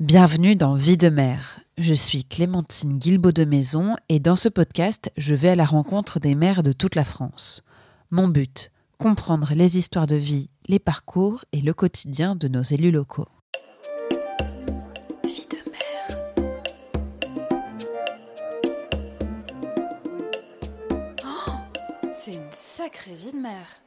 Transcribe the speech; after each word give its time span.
Bienvenue 0.00 0.56
dans 0.56 0.72
Vie 0.72 0.96
de 0.96 1.10
mère. 1.10 1.60
Je 1.76 1.92
suis 1.92 2.24
Clémentine 2.24 2.98
Guilbeault 2.98 3.32
de 3.32 3.44
Maison 3.44 3.96
et 4.08 4.18
dans 4.18 4.34
ce 4.34 4.48
podcast, 4.48 5.12
je 5.18 5.34
vais 5.34 5.50
à 5.50 5.54
la 5.54 5.66
rencontre 5.66 6.18
des 6.18 6.34
mères 6.34 6.62
de 6.62 6.72
toute 6.72 6.94
la 6.94 7.04
France. 7.04 7.66
Mon 8.10 8.26
but, 8.26 8.72
comprendre 8.96 9.52
les 9.54 9.76
histoires 9.76 10.06
de 10.06 10.16
vie, 10.16 10.48
les 10.68 10.78
parcours 10.78 11.44
et 11.52 11.60
le 11.60 11.74
quotidien 11.74 12.34
de 12.34 12.48
nos 12.48 12.62
élus 12.62 12.92
locaux. 12.92 13.28
Vie 15.22 15.46
de 15.50 15.58
mère. 15.70 16.16
Oh, 21.26 21.50
c'est 22.14 22.32
une 22.32 22.52
sacrée 22.52 23.12
vie 23.12 23.32
de 23.32 23.42
mère. 23.42 23.82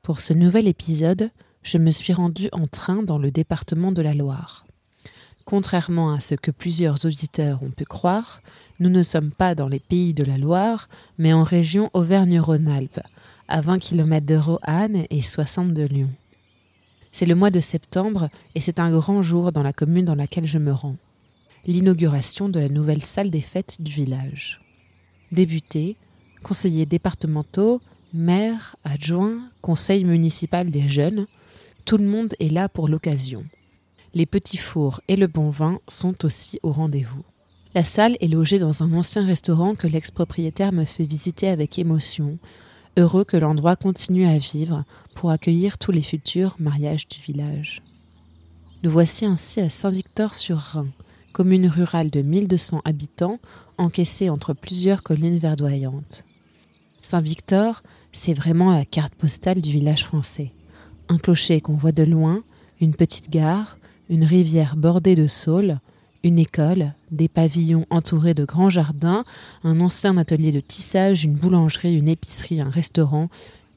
Pour 0.00 0.20
ce 0.20 0.32
nouvel 0.32 0.68
épisode, 0.68 1.32
je 1.62 1.78
me 1.78 1.90
suis 1.90 2.12
rendue 2.12 2.48
en 2.52 2.66
train 2.66 3.02
dans 3.02 3.18
le 3.18 3.30
département 3.30 3.92
de 3.92 4.02
la 4.02 4.14
Loire. 4.14 4.66
Contrairement 5.44 6.12
à 6.12 6.20
ce 6.20 6.34
que 6.34 6.50
plusieurs 6.50 7.04
auditeurs 7.04 7.62
ont 7.62 7.70
pu 7.70 7.84
croire, 7.84 8.42
nous 8.80 8.90
ne 8.90 9.02
sommes 9.02 9.32
pas 9.32 9.54
dans 9.54 9.68
les 9.68 9.80
pays 9.80 10.14
de 10.14 10.24
la 10.24 10.38
Loire, 10.38 10.88
mais 11.18 11.32
en 11.32 11.42
région 11.42 11.90
Auvergne-Rhône-Alpes, 11.94 13.00
à 13.48 13.60
20 13.60 13.78
km 13.78 14.26
de 14.26 14.36
Roanne 14.36 15.04
et 15.10 15.22
60 15.22 15.74
de 15.74 15.82
Lyon. 15.82 16.10
C'est 17.10 17.26
le 17.26 17.34
mois 17.34 17.50
de 17.50 17.60
septembre 17.60 18.28
et 18.54 18.60
c'est 18.60 18.78
un 18.78 18.90
grand 18.90 19.20
jour 19.20 19.52
dans 19.52 19.62
la 19.62 19.72
commune 19.72 20.04
dans 20.04 20.14
laquelle 20.14 20.46
je 20.46 20.58
me 20.58 20.72
rends. 20.72 20.96
L'inauguration 21.66 22.48
de 22.48 22.58
la 22.58 22.68
nouvelle 22.68 23.02
salle 23.02 23.30
des 23.30 23.40
fêtes 23.40 23.82
du 23.82 23.92
village. 23.92 24.60
Débutés, 25.30 25.96
conseillers 26.42 26.86
départementaux, 26.86 27.80
maires, 28.14 28.76
adjoints, 28.84 29.40
conseil 29.60 30.04
municipal 30.04 30.70
des 30.70 30.88
jeunes, 30.88 31.26
tout 31.84 31.96
le 31.96 32.06
monde 32.06 32.34
est 32.40 32.48
là 32.48 32.68
pour 32.68 32.88
l'occasion. 32.88 33.44
Les 34.14 34.26
petits 34.26 34.56
fours 34.56 35.00
et 35.08 35.16
le 35.16 35.26
bon 35.26 35.50
vin 35.50 35.80
sont 35.88 36.24
aussi 36.24 36.60
au 36.62 36.70
rendez-vous. 36.70 37.24
La 37.74 37.84
salle 37.84 38.16
est 38.20 38.28
logée 38.28 38.58
dans 38.58 38.82
un 38.82 38.92
ancien 38.92 39.24
restaurant 39.24 39.74
que 39.74 39.86
l'ex-propriétaire 39.86 40.72
me 40.72 40.84
fait 40.84 41.04
visiter 41.04 41.48
avec 41.48 41.78
émotion, 41.78 42.38
heureux 42.98 43.24
que 43.24 43.36
l'endroit 43.36 43.76
continue 43.76 44.26
à 44.26 44.36
vivre 44.38 44.84
pour 45.14 45.30
accueillir 45.30 45.78
tous 45.78 45.92
les 45.92 46.02
futurs 46.02 46.56
mariages 46.58 47.08
du 47.08 47.20
village. 47.20 47.80
Nous 48.82 48.90
voici 48.90 49.24
ainsi 49.24 49.60
à 49.60 49.70
Saint-Victor-sur-Rhin, 49.70 50.88
commune 51.32 51.66
rurale 51.66 52.10
de 52.10 52.20
1200 52.20 52.82
habitants 52.84 53.38
encaissée 53.78 54.28
entre 54.28 54.52
plusieurs 54.52 55.02
collines 55.02 55.38
verdoyantes. 55.38 56.24
Saint-Victor, 57.00 57.82
c'est 58.12 58.34
vraiment 58.34 58.72
la 58.72 58.84
carte 58.84 59.14
postale 59.14 59.62
du 59.62 59.70
village 59.70 60.04
français 60.04 60.52
un 61.08 61.18
clocher 61.18 61.60
qu'on 61.60 61.74
voit 61.74 61.92
de 61.92 62.02
loin, 62.02 62.42
une 62.80 62.94
petite 62.94 63.30
gare, 63.30 63.78
une 64.08 64.24
rivière 64.24 64.76
bordée 64.76 65.14
de 65.14 65.26
saules, 65.26 65.78
une 66.24 66.38
école, 66.38 66.92
des 67.10 67.28
pavillons 67.28 67.86
entourés 67.90 68.34
de 68.34 68.44
grands 68.44 68.70
jardins, 68.70 69.24
un 69.64 69.80
ancien 69.80 70.16
atelier 70.16 70.52
de 70.52 70.60
tissage, 70.60 71.24
une 71.24 71.34
boulangerie, 71.34 71.94
une 71.94 72.08
épicerie, 72.08 72.60
un 72.60 72.70
restaurant 72.70 73.28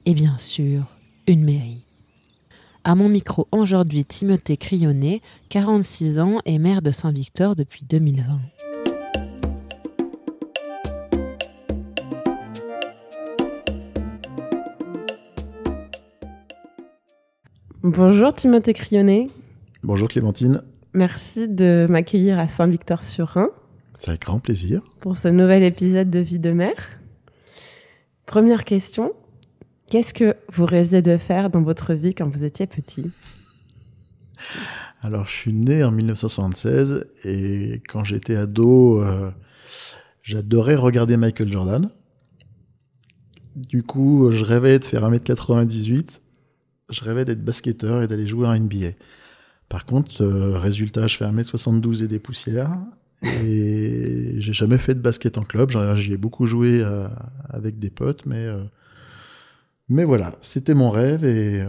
et 0.06 0.14
bien 0.14 0.38
sûr 0.38 0.86
une 1.28 1.44
mairie. 1.44 1.84
À 2.84 2.94
mon 2.94 3.09
micro 3.09 3.48
aujourd'hui 3.52 4.06
Timothée 4.06 4.58
Crionnet, 4.58 5.22
46 5.50 6.20
ans 6.20 6.40
et 6.46 6.59
maire 6.59 6.84
de 6.84 6.92
Saint-Victor 6.92 7.56
depuis 7.56 7.84
2020. 7.90 8.40
Bonjour 17.88 18.33
Timothée 18.33 18.73
Crionnet. 18.73 19.28
Bonjour 19.83 20.08
Clémentine. 20.08 20.64
Merci 20.95 21.47
de 21.47 21.86
m'accueillir 21.88 22.39
à 22.39 22.47
Saint-Victor-sur-Rhin. 22.47 23.50
C'est 24.00 24.09
avec 24.09 24.23
grand 24.23 24.39
plaisir. 24.39 24.81
Pour 25.02 25.17
ce 25.17 25.28
nouvel 25.28 25.61
épisode 25.61 26.09
de 26.09 26.17
Vie 26.17 26.39
de 26.39 26.50
mère. 26.50 27.00
Première 28.25 28.63
question, 28.63 29.13
qu'est-ce 29.88 30.16
que 30.16 30.35
vous 30.51 30.66
rêviez 30.66 31.03
de 31.03 31.16
faire 31.18 31.51
dans 31.51 31.62
votre 31.62 31.94
vie 31.94 32.16
quand 32.16 32.28
vous 32.28 32.44
étiez 32.44 32.66
petit? 32.66 33.12
Alors, 35.03 35.28
je 35.28 35.34
suis 35.34 35.53
né 35.53 35.84
en 35.84 35.91
1976 35.91 37.06
et 37.23 37.84
quand 37.88 38.03
j'étais 38.03 38.35
ado, 38.35 39.03
euh, 39.03 39.29
j'adorais 40.23 40.73
regarder 40.73 41.17
Michael 41.17 41.52
Jordan. 41.52 41.91
Du 43.56 43.84
coup, 43.84 44.31
je 44.31 44.44
rêvais 44.44 44.79
de 44.79 44.85
faire 44.85 45.07
1m98 45.07 46.22
je 46.90 47.03
rêvais 47.03 47.25
d'être 47.25 47.44
basketteur 47.44 48.01
et 48.01 48.07
d'aller 48.07 48.28
jouer 48.28 48.47
en 48.47 48.57
NBA. 48.57 48.91
Par 49.69 49.85
contre, 49.85 50.22
euh, 50.22 50.57
résultat, 50.57 51.07
je 51.07 51.18
fais 51.18 51.25
1m72 51.25 52.03
et 52.03 52.07
des 52.07 52.19
poussières. 52.19 52.78
Et 53.23 54.35
j'ai 54.38 54.53
jamais 54.53 54.78
fait 54.78 54.94
de 54.94 55.00
basket 55.00 55.38
en 55.38 55.44
club. 55.44 55.72
J'y 55.96 56.13
ai 56.13 56.18
beaucoup 56.18 56.46
joué 56.46 56.81
euh, 56.81 57.07
avec 57.50 57.79
des 57.79 57.90
potes, 57.90 58.25
mais, 58.28 58.46
euh, 58.46 58.63
mais 59.90 60.03
voilà, 60.03 60.35
c'était 60.41 60.75
mon 60.75 60.91
rêve 60.91 61.25
et 61.25 61.63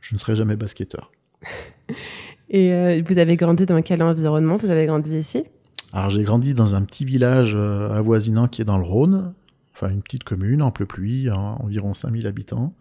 je 0.00 0.14
ne 0.14 0.18
serai 0.18 0.34
jamais 0.34 0.56
basketteur. 0.56 1.12
et 2.50 3.02
vous 3.02 3.18
avez 3.18 3.36
grandi 3.36 3.66
dans 3.66 3.80
quel 3.82 4.02
environnement? 4.02 4.56
Vous 4.56 4.70
avez 4.70 4.86
grandi 4.86 5.16
ici? 5.16 5.44
Alors 5.92 6.10
j'ai 6.10 6.22
grandi 6.22 6.54
dans 6.54 6.74
un 6.74 6.82
petit 6.82 7.04
village 7.04 7.54
avoisinant 7.54 8.48
qui 8.48 8.62
est 8.62 8.64
dans 8.64 8.78
le 8.78 8.84
Rhône, 8.84 9.34
enfin 9.74 9.90
une 9.90 10.02
petite 10.02 10.24
commune 10.24 10.62
en 10.62 10.72
pluie, 10.72 11.28
hein, 11.28 11.56
environ 11.60 11.94
5000 11.94 12.26
habitants. 12.26 12.74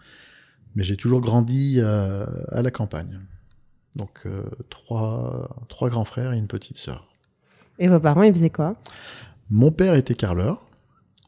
Mais 0.76 0.84
j'ai 0.84 0.98
toujours 0.98 1.22
grandi 1.22 1.76
euh, 1.78 2.26
à 2.50 2.62
la 2.62 2.72
campagne. 2.72 3.20
Donc 3.96 4.22
euh, 4.26 4.44
trois, 4.70 5.66
trois 5.68 5.90
grands 5.90 6.06
frères 6.06 6.34
et 6.34 6.38
une 6.38 6.48
petite 6.48 6.78
sœur. 6.78 7.08
Et 7.80 7.88
vos 7.88 8.00
parents, 8.00 8.24
ils 8.24 8.34
faisaient 8.34 8.50
quoi? 8.50 8.76
Mon 9.50 9.72
père 9.72 9.96
était 9.96 10.14
carleur, 10.14 10.64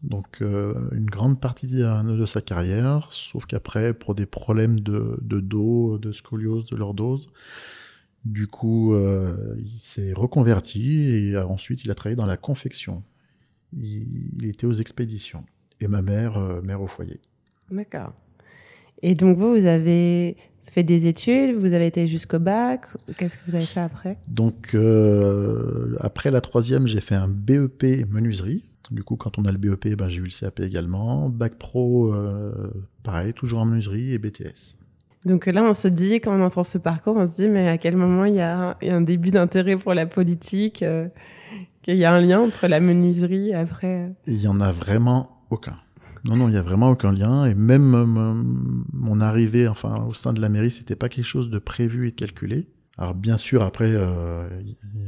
donc 0.03 0.41
euh, 0.41 0.73
une 0.91 1.09
grande 1.09 1.39
partie 1.39 1.67
de, 1.67 2.25
sa 2.25 2.41
carrière, 2.41 3.07
sauf 3.09 3.45
qu'après, 3.45 3.93
pour 3.93 4.13
des 4.13 4.25
problèmes 4.25 4.79
de, 4.79 5.17
de, 5.21 5.39
dos, 5.39 5.97
de 5.97 6.11
scoliose, 6.11 6.65
de 6.65 6.75
lordose, 6.75 7.29
du 8.25 8.45
coup, 8.45 8.95
il 8.95 9.79
s'est 9.79 10.13
reconverti 10.13 11.09
et 11.09 11.37
ensuite 11.37 11.83
il 11.83 11.89
a 11.89 11.95
travaillé 11.95 12.15
dans 12.15 12.27
la 12.27 12.37
confection. 12.37 13.01
Il, 13.73 14.35
il 14.37 14.45
était 14.45 14.67
aux 14.67 14.73
expéditions. 14.73 15.43
Et 15.79 15.87
ma 15.87 16.03
mère, 16.03 16.37
mère 16.61 16.83
au 16.83 16.87
foyer. 16.87 17.19
D'accord. 17.71 18.13
Et 19.03 19.15
donc 19.15 19.37
vous, 19.37 19.51
vous 19.53 19.65
avez 19.65 20.37
fait 20.71 20.83
des 20.83 21.05
études, 21.05 21.55
vous 21.55 21.73
avez 21.73 21.87
été 21.87 22.07
jusqu'au 22.07 22.39
bac. 22.39 22.85
Qu'est-ce 23.17 23.37
que 23.37 23.43
vous 23.47 23.55
avez 23.55 23.65
fait 23.65 23.81
après? 23.81 24.17
Donc 24.27 24.73
euh, 24.73 25.95
après 25.99 26.31
la 26.31 26.41
troisième, 26.41 26.87
j'ai 26.87 27.01
fait 27.01 27.15
un 27.15 27.27
BEP 27.27 28.09
menuiserie. 28.09 28.63
Du 28.89 29.03
coup, 29.03 29.15
quand 29.15 29.37
on 29.37 29.45
a 29.45 29.51
le 29.51 29.57
BEP, 29.57 29.95
ben, 29.95 30.07
j'ai 30.07 30.19
eu 30.19 30.23
le 30.23 30.29
CAP 30.29 30.59
également. 30.59 31.29
Bac 31.29 31.55
pro, 31.55 32.13
euh, 32.13 32.51
pareil, 33.03 33.33
toujours 33.33 33.61
en 33.61 33.65
menuiserie 33.65 34.13
et 34.13 34.17
BTS. 34.17 34.77
Donc 35.23 35.45
là, 35.45 35.63
on 35.63 35.73
se 35.73 35.87
dit, 35.87 36.15
quand 36.15 36.37
on 36.37 36.43
entend 36.43 36.63
ce 36.63 36.77
parcours, 36.77 37.15
on 37.15 37.27
se 37.27 37.35
dit, 37.35 37.47
mais 37.47 37.69
à 37.69 37.77
quel 37.77 37.95
moment 37.95 38.25
il 38.25 38.35
y 38.35 38.41
a, 38.41 38.77
un 38.81 39.01
début 39.01 39.31
d'intérêt 39.31 39.77
pour 39.77 39.93
la 39.93 40.05
politique 40.05 40.83
euh, 40.83 41.07
Qu'il 41.83 41.97
y 41.97 42.05
a 42.05 42.13
un 42.13 42.19
lien 42.19 42.41
entre 42.41 42.67
la 42.67 42.79
menuiserie 42.79 43.53
après? 43.53 44.11
Il 44.25 44.37
n'y 44.37 44.47
en 44.47 44.59
a 44.59 44.71
vraiment 44.71 45.41
aucun. 45.49 45.77
Non, 46.23 46.35
non, 46.35 46.49
il 46.49 46.51
n'y 46.51 46.57
a 46.57 46.61
vraiment 46.61 46.91
aucun 46.91 47.11
lien. 47.11 47.45
Et 47.45 47.55
même 47.55 47.95
euh, 47.95 48.43
mon 48.93 49.21
arrivée 49.21 49.67
enfin, 49.67 50.05
au 50.07 50.13
sein 50.13 50.33
de 50.33 50.41
la 50.41 50.49
mairie, 50.49 50.71
c'était 50.71 50.95
pas 50.95 51.09
quelque 51.09 51.25
chose 51.25 51.49
de 51.49 51.59
prévu 51.59 52.07
et 52.07 52.11
de 52.11 52.15
calculé. 52.15 52.67
Alors 52.97 53.15
bien 53.15 53.37
sûr, 53.37 53.63
après, 53.63 53.91
euh, 53.91 54.47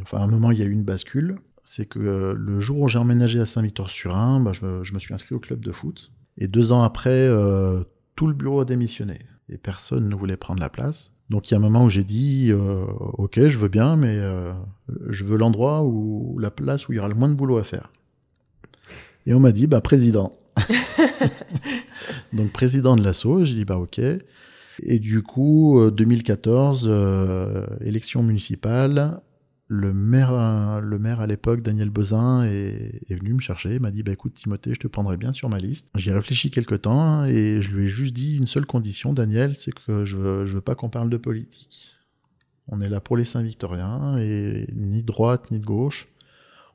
enfin, 0.01 0.19
à 0.19 0.22
un 0.22 0.28
moment, 0.28 0.51
il 0.51 0.59
y 0.59 0.62
a 0.62 0.66
eu 0.66 0.72
une 0.72 0.84
bascule. 0.84 1.40
C'est 1.63 1.85
que 1.85 2.00
euh, 2.00 2.34
le 2.35 2.59
jour 2.59 2.79
où 2.79 2.88
j'ai 2.88 2.97
emménagé 2.97 3.40
à 3.40 3.46
Saint-Victor-sur-Ain, 3.46 4.40
bah, 4.40 4.51
je, 4.53 4.94
me 4.94 5.00
suis 5.00 5.13
inscrit 5.13 5.35
au 5.35 5.40
club 5.40 5.59
de 5.59 5.72
foot. 5.72 6.12
Et 6.38 6.47
deux 6.47 6.72
ans 6.72 6.81
après, 6.81 7.30
tout 8.16 8.25
le 8.25 8.34
bureau 8.34 8.62
a 8.62 8.66
démissionné. 8.66 9.19
Et 9.50 9.59
personne 9.59 10.09
ne 10.09 10.16
voulait 10.16 10.38
prendre 10.38 10.59
la 10.59 10.69
place. 10.69 11.12
Donc 11.30 11.50
il 11.50 11.53
y 11.53 11.56
a 11.56 11.57
un 11.57 11.62
moment 11.62 11.85
où 11.85 11.91
j'ai 11.91 12.03
dit, 12.03 12.51
ok, 12.53 13.47
je 13.47 13.57
veux 13.59 13.68
bien, 13.68 13.95
mais 13.95 14.19
je 15.09 15.24
veux 15.25 15.38
l'endroit 15.38 15.83
où 15.83 16.39
la 16.39 16.50
place 16.50 16.88
où 16.88 16.94
il 16.94 16.95
y 16.95 17.00
aura 17.00 17.07
le 17.07 17.13
moins 17.13 17.30
de 17.30 17.36
boulot 17.36 17.57
à 17.57 17.63
faire. 17.63 17.92
Et 19.27 19.33
on 19.36 19.39
m'a 19.39 19.51
dit, 19.51 19.68
bah 19.68 19.80
président. 19.80 20.33
Donc 22.33 22.51
président 22.51 22.95
de 22.95 23.03
l'assaut, 23.03 23.44
je 23.45 23.53
dis 23.53 23.65
bah 23.65 23.77
ok. 23.77 24.00
Et 24.81 25.00
du 25.00 25.21
coup, 25.21 25.79
2014, 25.91 26.88
euh, 26.88 26.91
euh, 26.91 27.67
élection 27.81 28.23
municipale, 28.23 29.21
le 29.67 29.94
maire, 29.94 30.81
le 30.81 31.00
maire 31.00 31.19
à 31.19 31.27
l'époque, 31.27 31.61
Daniel 31.61 31.89
Bezin, 31.89 32.44
est, 32.44 33.13
venu 33.13 33.33
me 33.33 33.39
chercher, 33.39 33.79
m'a 33.79 33.91
dit 33.91 34.03
bah 34.03 34.11
écoute 34.11 34.33
Timothée, 34.33 34.73
je 34.73 34.79
te 34.79 34.88
prendrai 34.88 35.17
bien 35.17 35.31
sur 35.31 35.50
ma 35.50 35.57
liste. 35.57 35.89
J'y 35.95 36.09
ai 36.09 36.13
réfléchi 36.13 36.51
quelque 36.51 36.75
temps 36.75 37.25
et 37.25 37.61
je 37.61 37.75
lui 37.75 37.85
ai 37.85 37.88
juste 37.88 38.13
dit 38.13 38.38
une 38.38 38.47
seule 38.47 38.65
condition, 38.65 39.13
Daniel, 39.13 39.56
c'est 39.56 39.73
que 39.73 40.06
je 40.06 40.17
veux, 40.17 40.45
veux 40.45 40.61
pas 40.61 40.75
qu'on 40.75 40.89
parle 40.89 41.09
de 41.09 41.17
politique. 41.17 41.95
On 42.67 42.81
est 42.81 42.89
là 42.89 42.99
pour 42.99 43.17
les 43.17 43.25
Saint-Victoriens 43.25 44.17
et 44.17 44.67
ni 44.73 45.01
de 45.01 45.07
droite 45.07 45.51
ni 45.51 45.59
de 45.59 45.65
gauche. 45.65 46.09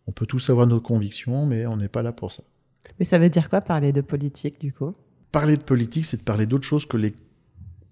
On 0.07 0.13
peut 0.13 0.27
tous 0.27 0.51
avoir 0.51 0.67
nos 0.67 0.81
convictions, 0.81 1.47
mais 1.47 1.67
on 1.67 1.77
n'est 1.77 1.89
pas 1.89 2.03
là 2.03 2.13
pour 2.13 2.33
ça. 2.33 2.43
Mais 2.99 3.05
ça 3.05 3.19
veut 3.19 3.29
dire 3.29 3.49
quoi 3.49 3.61
parler 3.61 3.93
de 3.93 4.01
politique 4.01 4.61
du 4.61 4.73
coup? 4.73 4.95
Parler 5.33 5.57
de 5.57 5.65
politique, 5.65 6.07
c'est 6.07 6.19
de 6.19 6.23
parler 6.23 6.47
d'autre 6.47 6.65
chose 6.65 6.87
que 6.87 6.97
les, 6.97 7.15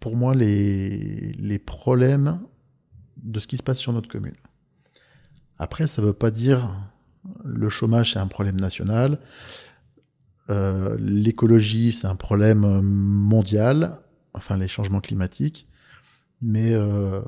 pour 0.00 0.16
moi, 0.16 0.34
les, 0.34 1.32
les 1.32 1.58
problèmes 1.58 2.40
de 3.22 3.40
ce 3.40 3.46
qui 3.46 3.56
se 3.56 3.62
passe 3.62 3.78
sur 3.78 3.92
notre 3.92 4.08
commune. 4.08 4.36
Après, 5.58 5.86
ça 5.86 6.02
ne 6.02 6.06
veut 6.06 6.12
pas 6.12 6.30
dire 6.30 6.70
le 7.44 7.68
chômage, 7.68 8.12
c'est 8.12 8.18
un 8.18 8.26
problème 8.26 8.60
national. 8.60 9.18
Euh, 10.50 10.96
l'écologie, 11.00 11.92
c'est 11.92 12.06
un 12.06 12.16
problème 12.16 12.80
mondial, 12.82 13.98
enfin 14.34 14.56
les 14.56 14.68
changements 14.68 15.00
climatiques. 15.00 15.66
Mais 16.42 16.72
euh, 16.72 17.20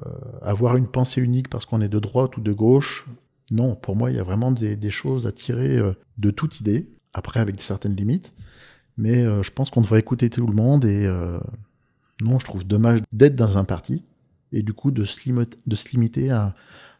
avoir 0.42 0.76
une 0.76 0.86
pensée 0.86 1.22
unique 1.22 1.48
parce 1.48 1.64
qu'on 1.64 1.80
est 1.80 1.88
de 1.88 1.98
droite 1.98 2.36
ou 2.36 2.40
de 2.40 2.52
gauche, 2.52 3.06
non, 3.50 3.74
pour 3.74 3.96
moi, 3.96 4.10
il 4.10 4.16
y 4.16 4.20
a 4.20 4.22
vraiment 4.22 4.52
des, 4.52 4.90
choses 4.90 5.26
à 5.26 5.32
tirer 5.32 5.78
euh, 5.78 5.92
de 6.18 6.30
toute 6.30 6.60
idée, 6.60 6.90
après 7.18 7.40
avec 7.40 7.60
certaines 7.60 7.94
limites. 7.94 8.32
Mais 8.96 9.22
je 9.22 9.50
pense 9.52 9.70
qu'on 9.70 9.82
devrait 9.82 10.00
écouter 10.00 10.28
tout 10.28 10.46
le 10.46 10.54
monde 10.54 10.84
et 10.84 11.06
non, 12.20 12.38
je 12.38 12.44
trouve 12.44 12.64
dommage 12.64 13.00
d'être 13.12 13.36
dans 13.36 13.58
un 13.58 13.64
parti 13.64 14.02
et 14.52 14.62
du 14.62 14.72
coup 14.72 14.90
de 14.90 15.04
se, 15.04 15.30
de 15.66 15.76
se 15.76 15.90
limiter 15.90 16.30
à, 16.30 16.54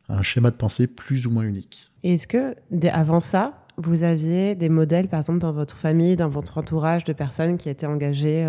un 0.08 0.22
schéma 0.22 0.50
de 0.50 0.56
pensée 0.56 0.86
plus 0.86 1.26
ou 1.26 1.30
moins 1.30 1.42
unique. 1.42 1.90
Est-ce 2.02 2.26
que, 2.26 2.54
avant 2.90 3.20
ça, 3.20 3.66
vous 3.76 4.02
aviez 4.02 4.54
des 4.54 4.68
modèles, 4.68 5.08
par 5.08 5.20
exemple, 5.20 5.40
dans 5.40 5.52
votre 5.52 5.76
famille, 5.76 6.16
dans 6.16 6.28
votre 6.28 6.58
entourage, 6.58 7.04
de 7.04 7.12
personnes 7.12 7.58
qui 7.58 7.68
étaient 7.68 7.86
engagées 7.86 8.44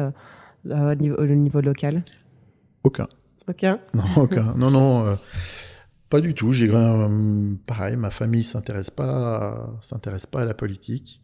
euh, 0.70 0.94
au, 0.94 1.26
niveau, 1.26 1.62
local? 1.62 2.04
Aucun. 2.84 3.08
Aucun? 3.48 3.80
Non, 3.94 4.04
aucun. 4.24 4.54
non, 4.56 4.72
non, 4.72 5.06
euh, 5.06 5.16
pas 6.10 6.22
du 6.22 6.34
tout. 6.34 6.52
J'ai 6.52 6.70
euh, 6.72 7.54
pareil, 7.66 7.98
ma 7.98 8.12
famille 8.12 8.44
s'intéresse 8.44 8.90
pas, 8.90 9.70
s'intéresse 9.82 10.26
pas 10.26 10.42
à 10.42 10.46
la 10.46 10.54
politique. 10.54 11.22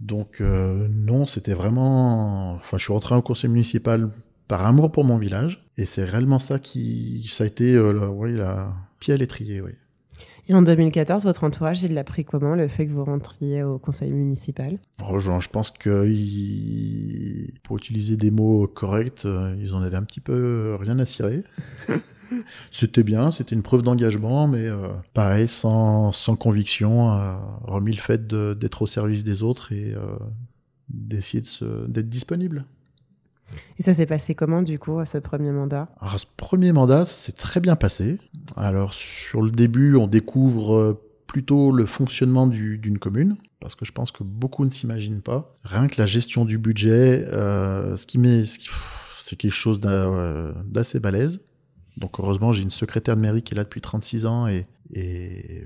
Donc 0.00 0.40
non, 0.40 1.26
c'était 1.26 1.54
vraiment. 1.54 2.54
Enfin, 2.54 2.78
je 2.78 2.84
suis 2.84 2.92
rentré 2.92 3.14
au 3.14 3.22
conseil 3.22 3.50
municipal 3.50 4.10
par 4.48 4.64
amour 4.64 4.90
pour 4.90 5.04
mon 5.04 5.18
village, 5.18 5.64
et 5.76 5.84
c'est 5.84 6.04
réellement 6.04 6.38
ça 6.38 6.58
qui, 6.58 7.28
ça 7.30 7.44
a 7.44 7.46
été, 7.46 7.78
oui, 7.78 8.34
la 8.34 8.72
pied 8.98 9.14
à 9.14 9.16
l'étrier, 9.16 9.60
oui. 9.60 9.72
Et 10.50 10.54
en 10.54 10.62
2014, 10.62 11.22
votre 11.22 11.44
entourage, 11.44 11.84
il 11.84 11.94
l'a 11.94 12.02
pris 12.02 12.24
comment, 12.24 12.56
le 12.56 12.66
fait 12.66 12.84
que 12.84 12.90
vous 12.90 13.04
rentriez 13.04 13.62
au 13.62 13.78
conseil 13.78 14.10
municipal? 14.10 14.78
Oh, 15.08 15.16
Je 15.20 15.48
pense 15.48 15.70
que 15.70 16.12
pour 17.62 17.76
utiliser 17.76 18.16
des 18.16 18.32
mots 18.32 18.66
corrects, 18.66 19.26
euh, 19.26 19.54
ils 19.60 19.76
en 19.76 19.82
avaient 19.82 19.96
un 19.96 20.02
petit 20.02 20.18
peu 20.18 20.76
rien 20.80 20.98
à 20.98 21.04
cirer. 21.04 21.44
c'était 22.70 23.02
bien, 23.02 23.30
c'était 23.30 23.54
une 23.54 23.62
preuve 23.62 23.82
d'engagement, 23.82 24.48
mais 24.48 24.66
euh, 24.66 24.88
pareil, 25.14 25.48
sans, 25.48 26.12
sans 26.12 26.36
conviction, 26.36 27.12
euh, 27.12 27.34
remis 27.62 27.92
le 27.92 28.00
fait 28.00 28.26
d'être 28.26 28.82
au 28.82 28.86
service 28.86 29.24
des 29.24 29.42
autres 29.42 29.72
et 29.72 29.94
d'essayer 30.88 31.42
d'être 31.88 32.08
disponible. 32.08 32.64
Et 33.78 33.82
ça 33.82 33.94
s'est 33.94 34.06
passé 34.06 34.34
comment 34.34 34.62
du 34.62 34.78
coup, 34.78 35.04
ce 35.04 35.18
premier 35.18 35.50
mandat? 35.50 35.88
Alors, 36.00 36.18
ce 36.18 36.26
premier 36.36 36.72
mandat, 36.72 37.04
c'est 37.04 37.36
très 37.36 37.60
bien 37.60 37.76
passé. 37.76 38.18
Alors 38.56 38.94
sur 38.94 39.42
le 39.42 39.50
début, 39.50 39.96
on 39.96 40.06
découvre 40.06 40.74
euh, 40.74 41.02
plutôt 41.26 41.72
le 41.72 41.86
fonctionnement 41.86 42.46
d'une 42.46 42.98
commune, 42.98 43.36
parce 43.60 43.74
que 43.74 43.84
je 43.84 43.92
pense 43.92 44.10
que 44.10 44.24
beaucoup 44.24 44.64
ne 44.64 44.70
s'imaginent 44.70 45.22
pas. 45.22 45.54
Rien 45.64 45.86
que 45.86 46.00
la 46.00 46.06
gestion 46.06 46.44
du 46.44 46.58
budget, 46.58 47.24
euh, 47.32 47.96
ce 47.96 48.06
qui 48.06 48.18
met, 48.18 48.44
c'est 48.44 49.36
quelque 49.36 49.52
chose 49.52 49.80
euh, 49.84 50.52
d'assez 50.64 51.00
balèze. 51.00 51.40
Donc 52.00 52.18
heureusement, 52.18 52.52
j'ai 52.52 52.62
une 52.62 52.70
secrétaire 52.70 53.16
de 53.16 53.20
mairie 53.20 53.42
qui 53.42 53.54
est 53.54 53.56
là 53.56 53.64
depuis 53.64 53.80
36 53.80 54.26
ans 54.26 54.46
et, 54.48 54.66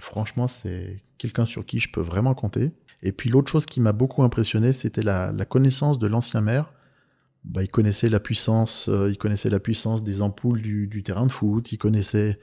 franchement, 0.01 0.49
c'est 0.49 0.99
quelqu'un 1.17 1.47
sur 1.47 1.65
qui 1.65 1.79
je 1.79 1.91
peux 1.91 2.01
vraiment 2.01 2.35
compter. 2.35 2.73
Et 3.03 3.13
puis 3.13 3.31
l'autre 3.31 3.51
chose 3.51 3.67
qui 3.67 3.81
m'a 3.81 3.93
beaucoup 3.93 4.23
impressionné, 4.23 4.73
c'était 4.73 5.03
la, 5.03 5.33
la 5.33 5.45
connaissance 5.45 5.99
de 5.99 6.07
l'ancien 6.07 6.41
maire 6.41 6.73
bah, 7.45 7.63
il 7.63 7.69
connaissait 7.69 8.09
la 8.09 8.21
puissance, 8.21 8.89
euh, 8.89 9.11
il 9.11 9.19
connaissait 9.19 9.51
la 9.51 9.61
puissance 9.61 10.03
des 10.03 10.23
ampoules 10.23 10.63
du, 10.63 11.03
terrain 11.03 11.27
de 11.27 11.33
foot, 11.33 11.73
il 11.73 11.79
connaissait 11.79 12.39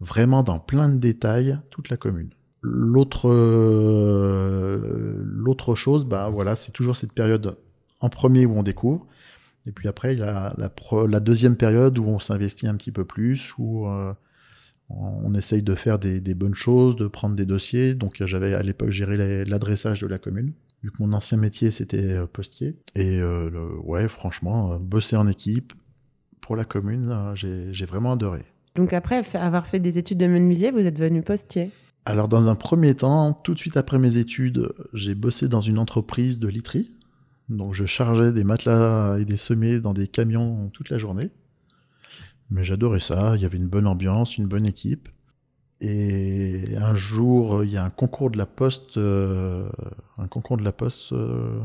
vraiment 0.00 0.42
dans 0.42 0.58
plein 0.58 0.88
de 0.88 0.98
détails 0.98 1.58
toute 1.70 1.88
la 1.88 1.96
commune. 1.96 2.30
L'autre 2.60 3.30
euh, 3.30 5.16
l'autre 5.24 5.74
chose, 5.74 6.04
bah 6.04 6.28
voilà, 6.28 6.54
c'est 6.54 6.70
toujours 6.70 6.96
cette 6.96 7.12
période 7.12 7.56
en 8.00 8.08
premier 8.08 8.46
où 8.46 8.56
on 8.56 8.62
découvre, 8.62 9.06
et 9.66 9.72
puis 9.72 9.88
après 9.88 10.14
il 10.14 10.20
y 10.20 10.22
a 10.22 10.52
la, 10.56 10.70
la, 11.06 11.20
deuxième 11.20 11.56
période 11.56 11.98
où 11.98 12.04
on 12.04 12.18
s'investit 12.18 12.66
un 12.66 12.76
petit 12.76 12.92
peu 12.92 13.04
plus, 13.04 13.54
où 13.58 13.86
euh, 13.86 14.12
on 14.88 15.34
essaye 15.34 15.62
de 15.62 15.74
faire 15.74 15.98
des, 15.98 16.20
des, 16.20 16.34
bonnes 16.34 16.54
choses, 16.54 16.96
de 16.96 17.06
prendre 17.06 17.36
des 17.36 17.46
dossiers. 17.46 17.94
Donc 17.94 18.22
j'avais 18.24 18.54
à 18.54 18.62
l'époque 18.62 18.90
géré 18.90 19.44
l'adressage 19.44 20.00
de 20.00 20.06
la 20.06 20.18
commune 20.18 20.52
vu 20.82 20.90
que 20.90 20.96
mon 21.00 21.12
ancien 21.12 21.38
métier 21.38 21.70
c'était 21.70 22.12
euh, 22.14 22.26
postier. 22.26 22.76
Et 22.94 23.20
euh, 23.20 23.50
ouais, 23.84 24.08
franchement, 24.08 24.78
bosser 24.80 25.16
en 25.16 25.28
équipe 25.28 25.72
pour 26.40 26.56
la 26.56 26.64
commune, 26.64 27.32
j'ai 27.34 27.86
vraiment 27.86 28.12
adoré. 28.12 28.44
Donc 28.74 28.92
après 28.92 29.22
avoir 29.34 29.66
fait 29.66 29.78
des 29.78 29.98
études 29.98 30.18
de 30.18 30.26
menuisier, 30.26 30.70
vous 30.70 30.80
êtes 30.80 30.94
devenu 30.94 31.22
postier 31.22 31.70
Alors 32.04 32.26
dans 32.26 32.48
un 32.48 32.56
premier 32.56 32.94
temps, 32.94 33.32
tout 33.32 33.54
de 33.54 33.58
suite 33.58 33.76
après 33.76 33.98
mes 34.00 34.16
études, 34.16 34.72
j'ai 34.92 35.14
bossé 35.14 35.46
dans 35.46 35.60
une 35.60 35.78
entreprise 35.78 36.40
de 36.40 36.48
literie. 36.48 36.94
Donc 37.48 37.74
je 37.74 37.84
chargeais 37.84 38.32
des 38.32 38.44
matelas 38.44 39.18
et 39.18 39.24
des 39.24 39.36
semets 39.36 39.80
dans 39.80 39.92
des 39.92 40.08
camions 40.08 40.68
toute 40.70 40.90
la 40.90 40.98
journée. 40.98 41.30
Mais 42.50 42.64
j'adorais 42.64 43.00
ça, 43.00 43.34
il 43.36 43.42
y 43.42 43.46
avait 43.46 43.56
une 43.56 43.68
bonne 43.68 43.86
ambiance, 43.86 44.36
une 44.36 44.46
bonne 44.46 44.66
équipe. 44.66 45.08
Et 45.80 46.76
un 46.76 46.94
jour, 46.94 47.64
il 47.64 47.70
y 47.70 47.76
a 47.76 47.84
un 47.84 47.90
concours 47.90 48.30
de 48.30 48.38
la 48.38 48.46
Poste, 48.46 48.98
euh, 48.98 49.68
un 50.16 50.28
concours 50.28 50.56
de 50.56 50.62
la 50.62 50.70
Poste, 50.70 51.12
euh, 51.12 51.60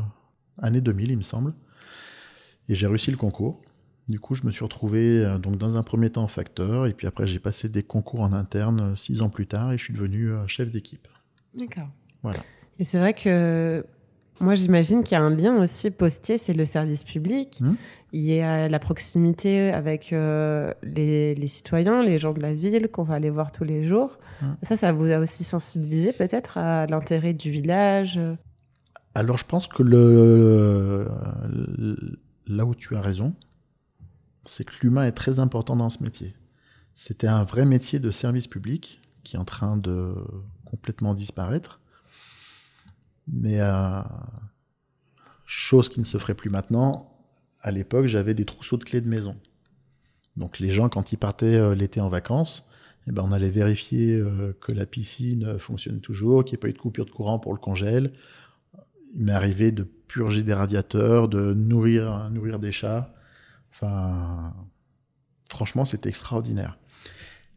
année 0.60 0.80
2000, 0.80 1.12
il 1.12 1.16
me 1.18 1.22
semble. 1.22 1.54
Et 2.68 2.74
j'ai 2.74 2.86
réussi 2.86 3.10
le 3.10 3.16
concours. 3.16 3.62
Du 4.08 4.18
coup, 4.18 4.34
je 4.34 4.44
me 4.44 4.50
suis 4.50 4.64
retrouvé 4.64 5.24
euh, 5.24 5.38
donc 5.38 5.56
dans 5.56 5.76
un 5.76 5.82
premier 5.82 6.10
temps 6.10 6.26
facteur, 6.26 6.86
et 6.86 6.94
puis 6.94 7.06
après, 7.06 7.26
j'ai 7.26 7.38
passé 7.38 7.68
des 7.68 7.82
concours 7.84 8.20
en 8.20 8.32
interne 8.32 8.96
six 8.96 9.22
ans 9.22 9.28
plus 9.28 9.46
tard, 9.46 9.72
et 9.72 9.78
je 9.78 9.84
suis 9.84 9.94
devenu 9.94 10.30
chef 10.48 10.72
d'équipe. 10.72 11.06
D'accord. 11.54 11.88
Voilà. 12.22 12.40
Et 12.80 12.84
c'est 12.84 12.98
vrai 12.98 13.14
que 13.14 13.84
moi, 14.40 14.54
j'imagine 14.54 15.02
qu'il 15.02 15.16
y 15.16 15.20
a 15.20 15.22
un 15.22 15.34
lien 15.34 15.56
aussi 15.56 15.90
postier, 15.90 16.38
c'est 16.38 16.54
le 16.54 16.66
service 16.66 17.02
public. 17.02 17.58
Hum. 17.60 17.76
Il 18.12 18.22
y 18.22 18.40
a 18.40 18.68
la 18.68 18.78
proximité 18.78 19.70
avec 19.70 20.14
euh, 20.14 20.72
les, 20.82 21.46
citoyens, 21.46 22.02
les 22.02 22.18
gens 22.18 22.32
de 22.32 22.40
la 22.40 22.54
ville 22.54 22.88
qu'on 22.88 23.02
va 23.02 23.16
aller 23.16 23.28
voir 23.28 23.52
tous 23.52 23.64
les 23.64 23.86
jours. 23.86 24.18
Hum. 24.42 24.56
Ça, 24.62 24.76
ça 24.76 24.92
vous 24.92 25.10
a 25.10 25.18
aussi 25.18 25.44
sensibilisé 25.44 26.12
peut-être 26.12 26.56
à 26.58 26.86
l'intérêt 26.86 27.34
du 27.34 27.50
village? 27.50 28.18
Alors, 29.14 29.36
je 29.36 29.44
pense 29.44 29.66
que 29.66 29.82
le, 29.82 31.08
là 32.46 32.64
où 32.64 32.74
tu 32.74 32.96
as 32.96 33.00
raison, 33.00 33.34
c'est 34.44 34.64
que 34.64 34.72
l'humain 34.82 35.04
est 35.04 35.12
très 35.12 35.38
important 35.38 35.76
dans 35.76 35.90
ce 35.90 36.02
métier. 36.02 36.34
C'était 36.94 37.26
un 37.26 37.44
vrai 37.44 37.64
métier 37.64 37.98
de 37.98 38.10
service 38.10 38.46
public 38.46 39.00
qui 39.22 39.36
est 39.36 39.38
en 39.38 39.44
train 39.44 39.76
de 39.76 40.14
complètement 40.64 41.14
disparaître. 41.14 41.80
Mais 43.32 43.60
euh, 43.60 44.00
chose 45.44 45.88
qui 45.88 46.00
ne 46.00 46.04
se 46.04 46.18
ferait 46.18 46.34
plus 46.34 46.50
maintenant, 46.50 47.12
à 47.60 47.70
l'époque, 47.70 48.06
j'avais 48.06 48.34
des 48.34 48.44
trousseaux 48.44 48.76
de 48.76 48.84
clés 48.84 49.00
de 49.00 49.08
maison. 49.08 49.36
Donc 50.36 50.58
les 50.58 50.70
gens, 50.70 50.88
quand 50.88 51.12
ils 51.12 51.18
partaient 51.18 51.56
euh, 51.56 51.74
l'été 51.74 52.00
en 52.00 52.08
vacances, 52.08 52.68
eh 53.06 53.12
ben, 53.12 53.22
on 53.22 53.32
allait 53.32 53.50
vérifier 53.50 54.14
euh, 54.14 54.56
que 54.60 54.72
la 54.72 54.86
piscine 54.86 55.58
fonctionne 55.58 56.00
toujours, 56.00 56.44
qu'il 56.44 56.54
n'y 56.54 56.60
ait 56.60 56.62
pas 56.62 56.68
eu 56.68 56.72
de 56.72 56.78
coupure 56.78 57.06
de 57.06 57.10
courant 57.10 57.38
pour 57.38 57.52
le 57.52 57.58
congèle. 57.58 58.12
Il 59.14 59.24
m'est 59.24 59.32
arrivé 59.32 59.72
de 59.72 59.82
purger 59.82 60.42
des 60.42 60.54
radiateurs, 60.54 61.28
de 61.28 61.54
nourrir, 61.54 62.30
nourrir 62.30 62.58
des 62.58 62.72
chats. 62.72 63.14
Enfin, 63.72 64.54
franchement, 65.48 65.84
c'était 65.84 66.08
extraordinaire. 66.08 66.78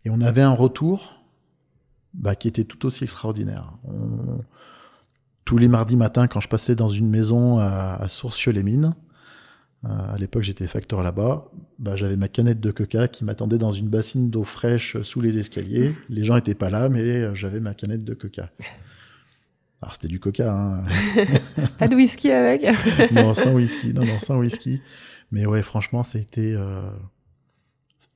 Et 0.04 0.10
on 0.10 0.22
avait 0.22 0.42
un 0.42 0.54
retour 0.54 1.22
bah, 2.14 2.36
qui 2.36 2.48
était 2.48 2.64
tout 2.64 2.86
aussi 2.86 3.04
extraordinaire. 3.04 3.74
Tous 5.46 5.58
les 5.58 5.68
mardis 5.68 5.96
matins, 5.96 6.28
quand 6.28 6.40
je 6.40 6.50
passais 6.50 6.76
dans 6.76 6.90
une 6.90 7.10
maison 7.10 7.60
à, 7.60 7.98
à 8.00 8.08
Sourcieux-les-Mines, 8.08 8.94
euh, 9.84 10.14
à 10.14 10.18
l'époque 10.18 10.44
j'étais 10.44 10.68
facteur 10.68 11.02
là-bas, 11.02 11.50
bah, 11.80 11.96
j'avais 11.96 12.16
ma 12.16 12.28
canette 12.28 12.60
de 12.60 12.70
coca 12.70 13.08
qui 13.08 13.26
m'attendait 13.26 13.58
dans 13.58 13.72
une 13.72 13.90
bassine 13.90 14.30
d'eau 14.30 14.44
fraîche 14.44 15.02
sous 15.02 15.22
les 15.22 15.40
escaliers. 15.40 15.96
Les 16.10 16.24
gens 16.24 16.36
n'étaient 16.36 16.56
pas 16.56 16.70
là, 16.70 16.88
mais 16.88 17.02
euh, 17.02 17.34
j'avais 17.34 17.60
ma 17.60 17.74
canette 17.74 18.04
de 18.04 18.14
coca. 18.14 18.52
Alors 19.82 19.94
c'était 19.94 20.08
du 20.08 20.20
coca. 20.20 20.54
Hein. 20.54 20.84
pas 21.80 21.88
de 21.88 21.96
whisky 21.96 22.32
avec 22.32 22.62
Non, 23.12 23.34
sans 23.34 23.54
whisky. 23.54 23.94
Non, 23.96 24.06
non, 24.06 24.20
sans 24.20 24.38
whisky. 24.38 24.82
Mais 25.32 25.48
ouais, 25.48 25.64
franchement, 25.64 26.04
c'était. 26.04 26.54
Euh... 26.56 26.92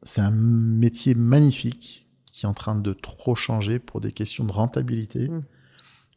C'est 0.04 0.22
un 0.22 0.32
métier 0.32 1.16
magnifique 1.16 2.08
qui 2.32 2.46
est 2.46 2.50
en 2.50 2.54
train 2.54 2.76
de 2.76 2.94
trop 2.94 3.34
changer 3.34 3.80
pour 3.80 4.02
des 4.02 4.12
questions 4.12 4.44
de 4.44 4.52
rentabilité. 4.52 5.30
Mm. 5.30 5.44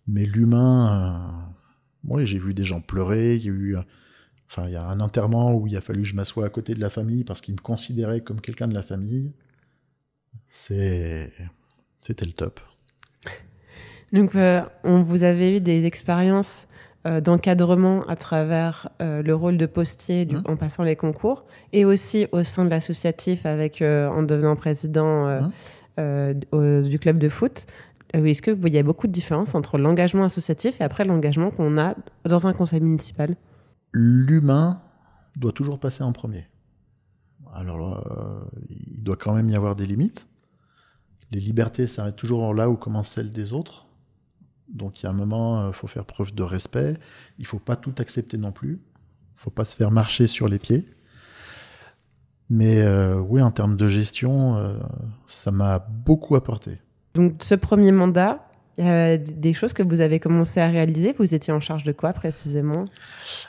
Mais 0.08 0.24
l'humain, 0.24 1.52
euh, 2.08 2.14
oui, 2.14 2.26
j'ai 2.26 2.38
vu 2.38 2.54
des 2.54 2.64
gens 2.64 2.80
pleurer, 2.80 3.36
il 3.36 3.44
y 3.44 3.48
a 3.48 3.52
eu, 3.52 3.76
enfin, 4.48 4.66
il 4.66 4.72
y 4.72 4.76
a 4.76 4.84
un 4.84 5.00
enterrement 5.00 5.54
où 5.54 5.66
il 5.66 5.76
a 5.76 5.82
fallu 5.82 6.02
que 6.02 6.08
je 6.08 6.14
m'assoie 6.14 6.46
à 6.46 6.48
côté 6.48 6.74
de 6.74 6.80
la 6.80 6.88
famille 6.88 7.24
parce 7.24 7.42
qu'ils 7.42 7.54
me 7.54 7.60
considéraient 7.60 8.22
comme 8.22 8.40
quelqu'un 8.40 8.68
de 8.68 8.74
la 8.74 8.82
famille. 8.82 9.32
C'est, 10.48 11.30
c'était 12.00 12.24
le 12.24 12.32
top. 12.32 12.60
Donc, 14.14 14.34
euh, 14.34 14.62
on, 14.82 15.02
vous 15.02 15.24
avez 15.24 15.58
eu 15.58 15.60
des 15.60 15.84
expériences 15.84 16.68
euh, 17.06 17.20
d'encadrement 17.20 18.06
à 18.08 18.16
travers 18.16 18.88
le 19.00 19.32
rôle 19.34 19.58
de 19.58 19.66
postier 19.66 20.24
du, 20.24 20.36
mmh. 20.36 20.42
en 20.46 20.56
passant 20.56 20.84
les 20.84 20.96
concours 20.96 21.44
et 21.74 21.84
aussi 21.84 22.26
au 22.32 22.44
sein 22.44 22.64
de 22.64 22.70
l'associatif 22.70 23.44
avec 23.44 23.82
en 23.82 24.22
devenant 24.22 24.56
président 24.56 25.38
mmh. 25.98 26.32
du 26.88 26.98
club 26.98 27.18
de 27.18 27.28
foot. 27.28 27.66
Est-ce 28.12 28.42
que 28.42 28.50
vous 28.50 28.60
voyez 28.60 28.82
beaucoup 28.82 29.06
de 29.06 29.12
différence 29.12 29.54
entre 29.54 29.78
l'engagement 29.78 30.24
associatif 30.24 30.80
et 30.80 30.84
après 30.84 31.04
l'engagement 31.04 31.50
qu'on 31.50 31.78
a 31.78 31.94
dans 32.24 32.46
un 32.46 32.52
conseil 32.52 32.80
municipal? 32.80 33.36
L'humain 33.92 34.80
doit 35.36 35.52
toujours 35.52 35.78
passer 35.78 36.02
en 36.02 36.12
premier. 36.12 36.46
Alors, 37.54 38.04
il 38.68 39.02
doit 39.02 39.16
quand 39.16 39.34
même 39.34 39.48
y 39.50 39.56
avoir 39.56 39.74
des 39.74 39.86
limites. 39.86 40.26
Les 41.30 41.40
libertés 41.40 41.86
s'arrêtent 41.86 42.16
toujours 42.16 42.54
là 42.54 42.70
où 42.70 42.76
commencent 42.76 43.10
celles 43.10 43.30
des 43.30 43.52
autres. 43.52 43.86
Donc 44.68 45.00
il 45.00 45.04
y 45.04 45.06
a 45.06 45.10
un 45.10 45.14
moment, 45.14 45.68
il 45.68 45.74
faut 45.74 45.86
faire 45.86 46.04
preuve 46.04 46.34
de 46.34 46.42
respect. 46.42 46.94
Il 47.38 47.46
faut 47.46 47.58
pas 47.58 47.76
tout 47.76 47.94
accepter 47.98 48.36
non 48.36 48.52
plus. 48.52 48.80
Il 49.38 49.40
faut 49.40 49.50
pas 49.50 49.64
se 49.64 49.76
faire 49.76 49.90
marcher 49.90 50.26
sur 50.26 50.48
les 50.48 50.58
pieds. 50.58 50.88
Mais 52.50 52.80
euh, 52.80 53.18
oui, 53.18 53.42
en 53.42 53.50
termes 53.50 53.76
de 53.76 53.88
gestion, 53.88 54.56
euh, 54.56 54.78
ça 55.26 55.50
m'a 55.50 55.78
beaucoup 55.78 56.34
apporté. 56.34 56.80
Donc 57.18 57.42
ce 57.42 57.56
premier 57.56 57.90
mandat, 57.90 58.48
il 58.78 58.84
y 58.84 58.88
a 58.88 59.16
des 59.16 59.52
choses 59.52 59.72
que 59.72 59.82
vous 59.82 60.00
avez 60.00 60.20
commencé 60.20 60.60
à 60.60 60.68
réaliser. 60.68 61.12
Vous 61.18 61.34
étiez 61.34 61.52
en 61.52 61.58
charge 61.58 61.82
de 61.82 61.90
quoi 61.90 62.12
précisément? 62.12 62.84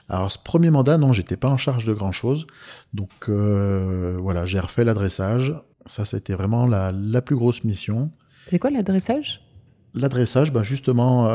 Alors 0.09 0.31
ce 0.31 0.39
premier 0.39 0.71
mandat, 0.71 0.97
non, 0.97 1.13
j'étais 1.13 1.37
pas 1.37 1.49
en 1.49 1.57
charge 1.57 1.85
de 1.85 1.93
grand 1.93 2.11
chose. 2.11 2.47
Donc 2.95 3.11
euh, 3.29 4.17
voilà, 4.19 4.45
j'ai 4.45 4.59
refait 4.59 4.83
l'adressage. 4.83 5.53
Ça, 5.85 6.03
c'était 6.03 6.33
vraiment 6.33 6.65
la, 6.65 6.91
la, 6.91 7.21
plus 7.21 7.35
grosse 7.35 7.63
mission. 7.63 8.11
C'est 8.47 8.57
quoi 8.57 8.71
l'adressage? 8.71 9.45
L'adressage, 9.93 10.51
ben 10.51 10.63
justement, 10.63 11.27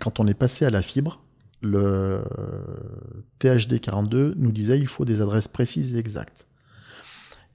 quand 0.00 0.20
on 0.20 0.26
est 0.26 0.34
passé 0.34 0.64
à 0.64 0.70
la 0.70 0.82
fibre, 0.82 1.20
le 1.62 2.24
THD 3.38 3.80
42 3.80 4.34
nous 4.36 4.52
disait 4.52 4.78
il 4.78 4.88
faut 4.88 5.04
des 5.04 5.20
adresses 5.20 5.48
précises 5.48 5.94
et 5.94 5.98
exactes. 5.98 6.46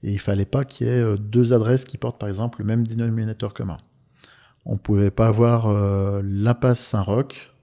Et 0.02 0.12
il 0.12 0.20
fallait 0.20 0.44
pas 0.44 0.64
qu'il 0.64 0.86
y 0.86 0.90
ait 0.90 1.00
euh, 1.00 1.16
deux 1.16 1.52
adresses 1.52 1.84
qui 1.84 1.98
portent 1.98 2.18
par 2.18 2.28
exemple 2.28 2.60
le 2.60 2.66
même 2.66 2.86
dénominateur 2.86 3.52
commun. 3.52 3.78
On 4.70 4.76
pouvait 4.76 5.10
pas 5.10 5.26
avoir 5.26 5.66
euh, 5.66 6.20
l'impasse 6.22 6.80
Saint-Roch 6.80 7.54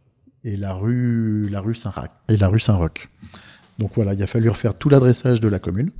et 0.44 0.58
la 0.58 0.74
rue, 0.74 1.48
la 1.50 1.62
rue 1.62 1.76
Saint-Roch. 1.76 2.10
Et 2.30 2.36
la 2.36 2.48
rue 2.48 2.60
Saint-Roch. 2.60 3.10
Donc 3.78 3.92
voilà, 3.94 4.16
il 4.16 4.24
a 4.24 4.28
fallu 4.28 4.50
refaire 4.50 4.74
tout 4.74 4.90
l'adressage 4.90 5.40
de 5.40 5.48
la 5.48 5.60
commune. 5.60 5.92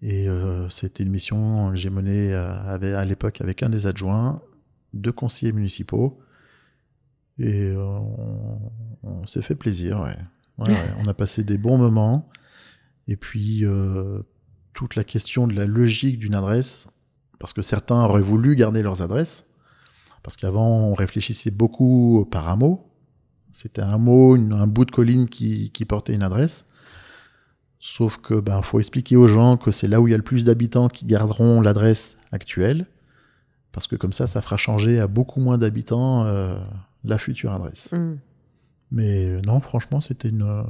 Et 0.00 0.26
euh, 0.26 0.70
c'était 0.70 1.02
une 1.02 1.10
mission 1.10 1.70
que 1.70 1.76
j'ai 1.76 1.90
menée 1.90 2.32
à 2.32 3.04
l'époque 3.04 3.42
avec 3.42 3.62
un 3.62 3.68
des 3.68 3.86
adjoints, 3.86 4.40
deux 4.94 5.12
conseillers 5.12 5.52
municipaux. 5.52 6.18
Et 7.38 7.74
on, 7.76 9.26
s'est 9.26 9.42
fait 9.42 9.54
plaisir, 9.54 10.00
ouais. 10.00 10.16
on 10.98 11.06
a 11.06 11.12
passé 11.12 11.44
des 11.44 11.58
bons 11.58 11.76
moments. 11.76 12.30
Et 13.06 13.16
puis, 13.16 13.64
toute 14.72 14.94
la 14.96 15.04
question 15.04 15.46
de 15.46 15.54
la 15.54 15.66
logique 15.66 16.18
d'une 16.18 16.34
adresse, 16.34 16.88
parce 17.38 17.52
que 17.52 17.60
certains 17.60 18.02
auraient 18.02 18.22
voulu 18.22 18.56
garder 18.56 18.80
leurs 18.80 19.02
adresses, 19.02 19.45
parce 20.26 20.36
qu'avant 20.36 20.88
on 20.88 20.94
réfléchissait 20.94 21.52
beaucoup 21.52 22.26
par 22.32 22.48
un 22.48 22.56
mot. 22.56 22.84
C'était 23.52 23.80
un 23.80 23.96
mot, 23.96 24.34
un 24.34 24.66
bout 24.66 24.84
de 24.84 24.90
colline 24.90 25.28
qui, 25.28 25.70
portait 25.88 26.14
une 26.14 26.24
adresse. 26.24 26.66
Sauf 27.78 28.16
que 28.16 28.34
ben 28.34 28.60
faut 28.60 28.80
expliquer 28.80 29.14
aux 29.14 29.28
gens 29.28 29.56
que 29.56 29.70
c'est 29.70 29.86
là 29.86 30.00
où 30.00 30.08
il 30.08 30.10
y 30.10 30.14
a 30.14 30.16
le 30.16 30.24
plus 30.24 30.44
d'habitants 30.44 30.88
qui 30.88 31.06
garderont 31.06 31.60
l'adresse 31.60 32.16
actuelle, 32.32 32.86
parce 33.70 33.86
que 33.86 33.94
comme 33.94 34.12
ça, 34.12 34.26
ça 34.26 34.40
fera 34.40 34.56
changer 34.56 34.98
à 34.98 35.06
beaucoup 35.06 35.38
moins 35.38 35.58
d'habitants 35.58 36.24
euh, 36.24 36.58
la 37.04 37.18
future 37.18 37.52
adresse. 37.52 37.92
Mm. 37.92 38.16
Mais 38.90 39.26
euh, 39.26 39.40
non, 39.42 39.60
franchement, 39.60 40.00
c'était 40.00 40.28
une, 40.28 40.42
euh, 40.42 40.64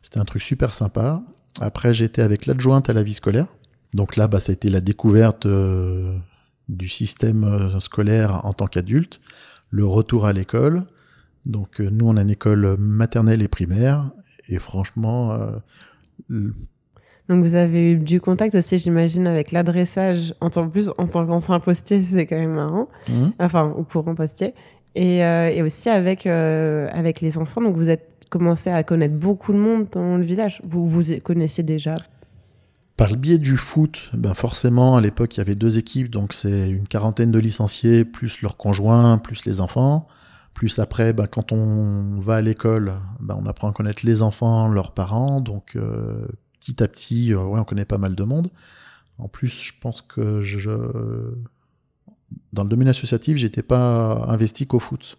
c'était 0.00 0.18
un 0.18 0.24
truc 0.24 0.40
super 0.40 0.72
sympa. 0.72 1.22
Après, 1.60 1.92
j'étais 1.92 2.22
avec 2.22 2.46
l'adjointe 2.46 2.88
à 2.88 2.94
la 2.94 3.02
vie 3.02 3.12
scolaire. 3.12 3.48
Donc 3.92 4.16
là, 4.16 4.28
bah, 4.28 4.40
ça 4.40 4.52
a 4.52 4.54
été 4.54 4.70
la 4.70 4.80
découverte 4.80 5.44
euh, 5.44 6.16
du 6.68 6.88
système 6.88 7.44
euh, 7.44 7.80
scolaire 7.80 8.44
en 8.44 8.52
tant 8.52 8.66
qu'adulte, 8.66 9.20
le 9.70 9.84
retour 9.84 10.26
à 10.26 10.32
l'école. 10.32 10.84
Donc 11.46 11.80
euh, 11.80 11.88
nous, 11.90 12.06
on 12.08 12.16
a 12.16 12.22
une 12.22 12.30
école 12.30 12.76
maternelle 12.78 13.42
et 13.42 13.48
primaire. 13.48 14.10
Et 14.48 14.58
franchement... 14.58 15.38
donc 16.28 17.42
vous 17.42 17.54
avez 17.54 17.92
eu 17.92 17.96
du 17.96 18.20
contact 18.20 18.54
aussi, 18.54 18.78
j'imagine, 18.78 19.26
avec 19.26 19.52
l'adressage. 19.52 20.34
En 20.40 20.50
tant 20.50 20.68
plus, 20.68 20.90
en 20.98 21.06
tant 21.06 21.26
qu'ancien 21.26 21.60
postier, 21.60 22.02
c'est 22.02 22.26
quand 22.26 22.36
même 22.36 22.54
marrant. 22.54 22.88
Mmh. 23.08 23.28
Enfin, 23.38 23.72
au 23.74 23.84
courant 23.84 24.14
postier. 24.14 24.54
Et, 24.94 25.18
et 25.18 25.62
aussi 25.62 25.88
avec, 25.88 26.26
avec 26.26 27.20
les 27.20 27.36
enfants. 27.38 27.60
Donc 27.60 27.76
vous 27.76 27.88
êtes 27.88 28.14
commencé 28.34 28.68
à 28.70 28.82
connaître 28.82 29.14
beaucoup 29.14 29.52
de 29.52 29.58
monde 29.58 29.86
dans 29.92 30.16
le 30.16 30.24
village. 30.24 30.60
Vous 30.64 30.86
vous 30.86 31.02
connaissiez 31.22 31.62
déjà 31.64 31.94
par 32.96 33.10
le 33.10 33.16
biais 33.16 33.38
du 33.38 33.56
foot, 33.56 34.10
ben 34.14 34.34
forcément, 34.34 34.96
à 34.96 35.00
l'époque, 35.00 35.36
il 35.36 35.38
y 35.38 35.40
avait 35.40 35.56
deux 35.56 35.78
équipes, 35.78 36.10
donc 36.10 36.32
c'est 36.32 36.68
une 36.68 36.86
quarantaine 36.86 37.32
de 37.32 37.38
licenciés, 37.38 38.04
plus 38.04 38.40
leurs 38.42 38.56
conjoints, 38.56 39.18
plus 39.18 39.44
les 39.46 39.60
enfants. 39.60 40.06
Plus 40.54 40.78
après, 40.78 41.12
ben, 41.12 41.26
quand 41.26 41.50
on 41.50 42.18
va 42.20 42.36
à 42.36 42.40
l'école, 42.40 42.94
ben, 43.18 43.36
on 43.40 43.46
apprend 43.46 43.68
à 43.68 43.72
connaître 43.72 44.06
les 44.06 44.22
enfants, 44.22 44.68
leurs 44.68 44.92
parents, 44.92 45.40
donc 45.40 45.74
euh, 45.74 46.26
petit 46.60 46.82
à 46.82 46.88
petit, 46.88 47.34
euh, 47.34 47.44
ouais, 47.44 47.58
on 47.58 47.64
connaît 47.64 47.84
pas 47.84 47.98
mal 47.98 48.14
de 48.14 48.22
monde. 48.22 48.50
En 49.18 49.26
plus, 49.28 49.62
je 49.62 49.72
pense 49.80 50.00
que 50.02 50.40
je, 50.40 50.70
dans 52.52 52.62
le 52.62 52.68
domaine 52.68 52.88
associatif, 52.88 53.36
j'étais 53.36 53.62
pas 53.62 54.26
investi 54.28 54.66
qu'au 54.66 54.78
foot 54.78 55.16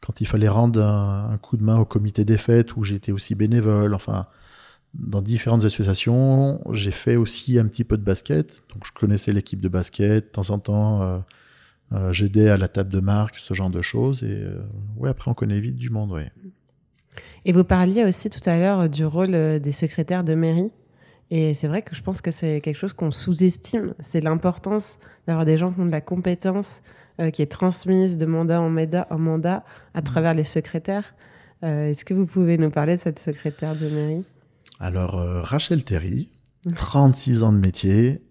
quand 0.00 0.20
il 0.20 0.26
fallait 0.26 0.48
rendre 0.48 0.82
un, 0.82 1.36
coup 1.38 1.56
de 1.56 1.64
main 1.64 1.78
au 1.78 1.84
comité 1.84 2.24
des 2.24 2.38
fêtes 2.38 2.76
où 2.76 2.84
j'étais 2.84 3.12
aussi 3.12 3.34
bénévole, 3.34 3.94
enfin 3.94 4.26
dans 4.94 5.22
différentes 5.22 5.64
associations, 5.64 6.60
j'ai 6.72 6.90
fait 6.90 7.16
aussi 7.16 7.58
un 7.58 7.66
petit 7.68 7.84
peu 7.84 7.96
de 7.96 8.02
basket, 8.02 8.62
donc 8.72 8.84
je 8.86 8.92
connaissais 8.92 9.32
l'équipe 9.32 9.60
de 9.60 9.68
basket, 9.68 10.24
de 10.24 10.30
temps 10.30 10.50
en 10.50 10.58
temps 10.58 11.02
euh, 11.02 11.18
euh, 11.92 12.12
j'aidais 12.12 12.48
à 12.48 12.56
la 12.56 12.68
table 12.68 12.90
de 12.90 13.00
marque, 13.00 13.36
ce 13.36 13.54
genre 13.54 13.70
de 13.70 13.82
choses, 13.82 14.22
et 14.22 14.42
euh, 14.42 15.08
après 15.08 15.30
on 15.30 15.34
connaît 15.34 15.60
vite 15.60 15.76
du 15.76 15.90
monde, 15.90 16.12
ouais. 16.12 16.30
Et 17.44 17.52
vous 17.52 17.64
parliez 17.64 18.04
aussi 18.04 18.30
tout 18.30 18.46
à 18.48 18.58
l'heure 18.58 18.88
du 18.88 19.04
rôle 19.04 19.60
des 19.60 19.72
secrétaires 19.72 20.24
de 20.24 20.34
mairie. 20.34 20.70
Et 21.30 21.54
c'est 21.54 21.68
vrai 21.68 21.82
que 21.82 21.94
je 21.94 22.02
pense 22.02 22.20
que 22.20 22.30
c'est 22.30 22.60
quelque 22.60 22.76
chose 22.76 22.92
qu'on 22.92 23.10
sous-estime. 23.10 23.94
C'est 24.00 24.20
l'importance 24.20 24.98
d'avoir 25.26 25.44
des 25.44 25.58
gens 25.58 25.72
qui 25.72 25.80
ont 25.80 25.86
de 25.86 25.90
la 25.90 26.00
compétence, 26.00 26.80
euh, 27.20 27.30
qui 27.30 27.42
est 27.42 27.50
transmise 27.50 28.16
de 28.16 28.26
mandat 28.26 28.60
en 28.60 29.18
mandat, 29.18 29.64
à 29.94 30.02
travers 30.02 30.34
les 30.34 30.44
secrétaires. 30.44 31.14
Euh, 31.64 31.88
est-ce 31.88 32.04
que 32.04 32.14
vous 32.14 32.26
pouvez 32.26 32.56
nous 32.56 32.70
parler 32.70 32.96
de 32.96 33.00
cette 33.00 33.18
secrétaire 33.18 33.74
de 33.74 33.88
mairie? 33.88 34.24
Alors, 34.78 35.18
euh, 35.18 35.40
Rachel 35.40 35.84
Terry, 35.84 36.30
36 36.76 37.42
ans 37.42 37.52
de 37.52 37.58
métier, 37.58 38.22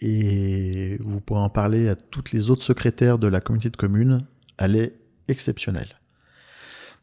et 0.00 0.98
vous 1.00 1.20
pourrez 1.20 1.40
en 1.40 1.50
parler 1.50 1.88
à 1.88 1.96
toutes 1.96 2.32
les 2.32 2.50
autres 2.50 2.62
secrétaires 2.62 3.18
de 3.18 3.28
la 3.28 3.40
communauté 3.40 3.70
de 3.70 3.76
communes. 3.76 4.18
Elle 4.58 4.76
est 4.76 4.98
exceptionnelle. 5.28 6.00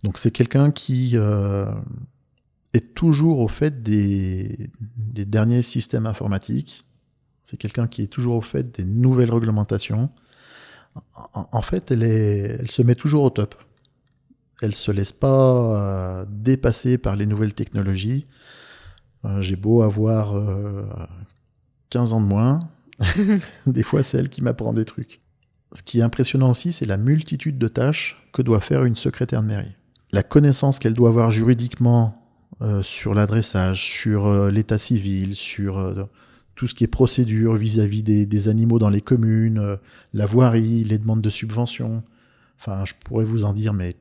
Donc, 0.03 0.19
c'est 0.19 0.31
quelqu'un 0.31 0.71
qui 0.71 1.15
est 1.15 2.93
toujours 2.93 3.39
au 3.39 3.47
fait 3.47 3.81
des, 3.81 4.69
derniers 4.97 5.61
systèmes 5.61 6.05
informatiques. 6.05 6.85
C'est 7.43 7.57
quelqu'un 7.57 7.87
qui 7.87 8.03
est 8.03 8.07
toujours 8.07 8.35
au 8.35 8.41
fait 8.41 8.75
des 8.75 8.83
nouvelles 8.83 9.31
réglementations 9.31 10.09
en, 11.33 11.61
fait, 11.61 11.91
elle, 11.91 12.69
se 12.69 12.81
met 12.81 12.95
toujours 12.95 13.23
au 13.23 13.29
top. 13.29 13.55
Elle 14.61 14.75
se 14.75 14.91
laisse 14.91 15.11
pas 15.11 16.21
euh, 16.21 16.25
dépasser 16.29 16.97
par 16.97 17.15
les 17.15 17.25
nouvelles 17.25 17.53
technologies. 17.53 18.27
Euh, 19.25 19.41
j'ai 19.41 19.55
beau 19.55 19.81
avoir 19.81 20.33
15 21.89 22.11
euh, 22.11 22.15
ans 22.15 22.21
de 22.21 22.25
moins, 22.25 22.59
des 23.67 23.83
fois 23.83 24.03
c'est 24.03 24.17
elle 24.17 24.29
qui 24.29 24.41
m'apprend 24.41 24.73
des 24.73 24.85
trucs. 24.85 25.21
Ce 25.73 25.81
qui 25.81 25.99
est 25.99 26.03
impressionnant 26.03 26.51
aussi, 26.51 26.71
c'est 26.71 26.85
la 26.85 26.97
multitude 26.97 27.57
de 27.57 27.67
tâches 27.67 28.27
que 28.31 28.41
doit 28.41 28.59
faire 28.59 28.85
une 28.85 28.95
secrétaire 28.95 29.41
de 29.41 29.47
mairie. 29.47 29.75
La 30.11 30.21
connaissance 30.21 30.77
qu'elle 30.77 30.93
doit 30.93 31.09
avoir 31.09 31.31
juridiquement 31.31 32.19
sur 32.83 33.15
l'adressage, 33.15 33.83
sur 33.83 34.51
l'état 34.51 34.77
civil, 34.77 35.35
sur 35.35 36.07
tout 36.55 36.67
ce 36.67 36.75
qui 36.75 36.83
est 36.83 36.87
procédure 36.87 37.55
vis-à-vis 37.55 38.03
des, 38.03 38.47
animaux 38.47 38.79
dans 38.79 38.89
les 38.89 39.01
communes, 39.01 39.59
euh, 39.59 39.77
la 40.13 40.25
voirie, 40.25 40.83
les 40.83 40.97
demandes 40.97 41.21
de 41.21 41.29
subventions. 41.29 42.03
Enfin, 42.59 42.85
je 42.85 42.93
pourrais 43.05 43.25
vous 43.25 43.45
en 43.45 43.53
dire, 43.53 43.73
mais 43.73 43.93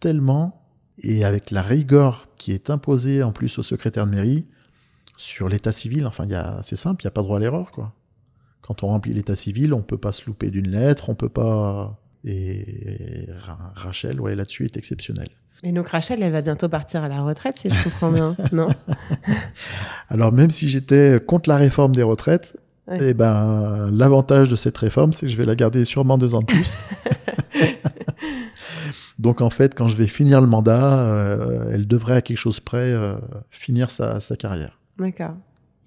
tellement, 0.00 0.62
et 0.98 1.24
avec 1.24 1.50
la 1.50 1.62
rigueur 1.62 2.28
qui 2.36 2.52
est 2.52 2.70
imposée 2.70 3.22
en 3.22 3.32
plus 3.32 3.58
au 3.58 3.62
secrétaire 3.62 4.06
de 4.06 4.10
mairie 4.10 4.46
sur 5.20 5.48
l'état 5.48 5.72
civil, 5.72 6.06
enfin, 6.06 6.26
c'est 6.62 6.76
simple, 6.76 7.02
il 7.02 7.06
n'y 7.06 7.08
a 7.08 7.12
pas 7.12 7.22
droit 7.22 7.36
à 7.36 7.40
l'erreur, 7.40 7.70
quoi. 7.72 7.92
Quand 8.62 8.82
on 8.82 8.88
remplit 8.88 9.12
l'état 9.12 9.36
civil, 9.36 9.74
on 9.74 9.82
peut 9.82 9.98
pas 9.98 10.12
se 10.12 10.26
louper 10.26 10.50
d'une 10.50 10.70
lettre, 10.70 11.10
on 11.10 11.14
peut 11.14 11.28
pas. 11.28 12.00
Et 12.24 13.26
Rachel, 13.74 14.20
ouais, 14.20 14.34
là-dessus 14.34 14.64
est 14.64 14.76
exceptionnelle. 14.76 15.28
Et 15.62 15.72
donc 15.72 15.88
Rachel, 15.88 16.22
elle 16.22 16.32
va 16.32 16.40
bientôt 16.40 16.68
partir 16.68 17.04
à 17.04 17.08
la 17.08 17.20
retraite, 17.22 17.56
si 17.58 17.68
je 17.68 17.84
comprends 17.84 18.12
bien, 18.12 18.36
non? 18.52 18.68
Alors 20.08 20.32
même 20.32 20.50
si 20.50 20.68
j'étais 20.68 21.20
contre 21.20 21.50
la 21.50 21.56
réforme 21.56 21.94
des 21.94 22.02
retraites, 22.02 22.56
eh 22.90 23.14
ben 23.14 23.90
l'avantage 23.92 24.48
de 24.48 24.56
cette 24.56 24.76
réforme, 24.78 25.12
c'est 25.12 25.26
que 25.26 25.32
je 25.32 25.36
vais 25.36 25.44
la 25.44 25.54
garder 25.54 25.84
sûrement 25.84 26.16
deux 26.16 26.34
ans 26.34 26.40
de 26.40 26.46
plus. 26.46 26.76
donc 29.18 29.42
en 29.42 29.50
fait, 29.50 29.74
quand 29.74 29.86
je 29.86 29.96
vais 29.96 30.06
finir 30.06 30.40
le 30.40 30.46
mandat, 30.46 30.98
euh, 31.00 31.70
elle 31.72 31.86
devrait 31.86 32.16
à 32.16 32.22
quelque 32.22 32.38
chose 32.38 32.58
près 32.58 32.90
euh, 32.92 33.14
finir 33.50 33.90
sa, 33.90 34.18
carrière. 34.38 34.79
D'accord. 35.00 35.34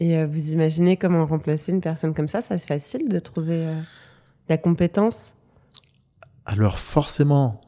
Et 0.02 0.18
euh, 0.18 0.28
vous 0.28 0.52
imaginez 0.52 0.98
comment 0.98 1.26
remplacer 1.26 1.72
une 1.72 1.80
personne 1.80 2.14
comme 2.14 2.28
ça? 2.28 2.42
Ça 2.42 2.58
c'est 2.58 2.68
facile 2.68 3.08
de 3.08 3.20
trouver 3.20 3.66
La 4.50 4.58
compétence? 4.58 5.36
Alors 6.46 6.78
forcément, 6.80 7.62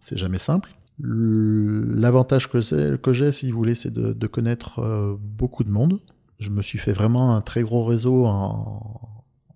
c'est 0.00 0.16
jamais 0.16 0.38
simple. 0.38 0.74
L'avantage 0.98 2.50
que, 2.50 2.96
que 2.96 3.12
j'ai, 3.12 3.30
si 3.30 3.50
vous 3.50 3.58
voulez, 3.58 3.74
c'est 3.74 3.92
de, 3.92 4.26
connaître 4.26 4.78
euh, 4.78 5.16
beaucoup 5.20 5.62
de 5.62 5.70
monde. 5.70 6.00
Je 6.40 6.50
me 6.50 6.62
suis 6.62 6.78
fait 6.78 6.92
vraiment 6.92 7.36
un 7.36 7.42
très 7.42 7.62
gros 7.62 7.84
réseau 7.84 8.24
en, 8.24 9.00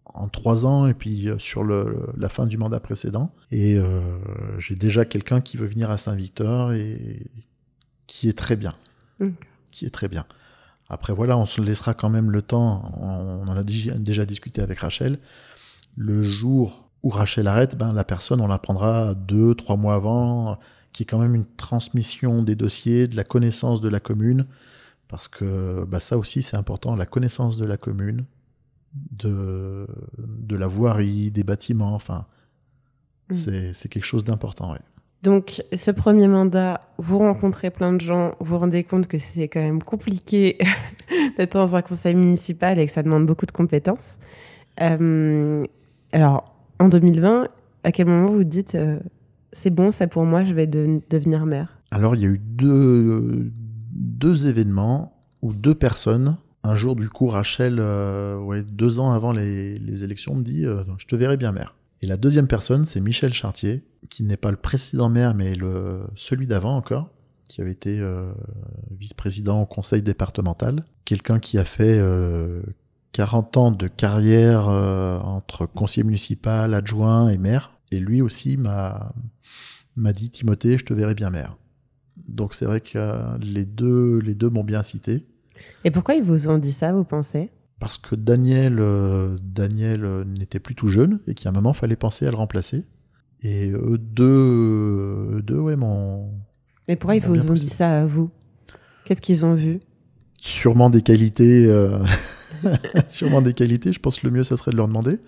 en 0.04 0.28
trois 0.28 0.66
ans 0.66 0.86
et 0.86 0.94
puis 0.94 1.28
euh, 1.28 1.38
sur 1.38 1.64
le, 1.64 2.08
la 2.16 2.28
fin 2.28 2.46
du 2.46 2.58
mandat 2.58 2.80
précédent. 2.80 3.32
Et 3.50 3.76
euh, 3.76 4.00
j'ai 4.58 4.76
déjà 4.76 5.04
quelqu'un 5.04 5.40
qui 5.40 5.56
veut 5.56 5.66
venir 5.66 5.90
à 5.90 5.96
Saint-Victor 5.96 6.72
et 6.72 7.26
qui 8.06 8.28
est 8.28 8.36
très 8.36 8.56
bien. 8.56 8.72
Qui 9.70 9.86
est 9.86 9.90
très 9.90 10.08
bien. 10.08 10.24
Après 10.90 11.12
voilà, 11.12 11.38
on 11.38 11.46
se 11.46 11.60
laissera 11.60 11.94
quand 11.94 12.10
même 12.10 12.30
le 12.32 12.42
temps. 12.42 12.92
On, 13.00 13.48
en 13.48 13.56
a 13.56 13.62
déjà 13.62 14.26
discuté 14.26 14.60
avec 14.60 14.80
Rachel. 14.80 15.18
Le 15.96 16.22
jour 16.22 16.90
où 17.02 17.10
Rachel 17.10 17.46
arrête, 17.46 17.76
ben 17.76 17.92
la 17.92 18.04
personne 18.04 18.40
on 18.40 18.48
la 18.48 18.58
prendra 18.58 19.14
deux, 19.14 19.54
trois 19.54 19.76
mois 19.76 19.94
avant, 19.94 20.58
qui 20.92 21.04
est 21.04 21.06
quand 21.06 21.18
même 21.18 21.34
une 21.34 21.46
transmission 21.46 22.42
des 22.42 22.56
dossiers, 22.56 23.06
de 23.06 23.16
la 23.16 23.24
connaissance 23.24 23.80
de 23.80 23.88
la 23.88 24.00
commune, 24.00 24.46
parce 25.08 25.28
que 25.28 25.84
bah, 25.88 26.00
ça 26.00 26.18
aussi 26.18 26.42
c'est 26.42 26.56
important, 26.56 26.96
la 26.96 27.06
connaissance 27.06 27.56
de 27.56 27.64
la 27.64 27.76
commune, 27.76 28.24
de, 29.12 29.86
de 30.18 30.56
la 30.56 30.66
voirie, 30.66 31.30
des 31.30 31.44
bâtiments, 31.44 31.94
enfin, 31.94 32.26
mm. 33.30 33.34
c'est 33.72 33.88
quelque 33.88 34.04
chose 34.04 34.24
d'important. 34.24 34.72
Ouais. 34.72 34.80
Donc, 35.22 35.62
ce 35.76 35.90
premier 35.90 36.28
mandat, 36.28 36.80
vous 36.96 37.18
rencontrez 37.18 37.70
plein 37.70 37.92
de 37.92 38.00
gens, 38.00 38.34
vous 38.40 38.46
vous 38.46 38.58
rendez 38.58 38.84
compte 38.84 39.06
que 39.06 39.18
c'est 39.18 39.48
quand 39.48 39.60
même 39.60 39.82
compliqué 39.82 40.56
d'être 41.36 41.58
dans 41.58 41.76
un 41.76 41.82
conseil 41.82 42.14
municipal 42.14 42.78
et 42.78 42.86
que 42.86 42.92
ça 42.92 43.02
demande 43.02 43.26
beaucoup 43.26 43.44
de 43.44 43.52
compétences. 43.52 44.18
Euh, 44.80 45.66
alors, 46.12 46.54
en 46.78 46.88
2020, 46.88 47.48
à 47.84 47.92
quel 47.92 48.06
moment 48.06 48.30
vous 48.30 48.44
dites 48.44 48.74
euh, 48.74 48.98
c'est 49.52 49.70
bon, 49.70 49.90
c'est 49.90 50.06
pour 50.06 50.24
moi, 50.24 50.44
je 50.44 50.54
vais 50.54 50.66
devenir 50.66 51.44
maire? 51.44 51.78
Alors, 51.90 52.16
il 52.16 52.22
y 52.22 52.24
a 52.24 52.28
eu 52.28 52.38
deux, 52.38 53.52
deux 53.92 54.46
événements 54.46 55.16
où 55.42 55.52
deux 55.52 55.74
personnes 55.74 56.36
un 56.62 56.74
jour, 56.74 56.94
du 56.94 57.08
coup, 57.08 57.26
Rachel, 57.26 57.78
euh, 57.78 58.38
ouais, 58.38 58.62
deux 58.62 59.00
ans 59.00 59.12
avant 59.12 59.32
les, 59.32 60.04
élections, 60.04 60.34
me 60.34 60.42
dit 60.42 60.64
Je 60.98 61.06
te 61.06 61.16
verrai 61.16 61.38
bien 61.38 61.52
maire. 61.52 61.74
Et 62.02 62.06
la 62.06 62.16
deuxième 62.16 62.46
personne, 62.46 62.86
c'est 62.86 63.00
Michel 63.00 63.32
Chartier, 63.32 63.84
qui 64.08 64.22
n'est 64.22 64.36
pas 64.36 64.50
le 64.50 64.56
précédent 64.56 65.10
maire, 65.10 65.34
mais 65.34 65.52
celui 66.16 66.46
d'avant 66.46 66.76
encore, 66.76 67.10
qui 67.46 67.60
avait 67.60 67.72
été 67.72 67.98
euh, 68.00 68.32
vice-président 68.98 69.62
au 69.62 69.66
conseil 69.66 70.02
départemental. 70.02 70.84
Quelqu'un 71.04 71.38
qui 71.38 71.58
a 71.58 71.64
fait 71.64 72.00
40 73.12 73.56
ans 73.56 73.70
de 73.70 73.88
carrière 73.88 74.68
entre 74.68 75.66
conseiller 75.66 76.04
municipal, 76.04 76.72
adjoint 76.72 77.28
et 77.28 77.38
maire. 77.38 77.72
Et 77.90 78.00
lui 78.00 78.22
aussi 78.22 78.56
m'a 78.56 79.12
dit 79.96 80.30
Timothée, 80.30 80.78
je 80.78 80.84
te 80.84 80.94
verrai 80.94 81.14
bien 81.14 81.30
maire. 81.30 81.56
Donc 82.28 82.54
c'est 82.54 82.64
vrai 82.64 82.80
que 82.80 83.38
les 83.40 83.64
deux, 83.64 84.18
les 84.20 84.34
deux 84.34 84.48
m'ont 84.48 84.64
bien 84.64 84.82
cité. 84.82 85.26
Et 85.84 85.90
pourquoi 85.90 86.14
ils 86.14 86.22
vous 86.22 86.48
ont 86.48 86.58
dit 86.58 86.72
ça, 86.72 86.92
vous 86.92 87.04
pensez? 87.04 87.50
Parce 87.80 87.98
que 87.98 88.14
Daniel, 88.14 88.76
euh, 88.78 89.36
Daniel 89.42 90.04
euh, 90.04 90.24
n'était 90.24 90.60
plus 90.60 90.74
tout 90.74 90.88
jeune 90.88 91.18
et 91.26 91.34
qu'à 91.34 91.48
un 91.48 91.52
moment, 91.52 91.72
il 91.72 91.76
fallait 91.76 91.96
penser 91.96 92.26
à 92.26 92.30
le 92.30 92.36
remplacer. 92.36 92.86
Et 93.42 93.70
eux 93.70 93.98
deux, 93.98 95.40
deux 95.42 95.58
ouais, 95.58 95.76
mon. 95.76 96.30
Mais 96.86 96.96
pourquoi 96.96 97.16
ils 97.16 97.22
vous 97.22 97.50
ont 97.50 97.54
dit 97.54 97.68
ça 97.68 98.02
à 98.02 98.06
vous? 98.06 98.30
Qu'est-ce 99.04 99.22
qu'ils 99.22 99.46
ont 99.46 99.54
vu? 99.54 99.80
Sûrement 100.38 100.90
des 100.90 101.02
qualités. 101.02 101.66
Euh, 101.66 101.98
sûrement 103.08 103.40
des 103.40 103.54
qualités. 103.54 103.92
Je 103.92 104.00
pense 104.00 104.20
que 104.20 104.26
le 104.26 104.32
mieux, 104.32 104.42
ça 104.42 104.56
serait 104.58 104.72
de 104.72 104.76
leur 104.76 104.88
demander. 104.88 105.18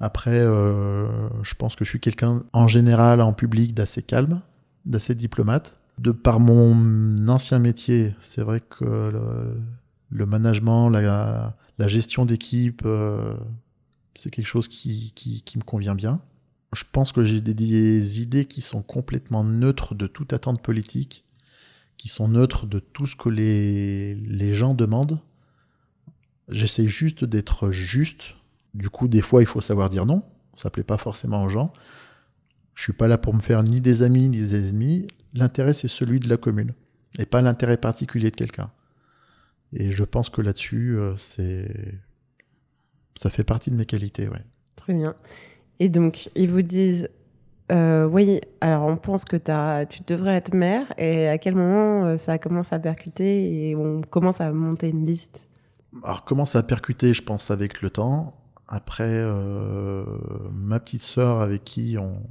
Après, 0.00 0.40
je 0.40 1.54
pense 1.56 1.76
que 1.76 1.84
je 1.84 1.90
suis 1.90 2.00
quelqu'un, 2.00 2.42
en 2.52 2.66
général, 2.66 3.20
en 3.20 3.32
public, 3.32 3.74
d'assez 3.74 4.02
calme, 4.02 4.40
d'assez 4.84 5.14
diplomate 5.14 5.78
de 5.98 6.10
par 6.10 6.40
mon 6.40 7.14
ancien 7.28 7.58
métier, 7.58 8.14
c'est 8.20 8.42
vrai 8.42 8.60
que 8.60 9.12
le, 10.10 10.26
management, 10.26 10.88
la, 10.88 11.56
gestion 11.78 12.24
d'équipe, 12.24 12.82
euh, 12.84 13.34
c'est 14.14 14.30
quelque 14.30 14.46
chose 14.46 14.68
qui, 14.68 15.12
me 15.56 15.62
convient 15.62 15.94
bien. 15.94 16.20
Je 16.72 16.84
pense 16.90 17.12
que 17.12 17.22
j'ai 17.22 17.40
des, 17.40 18.20
idées 18.20 18.46
qui 18.46 18.62
sont 18.62 18.82
complètement 18.82 19.44
neutres 19.44 19.94
de 19.94 20.06
toute 20.06 20.32
attente 20.32 20.62
politique, 20.62 21.24
qui 21.96 22.08
sont 22.08 22.28
neutres 22.28 22.66
de 22.66 22.78
tout 22.78 23.06
ce 23.06 23.16
que 23.16 23.28
les, 23.28 24.14
les 24.14 24.54
gens 24.54 24.74
demandent. 24.74 25.20
J'essaie 26.48 26.86
juste 26.86 27.24
d'être 27.24 27.70
juste. 27.70 28.34
Du 28.74 28.90
coup, 28.90 29.08
des 29.08 29.20
fois, 29.20 29.42
il 29.42 29.46
faut 29.46 29.60
savoir 29.60 29.88
dire 29.88 30.04
non. 30.04 30.22
Ça 30.54 30.70
plaît 30.70 30.84
pas 30.84 30.98
forcément 30.98 31.44
aux 31.44 31.48
gens. 31.48 31.72
Je 32.74 32.82
suis 32.82 32.92
pas 32.92 33.08
là 33.08 33.18
pour 33.18 33.34
me 33.34 33.40
faire 33.40 33.62
ni 33.62 33.80
des 33.80 34.02
amis 34.02 34.28
ni 34.28 34.38
des 34.38 34.54
ennemis 34.56 35.06
l'intérêt, 35.34 35.74
c'est 35.74 35.88
celui 35.88 36.20
de 36.20 36.28
la 36.28 36.36
commune, 36.36 36.72
et 37.18 37.26
pas 37.26 37.42
l'intérêt 37.42 37.76
particulier 37.76 38.30
de 38.30 38.36
quelqu'un. 38.36 38.70
Et 39.74 39.90
je 39.90 40.04
pense 40.04 40.30
que 40.30 40.40
là-dessus, 40.40 40.96
euh, 40.96 41.16
c'est 41.16 41.68
ça 43.16 43.28
fait 43.28 43.44
partie 43.44 43.70
de 43.70 43.76
mes 43.76 43.84
qualités, 43.84 44.28
ouais. 44.28 44.42
Très 44.76 44.94
bien. 44.94 45.14
Et 45.80 45.88
donc, 45.88 46.30
ils 46.34 46.50
vous 46.50 46.62
disent, 46.62 47.08
euh, 47.72 48.06
oui, 48.06 48.40
alors 48.60 48.86
on 48.86 48.96
pense 48.96 49.24
que 49.24 49.36
as, 49.50 49.86
tu 49.86 50.00
devrais 50.06 50.36
être 50.36 50.54
maire, 50.54 50.92
et 50.96 51.28
à 51.28 51.38
quel 51.38 51.54
moment 51.56 52.04
euh, 52.04 52.16
ça 52.16 52.38
commence 52.38 52.72
à 52.72 52.78
percuter 52.78 53.68
et 53.70 53.76
on 53.76 54.00
commence 54.02 54.40
à 54.40 54.52
monter 54.52 54.88
une 54.88 55.04
liste? 55.04 55.50
Alors, 56.02 56.24
commence 56.24 56.56
à 56.56 56.62
percuter, 56.62 57.14
je 57.14 57.22
pense, 57.22 57.50
avec 57.50 57.82
le 57.82 57.90
temps. 57.90 58.40
Après, 58.66 59.22
ma 60.52 60.80
petite 60.80 61.02
sœur, 61.02 61.40
avec 61.40 61.62
qui 61.64 61.96
on, 62.00 62.22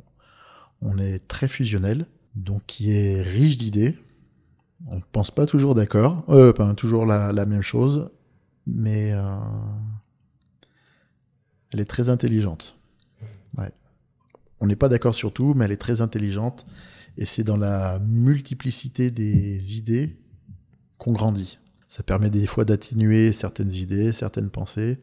on 0.82 0.97
est 0.97 1.25
très 1.27 1.47
fusionnel, 1.47 2.08
donc 2.36 2.63
qui 2.65 2.91
est 2.91 3.21
riche 3.21 3.58
d'idées. 3.58 3.95
On 4.88 4.98
ne 4.98 5.02
pense 5.12 5.32
pas 5.32 5.46
toujours 5.46 5.76
d'accord, 5.76 6.24
euh, 6.30 6.74
toujours 6.74 7.06
la, 7.06 7.46
même 7.46 7.62
chose, 7.62 8.10
mais 8.67 9.12
euh, 9.13 9.36
elle 11.72 11.80
est 11.80 11.86
très 11.86 12.10
intelligente. 12.10 12.78
On 14.60 14.67
n'est 14.67 14.78
pas 14.78 14.88
d'accord 14.88 15.13
sur 15.13 15.34
tout, 15.34 15.54
mais 15.56 15.65
elle 15.65 15.74
est 15.74 15.78
très 15.78 16.00
intelligente, 16.00 16.65
et 17.17 17.26
c'est 17.26 17.43
dans 17.43 17.58
la 17.58 18.00
multiplicité 18.00 19.12
des 19.12 19.78
idées 19.78 20.15
qu'on 20.98 21.12
grandit. 21.12 21.60
Ça 21.89 22.02
permet 22.02 22.30
des 22.30 22.46
fois 22.46 22.63
d'atténuer 22.63 23.34
certaines 23.34 23.74
idées, 23.74 24.13
certaines 24.13 24.50
pensées, 24.50 25.02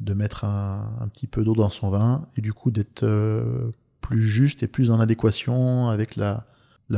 de 0.00 0.12
mettre 0.12 0.44
un, 0.44 1.08
petit 1.12 1.28
peu 1.28 1.44
d'eau 1.44 1.54
dans 1.54 1.68
son 1.68 1.88
vin, 1.88 2.26
et 2.36 2.40
du 2.40 2.52
coup 2.52 2.72
d'être 2.72 3.04
euh, 3.04 3.70
plus 4.00 4.26
juste 4.26 4.64
et 4.64 4.66
plus 4.66 4.90
en 4.90 4.98
adéquation 4.98 5.88
avec 5.88 6.16
la 6.16 6.44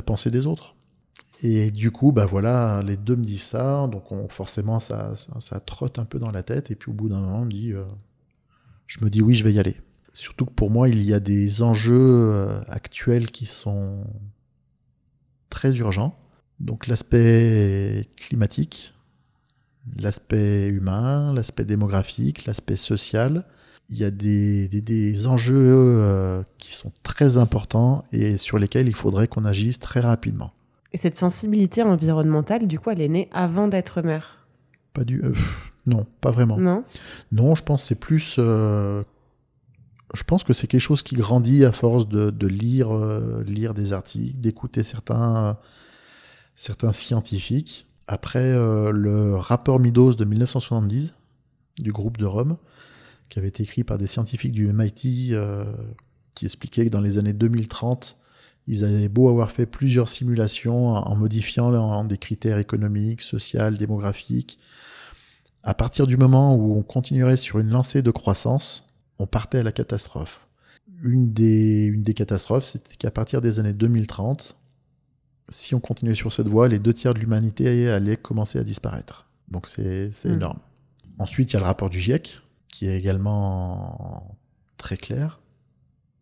pensée 0.02 0.30
des 0.30 0.46
autres. 0.46 0.77
Et 1.42 1.70
du 1.70 1.90
coup, 1.92 2.10
bah 2.10 2.26
voilà, 2.26 2.82
les 2.84 2.96
deux 2.96 3.14
me 3.14 3.24
disent 3.24 3.42
ça, 3.42 3.86
donc 3.86 4.10
on, 4.10 4.28
forcément 4.28 4.80
ça, 4.80 5.14
ça, 5.16 5.60
trotte 5.60 5.98
un 5.98 6.04
peu 6.04 6.18
dans 6.18 6.32
la 6.32 6.42
tête, 6.42 6.70
et 6.70 6.74
puis 6.74 6.90
au 6.90 6.94
bout 6.94 7.08
d'un 7.08 7.20
moment, 7.20 7.40
on 7.42 7.44
me 7.44 7.50
dit, 7.50 7.72
euh, 7.72 7.84
je 8.86 9.04
me 9.04 9.10
dis 9.10 9.22
oui, 9.22 9.34
je 9.34 9.44
vais 9.44 9.52
y 9.52 9.60
aller. 9.60 9.76
Surtout 10.12 10.46
que 10.46 10.52
pour 10.52 10.70
moi, 10.70 10.88
il 10.88 11.00
y 11.02 11.14
a 11.14 11.20
des 11.20 11.62
enjeux 11.62 11.94
euh, 11.94 12.60
actuels 12.66 13.30
qui 13.30 13.46
sont 13.46 14.04
très 15.48 15.76
urgents. 15.76 16.18
Donc 16.58 16.88
l'aspect 16.88 18.06
climatique, 18.16 18.94
l'aspect 19.96 20.66
humain, 20.66 21.32
l'aspect 21.32 21.64
démographique, 21.64 22.46
l'aspect 22.46 22.74
social, 22.74 23.44
il 23.90 23.96
y 23.96 24.04
a 24.04 24.10
des, 24.10 24.68
des, 24.68 25.26
enjeux 25.28 25.54
euh, 25.56 26.42
qui 26.58 26.74
sont 26.74 26.92
très 27.02 27.38
importants 27.38 28.04
et 28.12 28.36
sur 28.36 28.58
lesquels 28.58 28.88
il 28.88 28.94
faudrait 28.94 29.28
qu'on 29.28 29.44
agisse 29.44 29.78
très 29.78 30.00
rapidement. 30.00 30.52
Et 30.92 30.96
cette 30.98 31.16
sensibilité 31.16 31.82
environnementale, 31.82 32.66
du 32.66 32.78
coup, 32.78 32.90
elle 32.90 33.00
est 33.00 33.08
née 33.08 33.28
avant 33.32 33.68
d'être 33.68 34.02
maire 34.02 34.46
Pas 34.94 35.04
du. 35.04 35.22
Euh, 35.22 35.32
non, 35.86 36.06
pas 36.20 36.30
vraiment. 36.30 36.58
Non? 36.58 36.84
Non, 37.32 37.54
je 37.54 37.62
pense 37.62 37.82
que 37.82 37.88
c'est 37.88 38.00
plus. 38.00 38.36
Euh, 38.38 39.02
je 40.14 40.22
pense 40.22 40.44
que 40.44 40.52
c'est 40.52 40.66
quelque 40.66 40.80
chose 40.80 41.02
qui 41.02 41.16
grandit 41.16 41.64
à 41.64 41.72
force 41.72 42.08
de, 42.08 42.30
de 42.30 42.46
lire, 42.46 42.90
lire 43.44 43.74
des 43.74 43.92
articles, 43.92 44.38
d'écouter 44.38 44.82
certains, 44.82 45.58
certains 46.56 46.92
scientifiques. 46.92 47.86
Après 48.06 48.54
le 48.54 49.36
rapport 49.36 49.78
Midos 49.78 50.14
de 50.14 50.24
1970 50.24 51.12
du 51.78 51.92
groupe 51.92 52.16
de 52.16 52.24
Rome, 52.24 52.56
qui 53.28 53.38
avait 53.38 53.48
été 53.48 53.62
écrit 53.62 53.84
par 53.84 53.98
des 53.98 54.06
scientifiques 54.06 54.52
du 54.52 54.72
MIT 54.72 55.30
euh, 55.32 55.64
qui 56.34 56.46
expliquaient 56.46 56.86
que 56.86 56.90
dans 56.90 57.00
les 57.00 57.18
années 57.18 57.32
2030, 57.32 58.17
ils 58.68 58.84
avaient 58.84 59.08
beau 59.08 59.30
avoir 59.30 59.50
fait 59.50 59.64
plusieurs 59.64 60.10
simulations 60.10 60.90
en 60.90 61.16
modifiant 61.16 62.04
des 62.04 62.18
critères 62.18 62.58
économiques, 62.58 63.22
sociaux, 63.22 63.70
démographiques. 63.70 64.58
À 65.62 65.72
partir 65.72 66.06
du 66.06 66.18
moment 66.18 66.54
où 66.54 66.76
on 66.76 66.82
continuerait 66.82 67.38
sur 67.38 67.58
une 67.58 67.70
lancée 67.70 68.02
de 68.02 68.10
croissance, 68.10 68.86
on 69.18 69.26
partait 69.26 69.58
à 69.58 69.62
la 69.62 69.72
catastrophe. 69.72 70.46
Une 71.02 71.32
des, 71.32 71.86
une 71.86 72.02
des 72.02 72.12
catastrophes, 72.12 72.66
c'était 72.66 72.94
qu'à 72.96 73.10
partir 73.10 73.40
des 73.40 73.58
années 73.58 73.72
2030, 73.72 74.54
si 75.48 75.74
on 75.74 75.80
continuait 75.80 76.14
sur 76.14 76.30
cette 76.30 76.48
voie, 76.48 76.68
les 76.68 76.78
deux 76.78 76.92
tiers 76.92 77.14
de 77.14 77.20
l'humanité 77.20 77.88
allaient 77.88 78.18
commencer 78.18 78.58
à 78.58 78.64
disparaître. 78.64 79.26
Donc 79.50 79.66
c'est 79.66 80.10
mmh. 80.24 80.28
énorme. 80.28 80.58
Ensuite, 81.18 81.52
il 81.52 81.54
y 81.54 81.56
a 81.56 81.60
le 81.60 81.64
rapport 81.66 81.88
du 81.88 82.00
GIEC, 82.00 82.42
qui 82.68 82.86
est 82.86 82.98
également 82.98 84.36
très 84.76 84.98
clair. 84.98 85.40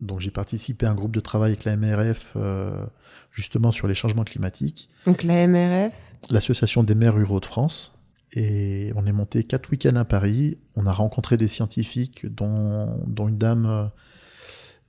Donc 0.00 0.20
j'ai 0.20 0.30
participé 0.30 0.86
à 0.86 0.90
un 0.90 0.94
groupe 0.94 1.12
de 1.12 1.20
travail 1.20 1.52
avec 1.52 1.64
la 1.64 1.76
MRF 1.76 2.32
euh, 2.36 2.84
justement 3.30 3.72
sur 3.72 3.88
les 3.88 3.94
changements 3.94 4.24
climatiques. 4.24 4.88
Donc 5.06 5.22
la 5.22 5.46
MRF 5.46 5.94
L'Association 6.30 6.82
des 6.82 6.94
maires 6.94 7.14
ruraux 7.14 7.40
de 7.40 7.46
France. 7.46 7.92
Et 8.32 8.92
on 8.96 9.06
est 9.06 9.12
monté 9.12 9.44
quatre 9.44 9.70
week-ends 9.70 9.96
à 9.96 10.04
Paris. 10.04 10.58
On 10.74 10.86
a 10.86 10.92
rencontré 10.92 11.36
des 11.36 11.48
scientifiques, 11.48 12.26
dont, 12.26 12.98
dont 13.06 13.28
une 13.28 13.38
dame, 13.38 13.66
euh, 13.66 13.84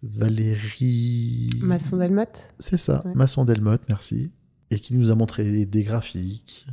Valérie. 0.03 1.49
Masson 1.61 1.97
Delmotte 1.97 2.53
C'est 2.59 2.77
ça, 2.77 3.01
Ouais. 3.05 3.13
Masson 3.15 3.45
Delmotte, 3.45 3.83
merci. 3.89 4.31
Et 4.71 4.79
qui 4.79 4.95
nous 4.95 5.11
a 5.11 5.15
montré 5.15 5.65
des 5.65 5.83
graphiques, 5.83 6.67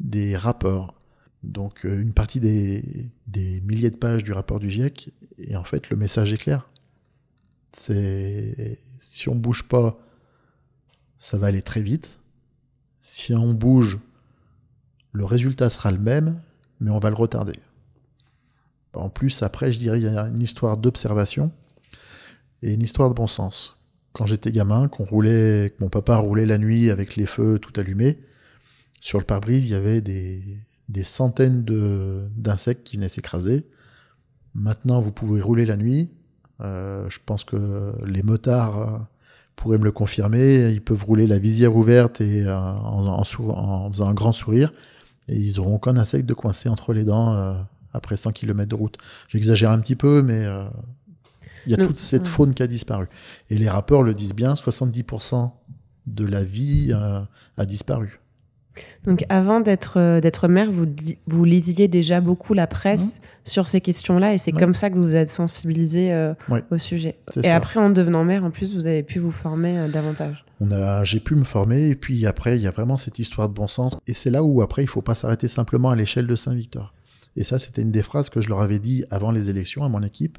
des 0.00 0.36
rapports. 0.36 0.94
Donc 1.42 1.84
euh, 1.84 2.00
une 2.00 2.12
partie 2.12 2.40
des, 2.40 3.10
des 3.26 3.60
milliers 3.60 3.90
de 3.90 3.96
pages 3.96 4.24
du 4.24 4.32
rapport 4.32 4.58
du 4.58 4.70
GIEC. 4.70 5.10
Et 5.38 5.56
en 5.56 5.64
fait, 5.64 5.90
le 5.90 5.96
message 5.96 6.32
est 6.32 6.38
clair. 6.38 6.68
C'est 7.78 8.78
si 8.98 9.28
on 9.28 9.34
bouge 9.34 9.68
pas, 9.68 9.98
ça 11.18 11.38
va 11.38 11.48
aller 11.48 11.62
très 11.62 11.82
vite. 11.82 12.18
Si 13.00 13.34
on 13.34 13.54
bouge, 13.54 13.98
le 15.12 15.24
résultat 15.24 15.70
sera 15.70 15.92
le 15.92 15.98
même, 15.98 16.40
mais 16.80 16.90
on 16.90 16.98
va 16.98 17.10
le 17.10 17.16
retarder. 17.16 17.58
En 18.94 19.08
plus, 19.08 19.42
après, 19.42 19.72
je 19.72 19.78
dirais, 19.78 20.00
il 20.00 20.04
y 20.04 20.08
a 20.08 20.28
une 20.28 20.42
histoire 20.42 20.76
d'observation 20.76 21.52
et 22.62 22.72
une 22.72 22.82
histoire 22.82 23.08
de 23.08 23.14
bon 23.14 23.26
sens. 23.26 23.76
Quand 24.12 24.26
j'étais 24.26 24.50
gamin, 24.50 24.88
qu'on 24.88 25.04
roulait, 25.04 25.74
que 25.76 25.84
mon 25.84 25.90
papa 25.90 26.16
roulait 26.16 26.46
la 26.46 26.58
nuit 26.58 26.90
avec 26.90 27.16
les 27.16 27.26
feux 27.26 27.58
tout 27.58 27.78
allumés, 27.78 28.18
sur 29.00 29.18
le 29.18 29.24
pare-brise, 29.24 29.66
il 29.66 29.72
y 29.72 29.74
avait 29.74 30.00
des, 30.00 31.02
centaines 31.02 31.62
d'insectes 32.36 32.84
qui 32.84 32.96
venaient 32.96 33.08
s'écraser. 33.08 33.66
Maintenant, 34.54 35.00
vous 35.00 35.12
pouvez 35.12 35.42
rouler 35.42 35.66
la 35.66 35.76
nuit. 35.76 36.10
Euh, 36.60 37.08
je 37.08 37.18
pense 37.24 37.44
que 37.44 37.92
les 38.06 38.22
motards 38.22 38.78
euh, 38.80 38.98
pourraient 39.56 39.78
me 39.78 39.84
le 39.84 39.92
confirmer. 39.92 40.70
Ils 40.72 40.82
peuvent 40.82 41.04
rouler 41.04 41.26
la 41.26 41.38
visière 41.38 41.76
ouverte 41.76 42.20
et 42.20 42.44
euh, 42.44 42.56
en, 42.56 43.06
en 43.06 43.24
sou- 43.24 43.50
en 43.50 43.90
faisant 43.90 44.08
un 44.08 44.14
grand 44.14 44.32
sourire. 44.32 44.72
Et 45.28 45.36
ils 45.38 45.58
auront 45.60 45.74
aucun 45.76 45.96
insecte 45.96 46.26
de 46.26 46.34
coincé 46.34 46.68
entre 46.68 46.92
les 46.92 47.04
dents 47.04 47.34
euh, 47.34 47.54
après 47.92 48.16
100 48.16 48.32
km 48.32 48.68
de 48.68 48.74
route. 48.74 48.96
J'exagère 49.28 49.70
un 49.70 49.80
petit 49.80 49.96
peu, 49.96 50.22
mais 50.22 50.44
euh, 50.44 50.64
il 51.66 51.72
y 51.72 51.74
a 51.74 51.78
toute 51.88 51.98
cette 51.98 52.26
faune 52.28 52.54
qui 52.54 52.62
a 52.62 52.66
disparu. 52.66 53.06
Et 53.50 53.56
les 53.58 53.68
rappeurs 53.68 54.02
le 54.02 54.14
disent 54.14 54.34
bien, 54.34 54.54
70% 54.54 55.50
de 56.06 56.24
la 56.24 56.44
vie 56.44 56.90
euh, 56.92 57.20
a 57.56 57.66
disparu. 57.66 58.20
Donc 59.04 59.24
avant 59.28 59.60
d'être 59.60 59.98
euh, 59.98 60.20
d'être 60.20 60.48
maire, 60.48 60.70
vous, 60.70 61.44
lisiez 61.44 61.88
déjà 61.88 62.20
beaucoup 62.20 62.54
la 62.54 62.66
presse 62.66 63.20
sur 63.44 63.66
ces 63.66 63.80
questions-là 63.80 64.34
et 64.34 64.38
c'est 64.38 64.52
Ouais. 64.54 64.60
comme 64.60 64.74
ça 64.74 64.90
que 64.90 64.96
vous 64.96 65.04
vous 65.06 65.14
êtes 65.14 65.28
sensibilisé 65.28 66.12
euh, 66.12 66.34
Ouais. 66.48 66.62
au 66.70 66.78
sujet. 66.78 67.16
Et 67.36 67.42
ça. 67.42 67.56
après, 67.56 67.80
en 67.80 67.90
devenant 67.90 68.24
maire, 68.24 68.44
en 68.44 68.50
plus, 68.50 68.74
vous 68.74 68.86
avez 68.86 69.02
pu 69.02 69.18
vous 69.18 69.30
former 69.30 69.78
euh, 69.78 69.88
davantage. 69.88 70.44
On 70.60 70.70
a, 70.70 71.04
j'ai 71.04 71.20
pu 71.20 71.34
me 71.34 71.44
former, 71.44 71.88
et 71.88 71.94
puis 71.94 72.26
après, 72.26 72.56
il 72.56 72.62
y 72.62 72.66
a 72.66 72.70
vraiment 72.70 72.96
cette 72.96 73.18
histoire 73.18 73.48
de 73.48 73.54
bon 73.54 73.68
sens. 73.68 73.96
Et 74.06 74.14
c'est 74.14 74.30
là 74.30 74.42
où, 74.42 74.62
après, 74.62 74.82
il 74.82 74.88
faut 74.88 75.02
pas 75.02 75.14
s'arrêter 75.14 75.48
simplement 75.48 75.90
à 75.90 75.96
l'échelle 75.96 76.26
de 76.26 76.34
Saint-Victor. 76.36 76.94
Et 77.36 77.44
ça, 77.44 77.58
c'était 77.58 77.82
une 77.82 77.88
des 77.90 78.02
phrases 78.02 78.30
que 78.30 78.40
je 78.40 78.48
leur 78.48 78.62
avais 78.62 78.78
dit 78.78 79.04
avant 79.10 79.30
les 79.30 79.50
élections 79.50 79.84
à 79.84 79.88
mon 79.90 80.02
équipe. 80.02 80.38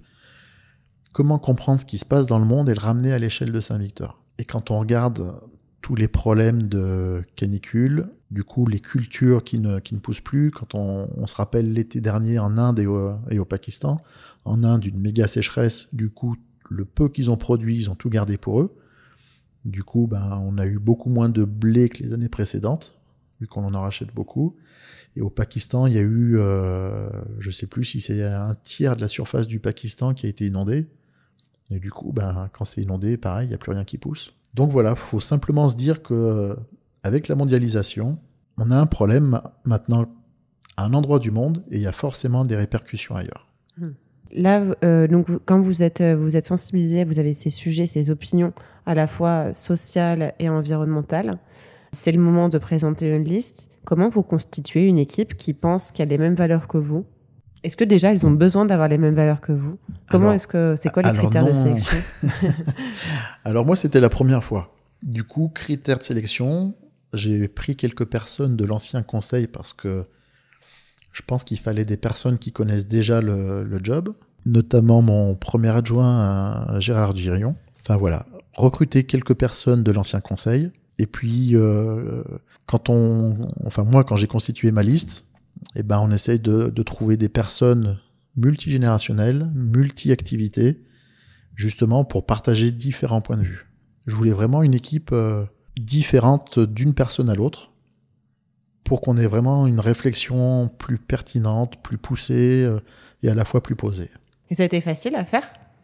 Comment 1.14 1.38
comprendre 1.40 1.80
ce 1.80 1.86
qui 1.86 1.98
se 2.00 2.06
passe 2.06 2.28
dans 2.28 2.40
le 2.40 2.46
monde 2.46 2.70
et 2.70 2.74
le 2.74 2.80
ramener 2.80 3.12
à 3.14 3.18
l'échelle 3.20 3.52
de 3.52 3.60
Saint-Victor? 3.60 4.20
Et 4.40 4.46
quand 4.46 4.72
on 4.72 4.80
regarde 4.80 5.34
tous 5.82 5.96
les 5.96 6.08
problèmes 6.08 6.68
de 6.68 7.24
canicule, 7.36 8.10
du 8.32 8.44
coup, 8.44 8.68
les 8.68 8.80
cultures 8.80 9.44
qui 9.44 9.60
ne, 9.60 9.80
qui 9.80 9.96
ne 9.96 10.00
poussent 10.00 10.22
plus, 10.22 10.52
quand 10.52 10.76
on, 10.76 11.28
se 11.28 11.36
rappelle 11.36 11.72
l'été 11.72 12.02
dernier 12.02 12.40
en 12.40 12.58
Inde 12.58 12.80
et 12.80 13.40
au, 13.40 13.46
Pakistan, 13.46 14.02
en 14.44 14.64
Inde, 14.64 14.86
une 14.86 15.00
méga 15.00 15.28
sécheresse, 15.28 15.88
du 15.94 16.10
coup, 16.10 16.36
le 16.70 16.84
peu 16.84 17.08
qu'ils 17.08 17.32
ont 17.32 17.38
produit, 17.38 17.78
ils 17.78 17.90
ont 17.90 17.96
tout 17.96 18.10
gardé 18.10 18.38
pour 18.38 18.60
eux. 18.60 18.76
Du 19.64 19.84
coup, 19.84 20.08
ben, 20.08 20.42
on 20.44 20.58
a 20.58 20.66
eu 20.66 20.80
beaucoup 20.80 21.10
moins 21.10 21.30
de 21.30 21.46
blé 21.46 21.90
que 21.90 22.04
les 22.04 22.14
années 22.14 22.30
précédentes, 22.30 22.98
vu 23.40 23.48
qu'on 23.48 23.64
en 23.64 23.74
en 23.74 23.82
rachète 23.82 24.14
beaucoup. 24.14 24.56
Et 25.16 25.22
au 25.22 25.30
Pakistan, 25.30 25.88
il 25.88 25.94
y 25.94 25.98
a 25.98 26.02
eu, 26.02 26.38
euh, 26.38 27.10
je 27.40 27.50
sais 27.50 27.68
plus 27.68 27.86
si 27.86 28.02
c'est 28.02 28.24
un 28.24 28.56
tiers 28.56 28.96
de 28.96 29.02
la 29.02 29.08
surface 29.08 29.48
du 29.48 29.60
Pakistan 29.60 30.14
qui 30.14 30.26
a 30.26 30.30
été 30.30 30.46
inondée. 30.46 30.88
Et 31.72 31.80
du 31.80 31.92
coup, 31.92 32.12
ben, 32.12 32.50
quand 32.52 32.66
c'est 32.66 32.82
inondé, 32.82 33.18
pareil, 33.18 33.48
il 33.48 33.50
n'y 33.50 33.56
a 33.56 33.58
plus 33.58 33.72
rien 33.72 33.84
qui 33.84 33.98
pousse. 33.98 34.34
Donc 34.58 34.72
voilà, 34.72 34.96
faut 34.96 35.20
simplement 35.20 35.70
se 35.70 35.76
dire 35.76 36.02
que 36.02 36.16
euh, 36.16 36.56
avec 37.04 37.28
la 37.28 37.36
mondialisation, 37.36 38.18
on 38.58 38.72
a 38.72 38.76
un 38.76 38.88
problème 38.88 39.40
maintenant 39.66 40.08
à 40.78 40.86
un 40.86 40.94
endroit 40.96 41.20
du 41.20 41.30
monde 41.30 41.64
et 41.70 41.78
il 41.78 41.84
y 41.84 41.88
a 41.88 41.92
forcément 41.92 42.44
des 42.44 42.56
répercussions 42.56 43.16
ailleurs. 43.16 43.48
Là, 44.32 44.64
euh, 44.84 45.08
donc, 45.08 45.28
quand 45.46 45.62
vous 45.62 45.84
êtes, 45.84 46.02
euh, 46.02 46.16
vous 46.16 46.36
êtes 46.36 46.48
sensibilisé, 46.48 47.06
vous 47.06 47.20
avez 47.20 47.36
ces 47.36 47.52
sujets, 47.52 47.86
ces 47.86 48.10
opinions 48.10 48.52
à 48.88 48.96
la 48.96 49.06
fois 49.06 49.54
sociales 49.54 50.34
et 50.40 50.50
environnementales. 50.50 51.38
C'est 51.92 52.12
le 52.12 52.20
moment 52.20 52.50
de 52.50 52.58
présenter 52.58 53.08
une 53.16 53.24
liste. 53.24 53.70
Comment 53.86 54.10
vous 54.10 54.24
constituez 54.24 54.88
une 54.88 54.98
équipe 54.98 55.38
qui 55.38 55.54
pense 55.54 55.92
qu'il 55.92 56.04
y 56.04 56.08
a 56.08 56.10
les 56.10 56.18
mêmes 56.18 56.36
valeurs 56.36 56.68
que 56.68 56.80
vous? 56.80 57.06
Est-ce 57.64 57.76
que 57.76 57.84
déjà 57.84 58.14
ils 58.14 58.26
ont 58.26 58.32
besoin 58.32 58.66
d'avoir 58.66 58.88
les 58.88 58.98
mêmes 58.98 59.16
valeurs 59.16 59.42
que 59.42 59.52
vous? 59.52 59.78
Comment 60.10 60.32
est-ce 60.34 60.48
que 60.48 60.76
c'est 60.80 60.90
quoi 60.90 61.04
les 61.04 61.18
critères 61.18 61.46
de 61.46 61.54
sélection? 61.54 61.98
Alors 63.44 63.66
moi, 63.66 63.76
c'était 63.76 64.00
la 64.00 64.10
première 64.10 64.44
fois. 64.44 64.74
Du 65.04 65.24
coup, 65.24 65.52
critères 65.54 66.00
de 66.00 66.04
sélection, 66.04 66.76
j'ai 67.14 67.48
pris 67.48 67.76
quelques 67.76 68.06
personnes 68.06 68.56
de 68.56 68.66
l'ancien 68.66 69.04
conseil 69.04 69.48
parce 69.48 69.74
que 69.74 70.04
je 71.12 71.22
pense 71.26 71.44
qu'il 71.44 71.60
fallait 71.60 71.86
des 71.86 71.98
personnes 71.98 72.38
qui 72.38 72.52
connaissent 72.52 72.88
déjà 72.88 73.22
le, 73.22 73.64
le 73.64 73.80
job, 73.84 74.14
notamment 74.46 75.02
mon 75.02 75.36
premier 75.36 75.70
adjoint, 75.70 76.68
euh, 76.70 76.80
Gérard 76.80 77.14
Durion. 77.14 77.56
Enfin 77.82 77.98
voilà, 77.98 78.26
recruter 78.54 79.04
quelques 79.04 79.34
personnes 79.34 79.84
de 79.84 79.92
l'ancien 79.92 80.20
conseil. 80.20 80.72
Et 81.00 81.06
puis, 81.06 81.52
euh, 81.54 82.24
quand 82.66 82.90
on, 82.90 83.50
enfin 83.66 83.84
moi, 83.84 84.04
quand 84.04 84.16
j'ai 84.16 84.28
constitué 84.28 84.72
ma 84.72 84.84
liste, 84.84 85.26
eh 85.76 85.84
ben, 85.84 86.00
on 86.00 86.12
essaye 86.12 86.40
de, 86.40 86.70
de 86.70 86.84
trouver 86.84 87.18
des 87.18 87.30
personnes 87.30 88.00
multigénérationnelles, 88.36 89.52
multi-activités, 89.56 90.84
justement 91.56 92.06
pour 92.06 92.26
partager 92.26 92.72
différents 92.72 93.22
points 93.22 93.38
de 93.38 93.44
vue. 93.44 93.68
Je 94.06 94.16
voulais 94.16 94.32
vraiment 94.32 94.64
une 94.64 94.76
équipe 94.76 95.10
euh, 95.12 95.46
différente 95.78 96.60
d'une 96.60 96.94
personne 96.94 97.30
à 97.30 97.36
l'autre 97.36 97.72
pour 98.84 99.02
qu'on 99.02 99.18
ait 99.18 99.28
vraiment 99.28 99.68
une 99.68 99.80
réflexion 99.80 100.70
plus 100.78 100.98
pertinente, 100.98 101.82
plus 101.84 101.98
poussée 101.98 102.64
euh, 102.64 102.80
et 103.22 103.30
à 103.30 103.34
la 103.34 103.44
fois 103.44 103.62
plus 103.62 103.76
posée. 103.76 104.10
Et 104.50 104.56
ça 104.56 104.64
a 104.64 104.66
été 104.66 104.80
facile 104.80 105.16
à 105.16 105.26
faire, 105.26 105.44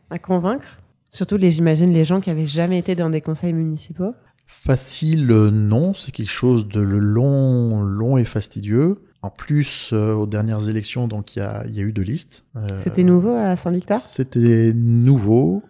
à 0.09 0.19
convaincre? 0.19 0.79
Surtout, 1.09 1.37
les, 1.37 1.51
j'imagine, 1.51 1.91
les 1.91 2.05
gens 2.05 2.21
qui 2.21 2.29
avaient 2.29 2.47
jamais 2.47 2.79
été 2.79 2.95
dans 2.95 3.09
des 3.09 3.21
conseils 3.21 3.53
municipaux? 3.53 4.13
Facile, 4.47 5.25
non, 5.25 5.93
c'est 5.93 6.11
quelque 6.11 6.29
chose 6.29 6.67
de 6.67 6.79
long, 6.79 7.81
long 7.83 8.17
et 8.17 8.25
fastidieux. 8.25 8.95
En 9.23 9.29
plus, 9.29 9.91
euh, 9.93 10.13
aux 10.13 10.27
dernières 10.27 10.67
élections, 10.67 11.07
donc 11.07 11.35
il 11.35 11.39
y 11.39 11.41
a, 11.41 11.65
il 11.65 11.73
y 11.73 11.79
a 11.79 11.83
eu 11.83 11.93
deux 11.93 12.01
listes. 12.01 12.43
Euh, 12.57 12.77
C'était 12.77 13.05
nouveau 13.05 13.31
à 13.31 13.55
Saint-Victor? 13.55 13.97
C'était 13.97 14.73
nouveau. 14.75 15.63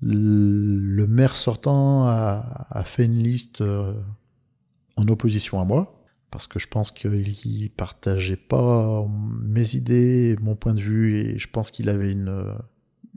Le 0.00 1.06
maire 1.06 1.36
sortant 1.36 2.06
a, 2.06 2.66
a 2.70 2.82
fait 2.82 3.04
une 3.04 3.22
liste 3.22 3.60
euh, 3.60 3.92
en 4.96 5.06
opposition 5.08 5.60
à 5.60 5.64
moi, 5.64 6.02
parce 6.30 6.46
que 6.46 6.58
je 6.58 6.66
pense 6.66 6.90
qu'il 6.90 7.70
partageait 7.76 8.36
pas 8.36 9.06
mes 9.42 9.74
idées, 9.76 10.36
mon 10.40 10.56
point 10.56 10.72
de 10.72 10.80
vue, 10.80 11.14
et 11.18 11.38
je 11.38 11.48
pense 11.48 11.70
qu'il 11.70 11.90
avait 11.90 12.10
une, 12.12 12.54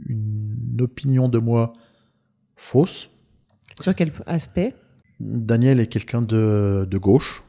une 0.06 0.78
opinion 0.82 1.30
de 1.30 1.38
moi 1.40 1.74
fausse. 2.58 3.10
Sur 3.80 3.96
quel 3.96 4.12
aspect? 4.26 4.76
Daniel 5.20 5.80
est 5.80 5.88
quelqu'un 5.88 6.22
de, 6.22 6.88
de 6.90 6.98
gauche. 6.98 7.44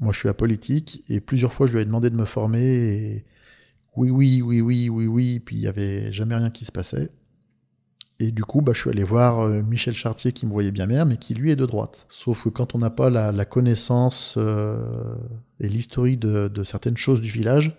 Moi, 0.00 0.12
je 0.12 0.18
suis 0.18 0.28
apolitique, 0.28 1.04
et 1.08 1.20
plusieurs 1.20 1.52
fois, 1.52 1.66
je 1.66 1.74
lui 1.74 1.80
ai 1.80 1.84
demandé 1.84 2.10
de 2.10 2.16
me 2.16 2.24
former, 2.24 2.62
et 2.62 3.24
oui, 3.96 4.10
oui, 4.10 4.40
oui, 4.42 4.60
oui, 4.60 4.88
oui, 4.88 5.06
oui, 5.06 5.40
puis 5.40 5.56
il 5.56 5.60
n'y 5.60 5.66
avait 5.66 6.10
jamais 6.12 6.34
rien 6.36 6.50
qui 6.50 6.64
se 6.64 6.72
passait. 6.72 7.10
Et 8.18 8.32
du 8.32 8.44
coup, 8.44 8.60
bah, 8.60 8.72
je 8.74 8.80
suis 8.80 8.90
allé 8.90 9.02
voir 9.02 9.40
euh, 9.40 9.62
Michel 9.62 9.94
Chartier 9.94 10.32
qui 10.32 10.44
me 10.44 10.52
voyait 10.52 10.70
bien 10.70 10.86
maire, 10.86 11.06
mais 11.06 11.16
qui 11.16 11.34
lui 11.34 11.50
est 11.50 11.56
de 11.56 11.64
droite. 11.64 12.06
Sauf 12.10 12.44
que 12.44 12.48
quand 12.50 12.74
on 12.74 12.78
n'a 12.78 12.90
pas 12.90 13.08
la, 13.08 13.44
connaissance 13.46 14.34
euh, 14.36 15.16
et 15.58 15.68
l'historique 15.68 16.20
de, 16.20 16.62
certaines 16.64 16.98
choses 16.98 17.22
du 17.22 17.30
village, 17.30 17.74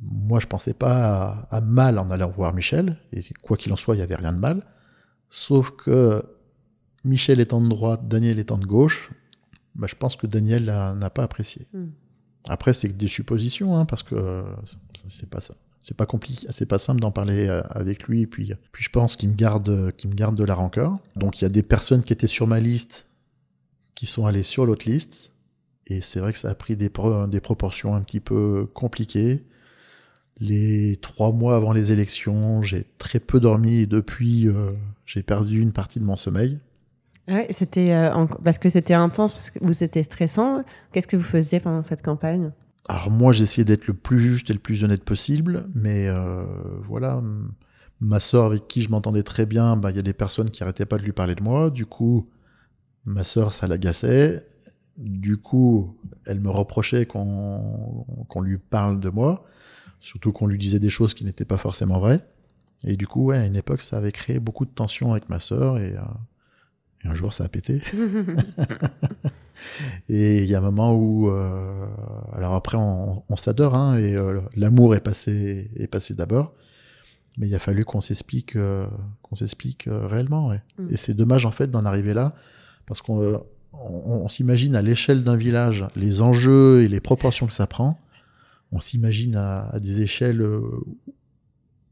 moi 0.00 0.38
je 0.38 0.46
pensais 0.46 0.74
pas 0.74 1.46
à, 1.50 1.56
à 1.56 1.60
mal 1.62 1.98
en 1.98 2.10
allant 2.10 2.28
voir 2.28 2.54
Michel, 2.54 2.98
et 3.12 3.22
quoi 3.42 3.56
qu'il 3.56 3.72
en 3.72 3.76
soit, 3.76 3.94
il 3.94 3.98
n'y 3.98 4.04
avait 4.04 4.16
rien 4.16 4.34
de 4.34 4.38
mal. 4.38 4.66
Sauf 5.30 5.70
que 5.70 6.22
Michel 7.04 7.40
étant 7.40 7.60
de 7.62 7.68
droite, 7.68 8.06
Daniel 8.08 8.38
étant 8.38 8.58
de 8.58 8.66
gauche, 8.66 9.10
bah, 9.74 9.86
je 9.88 9.94
pense 9.94 10.16
que 10.16 10.26
Daniel 10.26 10.64
n'a 10.64 11.10
pas 11.10 11.22
apprécié. 11.22 11.66
Hmm. 11.72 11.88
Après, 12.48 12.72
c'est 12.72 12.88
que 12.88 12.94
des 12.94 13.08
suppositions, 13.08 13.76
hein, 13.76 13.84
parce 13.84 14.02
que 14.02 14.14
euh, 14.14 14.42
c'est 15.08 15.30
pas 15.30 15.40
ça. 15.40 15.54
C'est 15.80 15.96
pas 15.96 16.06
compliqué, 16.06 16.46
c'est 16.50 16.66
pas 16.66 16.78
simple 16.78 17.00
d'en 17.00 17.10
parler 17.10 17.48
euh, 17.48 17.60
avec 17.70 18.04
lui. 18.04 18.26
Puis, 18.26 18.52
puis 18.70 18.84
je 18.84 18.90
pense 18.90 19.16
qu'il 19.16 19.30
me 19.30 19.34
garde, 19.34 19.92
qu'il 19.96 20.10
me 20.10 20.14
garde 20.14 20.36
de 20.36 20.44
la 20.44 20.54
rancœur. 20.54 20.98
Donc 21.16 21.40
il 21.40 21.44
y 21.44 21.46
a 21.46 21.48
des 21.48 21.64
personnes 21.64 22.04
qui 22.04 22.12
étaient 22.12 22.28
sur 22.28 22.46
ma 22.46 22.60
liste 22.60 23.06
qui 23.94 24.06
sont 24.06 24.26
allées 24.26 24.44
sur 24.44 24.64
l'autre 24.64 24.88
liste. 24.88 25.32
Et 25.88 26.00
c'est 26.00 26.20
vrai 26.20 26.32
que 26.32 26.38
ça 26.38 26.50
a 26.50 26.54
pris 26.54 26.76
des, 26.76 26.88
pro- 26.88 27.26
des 27.26 27.40
proportions 27.40 27.94
un 27.96 28.00
petit 28.00 28.20
peu 28.20 28.66
compliquées. 28.72 29.44
Les 30.38 30.96
trois 31.02 31.32
mois 31.32 31.56
avant 31.56 31.72
les 31.72 31.90
élections, 31.92 32.62
j'ai 32.62 32.86
très 32.98 33.20
peu 33.20 33.40
dormi 33.40 33.80
et 33.80 33.86
depuis, 33.86 34.48
euh, 34.48 34.72
j'ai 35.04 35.22
perdu 35.22 35.60
une 35.60 35.72
partie 35.72 35.98
de 35.98 36.04
mon 36.04 36.16
sommeil. 36.16 36.58
Ah 37.32 37.36
ouais, 37.36 37.46
c'était 37.50 37.94
euh, 37.94 38.26
parce 38.44 38.58
que 38.58 38.68
c'était 38.68 38.92
intense, 38.92 39.32
parce 39.32 39.50
que 39.50 39.58
vous 39.62 39.82
étiez 39.82 40.02
stressant. 40.02 40.64
Qu'est-ce 40.92 41.08
que 41.08 41.16
vous 41.16 41.22
faisiez 41.22 41.60
pendant 41.60 41.80
cette 41.80 42.02
campagne? 42.02 42.50
Alors 42.90 43.10
moi, 43.10 43.32
j'essayais 43.32 43.64
d'être 43.64 43.86
le 43.86 43.94
plus 43.94 44.18
juste 44.18 44.50
et 44.50 44.52
le 44.52 44.58
plus 44.58 44.84
honnête 44.84 45.02
possible, 45.02 45.66
mais 45.74 46.08
euh, 46.08 46.44
voilà, 46.82 47.22
ma 48.00 48.20
sœur 48.20 48.44
avec 48.44 48.68
qui 48.68 48.82
je 48.82 48.90
m'entendais 48.90 49.22
très 49.22 49.46
bien, 49.46 49.76
bah, 49.76 49.90
il 49.90 49.96
y 49.96 49.98
a 49.98 50.02
des 50.02 50.12
personnes 50.12 50.50
qui 50.50 50.62
arrêtaient 50.62 50.84
pas 50.84 50.98
de 50.98 51.04
lui 51.04 51.12
parler 51.12 51.34
de 51.34 51.42
moi. 51.42 51.70
Du 51.70 51.86
coup, 51.86 52.28
ma 53.06 53.24
sœur, 53.24 53.54
ça 53.54 53.66
l'agaçait. 53.66 54.46
Du 54.98 55.38
coup, 55.38 55.96
elle 56.26 56.40
me 56.40 56.50
reprochait 56.50 57.06
qu'on 57.06 58.40
lui 58.42 58.58
parle 58.58 59.00
de 59.00 59.08
moi, 59.08 59.46
surtout 60.00 60.32
qu'on 60.32 60.46
lui 60.46 60.58
disait 60.58 60.80
des 60.80 60.90
choses 60.90 61.14
qui 61.14 61.24
n'étaient 61.24 61.46
pas 61.46 61.56
forcément 61.56 61.98
vraies. 61.98 62.20
Et 62.84 62.96
du 62.96 63.06
coup, 63.06 63.30
à 63.30 63.38
une 63.38 63.56
époque, 63.56 63.80
ça 63.80 63.96
avait 63.96 64.12
créé 64.12 64.38
beaucoup 64.38 64.66
de 64.66 64.70
tensions 64.70 65.12
avec 65.12 65.30
ma 65.30 65.40
sœur 65.40 65.78
et, 65.78 65.96
euh, 65.96 66.02
un 67.04 67.14
jour, 67.14 67.32
ça 67.32 67.44
a 67.44 67.48
pété. 67.48 67.74
et 70.08 70.42
il 70.42 70.46
y 70.46 70.54
a 70.54 70.58
un 70.58 70.62
moment 70.62 70.94
où, 70.94 71.30
euh, 71.30 71.86
alors 72.32 72.54
après, 72.54 72.78
on, 72.78 73.36
s'adore 73.36 73.74
hein, 73.74 73.98
et 73.98 74.14
euh, 74.14 74.40
l'amour 74.56 74.94
est 74.94 75.00
passé, 75.00 75.70
est 75.76 75.88
passé 75.88 76.14
d'abord. 76.14 76.54
Mais 77.38 77.48
il 77.48 77.54
a 77.54 77.58
fallu 77.58 77.84
qu'on 77.84 78.02
s'explique, 78.02 78.56
qu'on 79.22 79.34
s'explique 79.34 79.88
réellement. 79.90 80.48
Ouais. 80.48 80.60
Mm. 80.78 80.88
Et 80.90 80.96
c'est 80.96 81.14
dommage 81.14 81.46
en 81.46 81.50
fait 81.50 81.70
d'en 81.70 81.86
arriver 81.86 82.12
là, 82.12 82.34
parce 82.86 83.00
qu'on 83.00 83.42
on, 83.72 84.28
s'imagine 84.28 84.76
à 84.76 84.82
l'échelle 84.82 85.24
d'un 85.24 85.36
village 85.36 85.86
les 85.96 86.22
enjeux 86.22 86.82
et 86.82 86.88
les 86.88 87.00
proportions 87.00 87.46
que 87.46 87.52
ça 87.52 87.66
prend. 87.66 88.00
On 88.70 88.80
s'imagine 88.80 89.36
à, 89.36 89.72
des 89.80 90.02
échelles 90.02 90.40
euh, 90.40 90.60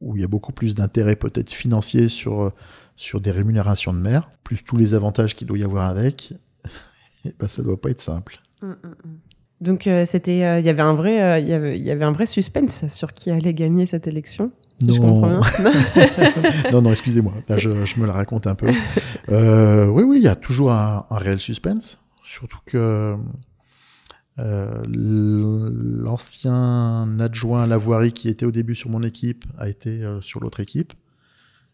où 0.01 0.16
il 0.16 0.23
y 0.23 0.25
a 0.25 0.29
beaucoup 0.29 0.53
plus 0.53 0.75
d'intérêt 0.75 1.16
peut-être 1.16 1.53
financier 1.53 2.09
sur, 2.09 2.42
euh, 2.42 2.53
sur 3.00 3.20
des 3.20 3.30
rémunérations 3.30 3.94
de 3.94 3.98
mer, 3.98 4.28
plus 4.44 4.62
tous 4.62 4.76
les 4.76 4.94
avantages 4.94 5.34
qu'il 5.34 5.46
doit 5.46 5.56
y 5.56 5.64
avoir 5.64 5.88
avec. 5.88 6.34
et 7.24 7.32
ben, 7.38 7.48
ça 7.48 7.62
doit 7.62 7.80
pas 7.80 7.88
être 7.88 8.02
simple. 8.02 8.38
Mmh, 8.60 8.66
mmh, 8.66 8.72
mmh. 8.72 9.18
Donc 9.62 9.86
euh, 9.86 10.04
c'était, 10.04 10.60
il 10.60 10.64
y 10.64 10.68
avait 10.68 10.82
un 10.82 10.94
vrai, 10.94 11.42
il 11.42 11.48
y 11.48 11.54
avait, 11.54 11.78
y 11.78 11.90
avait 11.90 12.04
un 12.04 12.12
vrai 12.12 12.26
suspense 12.26 12.86
sur 12.88 13.14
qui 13.14 13.30
allait 13.30 13.54
gagner 13.54 13.86
cette 13.86 14.06
élection. 14.06 14.52
Non. 14.82 15.20
non, 16.72 16.82
non, 16.82 16.90
excusez-moi. 16.90 17.32
Là, 17.48 17.56
je, 17.56 17.70
me 17.70 18.06
la 18.06 18.12
raconte 18.12 18.46
un 18.46 18.54
peu. 18.54 18.70
Euh, 19.30 19.86
oui, 19.86 20.02
oui, 20.02 20.18
il 20.18 20.22
y 20.22 20.28
a 20.28 20.36
toujours 20.36 20.72
un, 20.72 21.06
réel 21.10 21.38
suspense. 21.38 21.98
Surtout 22.22 22.58
que 22.66 23.16
euh, 24.38 24.82
l'ancien 26.02 27.18
adjoint 27.18 27.62
à 27.62 27.66
la 27.66 27.76
voirie 27.76 28.12
qui 28.12 28.28
était 28.28 28.46
au 28.46 28.52
début 28.52 28.74
sur 28.74 28.90
mon 28.90 29.02
équipe 29.02 29.44
a 29.58 29.68
été 29.68 30.02
euh, 30.02 30.20
sur 30.20 30.40
l'autre 30.40 30.60
équipe. 30.60 30.92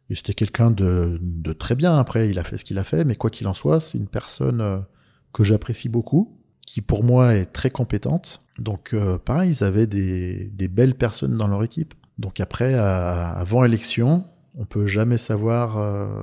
Et 0.09 0.15
c'était 0.15 0.35
quelqu'un 0.35 0.71
de, 0.71 1.19
de, 1.21 1.53
très 1.53 1.75
bien. 1.75 1.97
Après, 1.99 2.31
il 2.31 2.39
a 2.39 2.45
fait 2.45 2.57
ce 2.57 2.65
qu'il 2.65 2.79
a 2.79 2.85
fait. 2.85 3.05
Mais 3.05 3.17
quoi 3.17 3.31
qu'il 3.31 3.49
en 3.49 3.55
soit, 3.55 3.81
c'est 3.81 3.99
une 3.99 4.09
personne 4.09 4.85
que 5.33 5.43
j'apprécie 5.43 5.89
beaucoup, 5.89 6.39
qui 6.65 6.81
pour 6.81 7.03
moi 7.03 7.35
est 7.35 7.47
très 7.47 7.71
compétente. 7.71 8.41
Donc, 8.59 8.95
pareil, 9.25 9.51
ils 9.51 9.65
avaient 9.65 9.89
des, 9.89 10.49
des 10.51 10.69
belles 10.69 10.95
personnes 10.95 11.37
dans 11.37 11.49
leur 11.49 11.65
équipe. 11.65 11.95
Donc 12.19 12.41
après, 12.41 12.75
avant 12.75 13.65
élection, 13.65 14.25
on 14.57 14.65
peut 14.65 14.87
jamais 14.87 15.19
savoir, 15.19 15.79
euh, 15.79 16.23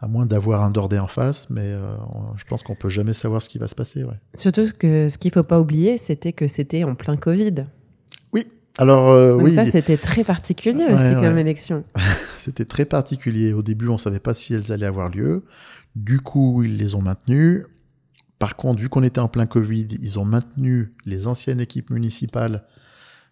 à 0.00 0.08
moins 0.08 0.26
d'avoir 0.26 0.62
un 0.62 0.70
Dordé 0.70 0.98
en 0.98 1.06
face, 1.06 1.50
mais 1.50 1.72
euh, 1.72 1.96
je 2.36 2.44
pense 2.44 2.62
qu'on 2.62 2.74
peut 2.74 2.88
jamais 2.88 3.12
savoir 3.12 3.42
ce 3.42 3.48
qui 3.48 3.58
va 3.58 3.66
se 3.66 3.74
passer. 3.74 4.04
Ouais. 4.04 4.14
Surtout 4.34 4.66
que 4.78 5.08
ce 5.08 5.18
qu'il 5.18 5.32
faut 5.32 5.42
pas 5.42 5.60
oublier, 5.60 5.98
c'était 5.98 6.32
que 6.32 6.48
c'était 6.48 6.84
en 6.84 6.94
plein 6.94 7.16
Covid. 7.16 7.66
Oui. 8.32 8.46
Alors 8.78 9.08
euh, 9.08 9.34
oui. 9.34 9.54
Ça, 9.54 9.66
c'était 9.66 9.98
très 9.98 10.24
particulier 10.24 10.86
aussi 10.92 11.12
comme 11.14 11.38
élection. 11.38 11.84
c'était 12.46 12.64
très 12.64 12.84
particulier. 12.84 13.52
Au 13.52 13.62
début, 13.62 13.88
on 13.88 13.98
savait 13.98 14.20
pas 14.20 14.32
si 14.34 14.54
elles 14.54 14.70
allaient 14.70 14.86
avoir 14.86 15.08
lieu. 15.08 15.44
Du 15.96 16.20
coup, 16.20 16.62
ils 16.62 16.76
les 16.76 16.94
ont 16.94 17.02
maintenues. 17.02 17.66
Par 18.38 18.54
contre, 18.54 18.80
vu 18.80 18.88
qu'on 18.88 19.02
était 19.02 19.18
en 19.18 19.26
plein 19.26 19.46
Covid, 19.46 19.88
ils 20.00 20.20
ont 20.20 20.24
maintenu 20.24 20.94
les 21.06 21.26
anciennes 21.26 21.58
équipes 21.58 21.90
municipales 21.90 22.64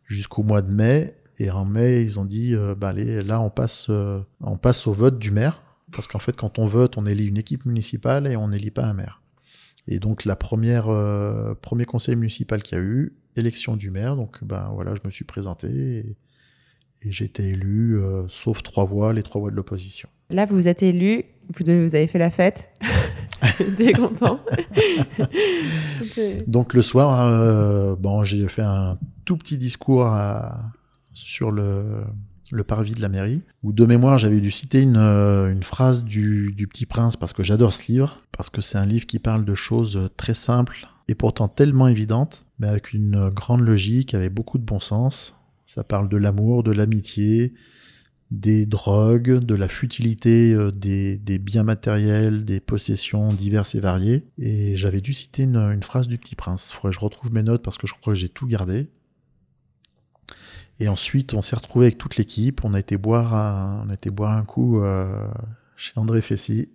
jusqu'au 0.07 0.42
mois 0.42 0.62
de 0.62 0.72
mai 0.72 1.16
et 1.38 1.53
en 1.53 1.64
mai, 1.64 2.03
ils 2.03 2.18
ont 2.18 2.24
dit, 2.24 2.57
euh, 2.57 2.74
bah 2.74 2.88
allez, 2.88 3.22
là, 3.22 3.40
on 3.40 3.50
passe, 3.50 3.87
euh, 3.88 4.20
on 4.40 4.57
passe 4.57 4.88
au 4.88 4.92
vote 4.92 5.20
du 5.20 5.31
maire. 5.31 5.62
Parce 5.92 6.09
qu'en 6.09 6.18
fait, 6.18 6.35
quand 6.35 6.59
on 6.59 6.66
vote, 6.66 6.98
on 6.98 7.07
élit 7.07 7.27
une 7.27 7.37
équipe 7.37 7.66
municipale 7.66 8.27
et 8.27 8.35
on 8.37 8.48
n'élit 8.48 8.72
pas 8.72 8.85
un 8.85 8.94
maire. 8.94 9.22
Et 9.87 10.00
donc, 10.00 10.24
la 10.24 10.35
première, 10.35 10.88
euh, 10.88 11.55
premier 11.55 11.85
conseil 11.85 12.16
municipal 12.16 12.64
qu'il 12.64 12.79
y 12.79 12.81
a 12.81 12.83
eu, 12.83 13.16
élection 13.37 13.77
du 13.77 13.92
maire. 13.92 14.16
Donc, 14.16 14.42
ben 14.42 14.72
voilà, 14.74 14.96
je 14.96 15.03
me 15.05 15.11
suis 15.11 15.24
présenté 15.24 16.16
j'ai 17.11 17.25
été 17.27 17.49
élu, 17.49 17.99
sauf 18.29 18.62
trois 18.62 18.85
voix, 18.85 19.12
les 19.12 19.23
trois 19.23 19.40
voix 19.40 19.51
de 19.51 19.57
l'opposition. 19.57 20.09
Là, 20.31 20.47
vous 20.47 20.69
êtes 20.69 20.83
élu, 20.83 21.25
vous, 21.55 21.71
avez 21.71 22.07
fait 22.07 22.19
la 22.19 22.31
fête. 22.31 22.71
J'étais 23.59 23.93
content. 23.93 24.40
Donc, 26.47 26.75
le 26.75 26.83
soir, 26.83 27.97
bon, 27.97 28.25
j'ai 28.25 28.49
fait 28.49 28.62
un 28.62 28.99
tout 29.25 29.37
petit 29.37 29.59
discours 29.59 30.07
à, 30.07 30.73
sur 31.12 31.51
le, 31.51 32.05
le 32.53 32.64
parvis 32.64 32.93
de 32.93 33.01
la 33.01 33.09
mairie, 33.09 33.43
où 33.62 33.73
de 33.73 33.85
mémoire 33.85 34.19
j'avais 34.19 34.40
dû 34.40 34.51
citer 34.51 34.81
une, 34.81 34.97
euh, 34.97 35.51
une 35.51 35.62
phrase 35.62 36.05
du, 36.05 36.53
du, 36.53 36.67
Petit 36.67 36.87
Prince 36.87 37.17
parce 37.17 37.33
que 37.33 37.43
j'adore 37.43 37.73
ce 37.73 37.90
livre, 37.90 38.19
parce 38.33 38.51
que 38.51 38.61
c'est 38.61 38.79
un 38.79 38.87
livre 38.87 39.07
qui 39.07 39.19
parle 39.19 39.45
de 39.45 39.55
choses 39.55 40.11
très 40.17 40.35
simples 40.35 40.88
et 41.09 41.14
pourtant 41.14 41.49
tellement 41.49 41.88
évidentes, 41.88 42.47
mais 42.59 42.69
avec 42.69 42.93
une 42.93 43.29
grande 43.29 43.61
logique, 43.61 44.14
avec 44.14 44.33
beaucoup 44.33 44.59
de 44.59 44.64
bon 44.64 44.81
sens. 44.81 45.34
Ça 45.66 45.85
parle 45.85 46.09
de 46.09 46.16
l'amour, 46.16 46.62
de 46.62 46.72
l'amitié, 46.72 47.55
des 48.31 48.66
drogues, 48.66 49.38
de 49.38 49.55
la 49.55 49.68
futilité 49.68 50.53
euh, 50.53 50.70
des, 50.70 51.16
des, 51.16 51.38
biens 51.38 51.62
matériels, 51.62 52.44
des 52.44 52.61
possessions 52.61 53.29
diverses 53.29 53.74
et 53.74 53.81
variées. 53.81 54.24
Et 54.38 54.77
j'avais 54.77 55.00
dû 55.00 55.14
citer 55.14 55.44
une, 55.44 55.57
une 55.57 55.83
phrase 55.83 56.09
du 56.09 56.18
Petit 56.18 56.35
Prince. 56.35 56.72
Faudrait 56.72 56.90
que 56.90 56.96
je 56.96 57.00
retrouve 57.00 57.33
mes 57.33 57.42
notes 57.42 57.62
parce 57.62 57.79
que 57.79 57.87
je 57.87 57.94
crois 57.94 58.12
que 58.12 58.18
j'ai 58.18 58.29
tout 58.29 58.46
gardé. 58.46 58.88
Et 60.81 60.88
ensuite, 60.88 61.35
on 61.35 61.42
s'est 61.42 61.57
retrouvé 61.57 61.87
avec 61.87 61.98
toute 61.98 62.16
l'équipe. 62.16 62.64
On 62.64 62.74
a 62.74 62.81
été 62.81 62.96
boire 62.96 63.35
un, 63.35 63.85
on 63.87 63.90
a 63.90 63.94
été 63.94 64.11
boire 64.11 64.33
un 64.33 64.44
coup 64.44 64.81
euh, 64.81 65.29
chez 65.77 65.92
André 65.96 66.20
Fessy, 66.20 66.68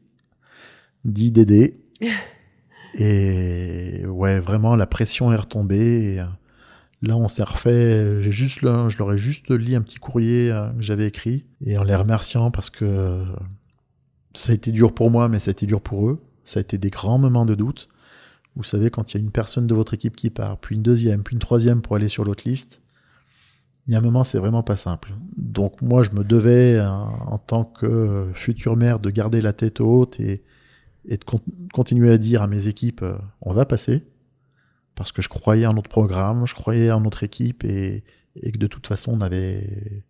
dit 1.04 1.32
Dédé. 1.32 1.82
et 2.96 4.06
ouais, 4.06 4.40
vraiment, 4.40 4.76
la 4.76 4.88
pression 4.88 5.34
est 5.34 5.38
retombée. 5.38 6.14
Et, 6.14 6.20
euh, 6.22 6.26
là, 7.02 7.18
on 7.18 7.28
s'est 7.28 7.44
refait. 7.44 8.22
J'ai 8.22 8.32
juste, 8.32 8.60
je 8.62 8.98
leur 8.98 9.14
ai 9.14 9.18
juste 9.18 9.50
lu 9.50 9.76
un 9.76 9.82
petit 9.82 10.00
courrier 10.00 10.52
euh, 10.52 10.68
que 10.70 10.82
j'avais 10.82 11.08
écrit 11.08 11.46
et 11.62 11.78
en 11.78 11.84
les 11.84 11.96
remerciant 11.96 12.52
parce 12.52 12.70
que 12.70 13.24
ça 14.34 14.52
a 14.52 14.56
été 14.56 14.72
dur 14.72 14.94
pour 14.94 15.12
moi, 15.12 15.30
mais 15.30 15.40
ça 15.40 15.50
a 15.50 15.54
été 15.54 15.66
dur 15.66 15.82
pour 15.82 16.10
eux. 16.10 16.22
Ça 16.44 16.60
a 16.60 16.62
été 16.62 16.78
des 16.78 16.90
grands 16.90 17.20
moments 17.20 17.46
de 17.46 17.56
doute. 17.56 17.90
Vous 18.56 18.64
savez, 18.64 18.90
quand 18.90 19.14
il 19.14 19.18
y 19.18 19.22
a 19.22 19.24
une 19.24 19.32
personne 19.32 19.68
de 19.68 19.76
votre 19.76 19.94
équipe 19.94 20.16
qui 20.16 20.30
part, 20.30 20.58
puis 20.58 20.76
une 20.76 20.82
deuxième, 20.82 21.24
puis 21.24 21.36
une 21.36 21.40
troisième 21.40 21.82
pour 21.82 21.96
aller 21.96 22.10
sur 22.10 22.26
l'autre 22.26 22.44
liste, 22.46 22.82
il 23.88 23.94
y 23.94 23.96
a 23.96 24.00
un 24.00 24.02
moment, 24.02 24.24
c'est 24.24 24.38
vraiment 24.38 24.64
pas 24.64 24.76
simple. 24.76 25.14
Donc 25.38 25.82
moi, 25.82 26.04
je 26.04 26.12
me 26.12 26.24
devais, 26.24 26.76
euh, 26.76 26.90
en 26.90 27.38
tant 27.38 27.64
que 27.64 28.28
futur 28.34 28.76
maire, 28.76 29.00
de 29.00 29.10
garder 29.10 29.42
la 29.42 29.54
tête 29.54 29.82
haute 29.82 30.20
et, 30.20 30.44
de 31.06 31.18
continuer 31.74 32.12
à 32.12 32.18
dire 32.18 32.44
à 32.44 32.48
mes 32.48 32.68
équipes, 32.68 33.02
euh, 33.02 33.18
on 33.42 33.54
va 33.54 33.66
passer, 33.66 34.04
parce 35.00 35.14
que 35.14 35.22
je 35.22 35.30
croyais 35.30 35.66
en 35.66 35.74
notre 35.74 35.90
programme, 35.90 36.46
je 36.46 36.54
croyais 36.54 36.92
en 36.92 37.00
notre 37.00 37.24
équipe 37.24 37.64
et, 37.64 38.04
que 38.36 38.58
de 38.58 38.68
toute 38.68 38.86
façon, 38.86 39.14
on 39.14 39.18
n'avait 39.18 40.04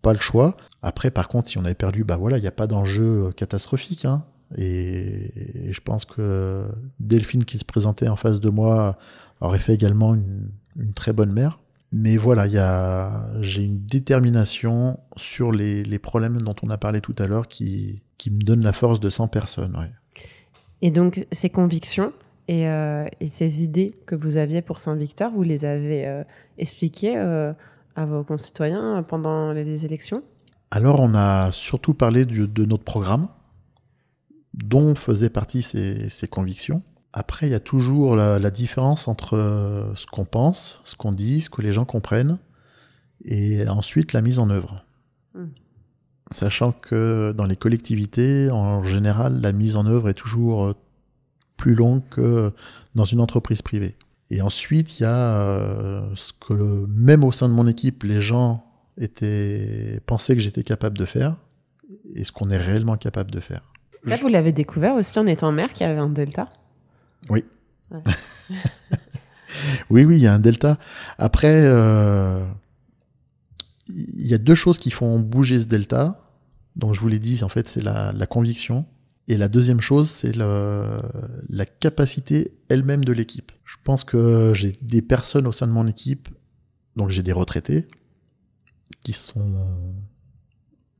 pas 0.00 0.14
le 0.14 0.18
choix. 0.18 0.56
Après, 0.80 1.10
par 1.10 1.28
contre, 1.28 1.50
si 1.50 1.58
on 1.58 1.64
avait 1.66 1.74
perdu, 1.74 2.02
bah 2.02 2.16
voilà, 2.16 2.38
il 2.38 2.40
n'y 2.40 2.48
a 2.48 2.52
pas 2.52 2.66
d'enjeu 2.66 3.30
catastrophique. 3.36 4.06
Hein. 4.06 4.24
Et, 4.56 5.70
je 5.70 5.80
pense 5.80 6.06
que 6.06 6.66
Delphine 6.98 7.44
qui 7.44 7.58
se 7.58 7.64
présentait 7.66 8.08
en 8.08 8.16
face 8.16 8.40
de 8.40 8.48
moi 8.48 8.96
aurait 9.42 9.58
fait 9.58 9.74
également 9.74 10.14
une 10.14 10.94
très 10.94 11.12
bonne 11.12 11.30
mère. 11.30 11.58
Mais 11.92 12.16
voilà, 12.16 12.46
j'ai 13.42 13.64
une 13.64 13.84
détermination 13.84 14.98
sur 15.16 15.52
les, 15.52 15.98
problèmes 15.98 16.40
dont 16.40 16.56
on 16.62 16.70
a 16.70 16.78
parlé 16.78 17.02
tout 17.02 17.14
à 17.18 17.26
l'heure 17.26 17.48
qui, 17.48 18.02
qui 18.16 18.30
me 18.30 18.40
donne 18.40 18.64
la 18.64 18.72
force 18.72 18.98
de 18.98 19.10
100 19.10 19.28
personnes. 19.28 19.90
Et 20.80 20.90
donc, 20.90 21.26
ces 21.32 21.50
convictions 21.50 22.14
et, 22.48 22.68
euh, 22.68 23.06
et, 23.20 23.28
ces 23.28 23.62
idées 23.62 23.94
que 24.06 24.14
vous 24.14 24.36
aviez 24.36 24.62
pour 24.62 24.80
Saint-Victor, 24.80 25.30
vous 25.30 25.42
les 25.42 25.64
avez 25.64 26.06
euh, 26.06 26.24
expliquées 26.58 27.16
euh, 27.16 27.52
à 27.94 28.04
vos 28.04 28.24
concitoyens 28.24 29.04
pendant 29.06 29.52
les 29.52 29.84
élections? 29.84 30.22
Alors, 30.70 31.00
on 31.00 31.14
a 31.14 31.52
surtout 31.52 31.94
parlé 31.94 32.24
de, 32.24 32.46
de 32.46 32.64
notre 32.64 32.82
programme, 32.82 33.28
dont 34.54 34.94
faisaient 34.94 35.30
partie 35.30 35.62
ces, 35.62 36.08
ces 36.08 36.26
convictions. 36.26 36.82
Après, 37.12 37.46
il 37.46 37.52
y 37.52 37.54
a 37.54 37.60
toujours 37.60 38.16
la, 38.16 38.50
différence 38.50 39.06
entre 39.06 39.92
ce 39.94 40.06
qu'on 40.06 40.24
pense, 40.24 40.80
ce 40.84 40.96
qu'on 40.96 41.12
dit, 41.12 41.42
ce 41.42 41.50
que 41.50 41.60
les 41.60 41.70
gens 41.70 41.84
comprennent, 41.84 42.38
et 43.24 43.68
ensuite 43.68 44.14
la 44.14 44.22
mise 44.22 44.38
en 44.38 44.48
œuvre. 44.48 44.82
Hmm. 45.34 45.48
Sachant 46.30 46.72
que 46.72 47.34
dans 47.36 47.44
les 47.44 47.56
collectivités, 47.56 48.50
en 48.50 48.82
général, 48.82 49.42
la 49.42 49.52
mise 49.52 49.76
en 49.76 49.86
œuvre 49.86 50.08
est 50.08 50.14
toujours 50.14 50.74
plus 51.62 51.76
longue 51.76 52.02
que 52.10 52.52
dans 52.96 53.04
une 53.04 53.20
entreprise 53.20 53.62
privée. 53.62 53.94
Et 54.30 54.42
ensuite, 54.42 54.98
il 54.98 55.04
y 55.04 55.06
a 55.06 55.40
euh, 55.42 56.10
ce 56.16 56.32
que, 56.32 56.86
même 56.88 57.22
au 57.22 57.30
sein 57.30 57.48
de 57.48 57.54
mon 57.54 57.68
équipe, 57.68 58.02
les 58.02 58.20
gens 58.20 58.64
était 58.98 60.00
pensait 60.06 60.34
que 60.34 60.40
j'étais 60.40 60.64
capable 60.64 60.98
de 60.98 61.04
faire 61.04 61.36
et 62.16 62.24
ce 62.24 62.32
qu'on 62.32 62.50
est 62.50 62.56
réellement 62.56 62.96
capable 62.96 63.30
de 63.30 63.38
faire. 63.38 63.62
Ça, 64.04 64.16
vous 64.16 64.26
l'avez 64.26 64.50
découvert 64.50 64.96
aussi 64.96 65.16
en 65.20 65.26
étant 65.28 65.52
mère 65.52 65.72
qu'il 65.72 65.86
y 65.86 65.88
avait 65.88 66.00
un 66.00 66.08
delta? 66.08 66.48
Oui. 67.30 67.44
oui, 69.90 70.04
oui, 70.04 70.16
il 70.16 70.22
y 70.22 70.26
a 70.26 70.34
un 70.34 70.40
delta. 70.40 70.78
Après, 71.18 71.62
euh, 71.64 72.44
il 73.88 74.26
y 74.26 74.34
a 74.34 74.38
deux 74.38 74.56
choses 74.56 74.78
qui 74.78 74.90
font 74.90 75.20
bouger 75.20 75.60
ce 75.60 75.66
delta. 75.66 76.18
Donc, 76.74 76.94
je 76.94 77.00
vous 77.00 77.08
l'ai 77.08 77.20
dit, 77.20 77.44
en 77.44 77.48
fait, 77.48 77.68
c'est 77.68 77.82
la, 77.82 78.26
conviction. 78.26 78.84
Et 79.28 79.36
la 79.36 79.48
deuxième 79.48 79.80
chose, 79.80 80.10
c'est 80.10 80.34
la 80.36 81.66
capacité 81.78 82.52
elle-même 82.68 83.04
de 83.04 83.12
l'équipe. 83.12 83.52
Je 83.64 83.76
pense 83.82 84.04
que 84.04 84.50
j'ai 84.52 84.72
des 84.82 85.02
personnes 85.02 85.46
au 85.46 85.52
sein 85.52 85.66
de 85.66 85.72
mon 85.72 85.86
équipe, 85.86 86.28
donc 86.96 87.10
j'ai 87.10 87.22
des 87.22 87.32
retraités, 87.32 87.86
qui 89.02 89.12
sont 89.12 89.64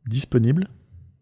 disponibles, 0.07 0.69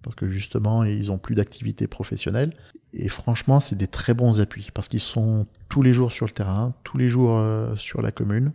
parce 0.02 0.14
que 0.14 0.28
justement, 0.28 0.84
ils 0.84 1.10
ont 1.10 1.18
plus 1.18 1.34
d'activité 1.34 1.86
professionnelle. 1.86 2.52
Et 2.92 3.08
franchement, 3.08 3.60
c'est 3.60 3.76
des 3.76 3.86
très 3.86 4.14
bons 4.14 4.40
appuis, 4.40 4.70
parce 4.74 4.88
qu'ils 4.88 5.00
sont 5.00 5.46
tous 5.68 5.82
les 5.82 5.92
jours 5.92 6.12
sur 6.12 6.26
le 6.26 6.32
terrain, 6.32 6.74
tous 6.84 6.98
les 6.98 7.08
jours 7.08 7.38
euh, 7.38 7.76
sur 7.76 8.02
la 8.02 8.12
commune, 8.12 8.52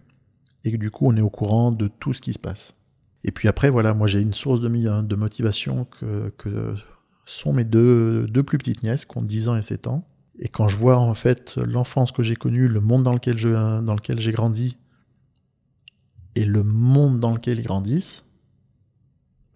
et 0.64 0.72
que 0.72 0.78
du 0.78 0.92
coup, 0.92 1.08
on 1.08 1.16
est 1.16 1.22
au 1.22 1.30
courant 1.30 1.72
de 1.72 1.88
tout 1.88 2.14
ce 2.14 2.22
qui 2.22 2.34
se 2.34 2.40
passe. 2.40 2.76
Et 3.24 3.32
puis 3.32 3.48
après, 3.48 3.70
voilà, 3.70 3.94
moi 3.94 4.08
j'ai 4.08 4.22
une 4.22 4.34
source 4.34 4.62
de, 4.62 4.70
de 4.70 5.16
motivation 5.16 5.86
que, 5.86 6.76
sont 7.26 7.54
mes 7.54 7.64
deux, 7.64 8.28
deux 8.28 8.44
plus 8.44 8.58
petites 8.58 8.84
nièces, 8.84 9.06
qui 9.06 9.18
ont 9.18 9.22
10 9.22 9.50
ans 9.50 9.56
et 9.56 9.62
7 9.62 9.88
ans. 9.88 10.08
Et 10.40 10.48
quand 10.48 10.68
je 10.68 10.76
vois 10.76 10.98
en 10.98 11.14
fait 11.14 11.56
l'enfance 11.58 12.12
que 12.12 12.24
j'ai 12.24 12.36
connue, 12.36 12.68
le 12.68 12.82
monde 12.82 13.04
dans 13.04 13.14
lequel, 13.14 13.38
je, 13.38 13.50
dans 13.50 13.96
lequel 13.96 14.20
j'ai 14.20 14.32
grandi, 14.32 14.78
et 16.36 16.46
le 16.46 16.64
monde 16.64 17.20
dans 17.20 17.34
lequel 17.34 17.60
ils 17.60 17.66
grandissent, 17.66 18.26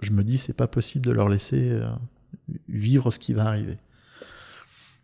je 0.02 0.12
me 0.12 0.24
dis 0.24 0.38
c'est 0.38 0.54
pas 0.54 0.68
possible 0.68 1.06
de 1.06 1.12
leur 1.12 1.28
laisser 1.28 1.72
euh, 1.72 1.90
vivre 2.70 3.12
ce 3.12 3.20
qui 3.20 3.34
va 3.34 3.46
arriver. 3.46 3.78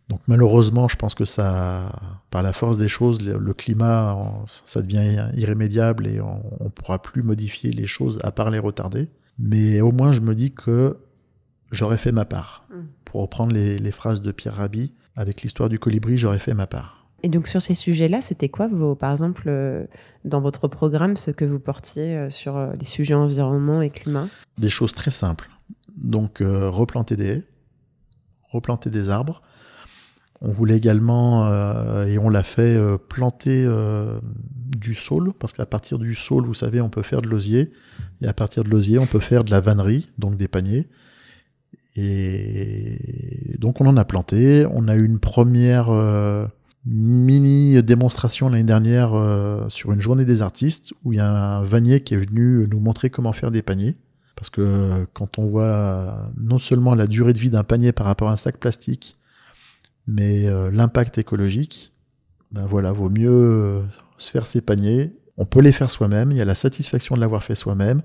Donc 0.08 0.20
malheureusement, 0.28 0.88
je 0.88 0.96
pense 0.96 1.14
que 1.14 1.24
ça, 1.24 1.92
par 2.30 2.42
la 2.42 2.52
force 2.52 2.78
des 2.78 2.88
choses, 2.88 3.22
le, 3.22 3.54
climat, 3.54 4.16
ça 4.46 4.80
devient 4.80 5.30
irrémédiable 5.36 6.06
et 6.06 6.20
on, 6.20 6.42
ne 6.62 6.68
pourra 6.68 7.02
plus 7.02 7.22
modifier 7.22 7.72
les 7.72 7.86
choses 7.86 8.20
à 8.22 8.30
part 8.30 8.50
les 8.50 8.60
retarder. 8.60 9.08
Mais 9.38 9.80
au 9.80 9.90
moins, 9.90 10.12
je 10.12 10.20
me 10.20 10.34
dis 10.34 10.52
que 10.52 10.96
j'aurais 11.72 11.98
fait 11.98 12.12
ma 12.12 12.24
part. 12.24 12.66
Mm. 12.70 12.74
Pour 13.04 13.20
reprendre 13.22 13.52
les, 13.52 13.78
les 13.78 13.92
phrases 13.92 14.22
de 14.22 14.32
Pierre 14.32 14.54
Rabhi, 14.54 14.92
avec 15.16 15.42
l'histoire 15.42 15.68
du 15.68 15.78
colibri, 15.78 16.18
j'aurais 16.18 16.38
fait 16.38 16.54
ma 16.54 16.66
part. 16.66 17.06
Et 17.22 17.28
donc 17.28 17.48
sur 17.48 17.62
ces 17.62 17.74
sujets-là, 17.74 18.20
c'était 18.20 18.48
quoi, 18.48 18.68
vos, 18.68 18.94
par 18.94 19.10
exemple, 19.10 19.44
euh, 19.46 19.86
dans 20.24 20.40
votre 20.40 20.68
programme, 20.68 21.16
ce 21.16 21.30
que 21.30 21.44
vous 21.44 21.58
portiez 21.58 22.16
euh, 22.16 22.30
sur 22.30 22.56
euh, 22.56 22.74
les 22.78 22.86
sujets 22.86 23.14
environnement 23.14 23.82
et 23.82 23.90
climat? 23.90 24.28
Des 24.58 24.70
choses 24.70 24.92
très 24.92 25.10
simples. 25.10 25.50
Donc 25.96 26.42
replanter 26.42 27.16
des 27.16 27.26
haies, 27.26 27.44
replanter 28.52 28.90
des 28.90 29.08
arbres. 29.08 29.40
On 30.42 30.50
voulait 30.50 30.76
également, 30.76 31.50
et 32.04 32.18
on 32.18 32.28
l'a 32.28 32.42
fait, 32.42 32.78
planter 33.08 33.66
du 34.76 34.94
saule, 34.94 35.32
parce 35.32 35.54
qu'à 35.54 35.64
partir 35.64 35.98
du 35.98 36.14
saule, 36.14 36.44
vous 36.44 36.52
savez, 36.52 36.82
on 36.82 36.90
peut 36.90 37.00
faire 37.00 37.22
de 37.22 37.28
l'osier, 37.28 37.72
et 38.20 38.26
à 38.26 38.34
partir 38.34 38.62
de 38.62 38.68
l'osier, 38.68 38.98
on 38.98 39.06
peut 39.06 39.20
faire 39.20 39.42
de 39.42 39.50
la 39.50 39.60
vannerie, 39.60 40.10
donc 40.18 40.36
des 40.36 40.48
paniers. 40.48 40.86
Et 41.96 43.56
donc 43.58 43.80
on 43.80 43.86
en 43.86 43.96
a 43.96 44.04
planté. 44.04 44.66
On 44.72 44.88
a 44.88 44.94
eu 44.94 45.04
une 45.04 45.18
première 45.18 45.90
mini 46.86 47.82
démonstration 47.82 48.48
l'année 48.48 48.64
dernière 48.64 49.14
euh, 49.14 49.68
sur 49.68 49.92
une 49.92 50.00
journée 50.00 50.24
des 50.24 50.40
artistes 50.40 50.92
où 51.04 51.12
il 51.12 51.16
y 51.16 51.20
a 51.20 51.58
un 51.58 51.62
vanier 51.62 52.00
qui 52.00 52.14
est 52.14 52.18
venu 52.18 52.66
nous 52.70 52.78
montrer 52.78 53.10
comment 53.10 53.32
faire 53.32 53.50
des 53.50 53.62
paniers. 53.62 53.96
Parce 54.36 54.50
que 54.50 55.06
quand 55.14 55.38
on 55.38 55.46
voit 55.46 56.30
non 56.36 56.58
seulement 56.58 56.94
la 56.94 57.06
durée 57.06 57.32
de 57.32 57.38
vie 57.38 57.50
d'un 57.50 57.64
panier 57.64 57.92
par 57.92 58.06
rapport 58.06 58.28
à 58.28 58.32
un 58.32 58.36
sac 58.36 58.58
plastique, 58.58 59.16
mais 60.06 60.46
euh, 60.46 60.70
l'impact 60.70 61.18
écologique, 61.18 61.92
ben 62.52 62.66
voilà, 62.66 62.92
vaut 62.92 63.08
mieux 63.08 63.30
euh, 63.30 63.82
se 64.18 64.30
faire 64.30 64.46
ses 64.46 64.60
paniers. 64.60 65.16
On 65.38 65.46
peut 65.46 65.60
les 65.60 65.72
faire 65.72 65.90
soi-même, 65.90 66.30
il 66.32 66.38
y 66.38 66.42
a 66.42 66.44
la 66.44 66.54
satisfaction 66.54 67.16
de 67.16 67.20
l'avoir 67.20 67.42
fait 67.42 67.54
soi-même. 67.54 68.02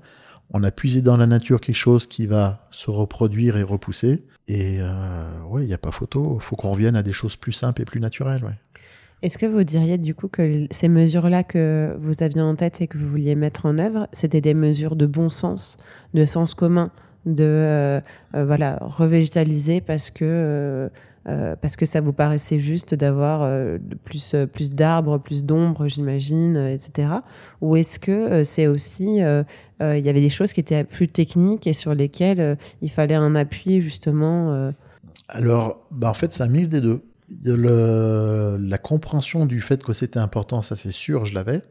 On 0.52 0.62
a 0.62 0.70
puisé 0.70 1.02
dans 1.02 1.16
la 1.16 1.26
nature 1.26 1.60
quelque 1.60 1.74
chose 1.74 2.06
qui 2.06 2.26
va 2.26 2.68
se 2.70 2.90
reproduire 2.90 3.56
et 3.56 3.62
repousser. 3.62 4.24
Et 4.48 4.80
ouais, 5.48 5.64
il 5.64 5.66
n'y 5.66 5.74
a 5.74 5.78
pas 5.78 5.92
photo. 5.92 6.36
Il 6.40 6.42
faut 6.42 6.56
qu'on 6.56 6.70
revienne 6.72 6.96
à 6.96 7.02
des 7.02 7.12
choses 7.12 7.36
plus 7.36 7.52
simples 7.52 7.80
et 7.80 7.84
plus 7.84 8.00
naturelles. 8.00 8.44
Ouais. 8.44 8.58
Est-ce 9.22 9.38
que 9.38 9.46
vous 9.46 9.62
diriez 9.62 9.98
du 9.98 10.16
coup 10.16 10.26
que 10.26 10.66
ces 10.72 10.88
mesures-là 10.88 11.44
que 11.44 11.96
vous 12.00 12.24
aviez 12.24 12.40
en 12.40 12.56
tête 12.56 12.80
et 12.80 12.88
que 12.88 12.98
vous 12.98 13.08
vouliez 13.08 13.36
mettre 13.36 13.66
en 13.66 13.78
œuvre, 13.78 14.08
c'était 14.12 14.40
des 14.40 14.52
mesures 14.52 14.96
de 14.96 15.06
bon 15.06 15.30
sens, 15.30 15.78
de 16.12 16.26
sens 16.26 16.54
commun, 16.54 16.90
de 17.24 17.44
euh, 17.44 18.00
euh, 18.34 18.44
voilà 18.44 18.78
revégétaliser 18.80 19.80
parce 19.80 20.10
que 20.10 20.90
euh, 21.28 21.54
parce 21.60 21.76
que 21.76 21.86
ça 21.86 22.00
vous 22.00 22.12
paraissait 22.12 22.58
juste 22.58 22.94
d'avoir 22.94 23.48
plus 24.04 24.34
plus 24.52 24.72
d'arbres, 24.72 25.18
plus 25.18 25.44
d'ombre, 25.44 25.88
j'imagine, 25.88 26.56
etc. 26.56 27.08
Ou 27.60 27.76
est-ce 27.76 27.98
que 27.98 28.44
c'est 28.44 28.66
aussi 28.66 29.18
il 29.18 30.06
y 30.06 30.08
avait 30.08 30.20
des 30.20 30.30
choses 30.30 30.52
qui 30.52 30.60
étaient 30.60 30.84
plus 30.84 31.08
techniques 31.08 31.66
et 31.66 31.72
sur 31.72 31.94
lesquelles 31.94 32.56
il 32.82 32.90
fallait 32.90 33.14
un 33.14 33.34
appui 33.34 33.80
justement 33.80 34.72
Alors, 35.28 35.86
bah 35.90 36.10
en 36.10 36.14
fait, 36.14 36.32
c'est 36.32 36.42
un 36.42 36.48
mix 36.48 36.68
des 36.68 36.80
deux 36.80 37.02
la 37.44 38.78
compréhension 38.78 39.46
du 39.46 39.60
fait 39.60 39.82
que 39.82 39.92
c'était 39.92 40.18
important, 40.18 40.62
ça 40.62 40.76
c'est 40.76 40.90
sûr, 40.90 41.24
je 41.24 41.34
l'avais. 41.34 41.62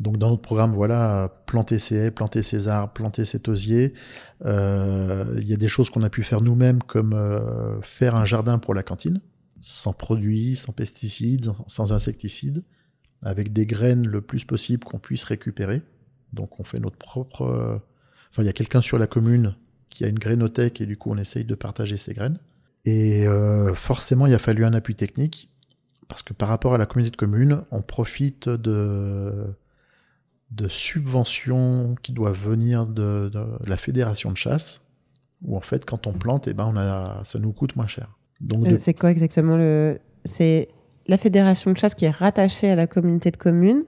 Donc 0.00 0.18
dans 0.18 0.30
notre 0.30 0.42
programme, 0.42 0.72
voilà, 0.72 1.32
planter 1.46 1.78
ces 1.78 1.96
haies, 1.96 2.10
planter 2.10 2.42
ces 2.42 2.68
arbres, 2.68 2.92
planter 2.92 3.24
cet 3.24 3.48
osier. 3.48 3.94
Euh, 4.44 5.36
il 5.40 5.48
y 5.48 5.52
a 5.52 5.56
des 5.56 5.68
choses 5.68 5.90
qu'on 5.90 6.02
a 6.02 6.10
pu 6.10 6.22
faire 6.22 6.40
nous-mêmes, 6.40 6.82
comme 6.82 7.12
euh, 7.14 7.80
faire 7.82 8.16
un 8.16 8.24
jardin 8.24 8.58
pour 8.58 8.74
la 8.74 8.82
cantine, 8.82 9.20
sans 9.60 9.92
produits, 9.92 10.56
sans 10.56 10.72
pesticides, 10.72 11.52
sans 11.68 11.92
insecticides, 11.92 12.64
avec 13.22 13.52
des 13.52 13.66
graines 13.66 14.06
le 14.08 14.20
plus 14.20 14.44
possible 14.44 14.84
qu'on 14.84 14.98
puisse 14.98 15.24
récupérer. 15.24 15.82
Donc 16.32 16.58
on 16.58 16.64
fait 16.64 16.80
notre 16.80 16.98
propre... 16.98 17.80
Enfin, 18.30 18.42
il 18.42 18.46
y 18.46 18.48
a 18.48 18.52
quelqu'un 18.52 18.80
sur 18.80 18.98
la 18.98 19.06
commune 19.06 19.54
qui 19.90 20.04
a 20.04 20.08
une 20.08 20.18
grainothèque 20.18 20.80
et 20.80 20.86
du 20.86 20.96
coup 20.96 21.12
on 21.12 21.16
essaye 21.16 21.44
de 21.44 21.54
partager 21.54 21.96
ces 21.96 22.14
graines. 22.14 22.38
Et 22.84 23.26
euh, 23.26 23.74
forcément, 23.74 24.26
il 24.26 24.34
a 24.34 24.38
fallu 24.38 24.64
un 24.64 24.74
appui 24.74 24.94
technique, 24.94 25.50
parce 26.08 26.22
que 26.22 26.34
par 26.34 26.48
rapport 26.48 26.74
à 26.74 26.78
la 26.78 26.86
communauté 26.86 27.12
de 27.12 27.16
communes, 27.16 27.62
on 27.70 27.80
profite 27.80 28.48
de, 28.48 29.46
de 30.54 30.68
subventions 30.68 31.96
qui 32.02 32.12
doivent 32.12 32.38
venir 32.38 32.86
de, 32.86 33.30
la 33.66 33.76
fédération 33.76 34.30
de 34.30 34.36
chasse, 34.36 34.82
où 35.42 35.56
en 35.56 35.60
fait, 35.60 35.84
quand 35.84 36.06
on 36.06 36.12
plante, 36.12 36.48
eh 36.48 36.54
ben, 36.54 36.66
on 36.72 36.76
a, 36.76 37.20
ça 37.24 37.38
nous 37.38 37.52
coûte 37.52 37.76
moins 37.76 37.86
cher. 37.86 38.16
Donc, 38.40 38.66
euh, 38.66 38.76
C'est 38.78 38.94
quoi 38.94 39.10
exactement 39.10 39.56
le... 39.56 39.98
C'est 40.24 40.68
la 41.06 41.18
fédération 41.18 41.72
de 41.72 41.76
chasse 41.76 41.94
qui 41.94 42.04
est 42.04 42.10
rattachée 42.10 42.70
à 42.70 42.76
la 42.76 42.86
communauté 42.86 43.30
de 43.30 43.36
communes? 43.36 43.82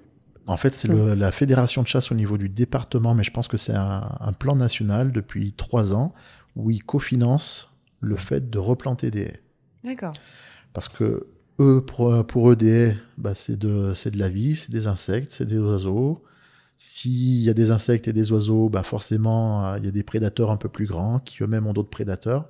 En 0.47 0.57
fait, 0.57 0.73
c'est 0.75 0.89
la 0.89 1.33
fédération 1.33 1.83
de 1.83 1.89
chasse 1.89 2.13
au 2.13 2.15
niveau 2.15 2.39
du 2.39 2.49
département, 2.49 3.15
mais 3.15 3.25
je 3.25 3.33
pense 3.33 3.49
que 3.49 3.57
c'est 3.57 3.75
un, 3.75 4.17
un, 4.21 4.33
plan 4.33 4.55
national 4.55 5.11
depuis 5.11 5.53
trois 5.53 5.93
ans 5.95 6.15
où 6.55 6.71
ils 6.71 6.85
cofinancent 6.85 7.71
le 8.01 8.17
fait 8.17 8.49
de 8.49 8.59
replanter 8.59 9.11
des 9.11 9.23
haies. 9.23 9.41
D'accord. 9.83 10.13
Parce 10.73 10.89
que 10.89 11.27
eux, 11.59 11.85
pour, 11.85 12.51
eux, 12.51 12.57
des 12.57 12.69
haies, 12.69 12.97
bah, 13.19 13.35
c'est 13.35 13.59
de, 13.59 13.93
de 13.93 14.19
la 14.19 14.29
vie, 14.29 14.57
c'est 14.57 14.71
des 14.71 14.87
insectes, 14.87 15.33
c'est 15.33 15.47
des 15.47 15.59
oiseaux. 15.59 16.23
S'il 16.79 17.41
y 17.43 17.49
a 17.49 17.55
des 17.55 17.71
insectes 17.71 18.09
et 18.09 18.13
des 18.13 18.33
oiseaux, 18.33 18.69
bah 18.69 18.83
forcément, 18.83 19.67
euh, 19.67 19.79
il 19.79 19.85
y 19.85 19.89
a 19.89 19.93
des 19.93 20.03
prédateurs 20.03 20.51
un 20.51 20.57
peu 20.57 20.69
plus 20.69 20.87
grands 20.87 21.21
qui 21.21 21.43
eux-mêmes 21.43 21.67
ont 21.67 21.73
d'autres 21.73 21.91
prédateurs. 21.91 22.49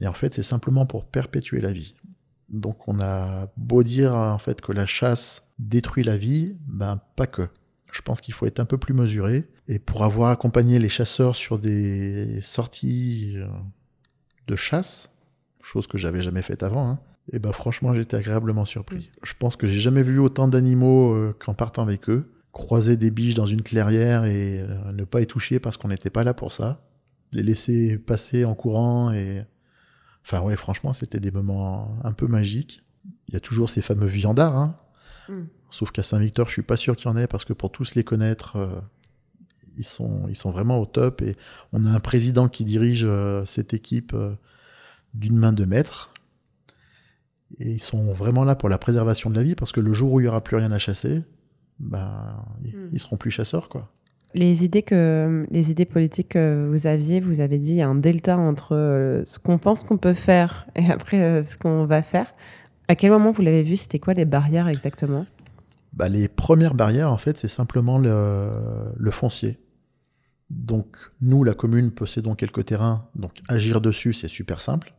Et 0.00 0.06
en 0.06 0.12
fait, 0.12 0.34
c'est 0.34 0.42
simplement 0.42 0.86
pour 0.86 1.04
perpétuer 1.04 1.60
la 1.60 1.72
vie. 1.72 1.94
Donc 2.48 2.86
on 2.86 3.00
a 3.00 3.48
beau 3.56 3.82
dire 3.82 4.14
en 4.14 4.38
fait 4.38 4.60
que 4.60 4.72
la 4.72 4.84
chasse 4.84 5.48
détruit 5.58 6.04
la 6.04 6.16
vie, 6.16 6.56
ben 6.66 7.00
pas 7.16 7.26
que. 7.26 7.48
Je 7.90 8.00
pense 8.02 8.20
qu'il 8.20 8.34
faut 8.34 8.46
être 8.46 8.60
un 8.60 8.64
peu 8.64 8.78
plus 8.78 8.94
mesuré. 8.94 9.48
Et 9.68 9.78
pour 9.78 10.04
avoir 10.04 10.30
accompagné 10.30 10.78
les 10.78 10.88
chasseurs 10.88 11.36
sur 11.36 11.58
des 11.58 12.40
sorties 12.40 13.34
euh, 13.36 13.46
de 14.48 14.56
chasse, 14.56 15.10
chose 15.62 15.86
que 15.86 15.98
j'avais 15.98 16.20
jamais 16.20 16.42
faite 16.42 16.62
avant, 16.62 16.88
hein, 16.88 16.98
et 17.32 17.38
ben 17.38 17.52
franchement 17.52 17.94
j'étais 17.94 18.16
agréablement 18.16 18.64
surpris. 18.64 19.10
Je 19.22 19.34
pense 19.38 19.56
que 19.56 19.66
j'ai 19.66 19.80
jamais 19.80 20.02
vu 20.02 20.18
autant 20.18 20.48
d'animaux 20.48 21.14
euh, 21.14 21.36
qu'en 21.38 21.54
partant 21.54 21.82
avec 21.82 22.08
eux. 22.10 22.31
Croiser 22.52 22.96
des 22.96 23.10
biches 23.10 23.34
dans 23.34 23.46
une 23.46 23.62
clairière 23.62 24.24
et 24.24 24.60
euh, 24.60 24.92
ne 24.92 25.04
pas 25.04 25.20
y 25.20 25.26
toucher 25.26 25.58
parce 25.58 25.76
qu'on 25.76 25.88
n'était 25.88 26.10
pas 26.10 26.24
là 26.24 26.34
pour 26.34 26.52
ça. 26.52 26.86
Les 27.32 27.42
laisser 27.42 27.98
passer 27.98 28.44
en 28.44 28.54
courant 28.54 29.12
et... 29.12 29.42
Enfin 30.24 30.40
ouais, 30.40 30.56
franchement, 30.56 30.92
c'était 30.92 31.18
des 31.18 31.32
moments 31.32 31.98
un 32.04 32.12
peu 32.12 32.28
magiques. 32.28 32.82
Il 33.26 33.34
y 33.34 33.36
a 33.36 33.40
toujours 33.40 33.70
ces 33.70 33.82
fameux 33.82 34.06
viandards, 34.06 34.56
hein. 34.56 34.76
Mm. 35.28 35.42
Sauf 35.70 35.90
qu'à 35.90 36.02
Saint-Victor, 36.02 36.48
je 36.48 36.52
suis 36.52 36.62
pas 36.62 36.76
sûr 36.76 36.96
qu'il 36.96 37.10
y 37.10 37.12
en 37.12 37.16
ait 37.16 37.26
parce 37.26 37.44
que 37.44 37.54
pour 37.54 37.72
tous 37.72 37.94
les 37.94 38.04
connaître, 38.04 38.56
euh, 38.56 38.80
ils 39.78 39.84
sont, 39.84 40.26
ils 40.28 40.36
sont 40.36 40.50
vraiment 40.50 40.78
au 40.78 40.86
top. 40.86 41.22
Et 41.22 41.34
on 41.72 41.84
a 41.86 41.90
un 41.90 42.00
président 42.00 42.48
qui 42.48 42.64
dirige 42.64 43.04
euh, 43.04 43.44
cette 43.46 43.72
équipe 43.72 44.12
euh, 44.14 44.34
d'une 45.14 45.36
main 45.36 45.52
de 45.52 45.64
maître. 45.64 46.12
Et 47.58 47.72
ils 47.72 47.82
sont 47.82 48.12
vraiment 48.12 48.44
là 48.44 48.54
pour 48.54 48.68
la 48.68 48.78
préservation 48.78 49.30
de 49.30 49.34
la 49.34 49.42
vie, 49.42 49.54
parce 49.54 49.72
que 49.72 49.80
le 49.80 49.92
jour 49.92 50.12
où 50.12 50.20
il 50.20 50.24
n'y 50.24 50.28
aura 50.28 50.42
plus 50.42 50.56
rien 50.56 50.72
à 50.72 50.78
chasser, 50.78 51.22
ben, 51.82 52.36
ils, 52.64 52.74
ne 52.74 52.86
hmm. 52.86 52.98
seront 52.98 53.16
plus 53.16 53.30
chasseurs. 53.30 53.68
quoi. 53.68 53.90
Les 54.34 54.64
idées, 54.64 54.82
que, 54.82 55.46
les 55.50 55.70
idées 55.70 55.84
politiques 55.84 56.30
que 56.30 56.66
vous 56.70 56.86
aviez, 56.86 57.20
vous 57.20 57.40
avez 57.40 57.58
dit, 57.58 57.70
il 57.70 57.76
y 57.76 57.82
a 57.82 57.88
un 57.88 57.94
delta 57.94 58.38
entre 58.38 58.74
euh, 58.74 59.22
ce 59.26 59.38
qu'on 59.38 59.58
pense 59.58 59.82
qu'on 59.82 59.98
peut 59.98 60.14
faire 60.14 60.66
et 60.74 60.90
après 60.90 61.20
euh, 61.20 61.42
ce 61.42 61.58
qu'on 61.58 61.84
va 61.84 62.02
faire. 62.02 62.32
À 62.88 62.94
quel 62.94 63.10
moment 63.10 63.30
vous 63.30 63.42
l'avez 63.42 63.62
vu? 63.62 63.76
C'était 63.76 63.98
quoi 63.98 64.14
les 64.14 64.24
barrières 64.24 64.68
exactement? 64.68 65.26
Bah, 65.92 66.08
Les 66.08 66.28
premières 66.28 66.74
barrières, 66.74 67.12
en 67.12 67.18
fait, 67.18 67.36
c'est 67.36 67.48
simplement 67.48 67.98
le, 67.98 69.10
foncier. 69.10 69.58
Donc, 70.48 70.96
nous, 71.20 71.44
la 71.44 71.54
commune, 71.54 71.90
possédons 71.90 72.34
quelques 72.34 72.64
terrains, 72.64 73.08
donc 73.14 73.32
agir 73.48 73.80
dessus, 73.80 74.14
c'est 74.14 74.28
super 74.28 74.60
simple. 74.60 74.94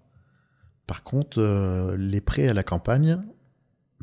Par 0.86 1.04
contre, 1.04 1.40
euh, 1.40 1.96
les 1.98 2.22
prêts 2.22 2.48
à 2.48 2.54
la 2.54 2.64
campagne, 2.64 3.20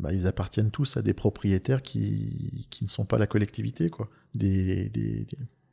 bah, 0.01 0.13
ils 0.13 0.27
appartiennent 0.27 0.71
tous 0.71 0.97
à 0.97 1.03
des 1.03 1.15
propriétaires 1.15 1.83
qui, 1.83 2.67
qui, 2.71 2.85
ne 2.85 2.89
sont 2.89 3.05
pas 3.05 3.19
la 3.19 3.27
collectivité, 3.27 3.91
quoi, 3.91 4.09
des, 4.35 4.89
des, 4.89 5.27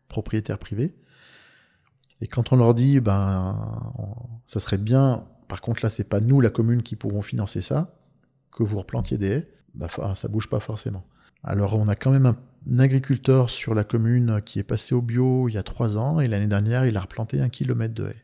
propriétaires 0.07 0.57
privés. 0.57 0.95
Et 2.21 2.27
quand 2.27 2.51
on 2.51 2.55
leur 2.55 2.73
dit, 2.73 2.99
ben, 2.99 3.93
ça 4.45 4.59
serait 4.59 4.77
bien, 4.77 5.25
par 5.47 5.61
contre 5.61 5.81
là, 5.83 5.89
c'est 5.89 6.07
pas 6.07 6.19
nous, 6.19 6.41
la 6.41 6.49
commune, 6.49 6.81
qui 6.81 6.95
pourrons 6.95 7.21
financer 7.21 7.61
ça, 7.61 7.95
que 8.51 8.63
vous 8.63 8.77
replantiez 8.77 9.17
des 9.17 9.27
haies, 9.27 9.51
bah, 9.75 9.87
ça 10.15 10.27
bouge 10.27 10.49
pas 10.49 10.59
forcément. 10.59 11.03
Alors 11.43 11.77
on 11.77 11.87
a 11.87 11.95
quand 11.95 12.11
même 12.11 12.25
un, 12.25 12.37
agriculteur 12.79 13.49
sur 13.49 13.73
la 13.73 13.85
commune 13.85 14.41
qui 14.43 14.59
est 14.59 14.63
passé 14.63 14.93
au 14.93 15.01
bio 15.01 15.47
il 15.47 15.53
y 15.53 15.57
a 15.57 15.63
trois 15.63 15.97
ans, 15.97 16.19
et 16.19 16.27
l'année 16.27 16.47
dernière, 16.47 16.85
il 16.85 16.97
a 16.97 17.01
replanté 17.01 17.39
un 17.39 17.49
kilomètre 17.49 17.93
de 17.93 18.07
haies. 18.07 18.23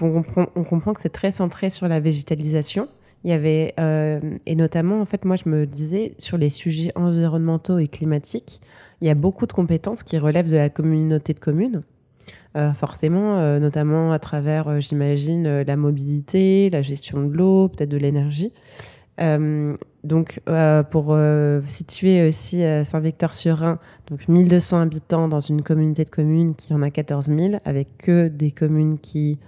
On 0.00 0.12
comprend, 0.12 0.46
on 0.56 0.64
comprend 0.64 0.94
que 0.94 1.00
c'est 1.00 1.10
très 1.10 1.30
centré 1.30 1.70
sur 1.70 1.86
la 1.86 2.00
végétalisation. 2.00 2.88
Il 3.22 3.30
y 3.30 3.34
avait, 3.34 3.74
euh, 3.78 4.18
et 4.46 4.54
notamment, 4.54 5.00
en 5.00 5.04
fait, 5.04 5.24
moi, 5.24 5.36
je 5.36 5.48
me 5.48 5.66
disais, 5.66 6.14
sur 6.18 6.38
les 6.38 6.48
sujets 6.48 6.90
environnementaux 6.94 7.78
et 7.78 7.86
climatiques, 7.86 8.60
il 9.02 9.08
y 9.08 9.10
a 9.10 9.14
beaucoup 9.14 9.46
de 9.46 9.52
compétences 9.52 10.02
qui 10.02 10.16
relèvent 10.18 10.50
de 10.50 10.56
la 10.56 10.70
communauté 10.70 11.34
de 11.34 11.40
communes. 11.40 11.82
Euh, 12.56 12.72
forcément, 12.72 13.38
euh, 13.38 13.58
notamment 13.58 14.12
à 14.12 14.18
travers, 14.18 14.80
j'imagine, 14.80 15.62
la 15.62 15.76
mobilité, 15.76 16.70
la 16.70 16.82
gestion 16.82 17.22
de 17.26 17.32
l'eau, 17.32 17.68
peut-être 17.68 17.90
de 17.90 17.98
l'énergie. 17.98 18.52
donc, 20.02 20.40
pour 20.90 21.18
situer 21.66 22.26
aussi 22.26 22.62
Saint-Victor-sur-Rhin, 22.84 23.78
donc 24.06 24.26
1200 24.28 24.80
habitants 24.80 25.28
dans 25.28 25.40
une 25.40 25.60
communauté 25.60 26.04
de 26.04 26.10
communes 26.10 26.54
qui 26.54 26.72
en 26.72 26.80
a 26.80 26.90
14 26.90 27.26
000, 27.26 27.56
avec 27.66 27.98
que 27.98 28.28
des 28.28 28.50
communes 28.50 28.98
qui 28.98 29.38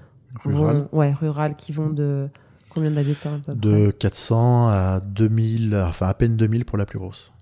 rurales, 0.45 0.89
ouais, 0.93 1.12
rurales 1.12 1.57
qui 1.57 1.73
vont 1.73 1.89
de 1.89 2.29
Combien 2.75 2.91
d'habitants 2.91 3.41
De 3.49 3.91
400 3.91 4.68
à 4.68 5.01
2000, 5.01 5.75
enfin 5.77 6.09
à 6.09 6.14
peine 6.14 6.37
2000 6.37 6.64
pour 6.64 6.79
la 6.79 6.87
plus 6.87 6.99
grosse. 6.99 7.33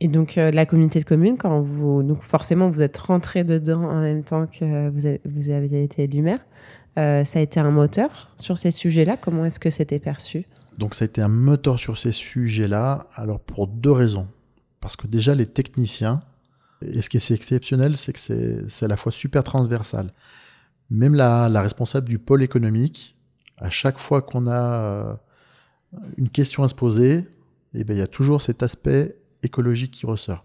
Et 0.00 0.08
donc 0.08 0.38
euh, 0.38 0.50
la 0.50 0.66
communauté 0.66 0.98
de 0.98 1.04
communes, 1.04 1.36
quand 1.36 1.60
vous, 1.60 2.02
donc 2.02 2.22
forcément 2.22 2.68
vous 2.68 2.82
êtes 2.82 2.96
rentré 2.96 3.44
dedans 3.44 3.82
en 3.84 4.00
même 4.00 4.24
temps 4.24 4.46
que 4.46 4.88
vous, 4.88 5.06
avez, 5.06 5.20
vous 5.24 5.50
été 5.50 6.04
élu 6.04 6.22
maire, 6.22 6.40
euh, 6.98 7.24
ça 7.24 7.38
a 7.38 7.42
été 7.42 7.60
un 7.60 7.70
moteur 7.70 8.30
sur 8.36 8.56
ces 8.56 8.70
sujets-là? 8.70 9.16
Comment 9.16 9.44
est-ce 9.44 9.60
que 9.60 9.70
c'était 9.70 9.98
perçu? 9.98 10.46
Donc 10.78 10.94
ça 10.94 11.04
a 11.04 11.06
été 11.06 11.20
un 11.20 11.28
moteur 11.28 11.78
sur 11.78 11.98
ces 11.98 12.12
sujets-là. 12.12 13.06
Alors 13.14 13.40
pour 13.40 13.66
deux 13.66 13.92
raisons. 13.92 14.28
Parce 14.80 14.96
que 14.96 15.06
déjà 15.06 15.34
les 15.34 15.46
techniciens, 15.46 16.20
et 16.82 17.00
ce 17.00 17.08
qui 17.08 17.16
est 17.16 17.30
exceptionnel, 17.30 17.96
c'est 17.96 18.12
que 18.12 18.68
c'est 18.68 18.84
à 18.84 18.88
la 18.88 18.96
fois 18.96 19.12
super 19.12 19.42
transversal. 19.42 20.12
Même 20.90 21.14
la, 21.14 21.48
la 21.48 21.62
responsable 21.62 22.08
du 22.08 22.18
pôle 22.18 22.42
économique, 22.42 23.16
à 23.58 23.70
chaque 23.70 23.98
fois 23.98 24.22
qu'on 24.22 24.46
a 24.46 24.52
euh, 24.52 25.14
une 26.16 26.28
question 26.28 26.62
à 26.62 26.68
se 26.68 26.74
poser, 26.74 27.28
eh 27.74 27.84
ben, 27.84 27.94
il 27.94 27.98
y 27.98 28.02
a 28.02 28.06
toujours 28.06 28.42
cet 28.42 28.62
aspect 28.62 29.16
écologique 29.42 29.92
qui 29.92 30.06
ressort. 30.06 30.44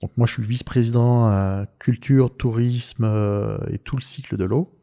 Donc 0.00 0.10
moi, 0.16 0.26
je 0.26 0.32
suis 0.32 0.42
vice-président 0.42 1.26
à 1.26 1.66
culture, 1.78 2.36
tourisme 2.36 3.04
euh, 3.04 3.58
et 3.70 3.78
tout 3.78 3.96
le 3.96 4.02
cycle 4.02 4.36
de 4.36 4.44
l'eau. 4.44 4.76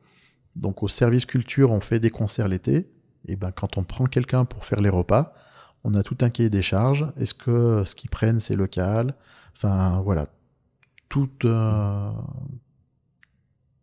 Donc 0.56 0.84
au 0.84 0.88
service 0.88 1.26
culture, 1.26 1.72
on 1.72 1.82
fait 1.82 2.00
des 2.00 2.10
concerts 2.10 2.48
l'été. 2.48 2.90
Et 3.28 3.36
ben 3.36 3.52
quand 3.52 3.78
on 3.78 3.84
prend 3.84 4.06
quelqu'un 4.06 4.46
pour 4.46 4.66
faire 4.66 4.82
les 4.82 4.90
repas, 4.90 5.34
on 5.84 5.94
a 5.94 6.04
tout 6.04 6.18
un 6.22 6.30
cahier 6.30 6.50
des 6.50 6.62
charges. 6.62 7.08
Est-ce 7.18 7.34
que 7.34 7.84
ce 7.86 7.96
qu'ils 7.96 8.10
prennent 8.10 8.40
c'est 8.40 8.56
local? 8.56 9.16
Enfin 9.56 10.02
voilà, 10.04 10.26
tout 11.10 11.30
euh, 11.46 12.12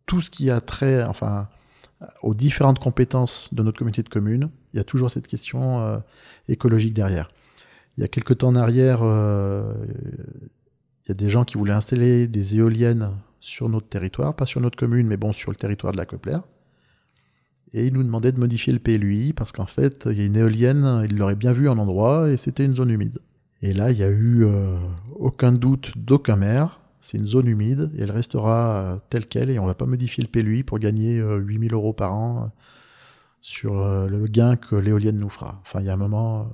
tout 0.05 0.21
ce 0.21 0.29
qui 0.29 0.49
a 0.49 0.59
trait, 0.59 1.03
enfin 1.03 1.49
aux 2.21 2.33
différentes 2.33 2.79
compétences 2.79 3.53
de 3.53 3.63
notre 3.63 3.77
communauté 3.77 4.03
de 4.03 4.09
communes, 4.09 4.49
il 4.73 4.77
y 4.77 4.79
a 4.79 4.83
toujours 4.83 5.09
cette 5.09 5.27
question 5.27 5.79
euh, 5.81 5.97
écologique 6.47 6.93
derrière. 6.93 7.29
Il 7.97 8.01
y 8.01 8.03
a 8.03 8.07
quelques 8.07 8.39
temps 8.39 8.49
en 8.49 8.55
arrière, 8.55 8.99
euh, 9.01 9.73
il 11.05 11.09
y 11.09 11.11
a 11.11 11.15
des 11.15 11.29
gens 11.29 11.43
qui 11.43 11.57
voulaient 11.57 11.73
installer 11.73 12.27
des 12.27 12.57
éoliennes 12.57 13.11
sur 13.39 13.69
notre 13.69 13.87
territoire, 13.87 14.35
pas 14.35 14.45
sur 14.45 14.61
notre 14.61 14.77
commune, 14.77 15.07
mais 15.07 15.17
bon, 15.17 15.33
sur 15.33 15.51
le 15.51 15.55
territoire 15.55 15.91
de 15.93 15.97
la 15.97 16.05
Coplère. 16.05 16.43
Et 17.73 17.85
ils 17.87 17.93
nous 17.93 18.03
demandaient 18.03 18.31
de 18.31 18.39
modifier 18.39 18.71
le 18.71 18.79
PLUI 18.79 19.33
parce 19.33 19.51
qu'en 19.51 19.65
fait, 19.65 20.03
il 20.05 20.17
y 20.17 20.21
a 20.21 20.25
une 20.25 20.37
éolienne, 20.37 21.05
ils 21.09 21.17
l'auraient 21.17 21.35
bien 21.35 21.53
vu 21.53 21.67
en 21.67 21.77
endroit 21.77 22.29
et 22.29 22.37
c'était 22.37 22.63
une 22.63 22.75
zone 22.75 22.91
humide. 22.91 23.19
Et 23.61 23.73
là, 23.73 23.91
il 23.91 23.97
n'y 23.97 24.03
a 24.03 24.09
eu 24.09 24.45
euh, 24.45 24.77
aucun 25.15 25.51
doute 25.51 25.91
d'aucun 25.97 26.35
maire 26.35 26.79
c'est 27.07 27.17
une 27.17 27.25
zone 27.25 27.47
humide 27.47 27.89
et 27.97 28.01
elle 28.01 28.11
restera 28.11 28.81
euh, 28.81 28.97
telle 29.09 29.27
qu'elle 29.27 29.49
et 29.49 29.59
on 29.59 29.65
va 29.65 29.75
pas 29.75 29.85
modifier 29.85 30.21
le 30.21 30.27
PLUI 30.27 30.63
pour 30.63 30.77
gagner 30.77 31.19
8000 31.19 31.71
euh, 31.71 31.75
euros 31.77 31.93
par 31.93 32.13
an 32.13 32.37
euh, 32.37 32.45
sur 33.39 33.75
le 33.75 34.27
gain 34.27 34.57
que 34.57 34.75
l'éolienne 34.75 35.17
nous 35.17 35.29
fera. 35.29 35.61
Enfin, 35.61 35.79
il 35.79 35.85
y 35.85 35.89
a 35.89 35.93
un 35.93 35.97
moment. 35.97 36.49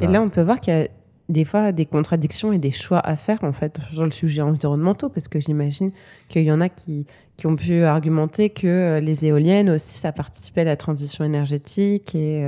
Et 0.00 0.06
là, 0.06 0.22
on 0.22 0.28
peut 0.28 0.42
voir 0.42 0.60
qu'il 0.60 0.72
y 0.72 0.76
a 0.76 0.86
des 1.28 1.44
fois 1.44 1.72
des 1.72 1.86
contradictions 1.86 2.52
et 2.52 2.58
des 2.58 2.70
choix 2.70 3.00
à 3.00 3.16
faire 3.16 3.42
en 3.42 3.52
fait 3.52 3.80
sur 3.92 4.04
le 4.04 4.12
sujet 4.12 4.42
environnemental 4.42 5.10
parce 5.12 5.26
que 5.26 5.40
j'imagine 5.40 5.90
qu'il 6.28 6.44
y 6.44 6.52
en 6.52 6.60
a 6.60 6.68
qui, 6.68 7.06
qui, 7.36 7.48
ont 7.48 7.56
pu 7.56 7.82
argumenter 7.82 8.50
que 8.50 9.00
les 9.02 9.26
éoliennes 9.26 9.70
aussi 9.70 9.98
ça 9.98 10.12
participait 10.12 10.60
à 10.60 10.64
la 10.64 10.76
transition 10.76 11.24
énergétique 11.24 12.14
et, 12.14 12.44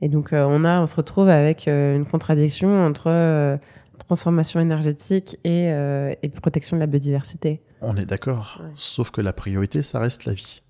et 0.00 0.08
donc 0.08 0.30
on 0.32 0.64
a 0.64 0.80
on 0.80 0.86
se 0.86 0.94
retrouve 0.94 1.28
avec 1.28 1.66
une 1.66 2.06
contradiction 2.06 2.84
entre 2.84 3.58
transformation 4.06 4.60
énergétique 4.60 5.38
euh, 5.46 6.14
et, 6.22 6.28
protection 6.28 6.76
de 6.76 6.80
la 6.80 6.86
biodiversité. 6.86 7.62
On 7.80 7.96
est 7.96 8.06
d'accord, 8.06 8.62
sauf 8.76 9.10
que 9.10 9.20
la 9.20 9.32
priorité, 9.32 9.82
ça 9.82 9.98
reste 9.98 10.24
la 10.24 10.32
vie. 10.32 10.62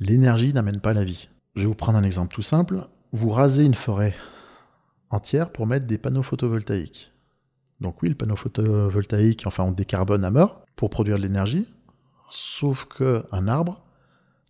L'énergie 0.00 0.52
n'amène 0.52 0.80
pas 0.80 0.94
la 0.94 1.04
vie. 1.04 1.28
Je 1.54 1.62
vais 1.62 1.66
vous 1.66 1.74
prendre 1.74 1.98
un 1.98 2.02
exemple 2.02 2.34
tout 2.34 2.42
simple. 2.42 2.86
Vous 3.12 3.30
rasez 3.30 3.64
une 3.64 3.74
forêt 3.74 4.14
entière 5.10 5.50
pour 5.50 5.66
mettre 5.66 5.86
des 5.86 5.98
panneaux 5.98 6.22
photovoltaïques. 6.22 7.12
Donc 7.80 8.02
oui, 8.02 8.08
le 8.08 8.14
panneau 8.14 8.36
photovoltaïque, 8.36 9.42
enfin 9.46 9.64
on 9.64 9.72
décarbone 9.72 10.24
à 10.24 10.30
mort 10.30 10.64
pour 10.76 10.88
produire 10.88 11.18
de 11.18 11.22
l'énergie, 11.22 11.66
sauf 12.30 12.86
qu'un 12.86 13.48
arbre, 13.48 13.84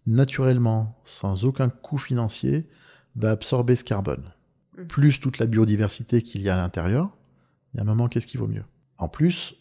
naturellement, 0.06 1.00
sans 1.02 1.44
aucun 1.44 1.68
coût 1.68 1.98
financier, 1.98 2.68
va 3.16 3.30
absorber 3.32 3.74
ce 3.74 3.84
carbone. 3.84 4.32
Mmh. 4.78 4.84
Plus 4.84 5.18
toute 5.18 5.38
la 5.38 5.46
biodiversité 5.46 6.22
qu'il 6.22 6.42
y 6.42 6.48
a 6.48 6.54
à 6.54 6.60
l'intérieur, 6.60 7.10
il 7.72 7.78
y 7.78 7.80
a 7.80 7.82
un 7.82 7.86
moment, 7.86 8.08
qu'est-ce 8.08 8.26
qui 8.26 8.36
vaut 8.36 8.46
mieux? 8.46 8.64
En 8.98 9.08
plus, 9.08 9.54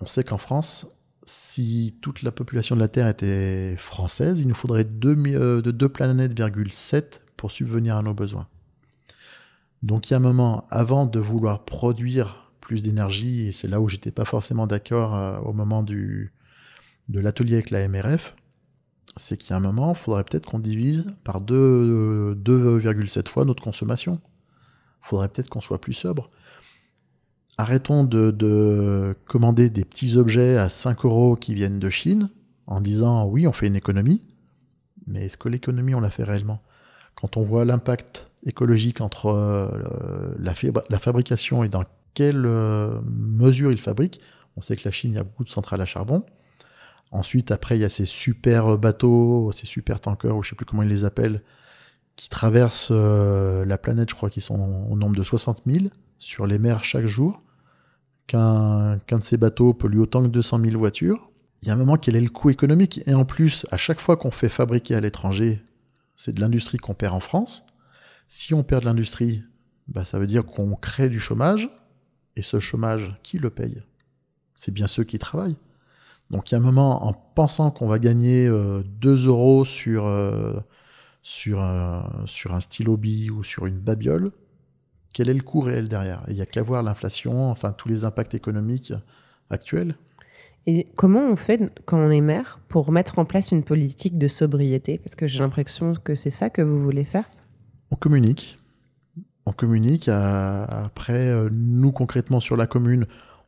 on 0.00 0.06
sait 0.06 0.24
qu'en 0.24 0.38
France, 0.38 0.86
si 1.24 1.96
toute 2.00 2.22
la 2.22 2.32
population 2.32 2.74
de 2.74 2.80
la 2.80 2.88
Terre 2.88 3.08
était 3.08 3.76
française, 3.76 4.40
il 4.40 4.48
nous 4.48 4.54
faudrait 4.54 4.86
euh, 5.04 5.62
de 5.62 5.70
2 5.70 5.88
planètes, 5.88 6.38
7 6.70 7.22
pour 7.36 7.50
subvenir 7.50 7.96
à 7.96 8.02
nos 8.02 8.14
besoins. 8.14 8.46
Donc 9.82 10.08
il 10.08 10.12
y 10.12 10.14
a 10.14 10.18
un 10.18 10.20
moment, 10.20 10.66
avant 10.70 11.06
de 11.06 11.18
vouloir 11.18 11.64
produire 11.64 12.52
plus 12.60 12.82
d'énergie, 12.82 13.48
et 13.48 13.52
c'est 13.52 13.68
là 13.68 13.80
où 13.80 13.88
j'étais 13.88 14.10
pas 14.10 14.24
forcément 14.24 14.66
d'accord 14.66 15.14
euh, 15.14 15.38
au 15.40 15.52
moment 15.52 15.82
du, 15.82 16.32
de 17.08 17.20
l'atelier 17.20 17.54
avec 17.54 17.70
la 17.70 17.86
MRF, 17.88 18.36
c'est 19.16 19.36
qu'il 19.36 19.50
y 19.50 19.54
a 19.54 19.56
un 19.56 19.60
moment, 19.60 19.92
il 19.92 19.98
faudrait 19.98 20.24
peut-être 20.24 20.46
qu'on 20.46 20.58
divise 20.58 21.10
par 21.24 21.42
2,7 21.42 23.28
fois 23.28 23.44
notre 23.44 23.62
consommation. 23.62 24.20
Il 25.02 25.06
faudrait 25.08 25.28
peut-être 25.28 25.48
qu'on 25.48 25.60
soit 25.60 25.80
plus 25.80 25.94
sobre 25.94 26.30
arrêtons 27.60 28.04
de, 28.04 29.14
commander 29.26 29.70
des 29.70 29.84
petits 29.84 30.16
objets 30.16 30.56
à 30.56 30.68
5 30.68 31.04
euros 31.04 31.36
qui 31.36 31.54
viennent 31.54 31.78
de 31.78 31.90
Chine 31.90 32.30
en 32.66 32.80
disant 32.80 33.26
oui, 33.26 33.46
on 33.46 33.52
fait 33.52 33.66
une 33.66 33.76
économie, 33.76 34.24
mais 35.06 35.26
est-ce 35.26 35.36
que 35.36 35.48
l'économie, 35.48 35.94
on 35.94 36.00
la 36.00 36.10
fait 36.10 36.24
réellement? 36.24 36.62
Quand 37.14 37.36
on 37.36 37.42
voit 37.42 37.64
l'impact 37.64 38.30
écologique 38.46 39.00
entre 39.00 39.26
euh, 39.26 39.68
la, 40.38 40.98
fabrication 40.98 41.64
et 41.64 41.68
dans 41.68 41.84
quelle 42.14 42.46
euh, 42.46 43.00
mesure 43.04 43.72
ils 43.72 43.80
fabriquent, 43.80 44.20
on 44.56 44.60
sait 44.60 44.76
que 44.76 44.82
la 44.84 44.90
Chine, 44.90 45.12
y 45.12 45.18
a 45.18 45.24
beaucoup 45.24 45.44
de 45.44 45.50
centrales 45.50 45.80
à 45.80 45.84
charbon. 45.84 46.24
Ensuite, 47.12 47.50
après, 47.50 47.76
il 47.76 47.82
y 47.82 47.84
a 47.84 47.88
ces 47.88 48.06
super 48.06 48.78
bateaux, 48.78 49.50
ces 49.52 49.66
super 49.66 50.00
tankers, 50.00 50.36
ou 50.36 50.42
je 50.42 50.48
ne 50.48 50.50
sais 50.50 50.56
plus 50.56 50.64
comment 50.64 50.82
ils 50.82 50.88
les 50.88 51.04
appellent, 51.04 51.42
qui 52.16 52.28
traversent 52.28 52.90
euh, 52.90 53.64
la 53.64 53.78
planète, 53.78 54.10
je 54.10 54.14
crois 54.14 54.30
qu'ils 54.30 54.42
sont 54.42 54.86
au 54.90 54.96
nombre 54.96 55.16
de 55.16 55.22
60 55.22 55.62
000 55.66 55.86
sur 56.18 56.46
les 56.46 56.58
mers 56.58 56.84
chaque 56.84 57.06
jour 57.06 57.42
qu'un 58.30 59.18
de 59.18 59.24
ces 59.24 59.36
bateaux 59.36 59.74
pollue 59.74 59.98
autant 59.98 60.22
que 60.22 60.28
200 60.28 60.60
000 60.60 60.78
voitures. 60.78 61.30
Il 61.62 61.68
y 61.68 61.70
a 61.70 61.74
un 61.74 61.76
moment 61.76 61.96
quel 61.96 62.14
est 62.14 62.20
le 62.20 62.30
coût 62.30 62.50
économique? 62.50 63.02
Et 63.06 63.14
en 63.14 63.24
plus, 63.24 63.66
à 63.72 63.76
chaque 63.76 64.00
fois 64.00 64.16
qu'on 64.16 64.30
fait 64.30 64.48
fabriquer 64.48 64.94
à 64.94 65.00
l'étranger, 65.00 65.62
c'est 66.14 66.32
de 66.32 66.40
l'industrie 66.40 66.78
qu'on 66.78 66.94
perd 66.94 67.14
en 67.14 67.20
France. 67.20 67.66
Si 68.28 68.54
on 68.54 68.62
perd 68.62 68.82
de 68.82 68.86
l'industrie, 68.86 69.42
bah, 69.88 70.04
ça 70.04 70.20
veut 70.20 70.28
dire 70.28 70.46
qu'on 70.46 70.76
crée 70.76 71.08
du 71.08 71.18
chômage. 71.18 71.68
Et 72.36 72.42
ce 72.42 72.60
chômage, 72.60 73.18
qui 73.24 73.38
le 73.38 73.50
paye? 73.50 73.82
C'est 74.54 74.72
bien 74.72 74.86
ceux 74.86 75.04
qui 75.04 75.18
travaillent. 75.18 75.56
Donc 76.30 76.50
il 76.50 76.54
y 76.54 76.56
a 76.56 76.58
un 76.58 76.62
moment, 76.62 77.04
en 77.04 77.12
pensant 77.12 77.72
qu'on 77.72 77.88
va 77.88 77.98
gagner 77.98 78.48
2 78.48 79.26
euros 79.26 79.64
sur, 79.64 80.04
sur, 81.22 82.04
sur 82.26 82.54
un 82.54 82.60
stylo 82.60 82.96
bille 82.96 83.32
ou 83.32 83.42
sur 83.42 83.66
une 83.66 83.80
babiole, 83.80 84.30
quel 85.12 85.28
est 85.28 85.34
le 85.34 85.42
coût 85.42 85.60
réel 85.60 85.88
derrière? 85.88 86.22
Il 86.28 86.34
n'y 86.34 86.40
a 86.40 86.46
qu'à 86.46 86.62
voir 86.62 86.82
l'inflation, 86.82 87.50
enfin 87.50 87.72
tous 87.72 87.88
les 87.88 88.04
impacts 88.04 88.34
économiques 88.34 88.92
actuels. 89.50 89.96
Et 90.66 90.86
comment 90.96 91.22
on 91.22 91.36
fait 91.36 91.60
quand 91.86 91.98
on 91.98 92.10
est 92.10 92.20
maire 92.20 92.60
pour 92.68 92.92
mettre 92.92 93.18
en 93.18 93.24
place 93.24 93.50
une 93.50 93.64
politique 93.64 94.18
de 94.18 94.28
sobriété? 94.28 94.98
Parce 94.98 95.14
que 95.14 95.26
j'ai 95.26 95.38
l'impression 95.38 95.94
que 95.94 96.14
c'est 96.14 96.30
ça 96.30 96.50
que 96.50 96.62
vous 96.62 96.82
voulez 96.82 97.04
faire. 97.04 97.24
On 97.90 97.96
communique. 97.96 98.58
On 99.46 99.52
communique. 99.52 100.08
Après, 100.08 101.28
euh, 101.28 101.48
nous 101.50 101.92
concrètement 101.92 102.40
sur 102.40 102.56
la 102.56 102.66
commune, 102.66 103.06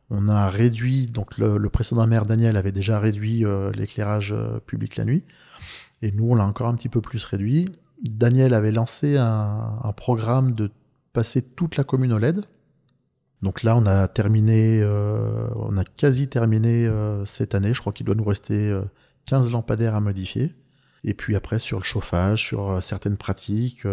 on 0.09 0.27
a 0.27 0.49
réduit, 0.49 1.07
donc 1.07 1.37
le, 1.37 1.69
précédent 1.69 2.05
maire 2.07 2.25
Daniel 2.25 2.57
avait 2.57 2.71
déjà 2.71 2.99
réduit 2.99 3.45
euh, 3.45 3.71
l'éclairage 3.71 4.33
euh, 4.33 4.59
public 4.59 4.95
la 4.97 5.05
nuit. 5.05 5.23
Et 6.01 6.11
nous, 6.11 6.31
on 6.31 6.35
l'a 6.35 6.43
encore 6.43 6.67
un 6.67 6.75
petit 6.75 6.89
peu 6.89 6.99
plus 6.99 7.23
réduit. 7.23 7.69
Daniel 8.03 8.53
avait 8.53 8.71
lancé 8.71 9.15
un 9.17 9.93
programme 9.95 10.53
de 10.55 10.69
passer 11.13 11.43
toute 11.43 11.77
la 11.77 11.83
commune 11.83 12.11
au 12.11 12.17
LED. 12.17 12.43
Donc 13.43 13.63
là, 13.63 13.75
on 13.75 13.85
a 13.85 14.07
terminé, 14.07 14.79
euh, 14.81 15.49
on 15.55 15.77
a 15.77 15.83
quasi 15.83 16.29
terminé 16.29 16.85
euh, 16.85 17.25
cette 17.25 17.55
année. 17.55 17.73
Je 17.73 17.81
crois 17.81 17.91
qu'il 17.91 18.05
doit 18.05 18.15
nous 18.15 18.23
rester 18.23 18.73
15 19.25 19.49
euh, 19.49 19.51
lampadaires 19.51 19.95
à 19.95 19.99
modifier. 19.99 20.53
Et 21.03 21.13
puis 21.13 21.35
après, 21.35 21.59
sur 21.59 21.77
le 21.77 21.83
chauffage, 21.83 22.41
sur 22.41 22.81
certaines 22.81 23.17
pratiques, 23.17 23.85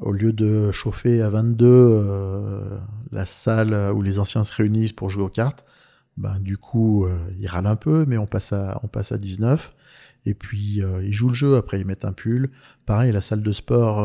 au 0.00 0.12
lieu 0.12 0.32
de 0.32 0.72
chauffer 0.72 1.22
à 1.22 1.30
22 1.30 2.80
la 3.12 3.24
salle 3.24 3.92
où 3.94 4.02
les 4.02 4.18
anciens 4.18 4.42
se 4.42 4.52
réunissent 4.52 4.92
pour 4.92 5.08
jouer 5.08 5.22
aux 5.22 5.28
cartes, 5.28 5.64
ben, 6.16 6.40
du 6.40 6.58
coup, 6.58 7.06
ils 7.38 7.46
râlent 7.46 7.68
un 7.68 7.76
peu, 7.76 8.04
mais 8.08 8.18
on 8.18 8.26
passe 8.26 8.52
à, 8.52 8.80
on 8.82 8.88
passe 8.88 9.12
à 9.12 9.18
19. 9.18 9.72
Et 10.24 10.34
puis, 10.34 10.80
ils 11.00 11.12
jouent 11.12 11.28
le 11.28 11.34
jeu, 11.34 11.56
après 11.56 11.78
ils 11.78 11.86
mettent 11.86 12.04
un 12.04 12.12
pull. 12.12 12.50
Pareil, 12.86 13.12
la 13.12 13.20
salle 13.20 13.42
de 13.42 13.52
sport 13.52 14.00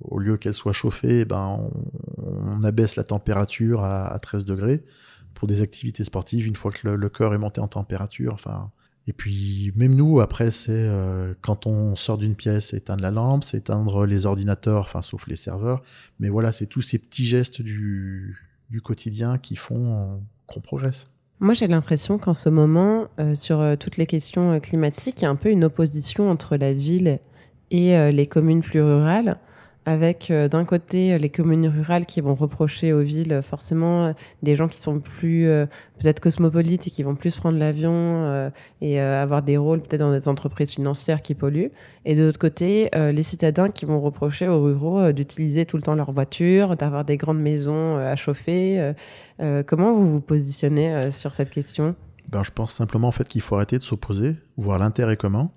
au 0.00 0.18
lieu 0.18 0.36
qu'elle 0.36 0.54
soit 0.54 0.72
chauffée, 0.72 1.24
ben 1.24 1.70
on, 2.18 2.62
abaisse 2.62 2.96
la 2.96 3.04
température 3.04 3.84
à, 3.84 4.18
13 4.20 4.44
degrés 4.44 4.84
pour 5.34 5.48
des 5.48 5.62
activités 5.62 6.04
sportives 6.04 6.46
une 6.46 6.56
fois 6.56 6.72
que 6.72 6.88
le, 6.88 7.08
cœur 7.08 7.34
est 7.34 7.38
monté 7.38 7.60
en 7.60 7.68
température. 7.68 8.34
Enfin, 8.34 8.70
et 9.06 9.12
puis 9.12 9.72
même 9.76 9.94
nous, 9.94 10.20
après, 10.20 10.50
c'est 10.50 10.72
euh, 10.72 11.34
quand 11.40 11.66
on 11.66 11.96
sort 11.96 12.18
d'une 12.18 12.34
pièce, 12.34 12.74
éteindre 12.74 13.02
la 13.02 13.10
lampe, 13.10 13.44
c'est 13.44 13.58
éteindre 13.58 14.06
les 14.06 14.26
ordinateurs, 14.26 14.82
enfin 14.82 15.02
sauf 15.02 15.26
les 15.26 15.36
serveurs. 15.36 15.82
Mais 16.20 16.28
voilà, 16.28 16.52
c'est 16.52 16.66
tous 16.66 16.82
ces 16.82 16.98
petits 16.98 17.26
gestes 17.26 17.62
du, 17.62 18.36
quotidien 18.84 19.38
qui 19.38 19.56
font 19.56 20.20
qu'on 20.46 20.60
progresse. 20.60 21.08
Moi, 21.40 21.54
j'ai 21.54 21.68
l'impression 21.68 22.18
qu'en 22.18 22.34
ce 22.34 22.48
moment, 22.48 23.06
euh, 23.20 23.36
sur 23.36 23.60
euh, 23.60 23.76
toutes 23.76 23.96
les 23.96 24.06
questions 24.06 24.58
climatiques, 24.58 25.20
il 25.20 25.24
y 25.24 25.26
a 25.26 25.30
un 25.30 25.36
peu 25.36 25.50
une 25.50 25.64
opposition 25.64 26.30
entre 26.30 26.56
la 26.56 26.72
ville 26.72 27.20
et 27.70 28.12
les 28.12 28.26
communes 28.26 28.62
plus 28.62 28.80
rurales 28.80 29.38
avec 29.88 30.30
euh, 30.30 30.48
d'un 30.48 30.66
côté 30.66 31.14
euh, 31.14 31.18
les 31.18 31.30
communes 31.30 31.66
rurales 31.66 32.04
qui 32.04 32.20
vont 32.20 32.34
reprocher 32.34 32.92
aux 32.92 33.00
villes 33.00 33.32
euh, 33.32 33.40
forcément 33.40 34.12
des 34.42 34.54
gens 34.54 34.68
qui 34.68 34.82
sont 34.82 35.00
plus 35.00 35.46
peut-être 35.98 36.20
cosmopolites 36.20 36.86
et 36.86 36.90
qui 36.90 37.02
vont 37.02 37.14
plus 37.14 37.34
prendre 37.36 37.58
l'avion 37.58 38.50
et 38.80 39.00
avoir 39.00 39.42
des 39.42 39.56
rôles 39.56 39.80
peut-être 39.80 40.00
dans 40.00 40.12
des 40.12 40.28
entreprises 40.28 40.70
financières 40.70 41.22
qui 41.22 41.34
polluent. 41.34 41.70
Et 42.04 42.14
de 42.14 42.24
l'autre 42.24 42.38
côté, 42.38 42.90
les 42.94 43.22
citadins 43.22 43.68
qui 43.68 43.84
vont 43.84 44.00
reprocher 44.00 44.48
aux 44.48 44.62
ruraux 44.62 45.12
d'utiliser 45.12 45.64
tout 45.66 45.76
le 45.76 45.82
temps 45.82 45.94
leur 45.94 46.12
voiture, 46.12 46.76
d'avoir 46.76 47.04
des 47.04 47.16
grandes 47.16 47.40
maisons 47.40 47.96
à 47.96 48.16
chauffer. 48.16 48.92
comment 49.66 49.92
vous 49.92 50.10
vous 50.10 50.20
positionnez 50.20 51.10
sur 51.10 51.34
cette 51.34 51.50
question? 51.50 51.94
Ben, 52.30 52.42
Je 52.42 52.50
pense 52.50 52.72
simplement 52.72 53.08
en 53.08 53.12
fait 53.12 53.26
qu'il 53.26 53.40
faut 53.40 53.56
arrêter 53.56 53.78
de 53.78 53.82
s'opposer, 53.82 54.36
voir 54.56 54.78
l'intérêt 54.78 55.16
commun 55.16 55.50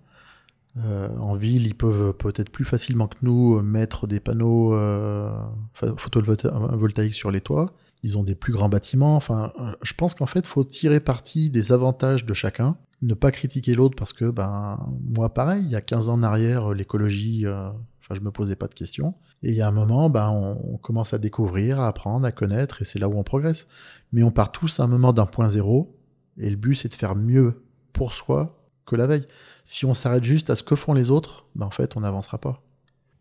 euh, 0.78 1.10
en 1.18 1.36
ville, 1.36 1.66
ils 1.66 1.76
peuvent 1.76 2.14
peut-être 2.14 2.50
plus 2.50 2.66
facilement 2.66 3.08
que 3.08 3.18
nous 3.22 3.62
mettre 3.62 4.08
des 4.08 4.20
panneaux 4.20 4.74
euh, 4.74 5.30
photovoltaïques 5.74 7.14
sur 7.14 7.32
les 7.32 7.42
toits. 7.42 7.74
Ils 8.04 8.18
ont 8.18 8.24
des 8.24 8.36
plus 8.36 8.54
grands 8.54 8.70
bâtiments. 8.70 9.16
Enfin, 9.16 9.52
euh, 9.60 9.74
je 9.82 9.94
pense 9.94 10.16
qu'en 10.16 10.26
fait, 10.26 10.48
faut 10.48 10.64
tirer 10.64 11.00
parti 11.00 11.50
des 11.50 11.72
avantages 11.72 12.26
de 12.26 12.34
chacun, 12.34 12.78
ne 13.02 13.14
pas 13.14 13.32
critiquer 13.32 13.76
l'autre 13.76 13.96
parce 13.98 14.14
que, 14.14 14.26
ben, 14.26 14.80
moi, 15.16 15.34
pareil, 15.34 15.64
il 15.64 15.72
y 15.72 15.76
a 15.76 15.82
15 15.82 16.10
ans 16.10 16.14
en 16.14 16.24
arrière, 16.24 16.74
l'écologie, 16.74 17.46
enfin, 17.48 18.16
je 18.16 18.22
me 18.22 18.32
posais 18.32 18.56
pas 18.56 18.68
de 18.68 18.74
questions. 18.74 19.14
Et 19.44 19.50
il 19.50 19.56
y 19.56 19.62
a 19.62 19.68
un 19.68 19.72
moment, 19.72 20.10
ben, 20.10 20.30
on, 20.30 20.78
commence 20.78 21.14
à 21.14 21.18
découvrir, 21.18 21.80
à 21.80 21.88
apprendre, 21.88 22.26
à 22.26 22.32
connaître, 22.32 22.82
et 22.82 22.86
c'est 22.86 23.00
là 23.00 23.10
où 23.10 23.18
on 23.18 23.24
progresse. 23.24 23.68
Mais 24.14 24.24
on 24.24 24.32
part 24.32 24.52
tous 24.52 24.80
à 24.80 24.84
un 24.84 24.88
moment 24.88 25.14
d'un 25.14 25.26
point 25.26 25.50
zéro, 25.50 25.98
et 26.38 26.50
le 26.50 26.56
but, 26.56 26.76
c'est 26.76 26.90
de 26.90 26.94
faire 26.94 27.16
mieux 27.16 27.64
pour 27.92 28.14
soi 28.14 28.64
que 28.86 28.96
la 28.96 29.08
veille. 29.08 29.28
Si 29.64 29.86
on 29.86 29.94
s'arrête 29.94 30.24
juste 30.24 30.50
à 30.50 30.56
ce 30.56 30.64
que 30.64 30.76
font 30.76 30.94
les 30.94 31.12
autres, 31.12 31.46
ben 31.56 31.66
en 31.66 31.72
fait, 31.72 31.96
on 31.96 32.02
n'avancera 32.02 32.38
pas. 32.38 32.62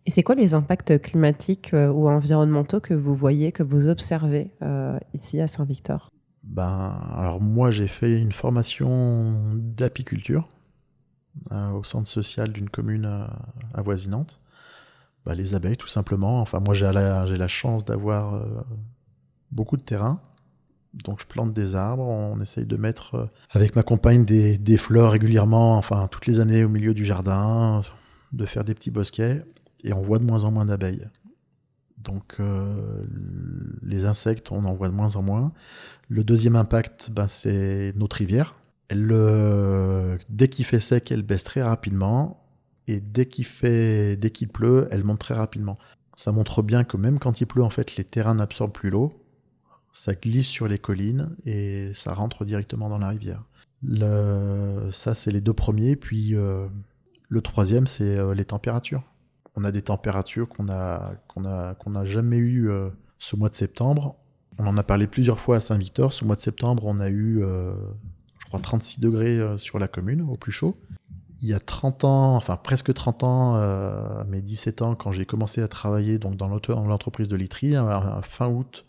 Et 0.07 0.11
c'est 0.11 0.23
quoi 0.23 0.35
les 0.35 0.55
impacts 0.55 1.01
climatiques 1.01 1.75
euh, 1.75 1.89
ou 1.89 2.09
environnementaux 2.09 2.81
que 2.81 2.95
vous 2.95 3.15
voyez, 3.15 3.53
que 3.53 3.63
vous 3.63 3.87
observez 3.87 4.51
euh, 4.63 4.99
ici 5.13 5.41
à 5.41 5.47
Saint-Victor? 5.47 6.11
Ben, 6.43 6.99
alors 7.17 7.41
moi 7.41 7.71
j'ai 7.71 7.87
fait 7.87 8.19
une 8.19 8.33
formation 8.33 9.55
d'apiculture 9.57 10.49
euh, 11.53 11.71
au 11.73 11.85
centre 11.85 12.09
social 12.09 12.51
d'une 12.51 12.71
commune 12.71 13.29
avoisinante. 13.75 14.41
Ben, 15.27 15.35
les 15.35 15.55
abeilles 15.55 15.77
tout 15.77 15.87
simplement. 15.87 16.41
Enfin 16.41 16.61
moi 16.61 16.73
j'ai 16.73 16.91
la, 16.91 17.27
la, 17.27 17.49
chance 17.49 17.85
d'avoir 17.85 18.43
beaucoup 19.53 19.77
de 19.77 19.83
terrain 19.83 20.21
donc 20.95 21.21
je 21.21 21.27
plante 21.27 21.53
des 21.53 21.77
arbres, 21.77 22.07
on 22.07 22.41
essaye 22.41 22.67
de 22.67 22.77
mettre 22.77 23.15
euh, 23.15 23.27
avec 23.51 23.77
ma 23.77 23.83
compagne 23.83 24.25
des, 24.25 24.77
fleurs 24.77 25.13
régulièrement, 25.13 25.77
enfin 25.77 26.09
toutes 26.11 26.27
les 26.27 26.41
années 26.41 26.65
au 26.65 26.69
milieu 26.69 26.95
du 26.95 27.05
jardin, 27.05 27.83
de 28.33 28.47
faire 28.47 28.65
des 28.65 28.75
petits 28.75 28.91
bosquets, 28.91 29.43
et 29.85 29.93
on 29.93 30.03
voit 30.03 30.19
de 30.19 30.25
moins 30.25 30.45
en 30.45 30.51
moins 30.51 30.67
d'abeilles. 30.67 31.07
Donc 31.99 32.37
euh, 32.41 33.05
les 33.83 34.05
insectes, 34.05 34.51
on 34.53 34.65
en 34.65 34.75
voit 34.75 34.89
de 34.89 34.95
moins 34.95 35.17
en 35.17 35.23
moins. 35.23 35.53
Le 36.09 36.25
deuxième 36.25 36.57
impact, 36.57 37.11
ben, 37.11 37.29
c'est 37.29 37.93
notre 37.97 38.17
rivière. 38.17 38.57
Elle, 38.89 39.07
dès 40.29 40.49
qu'il 40.49 40.65
fait 40.65 40.81
sec, 40.81 41.13
elle 41.13 41.23
baisse 41.23 41.45
très 41.45 41.63
rapidement, 41.63 42.43
et 42.89 42.99
dès 42.99 43.27
qu'il 43.27 43.45
fait, 43.45 44.17
dès 44.17 44.31
qu'il 44.31 44.49
pleut, 44.49 44.89
elle 44.91 45.05
monte 45.05 45.21
très 45.21 45.35
rapidement. 45.35 45.79
Ça 46.17 46.33
montre 46.33 46.63
bien 46.63 46.83
que 46.83 46.97
même 46.97 47.21
quand 47.21 47.41
il 47.41 47.47
pleut, 47.47 47.63
en 47.63 47.71
fait, 47.71 47.97
les 47.97 48.05
terrains 48.05 48.35
n'absorbent 48.35 48.73
plus 48.73 48.91
l'eau 48.91 49.20
ça 49.93 50.15
glisse 50.15 50.47
sur 50.47 50.69
les 50.69 50.79
collines 50.79 51.37
et 51.45 51.93
ça 51.93 52.15
rentre 52.15 52.45
directement 52.45 52.89
dans 52.89 52.99
la 52.99 53.09
rivière. 53.09 53.45
ça, 54.93 55.15
c'est 55.15 55.31
les 55.31 55.41
deux 55.41 55.53
premiers. 55.53 55.97
Puis 55.97 56.35
euh, 56.35 56.67
le 57.29 57.41
troisième, 57.41 57.87
c'est 57.87 58.19
euh, 58.19 58.35
les 58.35 58.45
températures. 58.45 59.03
On 59.57 59.65
a 59.65 59.73
des 59.73 59.83
températures 59.83 60.49
qu'on 60.49 60.69
a 60.69 61.15
qu'on 61.29 61.45
a 61.45 61.75
n'a 61.87 62.05
jamais 62.05 62.37
eu 62.37 62.71
euh, 62.71 62.91
ce 63.19 63.37
mois 63.37 63.49
de 63.49 63.55
septembre. 63.55 64.17
On 64.59 64.67
en 64.67 64.77
a 64.77 64.83
parlé 64.83 65.07
plusieurs 65.07 65.41
fois 65.41 65.57
à 65.57 65.61
Saint-Victor. 65.61 66.13
Ce 66.13 66.25
mois 66.25 66.37
de 66.37 66.41
septembre, 66.41 66.85
on 66.87 66.99
a 67.01 67.09
eu, 67.09 67.41
je 67.41 68.47
crois, 68.47 68.61
36 68.61 69.01
degrés 69.01 69.41
sur 69.57 69.79
la 69.79 69.89
commune 69.89 70.21
au 70.21 70.37
plus 70.37 70.53
chaud. 70.53 70.79
Il 71.41 71.49
y 71.49 71.55
a 71.55 71.61
30 71.61 72.05
ans, 72.05 72.37
enfin 72.37 72.57
presque 72.57 72.93
30 72.93 73.25
ans, 73.25 73.55
à 73.55 74.25
mes 74.29 74.43
17 74.43 74.83
ans, 74.83 74.95
quand 74.95 75.13
j'ai 75.13 75.25
commencé 75.25 75.63
à 75.63 75.69
travailler 75.69 76.19
donc 76.19 76.37
dans 76.37 76.49
l'entreprise 76.49 77.29
de 77.29 77.37
literie, 77.37 77.75
fin 78.23 78.49
août, 78.49 78.85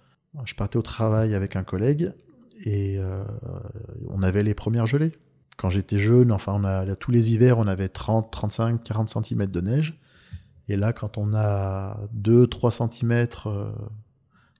je 0.45 0.55
partais 0.55 0.77
au 0.77 0.81
travail 0.81 1.35
avec 1.35 1.55
un 1.55 1.63
collègue 1.63 2.13
et 2.63 2.97
euh, 2.97 3.23
on 4.09 4.23
avait 4.23 4.43
les 4.43 4.53
premières 4.53 4.85
gelées. 4.85 5.11
Quand 5.57 5.69
j'étais 5.69 5.97
jeune, 5.97 6.31
enfin, 6.31 6.53
on 6.55 6.63
a, 6.63 6.95
tous 6.95 7.11
les 7.11 7.33
hivers, 7.33 7.59
on 7.59 7.67
avait 7.67 7.89
30, 7.89 8.31
35, 8.31 8.83
40 8.83 9.09
cm 9.09 9.45
de 9.47 9.61
neige. 9.61 9.99
Et 10.67 10.77
là, 10.77 10.93
quand 10.93 11.17
on 11.17 11.33
a 11.33 11.99
2, 12.13 12.47
3 12.47 12.71
cm, 12.71 13.27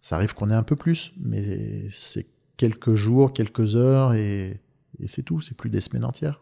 ça 0.01 0.15
arrive 0.15 0.33
qu'on 0.33 0.49
ait 0.49 0.55
un 0.55 0.63
peu 0.63 0.75
plus, 0.75 1.13
mais 1.17 1.87
c'est 1.89 2.27
quelques 2.57 2.95
jours, 2.95 3.33
quelques 3.33 3.75
heures 3.75 4.13
et, 4.13 4.59
c'est 5.05 5.23
tout, 5.23 5.41
c'est 5.41 5.57
plus 5.57 5.69
des 5.69 5.81
semaines 5.81 6.05
entières. 6.05 6.41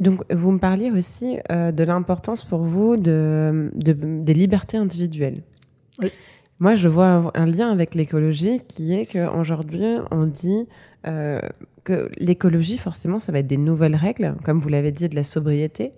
Donc, 0.00 0.22
vous 0.32 0.50
me 0.50 0.58
parliez 0.58 0.90
aussi 0.90 1.38
euh, 1.50 1.70
de 1.70 1.84
l'importance 1.84 2.44
pour 2.44 2.64
vous 2.64 2.96
de, 2.96 3.70
des 3.74 4.34
libertés 4.34 4.76
individuelles. 4.76 5.42
Oui. 6.00 6.10
Moi, 6.58 6.74
je 6.74 6.88
vois 6.88 7.30
un 7.34 7.46
lien 7.46 7.70
avec 7.70 7.94
l'écologie 7.94 8.60
qui 8.66 8.94
est 8.94 9.06
qu'aujourd'hui, 9.06 9.96
on 10.10 10.24
dit 10.24 10.66
euh, 11.06 11.40
que 11.84 12.10
l'écologie, 12.18 12.78
forcément, 12.78 13.20
ça 13.20 13.30
va 13.30 13.40
être 13.40 13.46
des 13.46 13.58
nouvelles 13.58 13.94
règles, 13.94 14.34
comme 14.42 14.58
vous 14.60 14.70
l'avez 14.70 14.90
dit, 14.90 15.08
de 15.08 15.14
la 15.14 15.22
sobriété. 15.22 15.92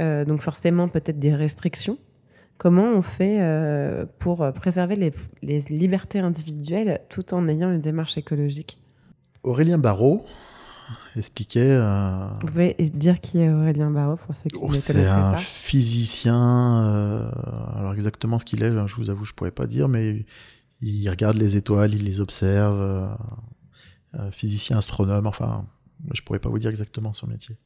Euh, 0.00 0.24
donc 0.24 0.40
forcément, 0.40 0.88
peut-être 0.88 1.20
des 1.20 1.34
restrictions. 1.34 1.98
Comment 2.58 2.84
on 2.84 3.02
fait 3.02 3.38
euh, 3.40 4.04
pour 4.18 4.52
préserver 4.52 4.96
les, 4.96 5.12
les, 5.42 5.60
libertés 5.68 6.18
individuelles 6.18 7.00
tout 7.08 7.32
en 7.32 7.46
ayant 7.48 7.70
une 7.72 7.80
démarche 7.80 8.18
écologique? 8.18 8.78
Aurélien 9.44 9.78
Barrault, 9.78 10.24
expliquait. 11.18 11.70
Euh, 11.70 12.28
Vous 12.40 12.46
pouvez 12.48 12.74
dire 12.74 13.20
qui 13.20 13.38
est 13.38 13.52
Aurélien 13.52 13.90
Barraud 13.90 14.16
pour 14.16 14.34
ceux 14.34 14.48
qui 14.48 14.58
oh, 14.58 14.62
ne 14.62 14.66
connaissent 14.68 14.86
pas 14.86 14.92
C'est 14.92 15.06
un 15.06 15.36
physicien. 15.36 16.84
Euh, 16.84 17.30
alors 17.76 17.94
exactement 17.94 18.38
ce 18.38 18.44
qu'il 18.44 18.62
est, 18.62 18.70
je 18.86 18.96
vous 18.96 19.10
avoue, 19.10 19.24
je 19.24 19.32
pourrais 19.32 19.50
pas 19.50 19.66
dire, 19.66 19.88
mais 19.88 20.24
il 20.80 21.08
regarde 21.08 21.36
les 21.36 21.56
étoiles, 21.56 21.94
il 21.94 22.04
les 22.04 22.20
observe. 22.20 22.80
Euh, 24.14 24.30
physicien, 24.30 24.78
astronome, 24.78 25.26
enfin 25.26 25.66
je 26.12 26.20
pourrais 26.22 26.38
pas 26.38 26.48
vous 26.48 26.58
dire 26.58 26.70
exactement 26.70 27.14
son 27.14 27.26
métier. 27.26 27.56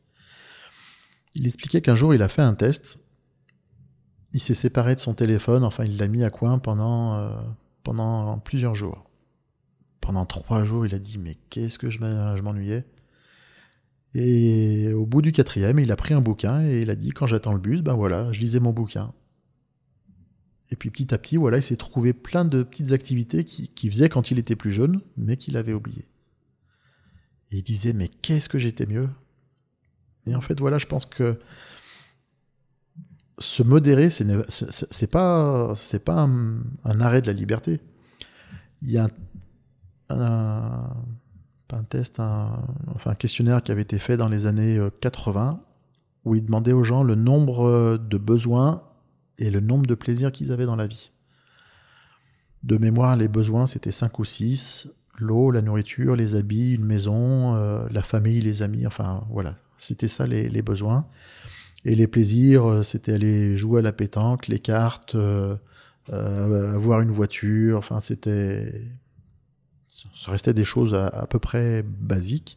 Il 1.35 1.47
expliquait 1.47 1.81
qu'un 1.81 1.95
jour, 1.95 2.15
il 2.15 2.23
a 2.23 2.29
fait 2.29 2.43
un 2.43 2.55
test. 2.55 3.01
Il 4.33 4.41
s'est 4.41 4.55
séparé 4.55 4.95
de 4.95 5.01
son 5.01 5.15
téléphone, 5.15 5.65
enfin, 5.65 5.85
il 5.85 5.97
l'a 5.99 6.09
mis 6.09 6.23
à 6.25 6.31
coin 6.31 6.59
pendant, 6.59 7.31
pendant 7.83 8.39
plusieurs 8.39 8.75
jours. 8.75 9.11
Pendant 10.01 10.27
trois 10.27 10.63
jours, 10.65 10.87
il 10.87 10.95
a 10.95 10.99
dit 10.99 11.19
Mais 11.19 11.37
qu'est-ce 11.51 11.79
que 11.79 11.91
je 11.91 12.01
m'ennuyais? 12.43 12.85
Et 14.19 14.95
au 14.95 15.05
bout 15.05 15.21
du 15.21 15.31
quatrième, 15.31 15.79
il 15.79 15.93
a 15.93 15.97
pris 15.97 16.15
un 16.15 16.23
bouquin 16.23 16.67
et 16.67 16.81
il 16.81 16.89
a 16.89 16.97
dit 16.97 17.11
Quand 17.11 17.27
j'attends 17.27 17.53
le 17.53 17.59
bus, 17.59 17.83
ben 17.83 17.93
voilà, 17.93 18.33
je 18.33 18.41
lisais 18.41 18.61
mon 18.61 18.73
bouquin. 18.73 19.13
Et 20.71 20.77
puis 20.77 20.91
petit 20.91 21.13
à 21.13 21.19
petit, 21.19 21.37
voilà, 21.37 21.59
il 21.59 21.63
s'est 21.63 21.77
trouvé 21.77 22.15
plein 22.15 22.47
de 22.47 22.63
petites 22.63 22.93
activités 22.93 23.45
qu'il 23.45 23.71
qui 23.75 23.91
faisait 23.91 24.09
quand 24.09 24.31
il 24.31 24.39
était 24.39 24.57
plus 24.57 24.73
jeune, 24.73 25.03
mais 25.19 25.37
qu'il 25.37 25.59
avait 25.59 25.75
oubliées. 25.75 26.09
Et 27.53 27.59
il 27.59 27.63
disait, 27.63 27.93
mais 27.93 28.09
qu'est-ce 28.09 28.49
que 28.49 28.57
j'étais 28.57 28.87
mieux? 28.87 29.11
Et 30.27 30.35
en 30.35 30.41
fait, 30.41 30.59
voilà, 30.59 30.79
je 30.79 30.87
pense 30.87 31.05
que 31.05 31.39
se 33.39 33.63
modérer, 33.63 34.09
c'est 34.09 35.11
pas, 35.11 35.75
c'est 35.77 36.03
pas 36.03 36.23
un, 36.23 37.01
arrêt 37.01 37.21
de 37.21 37.27
la 37.27 37.35
liberté. 37.35 37.81
Il 38.81 38.91
y 38.91 38.97
a 38.97 39.09
un, 40.09 40.91
test, 41.89 42.21
un, 42.21 42.65
enfin 42.95 43.11
un 43.11 43.15
questionnaire 43.15 43.63
qui 43.63 43.73
avait 43.73 43.83
été 43.83 43.99
fait 43.99 44.17
dans 44.17 44.29
les 44.29 44.47
années 44.47 44.79
80 45.01 45.49
euh, 45.49 45.65
où 46.25 46.35
il 46.35 46.45
demandait 46.45 46.73
aux 46.73 46.83
gens 46.83 47.03
le 47.03 47.15
nombre 47.15 47.99
de 47.99 48.19
besoins 48.19 48.83
et 49.39 49.51
le 49.51 49.61
nombre 49.61 49.87
de 49.87 49.95
plaisirs 49.95 50.33
qu'ils 50.33 50.53
avaient 50.53 50.67
dans 50.67 50.77
la 50.77 50.87
vie. 50.87 51.11
De 52.67 52.79
mémoire, 52.79 53.17
les 53.17 53.29
besoins, 53.29 53.67
c'était 53.67 53.93
5 53.93 54.19
ou 54.19 54.25
6. 54.25 54.89
L'eau, 55.19 55.51
la 55.51 55.63
nourriture, 55.63 56.17
les 56.17 56.35
habits, 56.35 56.75
une 56.75 56.85
maison, 56.85 57.55
euh, 57.57 57.87
la 57.91 58.03
famille, 58.03 58.41
les 58.41 58.63
amis, 58.63 58.87
enfin 58.87 59.25
voilà, 59.31 59.55
c'était 59.79 60.09
ça 60.09 60.27
les, 60.27 60.63
besoins. 60.63 61.07
Et 61.85 61.95
les 61.95 62.07
plaisirs, 62.07 62.67
euh, 62.67 62.83
c'était 62.83 63.13
aller 63.13 63.57
jouer 63.57 63.79
à 63.79 63.83
la 63.83 63.93
pétanque, 63.93 64.49
les 64.49 64.59
cartes, 64.59 65.15
euh, 65.15 65.57
avoir 66.09 67.01
une 67.01 67.13
voiture, 67.13 67.79
enfin 67.79 68.01
c'était... 68.01 68.83
Ça 70.17 70.31
restait 70.31 70.55
des 70.55 70.65
choses 70.65 70.95
à, 70.95 71.27
peu 71.29 71.39
près 71.39 71.83
basiques. 71.83 72.57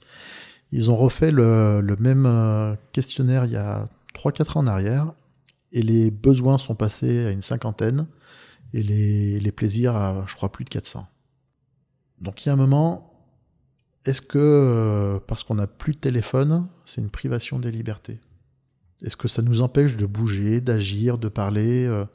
Ils 0.71 0.89
ont 0.91 0.95
refait 0.95 1.31
le, 1.31 1.95
même 1.99 2.77
questionnaire 2.93 3.45
il 3.45 3.51
y 3.51 3.57
a 3.57 3.89
3-4 4.15 4.57
ans 4.57 4.61
en 4.61 4.67
arrière, 4.67 5.13
et 5.71 5.81
les 5.81 6.09
besoins 6.09 6.57
sont 6.57 6.75
passés 6.75 7.25
à 7.25 7.31
une 7.31 7.41
cinquantaine, 7.41 8.07
et 8.73 8.81
les, 8.81 9.51
plaisirs 9.51 9.95
à, 9.95 10.23
je 10.25 10.35
crois, 10.35 10.51
plus 10.51 10.63
de 10.63 10.69
400. 10.69 11.05
Donc 12.21 12.45
il 12.45 12.47
y 12.47 12.49
a 12.49 12.53
un 12.53 12.57
moment, 12.57 13.13
est-ce 14.05 14.21
que 14.21 14.37
euh, 14.37 15.19
parce 15.25 15.43
qu'on 15.43 15.55
n'a 15.55 15.67
plus 15.67 15.93
de 15.93 15.99
téléphone, 15.99 16.67
c'est 16.85 17.01
une 17.01 17.09
privation 17.09 17.59
des 17.59 17.71
libertés? 17.71 18.19
Est-ce 19.03 19.15
que 19.15 19.27
ça 19.27 19.41
nous 19.41 19.61
empêche 19.61 19.95
de 19.97 20.05
bouger, 20.05 20.61
d'agir, 20.61 21.17
de 21.17 21.29
parler 21.29 21.85
euh? 21.85 22.05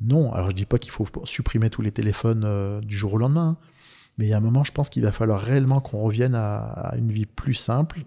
Non. 0.00 0.32
Alors 0.32 0.50
je 0.50 0.56
dis 0.56 0.64
pas 0.64 0.78
qu'il 0.78 0.90
faut 0.90 1.06
supprimer 1.24 1.70
tous 1.70 1.82
les 1.82 1.90
téléphones 1.90 2.44
euh, 2.44 2.80
du 2.80 2.96
jour 2.96 3.14
au 3.14 3.18
lendemain, 3.18 3.58
hein. 3.60 3.66
Mais 4.18 4.26
il 4.26 4.28
y 4.28 4.32
a 4.32 4.36
un 4.36 4.40
moment, 4.40 4.64
je 4.64 4.72
pense 4.72 4.88
qu'il 4.88 5.02
va 5.02 5.12
falloir 5.12 5.40
réellement 5.40 5.80
qu'on 5.80 6.00
revienne 6.00 6.34
à, 6.34 6.94
une 6.96 7.10
vie 7.10 7.26
plus 7.26 7.54
simple. 7.54 8.04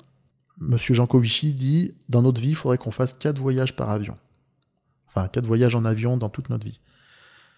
Monsieur 0.59 0.93
Jancovici 0.93 1.53
dit, 1.53 1.93
dans 2.09 2.21
notre 2.21 2.41
vie, 2.41 2.49
il 2.49 2.55
faudrait 2.55 2.77
qu'on 2.77 2.91
fasse 2.91 3.13
quatre 3.13 3.39
voyages 3.39 3.75
par 3.75 3.89
avion. 3.89 4.17
Enfin, 5.07 5.27
quatre 5.27 5.45
voyages 5.45 5.75
en 5.75 5.85
avion 5.85 6.17
dans 6.17 6.29
toute 6.29 6.49
notre 6.49 6.65
vie. 6.65 6.79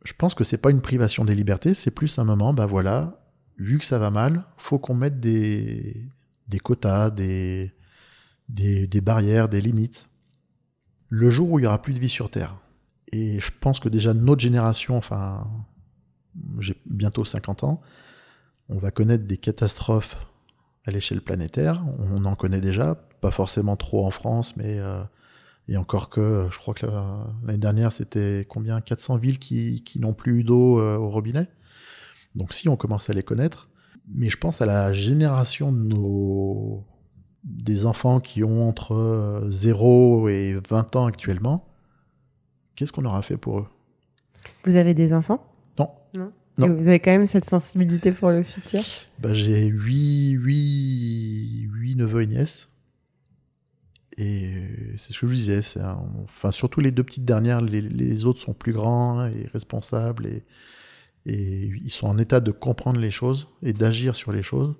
Je 0.03 0.13
pense 0.13 0.33
que 0.33 0.43
c'est 0.43 0.57
pas 0.57 0.71
une 0.71 0.81
privation 0.81 1.25
des 1.25 1.35
libertés, 1.35 1.73
c'est 1.73 1.91
plus 1.91 2.17
un 2.19 2.23
moment, 2.23 2.53
bah 2.53 2.65
voilà, 2.65 3.21
vu 3.57 3.77
que 3.77 3.85
ça 3.85 3.99
va 3.99 4.09
mal, 4.09 4.45
faut 4.57 4.79
qu'on 4.79 4.93
mette 4.95 5.19
des, 5.19 6.09
quotas, 6.63 7.09
des, 7.09 7.73
des, 8.47 8.87
des, 8.87 9.01
barrières, 9.01 9.49
des 9.49 9.61
limites. 9.61 10.09
Le 11.09 11.29
jour 11.29 11.51
où 11.51 11.59
il 11.59 11.63
y 11.63 11.65
aura 11.67 11.81
plus 11.81 11.93
de 11.93 11.99
vie 11.99 12.09
sur 12.09 12.29
Terre, 12.29 12.55
et 13.11 13.39
je 13.39 13.51
pense 13.59 13.79
que 13.79 13.89
déjà 13.89 14.13
notre 14.13 14.41
génération, 14.41 14.95
enfin, 14.95 15.47
j'ai 16.59 16.79
bientôt 16.85 17.25
50 17.25 17.63
ans, 17.63 17.81
on 18.70 18.78
va 18.78 18.91
connaître 18.91 19.26
des 19.26 19.38
catastrophes 19.38 20.28
à 20.86 20.91
l'échelle 20.91 21.22
planétaire. 21.22 21.84
On 21.99 22.26
en 22.26 22.36
connaît 22.36 22.61
déjà, 22.61 22.95
pas 23.22 23.32
forcément 23.32 23.76
trop 23.76 24.05
en 24.05 24.11
France, 24.11 24.55
mais 24.55 24.80
euh, 24.80 25.03
et 25.67 25.78
encore 25.78 26.09
que, 26.09 26.47
je 26.49 26.57
crois 26.57 26.74
que 26.74 26.88
l'année 27.45 27.59
dernière, 27.59 27.91
c'était 27.91 28.45
combien 28.49 28.82
400 28.82 29.17
villes 29.17 29.38
qui, 29.38 29.84
qui 29.84 29.99
n'ont 29.99 30.13
plus 30.13 30.39
eu 30.39 30.43
d'eau 30.43 30.80
euh, 30.80 30.97
au 30.97 31.09
robinet. 31.09 31.47
Donc 32.34 32.53
si, 32.53 32.67
on 32.70 32.76
commence 32.76 33.09
à 33.09 33.13
les 33.13 33.22
connaître. 33.24 33.70
Mais 34.11 34.30
je 34.30 34.38
pense 34.38 34.61
à 34.61 34.65
la 34.65 34.91
génération 34.91 35.72
de 35.72 35.78
nos... 35.78 36.84
des 37.43 37.86
enfants 37.86 38.20
qui 38.20 38.43
ont 38.43 38.67
entre 38.67 39.45
0 39.47 40.28
euh, 40.28 40.32
et 40.32 40.59
20 40.67 40.95
ans 40.95 41.05
actuellement. 41.05 41.67
Qu'est-ce 42.74 42.91
qu'on 42.91 43.05
aura 43.05 43.22
fait 43.22 43.38
pour 43.38 43.59
eux? 43.59 43.67
Vous 44.65 44.76
avez 44.76 44.95
des 44.95 45.13
enfants? 45.13 45.45
Non. 45.78 45.91
Non. 46.15 46.32
Vous 46.68 46.88
avez 46.88 46.99
quand 46.99 47.12
même 47.12 47.28
cette 47.28 47.45
sensibilité 47.45 48.12
pour 48.12 48.30
le 48.30 48.43
futur 48.43 48.82
bah, 49.20 49.34
J'ai 49.34 49.66
8, 49.66 50.32
8, 50.34 51.68
8 51.72 51.95
neveux 51.95 52.24
et 52.24 52.28
nièces. 52.28 52.68
Et 54.18 54.51
c'est 54.97 55.14
ce 55.14 55.20
que 55.22 55.28
je 55.28 55.34
disais. 55.34 55.62
enfin, 56.24 56.51
surtout 56.51 56.82
les 56.82 56.91
deux 56.91 57.03
petites 57.03 57.26
dernières, 57.26 57.62
les, 57.62 58.26
autres 58.26 58.39
sont 58.39 58.53
plus 58.53 58.74
grands 58.74 59.26
et 59.26 59.47
responsables 59.53 60.28
et, 60.28 60.43
et 61.26 61.72
ils 61.84 61.91
sont 61.91 62.07
en 62.07 62.18
état 62.18 62.41
de 62.41 62.51
comprendre 62.51 62.99
les 62.99 63.12
choses 63.12 63.47
et 63.64 63.72
d'agir 63.72 64.16
sur 64.16 64.32
les 64.32 64.43
choses. 64.43 64.76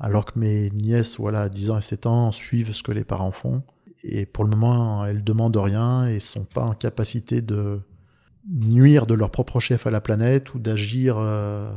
Alors 0.00 0.24
que 0.24 0.38
mes 0.38 0.70
nièces, 0.70 1.18
voilà, 1.18 1.48
10 1.48 1.70
ans 1.70 1.78
et 1.78 1.82
7 1.82 2.06
ans, 2.06 2.32
suivent 2.32 2.72
ce 2.72 2.82
que 2.82 2.92
les 2.92 3.04
parents 3.04 3.32
font. 3.32 3.62
Et 4.04 4.26
pour 4.26 4.44
le 4.44 4.50
moment, 4.50 5.04
elles 5.04 5.24
demandent 5.24 5.56
rien 5.56 6.06
et 6.06 6.20
sont 6.20 6.44
pas 6.44 6.62
en 6.62 6.74
capacité 6.74 7.42
de 7.42 7.80
nuire 8.48 9.06
de 9.06 9.14
leur 9.14 9.30
propre 9.30 9.60
chef 9.60 9.86
à 9.86 9.90
la 9.90 10.00
planète 10.00 10.54
ou 10.54 10.58
d'agir 10.58 11.16
euh, 11.18 11.72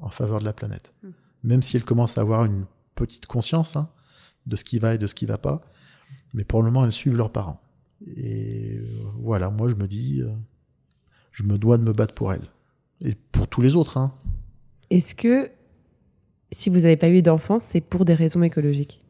en 0.00 0.10
faveur 0.10 0.38
de 0.38 0.44
la 0.44 0.52
planète. 0.52 0.92
Hmm. 1.02 1.10
Même 1.42 1.62
si 1.62 1.76
elles 1.76 1.84
commencent 1.84 2.18
à 2.18 2.20
avoir 2.20 2.44
une 2.44 2.66
petite 2.94 3.26
conscience 3.26 3.76
hein, 3.76 3.88
de 4.46 4.56
ce 4.56 4.64
qui 4.64 4.78
va 4.78 4.94
et 4.94 4.98
de 4.98 5.06
ce 5.06 5.14
qui 5.14 5.26
va 5.26 5.38
pas. 5.38 5.62
Mais 6.32 6.44
pour 6.44 6.62
le 6.62 6.70
moment, 6.70 6.84
elles 6.84 6.92
suivent 6.92 7.16
leurs 7.16 7.32
parents. 7.32 7.60
Et 8.16 8.76
euh, 8.76 8.84
voilà, 9.20 9.50
moi 9.50 9.68
je 9.68 9.74
me 9.74 9.86
dis, 9.86 10.22
euh, 10.22 10.32
je 11.32 11.42
me 11.42 11.58
dois 11.58 11.78
de 11.78 11.82
me 11.82 11.92
battre 11.92 12.14
pour 12.14 12.32
elles 12.32 12.48
et 13.00 13.14
pour 13.32 13.48
tous 13.48 13.60
les 13.60 13.76
autres. 13.76 13.96
Hein. 13.96 14.14
Est-ce 14.90 15.14
que 15.14 15.50
si 16.50 16.70
vous 16.70 16.80
n'avez 16.80 16.96
pas 16.96 17.08
eu 17.08 17.22
d'enfants, 17.22 17.60
c'est 17.60 17.80
pour 17.80 18.04
des 18.04 18.14
raisons 18.14 18.42
écologiques? 18.42 19.02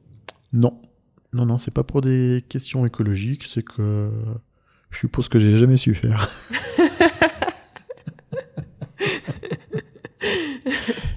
Non. 0.52 0.80
Non, 1.32 1.46
non, 1.46 1.58
c'est 1.58 1.72
pas 1.72 1.82
pour 1.82 2.00
des 2.00 2.44
questions 2.48 2.86
écologiques, 2.86 3.44
c'est 3.48 3.64
que 3.64 4.10
je 4.90 4.98
suppose 4.98 5.28
que 5.28 5.40
j'ai 5.40 5.58
jamais 5.58 5.76
su 5.76 5.94
faire. 5.94 6.28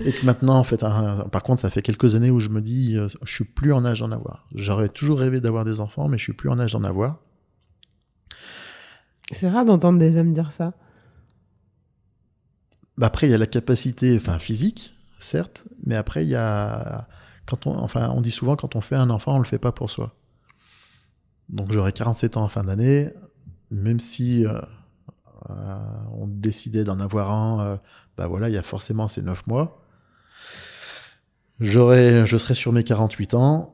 et 0.08 0.14
que 0.14 0.26
maintenant, 0.26 0.58
en 0.58 0.64
fait, 0.64 0.84
hein, 0.84 1.28
par 1.32 1.44
contre, 1.44 1.62
ça 1.62 1.70
fait 1.70 1.82
quelques 1.82 2.16
années 2.16 2.32
où 2.32 2.40
je 2.40 2.48
me 2.48 2.62
dis, 2.62 2.96
euh, 2.96 3.10
je 3.24 3.34
suis 3.34 3.44
plus 3.44 3.74
en 3.74 3.84
âge 3.84 4.00
d'en 4.00 4.12
avoir. 4.12 4.46
J'aurais 4.56 4.88
toujours 4.88 5.20
rêvé 5.20 5.42
d'avoir 5.42 5.66
des 5.66 5.82
enfants, 5.82 6.08
mais 6.08 6.18
je 6.18 6.24
suis 6.24 6.34
plus 6.34 6.50
en 6.50 6.60
âge 6.60 6.72
d'en 6.72 6.86
avoir. 6.86 7.18
C'est 9.34 9.50
rare 9.50 9.66
d'entendre 9.66 10.00
des 10.00 10.16
hommes 10.16 10.32
dire 10.32 10.54
ça. 10.54 10.74
Bah, 12.98 13.08
après, 13.08 13.28
il 13.28 13.32
y 13.32 13.34
a 13.34 13.38
la 13.38 13.48
capacité, 13.48 14.16
enfin 14.16 14.40
physique, 14.40 14.96
certes, 15.20 15.66
mais 15.86 15.96
après 15.96 16.24
il 16.24 16.30
y 16.30 16.36
a, 16.36 17.10
quand 17.46 17.68
on, 17.68 17.78
enfin, 17.78 18.10
on 18.16 18.22
dit 18.22 18.32
souvent 18.32 18.56
quand 18.56 18.78
on 18.78 18.82
fait 18.82 18.96
un 18.96 19.10
enfant, 19.10 19.36
on 19.36 19.40
le 19.40 19.46
fait 19.46 19.60
pas 19.60 19.74
pour 19.74 19.90
soi. 19.90 20.16
Donc 21.50 21.72
j'aurai 21.74 21.92
47 21.92 22.38
ans 22.38 22.44
en 22.44 22.48
fin 22.48 22.64
d'année, 22.64 23.10
même 23.72 24.00
si 24.00 24.46
euh, 24.46 24.62
euh, 25.50 25.78
on 26.14 26.28
décidait 26.28 26.84
d'en 26.84 27.00
avoir 27.00 27.32
un, 27.32 27.60
euh, 27.60 27.78
bah 28.18 28.28
voilà, 28.28 28.50
il 28.50 28.56
y 28.56 28.58
a 28.58 28.64
forcément 28.64 29.08
ces 29.08 29.22
9 29.22 29.48
mois. 29.48 29.84
J'aurai, 31.60 32.26
je 32.26 32.38
serai 32.38 32.54
sur 32.54 32.72
mes 32.72 32.84
48 32.84 33.34
ans. 33.34 33.74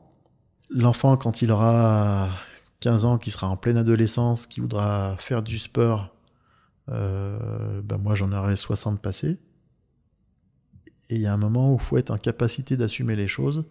L'enfant, 0.70 1.16
quand 1.16 1.42
il 1.42 1.50
aura 1.50 2.30
15 2.80 3.04
ans, 3.04 3.18
qui 3.18 3.30
sera 3.30 3.48
en 3.48 3.56
pleine 3.56 3.76
adolescence, 3.76 4.46
qui 4.46 4.60
voudra 4.60 5.16
faire 5.18 5.42
du 5.42 5.58
sport, 5.58 6.14
euh, 6.90 7.80
ben 7.82 7.98
moi 7.98 8.14
j'en 8.14 8.32
aurai 8.32 8.56
60 8.56 9.00
passés. 9.00 9.38
Et 11.10 11.16
il 11.16 11.20
y 11.20 11.26
a 11.26 11.32
un 11.32 11.38
moment 11.38 11.72
où 11.72 11.76
il 11.76 11.82
faut 11.82 11.98
être 11.98 12.10
en 12.10 12.16
capacité 12.18 12.76
d'assumer 12.76 13.14
les 13.16 13.28
choses. 13.28 13.64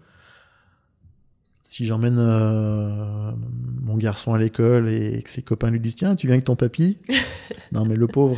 Si 1.64 1.86
j'emmène 1.86 2.18
euh, 2.20 3.32
mon 3.82 3.98
garçon 3.98 4.34
à 4.34 4.38
l'école 4.38 4.90
et 4.90 5.22
que 5.24 5.30
ses 5.30 5.42
copains 5.42 5.72
lui 5.72 5.80
disent 5.80 5.96
Tiens, 5.96 6.16
tu 6.16 6.28
viens 6.28 6.36
avec 6.36 6.46
ton 6.46 6.56
papy? 6.56 7.00
Non, 7.72 7.86
mais 7.86 7.96
le 7.96 8.08
pauvre. 8.08 8.38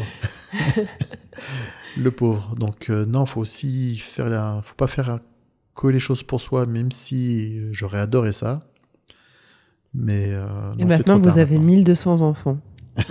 le 1.98 2.12
pauvre. 2.12 2.56
Donc, 2.56 2.90
euh, 2.90 3.06
non, 3.06 3.26
faut 3.26 3.42
aussi 3.42 3.98
faire 3.98 4.30
la. 4.30 4.60
faut 4.64 4.76
pas 4.76 4.88
faire 4.88 5.20
que 5.76 5.88
les 5.88 6.00
choses 6.00 6.24
pour 6.24 6.42
soi, 6.42 6.66
même 6.66 6.92
si 6.92 7.60
j'aurais 7.72 8.00
adoré 8.00 8.32
ça. 8.32 8.68
Mais. 9.94 10.34
et 10.78 10.86
maintenant, 10.86 11.20
vous 11.20 11.40
avez 11.40 11.58
1200 11.58 12.22
enfants. 12.22 12.58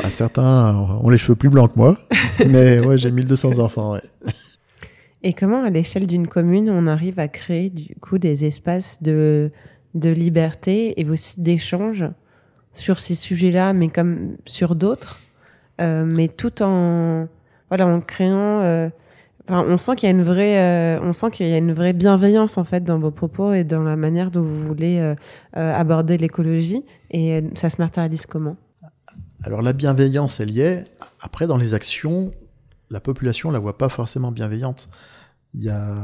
Bah, 0.00 0.10
certains 0.10 0.76
ont 0.76 1.10
les 1.10 1.18
cheveux 1.18 1.34
plus 1.34 1.48
blancs 1.48 1.72
que 1.72 1.78
moi, 1.78 1.98
mais 2.46 2.78
ouais, 2.78 2.96
j'ai 2.96 3.10
1200 3.10 3.58
enfants. 3.58 3.98
Et 5.22 5.32
comment, 5.32 5.64
à 5.64 5.70
l'échelle 5.70 6.06
d'une 6.06 6.28
commune, 6.28 6.70
on 6.70 6.86
arrive 6.86 7.18
à 7.18 7.26
créer 7.26 7.70
du 7.70 7.94
coup 7.96 8.18
des 8.18 8.44
espaces 8.44 9.02
de, 9.02 9.50
de 9.94 10.10
liberté 10.10 11.00
et 11.00 11.08
aussi 11.08 11.40
d'échange 11.40 12.04
sur 12.72 12.98
ces 12.98 13.14
sujets-là, 13.14 13.72
mais 13.72 13.88
comme 13.88 14.36
sur 14.44 14.76
d'autres, 14.76 15.18
euh, 15.18 15.27
mais 15.78 16.28
tout 16.28 16.62
en 16.62 17.28
voilà 17.68 17.86
en 17.86 18.00
créant. 18.00 18.60
Euh, 18.60 18.88
enfin, 19.48 19.64
on 19.68 19.76
sent 19.76 19.96
qu'il 19.96 20.08
y 20.08 20.12
a 20.12 20.14
une 20.14 20.24
vraie, 20.24 20.58
euh, 20.58 21.00
on 21.02 21.12
sent 21.12 21.30
qu'il 21.30 21.48
y 21.48 21.52
a 21.52 21.58
une 21.58 21.72
vraie 21.72 21.92
bienveillance 21.92 22.58
en 22.58 22.64
fait 22.64 22.82
dans 22.84 22.98
vos 22.98 23.10
propos 23.10 23.52
et 23.52 23.64
dans 23.64 23.82
la 23.82 23.96
manière 23.96 24.30
dont 24.30 24.42
vous 24.42 24.66
voulez 24.66 25.14
aborder 25.52 26.18
l'écologie. 26.18 26.84
Et 27.10 27.44
ça 27.54 27.70
se 27.70 27.80
matérialise 27.80 28.26
comment? 28.26 28.56
Alors 29.42 29.62
la 29.62 29.72
bienveillance, 29.72 30.40
elle 30.40 30.50
y 30.50 30.60
est. 30.60 30.84
Après, 31.20 31.46
dans 31.46 31.56
les 31.56 31.74
actions, 31.74 32.32
la 32.90 33.00
population 33.00 33.50
la 33.50 33.58
voit 33.58 33.78
pas 33.78 33.88
forcément 33.88 34.32
bienveillante. 34.32 34.88
Il 35.54 35.62
y 35.62 35.70
a 35.70 35.94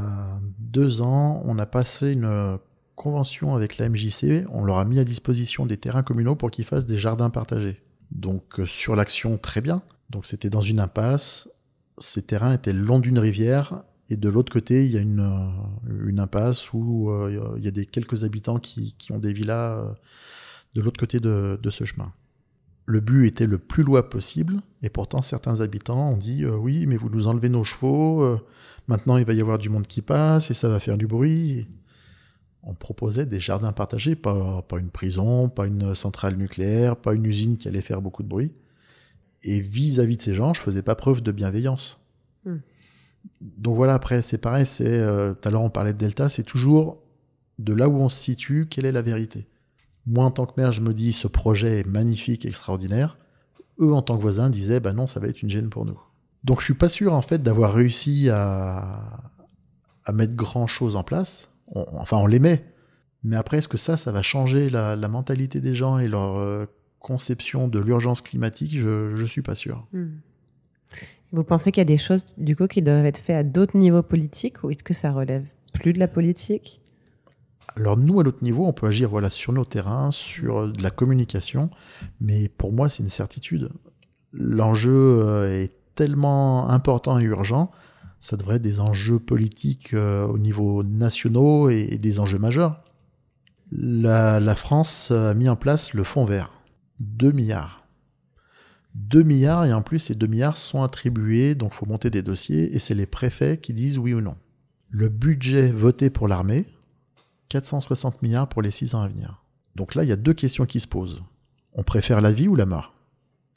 deux 0.59 1.01
ans, 1.01 1.41
on 1.45 1.59
a 1.59 1.65
passé 1.65 2.11
une 2.11 2.57
convention 2.95 3.55
avec 3.55 3.77
la 3.77 3.89
MJC, 3.89 4.45
on 4.49 4.63
leur 4.63 4.77
a 4.77 4.85
mis 4.85 4.99
à 4.99 5.03
disposition 5.03 5.65
des 5.65 5.77
terrains 5.77 6.01
communaux 6.01 6.35
pour 6.35 6.49
qu'ils 6.49 6.65
fassent 6.65 6.85
des 6.85 6.97
jardins 6.97 7.29
partagés. 7.29 7.84
Donc 8.11 8.59
euh, 8.59 8.65
sur 8.65 8.95
l'action, 8.95 9.37
très 9.37 9.61
bien. 9.61 9.81
Donc 10.09 10.25
c'était 10.25 10.49
dans 10.49 10.61
une 10.61 10.79
impasse, 10.79 11.49
ces 11.97 12.21
terrains 12.21 12.53
étaient 12.53 12.73
le 12.73 12.81
long 12.81 12.99
d'une 12.99 13.19
rivière, 13.19 13.83
et 14.09 14.17
de 14.17 14.29
l'autre 14.29 14.51
côté, 14.53 14.85
il 14.85 14.91
y 14.91 14.97
a 14.97 15.01
une, 15.01 15.19
euh, 15.19 16.21
impasse 16.21 16.73
où 16.73 17.09
euh, 17.09 17.55
il 17.57 17.63
y 17.63 17.67
a 17.67 17.71
des 17.71 17.85
quelques 17.85 18.23
habitants 18.23 18.59
qui, 18.59 18.95
qui 18.99 19.11
ont 19.11 19.19
des 19.19 19.33
villas 19.33 19.95
de 20.75 20.81
l'autre 20.81 20.99
côté 20.99 21.19
de, 21.19 21.59
de, 21.61 21.69
ce 21.69 21.85
chemin. 21.85 22.13
Le 22.85 22.99
but 22.99 23.25
était 23.25 23.47
le 23.47 23.57
plus 23.57 23.83
loin 23.83 24.03
possible, 24.03 24.61
et 24.83 24.89
pourtant 24.89 25.23
certains 25.23 25.61
habitants 25.61 26.11
ont 26.11 26.17
dit 26.17 26.45
oui, 26.45 26.85
mais 26.85 26.97
vous 26.97 27.09
nous 27.09 27.25
enlevez 27.25 27.49
nos 27.49 27.63
chevaux, 27.63 28.37
maintenant 28.87 29.17
il 29.17 29.25
va 29.25 29.33
y 29.33 29.41
avoir 29.41 29.57
du 29.57 29.69
monde 29.69 29.87
qui 29.87 30.03
passe, 30.03 30.51
et 30.51 30.53
ça 30.53 30.69
va 30.69 30.79
faire 30.79 30.97
du 30.97 31.07
bruit 31.07 31.67
on 32.65 32.73
proposait 32.73 33.25
des 33.25 33.39
jardins 33.39 33.71
partagés, 33.71 34.15
pas, 34.15 34.63
une 34.77 34.89
prison, 34.89 35.49
pas 35.49 35.67
une 35.67 35.93
centrale 35.93 36.35
nucléaire, 36.35 36.95
pas 36.95 37.13
une 37.13 37.25
usine 37.25 37.57
qui 37.57 37.67
allait 37.67 37.81
faire 37.81 38.01
beaucoup 38.01 38.23
de 38.23 38.27
bruit. 38.27 38.51
Et 39.43 39.61
vis-à-vis 39.61 40.17
de 40.17 40.21
ces 40.23 40.33
gens, 40.33 40.53
je 40.53 40.61
faisais 40.61 40.81
pas 40.81 40.95
preuve 40.95 41.21
de 41.21 41.31
bienveillance. 41.31 41.99
Hmm. 42.43 42.57
Donc 43.41 43.75
voilà, 43.75 43.93
après, 43.93 44.23
c'est 44.23 44.39
pareil, 44.39 44.65
c'est, 44.65 44.87
euh, 44.87 45.33
tout 45.33 45.47
à 45.47 45.51
l'heure 45.51 45.61
on 45.61 45.69
parlait 45.69 45.93
de 45.93 45.97
Delta, 45.97 46.27
c'est 46.27 46.43
toujours 46.43 47.01
de 47.59 47.73
là 47.73 47.87
où 47.87 47.97
on 47.97 48.09
se 48.09 48.19
situe, 48.19 48.67
quelle 48.67 48.85
est 48.85 48.91
la 48.91 49.03
vérité. 49.03 49.47
Moi, 50.07 50.25
en 50.25 50.31
tant 50.31 50.45
que 50.45 50.59
maire, 50.59 50.71
je 50.71 50.81
me 50.81 50.93
dis, 50.93 51.13
ce 51.13 51.27
projet 51.27 51.81
est 51.81 51.87
magnifique, 51.87 52.45
extraordinaire. 52.45 53.17
Eux, 53.79 53.93
en 53.93 54.01
tant 54.01 54.17
que 54.17 54.21
voisins, 54.21 54.49
disaient, 54.49 54.79
bah 54.79 54.93
non, 54.93 55.05
ça 55.05 55.19
va 55.19 55.27
être 55.27 55.41
une 55.41 55.49
gêne 55.49 55.69
pour 55.69 55.85
nous. 55.85 55.99
Donc 56.43 56.59
je 56.59 56.65
suis 56.65 56.73
pas 56.73 56.89
sûr, 56.89 57.13
en 57.13 57.21
fait, 57.21 57.41
d'avoir 57.41 57.73
réussi 57.73 58.29
à, 58.29 59.31
à 60.03 60.11
mettre 60.11 60.35
grand 60.35 60.67
chose 60.67 60.95
en 60.95 61.03
place 61.03 61.49
enfin 61.73 62.17
on 62.17 62.27
l'aimait. 62.27 62.63
Mais 63.23 63.35
après, 63.35 63.57
est-ce 63.57 63.67
que 63.67 63.77
ça, 63.77 63.97
ça 63.97 64.11
va 64.11 64.21
changer 64.21 64.69
la, 64.69 64.95
mentalité 65.07 65.59
des 65.59 65.73
gens 65.73 65.97
et 65.97 66.07
leur 66.07 66.37
euh, 66.37 66.67
conception 66.99 67.67
de 67.67 67.79
l'urgence 67.79 68.21
climatique? 68.21 68.77
Je 68.77 69.19
ne 69.19 69.25
suis 69.25 69.41
pas 69.41 69.55
sûr. 69.55 69.87
Hmm. 69.93 70.17
Vous 71.31 71.43
pensez 71.43 71.71
qu'il 71.71 71.81
y 71.81 71.81
a 71.81 71.85
des 71.85 71.97
choses, 71.97 72.33
du 72.37 72.55
coup, 72.55 72.67
qui 72.67 72.83
doivent 72.83 73.05
être 73.05 73.17
faites 73.17 73.35
à 73.35 73.43
d'autres 73.43 73.77
niveaux 73.77 74.03
politiques 74.03 74.63
ou 74.63 74.69
est-ce 74.69 74.83
que 74.83 74.93
ça 74.93 75.11
relève 75.11 75.43
plus 75.73 75.91
de 75.91 75.99
la 75.99 76.07
politique? 76.07 76.81
Alors 77.75 77.97
nous, 77.97 78.19
à 78.19 78.23
l'autre 78.23 78.43
niveau, 78.43 78.65
on 78.65 78.73
peut 78.73 78.87
agir 78.87 79.09
voilà, 79.09 79.31
sur 79.31 79.51
nos 79.51 79.65
terrains, 79.65 80.11
sur 80.11 80.71
de 80.71 80.83
la 80.83 80.91
communication, 80.91 81.71
mais 82.21 82.47
pour 82.47 82.71
moi, 82.71 82.89
c'est 82.89 83.03
une 83.03 83.09
certitude. 83.09 83.69
L'enjeu 84.31 84.93
euh, 84.93 85.51
est 85.51 85.73
tellement 85.95 86.69
important 86.69 87.19
et 87.19 87.23
urgent 87.23 87.71
ça 88.19 88.37
devrait 88.37 88.55
être 88.55 88.61
des 88.61 88.79
enjeux 88.79 89.19
politiques 89.19 89.93
euh, 89.93 90.25
au 90.25 90.37
niveau 90.37 90.83
nationaux 90.83 91.69
et, 91.69 91.97
des 91.97 92.19
enjeux 92.19 92.39
majeurs. 92.39 92.83
La, 93.71 94.55
France 94.55 95.11
a 95.11 95.33
mis 95.33 95.49
en 95.49 95.55
place 95.55 95.93
le 95.93 96.03
fonds 96.03 96.25
vert. 96.25 96.51
2 96.99 97.31
milliards. 97.31 97.85
2 98.95 99.23
milliards, 99.23 99.65
et 99.65 99.73
en 99.73 99.81
plus, 99.81 99.99
ces 99.99 100.15
2 100.15 100.27
milliards 100.27 100.57
sont 100.57 100.81
attribués, 100.81 101.55
donc 101.55 101.71
il 101.73 101.75
faut 101.75 101.85
monter 101.85 102.09
des 102.09 102.21
dossiers, 102.21 102.73
et 102.73 102.79
c'est 102.79 102.93
les 102.93 103.05
préfets 103.05 103.57
qui 103.57 103.73
disent 103.73 103.97
oui 103.97 104.13
ou 104.13 104.21
non. 104.21 104.35
Le 104.89 105.09
budget 105.09 105.67
voté 105.67 106.09
pour 106.09 106.29
l'armée, 106.29 106.65
460 107.49 108.21
milliards 108.21 108.47
pour 108.47 108.61
les 108.61 108.71
6 108.71 108.95
ans 108.95 109.01
à 109.01 109.07
venir. 109.07 109.43
Donc 109.75 109.95
là, 109.95 110.03
il 110.03 110.09
y 110.09 110.13
a 110.13 110.17
deux 110.17 110.33
questions 110.33 110.65
qui 110.65 110.79
se 110.79 110.87
posent. 110.87 111.21
On 111.73 111.83
préfère 111.83 112.21
la 112.21 112.31
vie 112.31 112.47
ou 112.47 112.55
la 112.55 112.65
mort? 112.65 112.93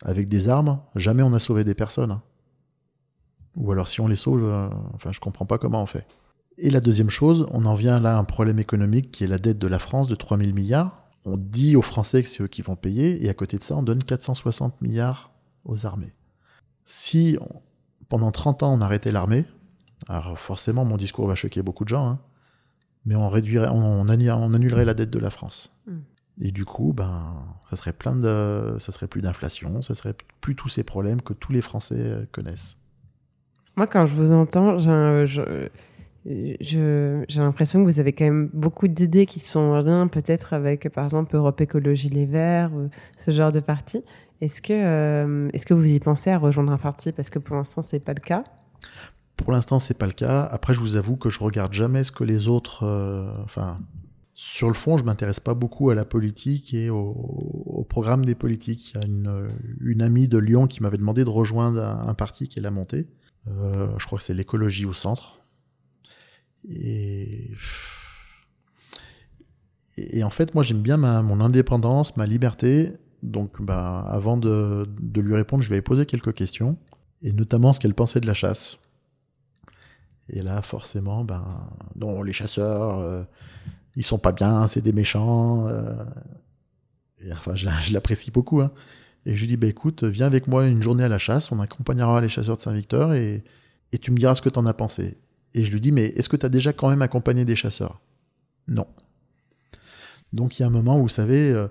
Avec 0.05 0.29
des 0.29 0.49
armes, 0.49 0.81
jamais 0.97 1.23
on 1.23 1.31
n'a 1.31 1.39
sauvé 1.39 1.65
des 1.65 1.75
personnes. 1.75 2.21
Ou 3.59 3.73
alors 3.73 3.89
si 3.89 4.01
on 4.01 4.07
les 4.07 4.17
sauve, 4.17 4.45
euh, 4.45 4.69
enfin 4.95 5.11
je 5.13 5.21
comprends 5.21 5.45
pas 5.45 5.59
comment 5.59 5.83
on 5.83 5.87
fait. 5.87 6.07
Et 6.59 6.71
la 6.71 6.81
deuxième 6.81 7.11
chose, 7.11 7.47
on 7.51 7.67
en 7.67 7.75
vient 7.75 8.01
là 8.01 8.17
à 8.17 8.19
un 8.19 8.25
problème 8.25 8.59
économique 8.59 9.11
qui 9.11 9.25
est 9.25 9.29
la 9.29 9.39
dette 9.39 9.59
de 9.59 9.67
la 9.67 9.79
France 9.79 10.09
de 10.09 10.15
3000 10.15 10.55
milliards. 10.55 11.05
On 11.25 11.37
dit 11.37 11.77
aux 11.77 11.83
Français 11.83 12.23
que 12.23 12.29
c'est 12.29 12.43
eux 12.43 12.49
qui 12.49 12.63
vont 12.63 12.77
payer, 12.77 13.25
et 13.25 13.29
à 13.29 13.35
côté 13.35 13.59
de 13.59 13.63
ça, 13.63 13.77
on 13.77 13.83
donne 13.83 14.03
460 14.03 14.81
milliards 14.81 15.33
aux 15.65 15.87
armées. 15.87 16.15
Si 16.85 17.37
pendant 18.09 18.31
30 18.31 18.63
ans 18.63 18.75
on 18.75 18.81
arrêtait 18.81 19.13
l'armée, 19.13 19.45
alors 20.09 20.39
forcément 20.39 20.85
mon 20.85 20.97
discours 20.97 21.27
va 21.27 21.35
choquer 21.35 21.63
beaucoup 21.63 21.85
de 21.85 21.91
gens, 21.91 22.07
hein, 22.07 22.19
mais 23.05 23.15
on, 23.15 23.29
réduirait, 23.29 23.69
on, 23.69 24.09
annulerait 24.09 24.85
la 24.85 24.95
dette 24.95 25.11
de 25.11 25.19
la 25.19 25.31
France. 25.31 25.75
Hmm. 25.87 25.99
Et 26.41 26.53
du 26.53 26.65
coup, 26.65 26.93
ben, 26.93 27.45
ça 27.69 27.77
serait 27.77 27.93
plein 27.93 28.15
de, 28.15 28.77
ça 28.79 28.93
serait 28.93 29.09
plus 29.09 29.21
d'inflation, 29.21 29.83
ça 29.83 29.95
serait 29.95 30.15
plus 30.41 30.55
tous 30.55 30.69
ces 30.69 30.85
problèmes 30.85 31.21
que 31.21 31.33
tous 31.33 31.53
les 31.53 31.63
Français 31.63 32.29
connaissent. 32.33 32.78
Moi, 33.79 33.87
quand 33.87 34.07
je 34.07 34.15
vous 34.17 34.33
entends, 34.33 34.77
j'ai 34.81 35.29
l'impression 37.37 37.79
que 37.79 37.85
vous 37.85 38.01
avez 38.01 38.13
quand 38.13 38.25
même 38.25 38.51
beaucoup 38.53 38.89
d'idées 38.89 39.25
qui 39.25 39.39
sont 39.39 39.61
en 39.61 39.81
lien 39.81 40.09
peut-être 40.09 40.53
avec, 40.53 40.89
par 40.89 41.05
exemple, 41.05 41.37
Europe 41.37 41.61
Écologie 41.61 42.09
Les 42.09 42.27
Verts, 42.27 42.73
ou 42.75 42.91
ce 43.19 43.31
genre 43.31 43.53
de 43.53 43.61
parti. 43.61 44.03
Est-ce 44.41 44.61
que, 44.61 44.73
euh, 44.73 45.49
est-ce 45.53 45.65
que 45.65 45.75
vous 45.75 45.93
y 45.93 46.01
pensez 46.01 46.31
à 46.31 46.39
rejoindre 46.39 46.73
un 46.73 46.77
parti? 46.77 47.13
Parce 47.13 47.31
que 47.31 47.39
pour 47.39 47.55
l'instant, 47.55 47.81
c'est 47.81 48.01
pas 48.01 48.15
le 48.15 48.21
cas. 48.21 48.43
Pour 49.37 49.53
l'instant, 49.53 49.79
c'est 49.79 49.97
pas 49.97 50.07
le 50.07 50.13
cas. 50.13 50.43
Après, 50.51 50.75
je 50.75 50.81
vous 50.81 50.97
avoue 50.97 51.15
que 51.15 51.29
je 51.29 51.39
regarde 51.39 51.73
jamais 51.73 52.03
ce 52.03 52.11
que 52.11 52.25
les 52.25 52.49
autres. 52.49 52.83
Euh, 52.83 53.31
enfin, 53.45 53.79
sur 54.35 54.67
le 54.67 54.75
fond, 54.75 54.99
je 54.99 55.05
m'intéresse 55.05 55.39
pas 55.39 55.55
beaucoup 55.55 55.91
à 55.91 55.95
la 55.95 56.05
politique 56.05 56.75
et 56.75 56.91
au, 56.91 57.87
programme 57.89 58.25
des 58.25 58.35
politiques. 58.35 58.91
Il 58.91 59.01
y 59.01 59.05
a 59.05 59.07
une, 59.07 59.49
une, 59.81 60.03
amie 60.03 60.27
de 60.27 60.39
Lyon 60.39 60.67
qui 60.67 60.83
m'avait 60.83 60.99
demandé 60.99 61.25
de 61.25 61.31
rejoindre 61.31 61.81
un, 61.81 62.09
un 62.09 62.15
parti 62.15 62.49
qui 62.49 62.59
est 62.59 62.63
la 62.63 62.73
montée. 62.73 63.07
Euh, 63.51 63.89
je 63.99 64.07
crois 64.07 64.19
que 64.19 64.25
c'est 64.25 64.35
l'écologie 64.35 64.85
au 64.85 64.93
centre. 64.93 65.41
Et, 66.69 67.53
en 70.23 70.31
fait, 70.31 70.55
moi, 70.55 70.63
j'aime 70.63 70.83
bien 70.83 70.97
ma, 70.97 71.23
mon 71.23 71.41
indépendance, 71.41 72.17
ma 72.17 72.27
liberté. 72.27 72.93
Donc, 73.23 73.61
bah, 73.63 74.07
avant 74.09 74.37
de, 74.37 74.89
lui 75.15 75.35
répondre, 75.35 75.63
je 75.63 75.71
vais 75.71 75.77
lui 75.77 75.83
poser 75.83 76.07
quelques 76.07 76.35
questions, 76.35 76.77
et 77.23 77.33
notamment 77.33 77.73
ce 77.73 77.81
qu'elle 77.81 77.95
pensait 77.95 78.21
de 78.21 78.27
la 78.27 78.35
chasse. 78.35 78.79
Et 80.29 80.43
là, 80.43 80.63
forcément, 80.63 81.25
ben, 81.25 81.71
non, 81.97 82.23
les 82.23 82.33
chasseurs, 82.33 82.99
euh, 82.99 83.25
ils 83.97 84.05
sont 84.05 84.19
pas 84.19 84.33
bien, 84.33 84.67
c'est 84.67 84.83
des 84.83 84.93
méchants. 84.93 85.67
Euh, 85.69 86.05
enfin, 87.33 87.55
je, 87.55 87.69
je 87.83 87.93
l'apprécie 87.93 88.31
beaucoup. 88.31 88.61
Hein. 88.61 88.71
Et 89.29 89.37
je 89.37 89.41
lui 89.43 89.47
dis, 89.47 89.59
bah, 89.59 89.67
écoute, 89.67 90.05
viens 90.05 90.25
avec 90.25 90.47
moi 90.47 90.67
une 90.67 90.83
journée 90.83 91.05
à 91.05 91.09
la 91.09 91.19
chasse, 91.19 91.53
on 91.53 91.61
accompagnera 91.61 92.19
les 92.23 92.31
chasseurs 92.31 92.57
de 92.57 92.63
Saint-Victor 92.63 93.13
et, 93.13 93.45
et, 93.93 93.99
tu 93.99 94.11
me 94.11 94.17
diras 94.17 94.35
ce 94.35 94.41
que 94.41 94.49
tu 94.49 94.59
en 94.59 94.65
as 94.65 94.73
pensé. 94.73 95.19
Et 95.53 95.65
je 95.65 95.71
lui 95.71 95.81
dis, 95.81 95.93
mais 95.93 96.07
est-ce 96.17 96.31
que 96.31 96.37
tu 96.37 96.47
as 96.47 96.49
déjà 96.49 96.73
quand 96.73 96.89
même 96.89 97.03
accompagné 97.03 97.45
des 97.45 97.55
chasseurs? 97.55 98.01
Non. 98.69 98.87
Donc 100.33 100.59
il 100.59 100.63
y 100.63 100.65
a 100.65 100.69
un 100.69 100.71
moment 100.71 100.99
où 100.99 101.03
vous 101.03 101.09
savez, 101.11 101.53
euh, 101.53 101.69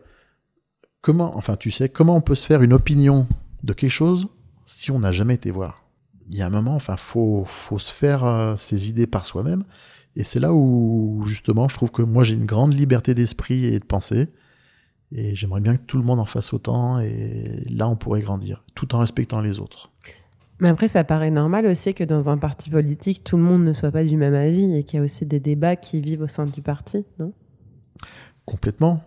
comment, 1.01 1.36
enfin 1.36 1.55
tu 1.55 1.72
sais, 1.72 1.89
comment 1.89 2.16
on 2.16 2.22
peut 2.22 2.36
se 2.36 2.45
faire 2.45 2.62
une 2.62 2.74
opinion 2.74 3.28
de 3.64 3.74
quelque 3.74 3.89
chose 3.89 4.28
si 4.68 4.91
on 4.91 4.99
n'a 4.99 5.12
jamais 5.12 5.34
été 5.34 5.49
voir? 5.49 5.84
Il 6.30 6.38
y 6.38 6.43
a 6.43 6.45
un 6.45 6.51
moment, 6.51 6.76
enfin, 6.76 6.95
faut, 6.95 7.43
faut 7.47 7.80
se 7.80 7.91
faire 7.91 8.24
euh, 8.24 8.55
ses 8.55 8.88
idées 8.88 9.08
par 9.08 9.26
soi-même. 9.26 9.64
Et 10.16 10.24
c'est 10.24 10.39
là 10.39 10.53
où, 10.53 11.24
justement, 11.26 11.68
je 11.70 11.76
trouve 11.76 11.91
que 11.91 12.03
moi 12.03 12.22
j'ai 12.22 12.36
une 12.36 12.45
grande 12.45 12.76
liberté 12.76 13.16
d'esprit 13.16 13.66
et 13.66 13.80
de 13.80 13.86
pensée. 13.86 14.28
Et 15.14 15.36
j'aimerais 15.36 15.62
bien 15.62 15.78
que 15.78 15.84
tout 15.84 15.97
le 15.97 16.03
monde 16.03 16.20
en 16.20 16.26
fasse 16.26 16.53
autant, 16.53 16.99
et 16.99 17.64
là 17.70 17.88
on 17.88 17.95
pourrait 17.95 18.22
grandir, 18.22 18.64
tout 18.76 18.93
en 18.93 18.99
respectant 18.99 19.39
les 19.41 19.60
autres. 19.60 19.89
Mais 20.60 20.70
après, 20.70 20.88
ça 20.88 21.03
paraît 21.03 21.32
normal 21.32 21.66
aussi 21.68 21.93
que 21.93 22.03
dans 22.03 22.30
un 22.30 22.38
parti 22.38 22.70
politique, 22.70 23.24
tout 23.24 23.38
le 23.38 23.43
monde 23.43 23.64
ne 23.64 23.74
soit 23.74 23.91
pas 23.91 24.03
du 24.03 24.18
même 24.18 24.34
avis 24.34 24.76
et 24.76 24.84
qu'il 24.84 24.97
y 24.97 24.99
a 24.99 25.03
aussi 25.03 25.26
des 25.26 25.39
débats 25.39 25.76
qui 25.76 26.01
vivent 26.01 26.24
au 26.24 26.28
sein 26.28 26.45
du 26.45 26.62
parti, 26.62 27.05
non? 27.20 27.32
Complètement. 28.45 29.03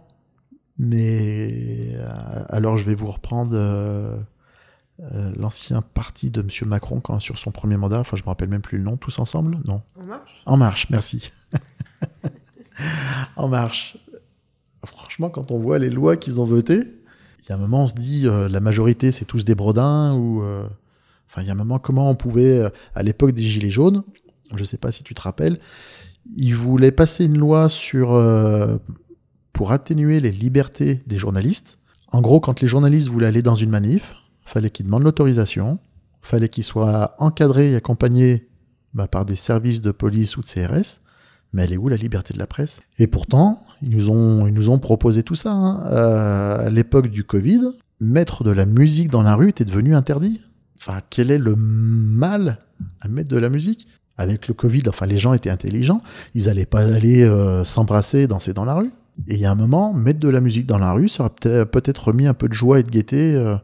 Mais 0.79 1.93
euh, 1.95 2.45
alors 2.49 2.77
je 2.77 2.85
vais 2.85 2.95
vous 2.95 3.11
reprendre 3.11 3.53
euh, 3.55 4.19
euh, 5.01 5.33
l'ancien 5.37 5.83
parti 5.83 6.31
de 6.31 6.41
M. 6.41 6.49
Macron 6.69 7.01
quand, 7.01 7.19
sur 7.21 7.37
son 7.37 7.51
premier 7.51 7.77
mandat, 7.77 8.01
enfin 8.01 8.17
je 8.17 8.23
me 8.23 8.29
rappelle 8.29 8.49
même 8.49 8.63
plus 8.63 8.79
le 8.79 8.85
nom, 8.85 8.97
tous 8.97 9.19
ensemble? 9.19 9.59
Non 9.67 9.83
En 9.99 10.05
marche? 10.05 10.43
En 10.47 10.57
marche, 10.57 10.91
merci. 10.91 11.33
en 13.37 13.49
marche 13.49 13.99
franchement, 14.85 15.31
quand 15.31 15.51
on 15.51 15.59
voit 15.59 15.79
les 15.79 15.91
lois 15.91 16.17
qu'ils 16.17 16.41
ont 16.41 16.45
votées, 16.45 16.83
il 17.43 17.49
y 17.49 17.53
a 17.53 17.55
un 17.55 17.59
moment, 17.59 17.85
on 17.85 17.87
se 17.87 17.95
dit, 17.95 18.27
euh, 18.27 18.49
la 18.49 18.61
majorité, 18.61 19.13
c'est 19.13 19.25
tous 19.25 19.45
des 19.45 19.55
brodins, 19.55 20.15
ou... 20.15 20.43
Euh, 20.43 20.67
enfin, 21.29 21.43
il 21.43 21.47
y 21.47 21.51
a 21.51 21.53
un 21.53 21.57
moment, 21.57 21.79
comment 21.79 22.11
on 22.11 22.15
pouvait, 22.15 22.59
euh, 22.59 22.71
à 22.95 23.03
l'époque 23.03 23.33
des 23.33 23.43
Gilets 23.43 23.71
jaunes, 23.71 24.05
je 24.55 24.61
ne 24.61 24.65
sais 24.65 24.79
pas 24.79 24.93
si 24.93 25.03
tu 25.03 25.15
te 25.15 25.21
rappelles, 25.21 25.59
il 26.35 26.55
voulait 26.55 26.93
passer 26.93 27.25
une 27.25 27.39
loi 27.39 27.69
sur, 27.69 28.09
pour 29.53 29.73
atténuer 29.73 30.21
les 30.21 30.31
libertés 30.31 31.03
des 31.07 31.19
journalistes. 31.19 31.79
En 32.13 32.21
gros, 32.21 32.41
quand 32.41 32.61
les 32.61 32.69
journalistes 32.69 33.09
voulaient 33.09 33.29
aller 33.29 33.43
dans 33.43 33.55
une 33.55 33.71
manif, 33.71 34.17
fallait 34.45 34.71
qu'ils 34.71 34.87
demandent 34.87 35.05
l'autorisation, 35.05 35.79
fallait 36.21 36.49
qu'ils 36.49 36.65
soient 36.65 37.15
encadrés 37.19 37.73
et 37.73 37.77
accompagnés 37.77 38.49
bah, 38.93 39.09
par 39.09 39.25
des 39.25 39.37
services 39.37 39.81
de 39.81 39.93
police 39.93 40.37
ou 40.37 40.43
de 40.43 40.47
CRS. 40.47 41.01
Mais 41.53 41.65
elle 41.65 41.73
est 41.73 41.77
où 41.77 41.89
la 41.89 41.97
liberté 41.97 42.33
de 42.33 42.39
la 42.39 42.47
presse? 42.47 42.81
Et 42.99 43.07
pourtant, 43.07 43.63
ils 43.83 43.91
nous 43.91 44.11
ont, 44.11 44.47
ils 44.47 44.55
nous 44.55 44.71
ont 44.71 44.79
proposé 44.79 45.23
tout 45.23 45.35
ça. 45.35 45.53
Hein. 45.53 45.87
Euh, 45.87 46.67
à 46.67 46.71
l'époque 46.71 47.09
du 47.09 47.25
Covid, 47.25 47.61
mettre 48.01 48.45
de 48.45 48.51
la 48.51 48.67
musique 48.67 49.11
dans 49.11 49.23
la 49.23 49.35
rue 49.35 49.49
était 49.49 49.65
devenu 49.65 49.95
interdit. 49.95 50.41
Enfin, 50.79 51.01
quel 51.11 51.31
est 51.31 51.39
le 51.39 51.57
mal 51.57 52.59
à 53.01 53.09
mettre 53.09 53.29
de 53.29 53.37
la 53.37 53.49
musique? 53.49 53.87
Avec 54.17 54.49
le 54.49 54.55
Covid, 54.55 54.83
enfin, 54.89 55.07
les 55.07 55.17
gens 55.17 55.33
étaient 55.33 55.51
intelligents. 55.51 56.03
Ils 56.35 56.45
n'allaient 56.45 56.67
pas 56.67 56.81
aller 56.81 57.23
euh, 57.23 57.65
s'embrasser, 57.65 58.27
danser 58.27 58.53
dans 58.53 58.65
la 58.65 58.75
rue. 58.75 58.91
Et 59.29 59.35
il 59.35 59.41
y 59.41 59.47
a 59.47 59.51
un 59.51 59.55
moment, 59.55 59.93
mettre 59.93 60.21
de 60.21 60.29
la 60.29 60.41
musique 60.41 60.67
dans 60.67 60.79
la 60.79 60.93
rue, 60.93 61.09
ça 61.09 61.25
aurait 61.25 61.67
peut-être 61.67 62.09
remis 62.09 62.27
un 62.27 62.35
peu 62.35 62.49
de 62.49 62.55
joie 62.55 62.81
et 62.81 62.83
de 62.83 62.91
gaieté. 62.91 63.35
Euh, 63.35 63.57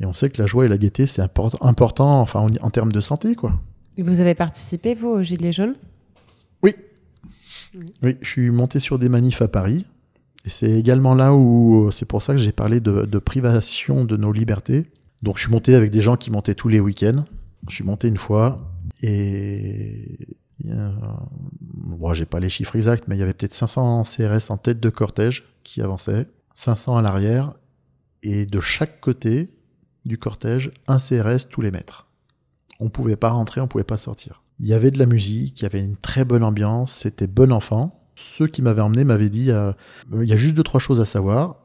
et 0.00 0.06
on 0.06 0.12
sait 0.12 0.30
que 0.30 0.40
la 0.40 0.46
joie 0.46 0.64
et 0.64 0.68
la 0.68 0.78
gaieté, 0.78 1.06
c'est 1.06 1.22
important, 1.22 2.20
enfin, 2.20 2.46
en, 2.60 2.70
termes 2.70 2.92
de 2.92 3.00
santé, 3.00 3.34
quoi. 3.34 3.54
Vous 3.98 4.20
avez 4.20 4.34
participé, 4.34 4.94
vous, 4.94 5.08
au 5.08 5.22
Gilets 5.22 5.52
jaunes? 5.52 5.74
Oui. 5.74 5.97
Oui, 8.02 8.16
je 8.20 8.28
suis 8.28 8.50
monté 8.50 8.80
sur 8.80 8.98
des 8.98 9.08
manifs 9.08 9.42
à 9.42 9.48
Paris. 9.48 9.86
Et 10.44 10.50
c'est 10.50 10.70
également 10.70 11.14
là 11.14 11.34
où, 11.34 11.90
c'est 11.92 12.06
pour 12.06 12.22
ça 12.22 12.32
que 12.32 12.40
j'ai 12.40 12.52
parlé 12.52 12.80
de, 12.80 13.18
privation 13.18 14.04
de 14.04 14.16
nos 14.16 14.32
libertés. 14.32 14.86
Donc 15.22 15.36
je 15.36 15.42
suis 15.42 15.50
monté 15.50 15.74
avec 15.74 15.90
des 15.90 16.00
gens 16.00 16.16
qui 16.16 16.30
montaient 16.30 16.54
tous 16.54 16.68
les 16.68 16.80
week-ends. 16.80 17.24
Je 17.68 17.74
suis 17.74 17.84
monté 17.84 18.08
une 18.08 18.18
fois 18.18 18.72
et 19.02 20.18
bon, 20.60 22.14
j'ai 22.14 22.26
pas 22.26 22.40
les 22.40 22.48
chiffres 22.48 22.76
exacts, 22.76 23.04
mais 23.08 23.16
il 23.16 23.18
y 23.18 23.22
avait 23.22 23.34
peut-être 23.34 23.54
500 23.54 24.04
CRS 24.04 24.50
en 24.50 24.56
tête 24.56 24.80
de 24.80 24.90
cortège 24.90 25.44
qui 25.64 25.82
avançaient, 25.82 26.26
500 26.54 26.96
à 26.96 27.02
l'arrière, 27.02 27.54
et 28.22 28.46
de 28.46 28.60
chaque 28.60 29.00
côté 29.00 29.50
du 30.04 30.18
cortège, 30.18 30.70
un 30.86 30.98
CRS 30.98 31.48
tous 31.50 31.60
les 31.60 31.70
mètres. 31.70 32.06
On 32.80 32.88
pouvait 32.88 33.16
pas 33.16 33.30
rentrer, 33.30 33.60
on 33.60 33.68
pouvait 33.68 33.84
pas 33.84 33.96
sortir. 33.96 34.42
Il 34.60 34.66
y 34.66 34.74
avait 34.74 34.90
de 34.90 34.98
la 34.98 35.06
musique, 35.06 35.60
il 35.60 35.62
y 35.62 35.66
avait 35.66 35.78
une 35.80 35.96
très 35.96 36.24
bonne 36.24 36.42
ambiance, 36.42 36.92
c'était 36.92 37.26
bon 37.26 37.52
enfant. 37.52 38.00
Ceux 38.16 38.48
qui 38.48 38.62
m'avaient 38.62 38.80
emmené 38.80 39.04
m'avaient 39.04 39.30
dit 39.30 39.52
euh, 39.52 39.72
il 40.12 40.28
y 40.28 40.32
a 40.32 40.36
juste 40.36 40.56
deux 40.56 40.64
trois 40.64 40.80
choses 40.80 41.00
à 41.00 41.04
savoir. 41.04 41.56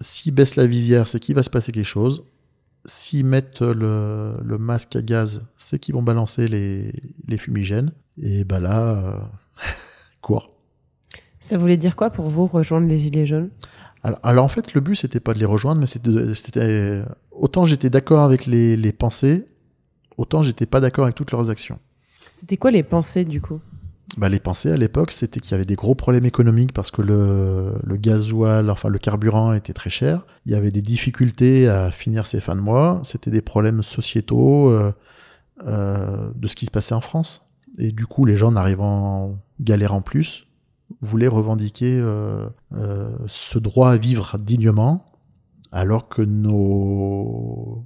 S'ils 0.00 0.34
baissent 0.34 0.56
la 0.56 0.66
visière, 0.66 1.06
c'est 1.06 1.20
qu'il 1.20 1.34
va 1.34 1.42
se 1.42 1.50
passer 1.50 1.70
quelque 1.70 1.84
chose. 1.84 2.24
S'ils 2.86 3.24
mettent 3.24 3.60
le, 3.60 4.34
le, 4.42 4.58
masque 4.58 4.96
à 4.96 5.02
gaz, 5.02 5.44
c'est 5.56 5.78
qu'ils 5.78 5.94
vont 5.94 6.02
balancer 6.02 6.48
les, 6.48 6.92
les, 7.28 7.36
fumigènes. 7.36 7.92
Et 8.20 8.44
ben 8.44 8.58
là, 8.58 8.96
euh, 8.96 9.18
cours. 10.22 10.50
Ça 11.38 11.58
voulait 11.58 11.76
dire 11.76 11.94
quoi 11.94 12.10
pour 12.10 12.30
vous 12.30 12.46
rejoindre 12.46 12.88
les 12.88 12.98
Gilets 12.98 13.26
jaunes? 13.26 13.50
Alors, 14.02 14.18
alors, 14.22 14.44
en 14.44 14.48
fait, 14.48 14.72
le 14.72 14.80
but 14.80 14.96
c'était 14.96 15.20
pas 15.20 15.34
de 15.34 15.38
les 15.38 15.44
rejoindre, 15.44 15.80
mais 15.80 15.86
c'était 15.86 17.04
autant 17.30 17.64
j'étais 17.64 17.90
d'accord 17.90 18.20
avec 18.20 18.46
les, 18.46 18.76
les 18.76 18.92
pensées, 18.92 19.46
autant 20.16 20.42
j'étais 20.42 20.66
pas 20.66 20.80
d'accord 20.80 21.04
avec 21.04 21.14
toutes 21.14 21.32
leurs 21.32 21.50
actions. 21.50 21.78
C'était 22.40 22.56
quoi 22.56 22.70
les 22.70 22.82
pensées 22.82 23.26
du 23.26 23.42
coup? 23.42 23.60
Bah, 24.16 24.30
les 24.30 24.40
pensées 24.40 24.72
à 24.72 24.76
l'époque, 24.78 25.12
c'était 25.12 25.40
qu'il 25.40 25.52
y 25.52 25.54
avait 25.56 25.66
des 25.66 25.74
gros 25.74 25.94
problèmes 25.94 26.24
économiques 26.24 26.72
parce 26.72 26.90
que 26.90 27.02
le, 27.02 27.74
le, 27.84 27.96
gasoil, 27.98 28.70
enfin 28.70 28.88
le 28.88 28.98
carburant 28.98 29.52
était 29.52 29.74
très 29.74 29.90
cher. 29.90 30.24
Il 30.46 30.52
y 30.52 30.54
avait 30.54 30.70
des 30.70 30.80
difficultés 30.80 31.68
à 31.68 31.90
finir 31.90 32.24
ses 32.24 32.40
fins 32.40 32.56
de 32.56 32.62
mois. 32.62 33.02
C'était 33.04 33.30
des 33.30 33.42
problèmes 33.42 33.82
sociétaux 33.82 34.70
euh, 34.70 34.90
euh, 35.66 36.32
de 36.34 36.48
ce 36.48 36.56
qui 36.56 36.64
se 36.64 36.70
passait 36.70 36.94
en 36.94 37.02
France. 37.02 37.46
Et 37.76 37.92
du 37.92 38.06
coup, 38.06 38.24
les 38.24 38.36
gens 38.36 38.52
n'arrivant 38.52 39.38
galérant 39.60 40.00
plus 40.00 40.46
voulaient 41.02 41.28
revendiquer 41.28 42.00
euh, 42.00 42.48
ce 43.26 43.58
droit 43.58 43.90
à 43.90 43.98
vivre 43.98 44.38
dignement, 44.38 45.04
alors 45.72 46.08
que 46.08 46.22
nos 46.22 47.84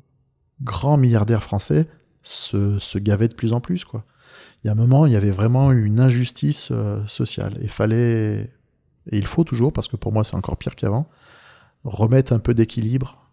grands 0.62 0.96
milliardaires 0.96 1.42
français 1.42 1.88
se, 2.22 2.78
se 2.78 2.98
gavaient 2.98 3.26
de 3.26 3.34
plus 3.34 3.52
en 3.52 3.60
plus, 3.60 3.84
quoi 3.84 4.04
il 4.64 4.68
y 4.68 4.70
a 4.70 4.72
un 4.72 4.76
moment, 4.76 5.04
il 5.04 5.12
y 5.12 5.16
avait 5.16 5.30
vraiment 5.30 5.72
une 5.72 6.00
injustice 6.00 6.70
euh, 6.70 7.06
sociale. 7.06 7.58
Il 7.60 7.68
fallait, 7.68 8.50
et 9.10 9.18
il 9.18 9.26
faut 9.26 9.44
toujours, 9.44 9.74
parce 9.74 9.88
que 9.88 9.96
pour 9.96 10.10
moi 10.10 10.24
c'est 10.24 10.36
encore 10.36 10.56
pire 10.56 10.74
qu'avant, 10.74 11.06
remettre 11.84 12.32
un 12.32 12.38
peu 12.38 12.54
d'équilibre. 12.54 13.28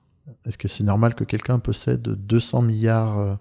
Est-ce 0.45 0.57
que 0.57 0.67
c'est 0.67 0.84
normal 0.84 1.15
que 1.15 1.23
quelqu'un 1.23 1.59
possède 1.59 2.01
200 2.01 2.63
milliards 2.63 3.17
euh, 3.17 3.36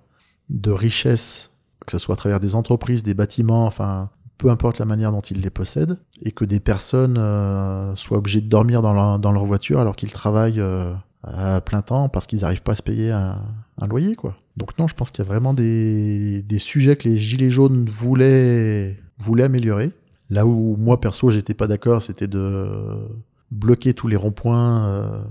de 0.50 0.70
richesses, 0.70 1.50
que 1.84 1.90
ce 1.90 1.98
soit 1.98 2.14
à 2.14 2.16
travers 2.16 2.38
des 2.38 2.54
entreprises, 2.54 3.02
des 3.02 3.14
bâtiments, 3.14 3.66
enfin, 3.66 4.10
peu 4.38 4.50
importe 4.50 4.78
la 4.78 4.84
manière 4.84 5.10
dont 5.10 5.20
il 5.20 5.40
les 5.40 5.50
possède, 5.50 5.98
et 6.22 6.30
que 6.30 6.44
des 6.44 6.60
personnes 6.60 7.18
euh, 7.18 7.96
soient 7.96 8.18
obligées 8.18 8.40
de 8.40 8.48
dormir 8.48 8.82
dans 8.82 9.32
leur 9.32 9.44
voiture 9.44 9.80
alors 9.80 9.96
qu'ils 9.96 10.12
travaillent 10.12 10.62
à 11.24 11.60
plein 11.60 11.82
temps 11.82 12.08
parce 12.08 12.26
qu'ils 12.26 12.40
n'arrivent 12.40 12.62
pas 12.62 12.72
à 12.72 12.76
se 12.76 12.82
payer 12.82 13.10
un, 13.10 13.42
un 13.80 13.86
loyer, 13.86 14.14
quoi. 14.14 14.36
Donc 14.56 14.78
non, 14.78 14.86
je 14.86 14.94
pense 14.94 15.10
qu'il 15.10 15.24
y 15.24 15.26
a 15.26 15.30
vraiment 15.30 15.54
des, 15.54 16.42
des, 16.42 16.58
sujets 16.58 16.96
que 16.96 17.08
les 17.08 17.18
Gilets 17.18 17.50
jaunes 17.50 17.88
voulaient, 17.88 18.98
voulaient 19.18 19.44
améliorer. 19.44 19.90
Là 20.28 20.46
où 20.46 20.76
moi, 20.76 21.00
perso, 21.00 21.30
j'étais 21.30 21.54
pas 21.54 21.66
d'accord, 21.66 22.02
c'était 22.02 22.28
de 22.28 22.68
bloquer 23.50 23.94
tous 23.94 24.06
les 24.06 24.16
ronds-points 24.16 24.86
euh, 24.86 25.22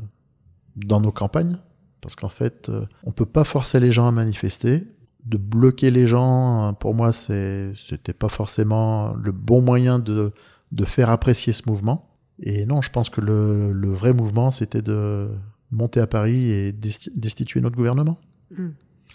dans 0.75 0.99
nos 0.99 1.11
campagnes. 1.11 1.57
Parce 2.01 2.15
qu'en 2.15 2.29
fait, 2.29 2.69
euh, 2.69 2.85
on 3.03 3.11
peut 3.11 3.25
pas 3.25 3.43
forcer 3.43 3.79
les 3.79 3.91
gens 3.91 4.07
à 4.07 4.11
manifester. 4.11 4.87
De 5.25 5.37
bloquer 5.37 5.91
les 5.91 6.07
gens, 6.07 6.73
pour 6.79 6.95
moi, 6.95 7.11
c'était 7.11 8.13
pas 8.17 8.29
forcément 8.29 9.13
le 9.13 9.31
bon 9.31 9.61
moyen 9.61 9.99
de, 9.99 10.31
de 10.71 10.85
faire 10.85 11.09
apprécier 11.09 11.53
ce 11.53 11.63
mouvement. 11.67 12.09
Et 12.41 12.65
non, 12.65 12.81
je 12.81 12.89
pense 12.89 13.09
que 13.09 13.21
le, 13.21 13.73
le 13.73 13.91
vrai 13.91 14.13
mouvement, 14.13 14.49
c'était 14.49 14.81
de 14.81 15.29
monter 15.71 15.99
à 15.99 16.07
Paris 16.07 16.51
et 16.51 16.71
destituer 16.71 17.61
notre 17.61 17.75
gouvernement. 17.75 18.17
Mmh. 18.51 18.67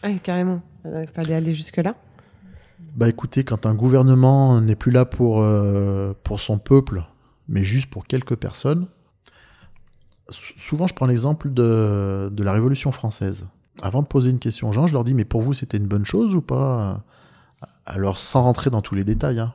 Oui, 0.05 0.21
carrément. 0.21 0.63
Il 0.85 1.09
fallait 1.13 1.35
aller 1.35 1.55
jusque-là. 1.55 1.95
Bah 2.97 3.09
écoutez, 3.09 3.45
quand 3.45 3.67
un 3.67 3.75
gouvernement 3.75 4.61
n'est 4.61 4.77
plus 4.77 4.93
là 4.93 5.05
pour, 5.05 5.43
euh, 5.43 6.13
pour 6.23 6.41
son 6.41 6.59
peuple, 6.59 7.05
mais 7.49 7.63
juste 7.63 7.91
pour 7.91 8.05
quelques 8.05 8.37
personnes, 8.37 8.87
souvent 10.31 10.87
je 10.87 10.95
prends 10.95 11.07
l'exemple 11.07 11.53
de, 11.53 12.29
de, 12.31 12.45
la 12.45 12.53
Révolution 12.53 12.93
française. 12.93 13.47
Avant 13.83 14.03
de 14.03 14.07
poser 14.07 14.31
une 14.31 14.39
question 14.39 14.69
aux 14.69 14.73
gens, 14.73 14.87
je 14.87 14.93
leur 14.93 15.05
dis, 15.05 15.15
mais 15.15 15.25
pour 15.25 15.43
vous 15.43 15.55
c'était 15.55 15.79
une 15.79 15.89
bonne 15.89 16.05
chose 16.05 16.37
ou 16.37 16.41
pas? 16.41 17.03
Alors 17.87 18.19
sans 18.19 18.43
rentrer 18.43 18.71
dans 18.71 18.83
tous 18.83 18.95
les 18.95 19.05
détails, 19.05 19.41
hein, 19.41 19.55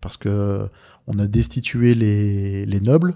parce 0.00 0.16
que 0.16 0.68
on 1.06 1.18
a 1.18 1.26
destitué 1.26 1.94
les, 1.94 2.66
les 2.66 2.80
nobles, 2.80 3.14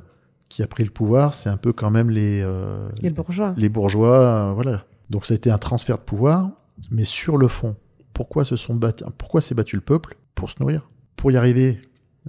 qui 0.49 0.63
a 0.63 0.67
pris 0.67 0.85
le 0.85 0.91
pouvoir, 0.91 1.35
c'est 1.35 1.49
un 1.49 1.57
peu 1.57 1.73
quand 1.73 1.91
même 1.91 2.11
les, 2.11 2.41
euh, 2.43 2.89
les 3.03 3.11
bourgeois. 3.11 3.55
Les 3.57 3.69
bourgeois, 3.69 4.19
euh, 4.19 4.53
voilà. 4.53 4.85
Donc 5.11 5.27
ça 5.27 5.35
a 5.35 5.37
été 5.37 5.51
un 5.51 5.59
transfert 5.59 5.99
de 5.99 6.03
pouvoir, 6.03 6.51
mais 6.91 7.05
sur 7.05 7.37
le 7.37 7.49
fond, 7.49 7.77
pourquoi 8.13 8.45
se 8.45 8.57
sont 8.57 8.79
pourquoi 9.19 9.41
s'est 9.41 9.55
battu 9.55 9.77
le 9.77 9.83
peuple 9.83 10.17
Pour 10.35 10.51
se 10.51 10.57
nourrir? 10.61 10.89
Pour 11.17 11.31
y 11.31 11.37
arriver, 11.37 11.81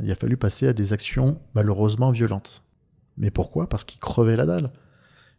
il 0.01 0.11
a 0.11 0.15
fallu 0.15 0.37
passer 0.37 0.67
à 0.67 0.73
des 0.73 0.93
actions 0.93 1.39
malheureusement 1.53 2.11
violentes. 2.11 2.63
Mais 3.17 3.31
pourquoi? 3.31 3.69
Parce 3.69 3.83
qu'ils 3.83 3.99
crevaient 3.99 4.35
la 4.35 4.45
dalle. 4.45 4.71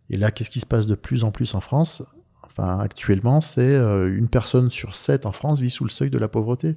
Et 0.08 0.16
là, 0.16 0.30
qu'est-ce 0.30 0.50
qui 0.50 0.60
se 0.60 0.66
passe 0.66 0.86
de 0.86 0.94
plus 0.94 1.24
en 1.24 1.30
plus 1.30 1.54
en 1.54 1.60
France? 1.60 2.02
Enfin, 2.42 2.78
actuellement, 2.78 3.40
c'est 3.40 3.74
euh, 3.74 4.16
une 4.16 4.28
personne 4.28 4.70
sur 4.70 4.94
sept 4.94 5.26
en 5.26 5.32
France 5.32 5.60
vit 5.60 5.70
sous 5.70 5.84
le 5.84 5.90
seuil 5.90 6.10
de 6.10 6.18
la 6.18 6.28
pauvreté. 6.28 6.76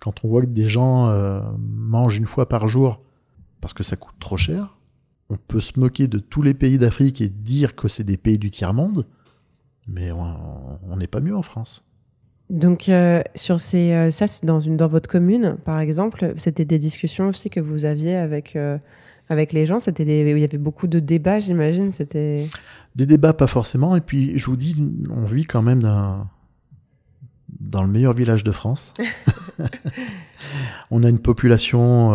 Quand 0.00 0.24
on 0.24 0.28
voit 0.28 0.42
que 0.42 0.46
des 0.46 0.68
gens 0.68 1.08
euh, 1.08 1.40
mangent 1.58 2.16
une 2.16 2.26
fois 2.26 2.48
par 2.48 2.66
jour 2.68 3.00
parce 3.60 3.74
que 3.74 3.82
ça 3.82 3.96
coûte 3.96 4.14
trop 4.18 4.36
cher, 4.36 4.76
on 5.28 5.36
peut 5.36 5.60
se 5.60 5.78
moquer 5.78 6.08
de 6.08 6.18
tous 6.18 6.42
les 6.42 6.54
pays 6.54 6.78
d'Afrique 6.78 7.20
et 7.20 7.28
dire 7.28 7.74
que 7.74 7.88
c'est 7.88 8.04
des 8.04 8.16
pays 8.16 8.38
du 8.38 8.50
tiers-monde, 8.50 9.06
mais 9.88 10.12
on 10.12 10.96
n'est 10.96 11.06
pas 11.06 11.20
mieux 11.20 11.36
en 11.36 11.42
France. 11.42 11.84
Donc, 12.50 12.88
euh, 12.88 13.22
sur 13.34 13.60
ces, 13.60 13.92
euh, 13.92 14.10
ça, 14.10 14.26
dans, 14.42 14.58
une, 14.58 14.76
dans 14.76 14.88
votre 14.88 15.08
commune, 15.08 15.56
par 15.64 15.80
exemple, 15.80 16.32
c'était 16.36 16.64
des 16.64 16.78
discussions 16.78 17.28
aussi 17.28 17.50
que 17.50 17.60
vous 17.60 17.84
aviez 17.84 18.16
avec, 18.16 18.56
euh, 18.56 18.78
avec 19.28 19.52
les 19.52 19.66
gens. 19.66 19.80
C'était 19.80 20.04
il 20.04 20.38
y 20.38 20.44
avait 20.44 20.58
beaucoup 20.58 20.86
de 20.86 20.98
débats, 20.98 21.40
j'imagine. 21.40 21.92
C'était 21.92 22.48
des 22.96 23.04
débats, 23.04 23.34
pas 23.34 23.46
forcément. 23.46 23.96
Et 23.96 24.00
puis, 24.00 24.38
je 24.38 24.46
vous 24.46 24.56
dis, 24.56 24.76
on 25.10 25.26
vit 25.26 25.44
quand 25.44 25.60
même 25.60 25.82
dans, 25.82 26.26
dans 27.60 27.82
le 27.82 27.88
meilleur 27.88 28.14
village 28.14 28.44
de 28.44 28.52
France. 28.52 28.94
on 30.90 31.04
a 31.04 31.08
une 31.10 31.20
population 31.20 32.12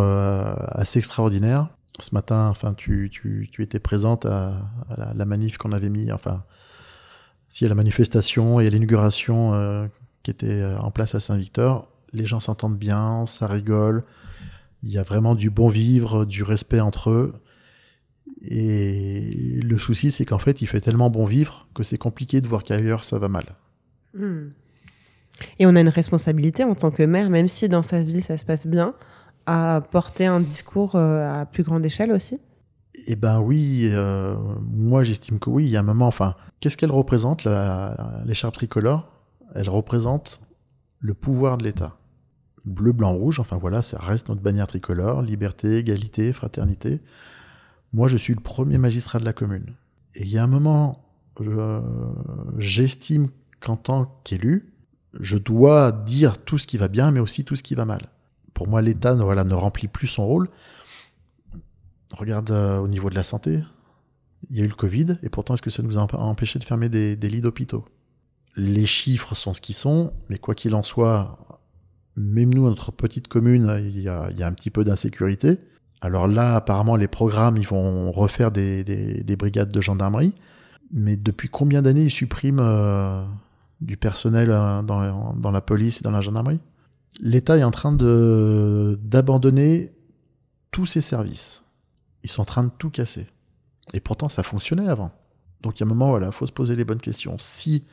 assez 0.71 0.97
extraordinaire 0.97 1.69
ce 1.99 2.15
matin, 2.15 2.47
enfin, 2.49 2.73
tu, 2.73 3.09
tu, 3.11 3.47
tu 3.51 3.61
étais 3.61 3.79
présente 3.79 4.25
à, 4.25 4.67
à 4.89 5.13
la, 5.13 5.25
manif 5.25 5.57
qu'on 5.57 5.71
avait 5.71 5.89
mis, 5.89 6.11
enfin, 6.11 6.43
si 7.53 7.65
à 7.65 7.69
la 7.69 7.75
manifestation 7.75 8.59
et 8.59 8.67
l'inauguration 8.71 9.53
euh, 9.53 9.85
qui 10.23 10.31
était 10.31 10.61
euh, 10.63 10.75
en 10.79 10.89
place 10.89 11.13
à 11.13 11.19
Saint-Victor, 11.19 11.87
les 12.11 12.25
gens 12.25 12.39
s'entendent 12.39 12.79
bien, 12.79 13.27
ça 13.27 13.45
rigole, 13.45 14.03
il 14.81 14.91
y 14.91 14.97
a 14.97 15.03
vraiment 15.03 15.35
du 15.35 15.51
bon 15.51 15.67
vivre, 15.67 16.25
du 16.25 16.41
respect 16.41 16.79
entre 16.79 17.11
eux. 17.11 17.35
Et 18.41 19.59
le 19.61 19.77
souci, 19.77 20.09
c'est 20.09 20.25
qu'en 20.25 20.39
fait, 20.39 20.63
il 20.63 20.65
fait 20.65 20.81
tellement 20.81 21.11
bon 21.11 21.25
vivre 21.25 21.67
que 21.75 21.83
c'est 21.83 21.99
compliqué 21.99 22.41
de 22.41 22.47
voir 22.47 22.63
qu'ailleurs 22.63 23.03
ça 23.03 23.19
va 23.19 23.27
mal. 23.27 23.45
Hmm. 24.15 24.47
Et 25.59 25.67
on 25.67 25.75
a 25.75 25.81
une 25.81 25.89
responsabilité 25.89 26.63
en 26.63 26.73
tant 26.73 26.89
que 26.89 27.03
maire, 27.03 27.29
même 27.29 27.47
si 27.47 27.69
dans 27.69 27.83
sa 27.83 28.01
ville 28.01 28.23
ça 28.23 28.39
se 28.39 28.45
passe 28.45 28.65
bien, 28.65 28.95
à 29.45 29.83
porter 29.91 30.25
un 30.25 30.39
discours 30.39 30.95
euh, 30.95 31.41
à 31.41 31.45
plus 31.45 31.61
grande 31.61 31.85
échelle 31.85 32.13
aussi? 32.13 32.39
Eh 33.07 33.15
ben 33.15 33.39
oui, 33.39 33.89
euh, 33.91 34.37
moi 34.71 35.03
j'estime 35.03 35.39
que 35.39 35.49
oui, 35.49 35.65
il 35.65 35.69
y 35.69 35.77
a 35.77 35.79
un 35.79 35.83
moment, 35.83 36.07
enfin, 36.07 36.35
qu'est-ce 36.59 36.77
qu'elle 36.77 36.91
représente, 36.91 37.47
l'écharpe 38.25 38.55
tricolore? 38.55 39.11
Elle 39.55 39.69
représente 39.69 40.41
le 40.99 41.13
pouvoir 41.13 41.57
de 41.57 41.63
l'État. 41.63 41.97
Bleu, 42.65 42.91
blanc, 42.91 43.11
rouge, 43.11 43.39
enfin 43.39 43.57
voilà, 43.57 43.81
ça 43.81 43.99
reste 43.99 44.29
notre 44.29 44.41
bannière 44.41 44.67
tricolore, 44.67 45.21
liberté, 45.21 45.77
égalité, 45.77 46.31
fraternité. 46.33 47.01
Moi 47.91 48.07
je 48.07 48.17
suis 48.17 48.33
le 48.33 48.41
premier 48.41 48.77
magistrat 48.77 49.19
de 49.19 49.25
la 49.25 49.33
commune. 49.33 49.75
Et 50.15 50.21
il 50.21 50.29
y 50.29 50.37
a 50.37 50.43
un 50.43 50.47
moment, 50.47 51.03
j'estime 52.57 53.29
qu'en 53.59 53.75
tant 53.75 54.19
qu'élu, 54.23 54.71
je 55.19 55.37
dois 55.37 55.91
dire 55.91 56.37
tout 56.37 56.57
ce 56.57 56.67
qui 56.67 56.77
va 56.77 56.87
bien, 56.87 57.11
mais 57.11 57.19
aussi 57.19 57.43
tout 57.43 57.55
ce 57.55 57.63
qui 57.63 57.75
va 57.75 57.85
mal. 57.85 58.09
Pour 58.53 58.67
moi, 58.67 58.81
l'État 58.81 59.15
ne 59.15 59.53
remplit 59.53 59.87
plus 59.87 60.07
son 60.07 60.25
rôle. 60.25 60.49
Regarde 62.13 62.51
euh, 62.51 62.77
au 62.77 62.87
niveau 62.87 63.09
de 63.09 63.15
la 63.15 63.23
santé, 63.23 63.59
il 64.49 64.57
y 64.57 64.61
a 64.61 64.63
eu 64.63 64.67
le 64.67 64.75
Covid, 64.75 65.17
et 65.23 65.29
pourtant, 65.29 65.55
est-ce 65.55 65.63
que 65.63 65.69
ça 65.69 65.83
nous 65.83 65.97
a 65.97 66.15
empêché 66.15 66.59
de 66.59 66.63
fermer 66.63 66.89
des, 66.89 67.15
lits 67.15 67.41
d'hôpitaux? 67.41 67.85
Les 68.55 68.85
chiffres 68.85 69.35
sont 69.35 69.53
ce 69.53 69.61
qu'ils 69.61 69.75
sont, 69.75 70.13
mais 70.29 70.37
quoi 70.37 70.53
qu'il 70.53 70.75
en 70.75 70.83
soit, 70.83 71.59
même 72.15 72.53
nous, 72.53 72.63
notre 72.63 72.91
petite 72.91 73.27
commune, 73.27 73.81
il 73.83 73.99
y 73.99 74.09
a, 74.09 74.25
un 74.25 74.53
petit 74.53 74.69
peu 74.69 74.83
d'insécurité. 74.83 75.57
Alors 76.01 76.27
là, 76.27 76.55
apparemment, 76.55 76.97
les 76.97 77.07
programmes, 77.07 77.57
ils 77.57 77.67
vont 77.67 78.11
refaire 78.11 78.51
des, 78.51 79.35
brigades 79.37 79.71
de 79.71 79.81
gendarmerie. 79.81 80.35
Mais 80.91 81.15
depuis 81.15 81.49
combien 81.49 81.81
d'années 81.81 82.03
ils 82.03 82.11
suppriment 82.11 82.61
euh, 82.61 83.25
du 83.81 83.97
personnel 83.97 84.49
euh, 84.51 84.83
dans, 84.83 85.51
la 85.51 85.61
police 85.61 86.01
et 86.01 86.03
dans 86.03 86.11
la 86.11 86.21
gendarmerie? 86.21 86.59
L'État 87.21 87.57
est 87.57 87.63
en 87.63 87.71
train 87.71 87.93
d'abandonner 87.93 89.93
tous 90.69 90.85
ses 90.85 91.01
services. 91.01 91.62
Ils 92.23 92.29
sont 92.29 92.41
en 92.41 92.45
train 92.45 92.63
de 92.63 92.71
tout 92.77 92.89
casser. 92.89 93.27
Et 93.93 93.99
pourtant, 93.99 94.29
ça 94.29 94.43
fonctionnait 94.43 94.87
avant. 94.87 95.11
Donc, 95.61 95.79
il 95.79 95.81
y 95.81 95.83
a 95.83 95.85
un 95.85 95.89
moment, 95.89 96.09
voilà, 96.09 96.31
faut 96.31 96.45
se 96.45 96.51
poser 96.51 96.75
les 96.75 96.85
bonnes 96.85 97.01
questions. 97.01 97.35
Si 97.37 97.85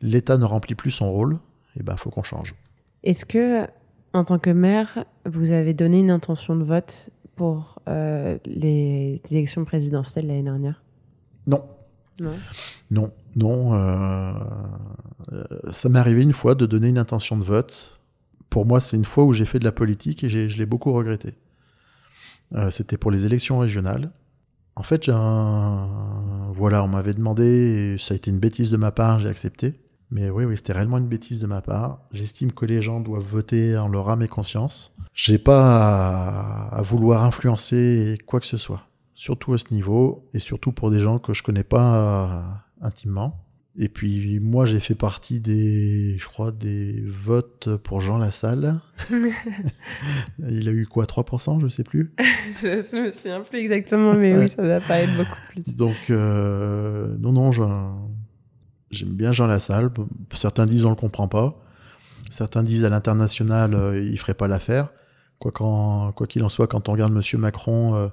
l'État 0.00 0.38
ne 0.38 0.44
remplit 0.44 0.74
plus 0.74 0.90
son 0.90 1.10
rôle, 1.10 1.38
eh 1.78 1.82
ben, 1.82 1.96
faut 1.96 2.10
qu'on 2.10 2.22
change. 2.22 2.54
Est-ce 3.02 3.24
que, 3.24 3.66
en 4.12 4.24
tant 4.24 4.38
que 4.38 4.50
maire, 4.50 5.04
vous 5.26 5.50
avez 5.50 5.74
donné 5.74 6.00
une 6.00 6.10
intention 6.10 6.56
de 6.56 6.64
vote 6.64 7.10
pour 7.36 7.80
euh, 7.88 8.38
les 8.46 9.20
élections 9.30 9.64
présidentielles 9.64 10.26
l'année 10.26 10.42
dernière? 10.42 10.82
Non. 11.46 11.64
Non. 12.20 12.34
Non, 12.90 13.12
non. 13.34 13.74
Euh, 13.74 14.32
euh, 15.32 15.44
ça 15.70 15.88
m'est 15.88 15.98
arrivé 15.98 16.22
une 16.22 16.32
fois 16.32 16.54
de 16.54 16.64
donner 16.64 16.88
une 16.88 16.98
intention 16.98 17.36
de 17.36 17.44
vote. 17.44 18.00
Pour 18.50 18.66
moi, 18.66 18.80
c'est 18.80 18.96
une 18.96 19.04
fois 19.04 19.24
où 19.24 19.32
j'ai 19.32 19.46
fait 19.46 19.58
de 19.58 19.64
la 19.64 19.72
politique 19.72 20.22
et 20.22 20.28
je 20.28 20.58
l'ai 20.58 20.66
beaucoup 20.66 20.92
regretté. 20.92 21.34
Euh, 22.54 22.70
c'était 22.70 22.96
pour 22.96 23.10
les 23.10 23.26
élections 23.26 23.58
régionales. 23.58 24.12
En 24.76 24.82
fait, 24.82 25.08
voilà, 25.08 26.82
on 26.82 26.88
m'avait 26.88 27.14
demandé, 27.14 27.96
ça 27.98 28.14
a 28.14 28.16
été 28.16 28.30
une 28.30 28.40
bêtise 28.40 28.70
de 28.70 28.76
ma 28.76 28.90
part, 28.90 29.20
j'ai 29.20 29.28
accepté. 29.28 29.74
Mais 30.10 30.30
oui, 30.30 30.44
oui, 30.44 30.56
c'était 30.56 30.72
réellement 30.72 30.98
une 30.98 31.08
bêtise 31.08 31.40
de 31.40 31.46
ma 31.46 31.62
part. 31.62 32.00
J'estime 32.10 32.52
que 32.52 32.66
les 32.66 32.82
gens 32.82 33.00
doivent 33.00 33.22
voter 33.22 33.76
en 33.78 33.88
leur 33.88 34.08
âme 34.10 34.22
et 34.22 34.28
conscience. 34.28 34.92
J'ai 35.12 35.38
pas 35.38 36.68
à 36.72 36.82
vouloir 36.82 37.24
influencer 37.24 38.18
quoi 38.26 38.40
que 38.40 38.46
ce 38.46 38.56
soit 38.56 38.82
surtout 39.14 39.54
à 39.54 39.58
ce 39.58 39.72
niveau, 39.72 40.28
et 40.34 40.38
surtout 40.38 40.72
pour 40.72 40.90
des 40.90 40.98
gens 40.98 41.18
que 41.18 41.32
je 41.32 41.42
connais 41.42 41.64
pas 41.64 41.96
euh, 42.82 42.86
intimement. 42.86 43.43
Et 43.76 43.88
puis 43.88 44.38
moi 44.38 44.66
j'ai 44.66 44.78
fait 44.78 44.94
partie 44.94 45.40
des, 45.40 46.16
je 46.18 46.26
crois, 46.26 46.52
des 46.52 47.02
votes 47.04 47.76
pour 47.76 48.00
Jean 48.00 48.18
Lassalle. 48.18 48.80
Il 50.48 50.68
a 50.68 50.72
eu 50.72 50.86
quoi, 50.86 51.06
3%, 51.06 51.60
je 51.60 51.68
sais 51.68 51.82
plus? 51.82 52.12
je 52.62 53.06
me 53.06 53.10
souviens 53.10 53.40
plus 53.40 53.58
exactement, 53.58 54.14
mais 54.14 54.36
oui, 54.36 54.48
ça 54.48 54.62
doit 54.62 54.80
pas 54.80 55.00
être 55.00 55.16
beaucoup 55.16 55.38
plus. 55.50 55.76
Donc 55.76 56.10
euh, 56.10 57.16
non, 57.18 57.32
non, 57.32 57.50
j'aime 57.52 59.14
bien 59.14 59.32
Jean 59.32 59.48
Lassalle. 59.48 59.90
Certains 60.32 60.66
disent 60.66 60.84
on 60.84 60.90
le 60.90 60.96
comprend 60.96 61.26
pas. 61.26 61.60
Certains 62.30 62.62
disent 62.62 62.84
à 62.84 62.90
l'international 62.90 63.74
euh, 63.74 64.00
il 64.00 64.18
ferait 64.18 64.34
pas 64.34 64.46
l'affaire. 64.46 64.90
Quoi 65.40 66.26
qu'il 66.26 66.42
en 66.42 66.48
soit, 66.48 66.68
quand 66.68 66.88
on 66.88 66.92
regarde 66.92 67.12
Monsieur 67.12 67.38
Macron 67.38 68.10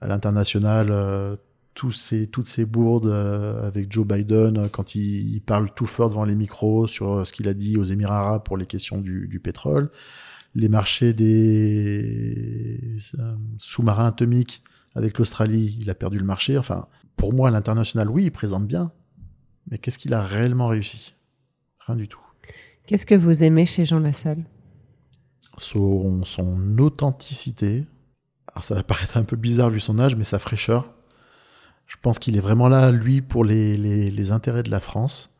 à 0.00 0.06
l'international, 0.06 0.88
euh, 0.90 1.36
tous 1.80 1.92
ces, 1.92 2.26
toutes 2.26 2.46
ces 2.46 2.66
bourdes 2.66 3.06
euh, 3.06 3.66
avec 3.66 3.90
Joe 3.90 4.06
Biden 4.06 4.58
euh, 4.58 4.68
quand 4.68 4.94
il, 4.94 5.40
parle 5.40 5.72
tout 5.74 5.86
fort 5.86 6.10
devant 6.10 6.24
les 6.24 6.34
micros 6.34 6.86
sur 6.86 7.26
ce 7.26 7.32
qu'il 7.32 7.48
a 7.48 7.54
dit 7.54 7.78
aux 7.78 7.84
Émirats 7.84 8.18
arabes 8.18 8.42
pour 8.44 8.58
les 8.58 8.66
questions 8.66 9.00
du, 9.00 9.40
pétrole, 9.42 9.90
les 10.54 10.68
marchés 10.68 11.14
des 11.14 12.98
sous-marins 13.56 14.08
atomiques 14.08 14.62
avec 14.94 15.16
l'Australie, 15.16 15.78
il 15.80 15.88
a 15.88 15.94
perdu 15.94 16.18
le 16.18 16.24
marché. 16.26 16.58
Enfin, 16.58 16.86
pour 17.16 17.32
moi, 17.32 17.48
à 17.48 17.50
l'international, 17.50 18.10
oui, 18.10 18.24
il 18.24 18.30
présente 18.30 18.66
bien, 18.66 18.92
mais 19.70 19.78
qu'est-ce 19.78 19.96
qu'il 19.96 20.12
a 20.12 20.22
réellement 20.22 20.66
réussi? 20.66 21.14
Rien 21.86 21.96
du 21.96 22.08
tout. 22.08 22.20
Qu'est-ce 22.86 23.06
que 23.06 23.14
vous 23.14 23.42
aimez 23.42 23.64
chez 23.64 23.86
Jean 23.86 24.00
Lassalle? 24.00 24.44
Son, 25.56 26.26
son 26.26 26.76
authenticité, 26.76 27.86
alors 28.48 28.64
ça 28.64 28.74
va 28.74 28.82
paraître 28.82 29.16
un 29.16 29.24
peu 29.24 29.36
bizarre 29.36 29.70
vu 29.70 29.80
son 29.80 29.98
âge, 29.98 30.14
mais 30.14 30.24
sa 30.24 30.38
fraîcheur. 30.38 30.92
Je 31.90 31.96
pense 32.00 32.20
qu'il 32.20 32.36
est 32.36 32.40
vraiment 32.40 32.68
là, 32.68 32.92
lui, 32.92 33.20
pour 33.20 33.44
les, 33.44 34.30
intérêts 34.30 34.62
de 34.62 34.70
la 34.70 34.78
France. 34.78 35.34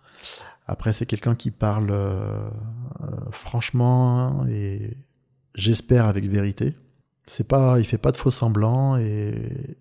Après, 0.67 0.93
c'est 0.93 1.07
quelqu'un 1.07 1.37
qui 1.37 1.53
parle 1.53 1.91
euh, 1.93 2.51
euh, 3.03 3.07
franchement 3.31 4.45
et 4.49 4.97
j'espère 5.55 6.07
avec 6.07 6.29
vérité. 6.29 6.75
C'est 7.25 7.47
pas, 7.47 7.79
il 7.79 7.85
fait 7.85 7.99
pas 7.99 8.11
de 8.11 8.17
faux 8.17 8.33
semblants 8.33 8.97
et, 8.97 9.77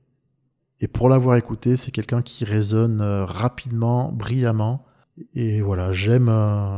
et 0.79 0.87
pour 0.87 1.09
l'avoir 1.09 1.37
écouté, 1.37 1.75
c'est 1.75 1.89
quelqu'un 1.89 2.21
qui 2.21 2.45
résonne 2.45 3.01
euh, 3.01 3.25
rapidement, 3.25 4.11
brillamment. 4.11 4.85
Et 5.33 5.61
voilà, 5.61 5.91
j'aime, 5.91 6.31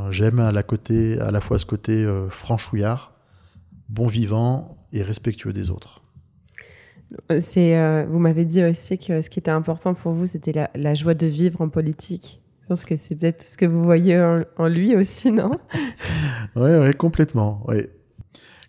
j'aime 0.09 0.39
à 0.39 0.53
la 0.53 0.63
côté, 0.63 1.19
à 1.19 1.31
la 1.31 1.41
fois 1.41 1.59
ce 1.59 1.65
côté 1.65 2.07
franchouillard, 2.29 3.13
bon 3.89 4.07
vivant 4.07 4.87
et 4.93 5.03
respectueux 5.03 5.53
des 5.53 5.69
autres. 5.69 6.01
Euh, 7.32 8.05
vous 8.09 8.20
m'avez 8.20 8.45
dit 8.45 8.64
aussi 8.64 8.97
que 8.97 9.22
ce 9.22 9.30
qui 9.30 9.39
était 9.39 9.51
important 9.51 9.93
pour 9.93 10.14
vous, 10.14 10.28
c'était 10.28 10.70
la, 10.74 10.93
joie 10.95 11.14
de 11.14 11.28
vivre 11.28 11.62
en 11.62 11.70
politique. 11.70 12.41
Je 12.62 12.68
pense 12.68 12.86
que 12.86 12.95
c'est 12.95 13.16
peut-être 13.16 13.43
ce 13.43 13.57
que 13.57 13.66
vous 13.66 13.84
voyez 13.84 14.18
en, 14.57 14.68
lui 14.68 14.95
aussi, 14.95 15.32
non? 15.32 15.51
Oui, 16.55 16.72
ouais, 16.72 16.93
complètement. 16.93 17.66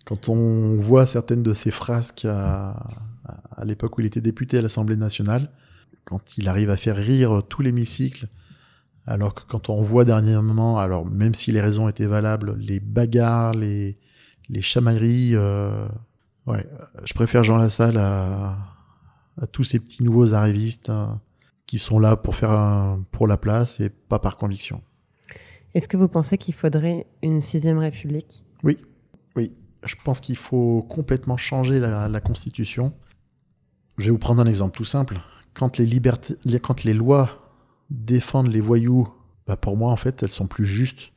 Quand 0.04 0.28
on 0.28 0.76
voit 0.76 1.06
certaines 1.06 1.42
de 1.42 1.54
ses 1.54 1.70
frasques 1.70 2.24
à, 2.24 2.76
à 3.56 3.64
l'époque 3.64 3.98
où 3.98 4.00
il 4.00 4.06
était 4.06 4.20
député 4.20 4.58
à 4.58 4.62
l'Assemblée 4.62 4.96
nationale, 4.96 5.48
quand 6.04 6.36
il 6.38 6.48
arrive 6.48 6.70
à 6.70 6.76
faire 6.76 6.96
rire 6.96 7.42
tout 7.48 7.62
l'hémicycle, 7.62 8.26
alors 9.06 9.34
que 9.34 9.42
quand 9.48 9.68
on 9.68 9.82
voit 9.82 10.04
dernièrement, 10.04 10.78
alors 10.78 11.06
même 11.06 11.34
si 11.34 11.52
les 11.52 11.60
raisons 11.60 11.88
étaient 11.88 12.06
valables, 12.06 12.56
les 12.58 12.80
bagarres, 12.80 13.52
les, 13.52 13.98
les 14.48 14.60
chamailleries, 14.60 15.34
euh, 15.34 15.86
Ouais, 16.46 16.66
je 17.04 17.14
préfère 17.14 17.44
Jean 17.44 17.56
Lassalle 17.56 17.98
à, 17.98 18.56
à 19.40 19.46
tous 19.46 19.64
ces 19.64 19.78
petits 19.78 20.02
nouveaux 20.02 20.34
arrivistes 20.34 20.90
hein, 20.90 21.20
qui 21.66 21.78
sont 21.78 21.98
là 21.98 22.16
pour 22.16 22.36
faire 22.36 22.50
un, 22.50 23.04
pour 23.10 23.26
la 23.26 23.36
place 23.36 23.80
et 23.80 23.88
pas 23.88 24.18
par 24.18 24.36
conviction. 24.36 24.82
Est-ce 25.74 25.88
que 25.88 25.96
vous 25.96 26.08
pensez 26.08 26.36
qu'il 26.38 26.54
faudrait 26.54 27.06
une 27.22 27.40
sixième 27.40 27.78
république? 27.78 28.44
Oui, 28.62 28.78
oui. 29.36 29.52
Je 29.84 29.94
pense 30.04 30.20
qu'il 30.20 30.36
faut 30.36 30.86
complètement 30.88 31.36
changer 31.36 31.80
la, 31.80 32.08
la, 32.08 32.20
Constitution. 32.20 32.92
Je 33.98 34.04
vais 34.04 34.10
vous 34.10 34.18
prendre 34.18 34.42
un 34.42 34.46
exemple 34.46 34.76
tout 34.76 34.84
simple. 34.84 35.18
Quand 35.54 35.78
les, 35.78 35.86
libertés, 35.86 36.36
quand 36.60 36.84
les 36.84 36.94
lois 36.94 37.52
défendent 37.90 38.52
les 38.52 38.60
voyous, 38.60 39.08
bah 39.46 39.56
pour 39.56 39.76
moi, 39.76 39.90
en 39.90 39.96
fait, 39.96 40.22
elles 40.22 40.28
sont 40.28 40.46
plus 40.46 40.66
justes. 40.66 41.12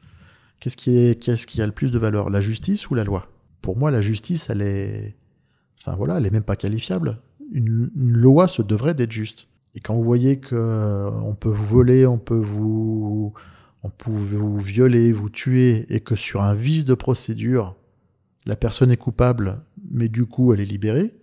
Qu'est-ce 0.59 0.77
qui, 0.77 0.97
est, 0.97 1.21
qu'est-ce 1.21 1.45
qui 1.45 1.61
a 1.61 1.65
le 1.65 1.71
plus 1.71 1.91
de 1.91 1.99
valeur? 1.99 2.29
La 2.29 2.41
justice 2.41 2.89
ou 2.89 2.95
la 2.95 3.03
loi? 3.03 3.27
Pour 3.65 3.75
moi, 3.75 3.89
la 3.89 4.01
justice, 4.01 4.51
elle 4.51 4.61
est, 4.61 5.15
enfin 5.79 5.95
voilà, 5.95 6.19
elle 6.19 6.27
est 6.27 6.31
même 6.31 6.43
pas 6.43 6.55
qualifiable. 6.55 7.17
Une, 7.51 7.89
loi 7.95 8.47
se 8.47 8.61
devrait 8.61 8.93
d'être 8.93 9.11
juste. 9.11 9.47
Et 9.73 9.79
quand 9.79 9.95
vous 9.95 10.03
voyez 10.03 10.39
que 10.39 10.53
euh, 10.53 11.09
on 11.09 11.33
peut 11.33 11.49
vous 11.49 11.65
voler, 11.65 12.05
on 12.05 12.19
peut 12.19 12.37
vous, 12.37 13.33
on 13.81 13.89
peut 13.89 14.11
vous 14.11 14.59
violer, 14.59 15.11
vous 15.11 15.31
tuer, 15.31 15.87
et 15.89 15.99
que 15.99 16.13
sur 16.13 16.43
un 16.43 16.53
vice 16.53 16.85
de 16.85 16.93
procédure, 16.93 17.75
la 18.45 18.55
personne 18.55 18.91
est 18.91 18.97
coupable, 18.97 19.63
mais 19.89 20.09
du 20.09 20.27
coup 20.27 20.53
elle 20.53 20.61
est 20.61 20.65
libérée, 20.65 21.15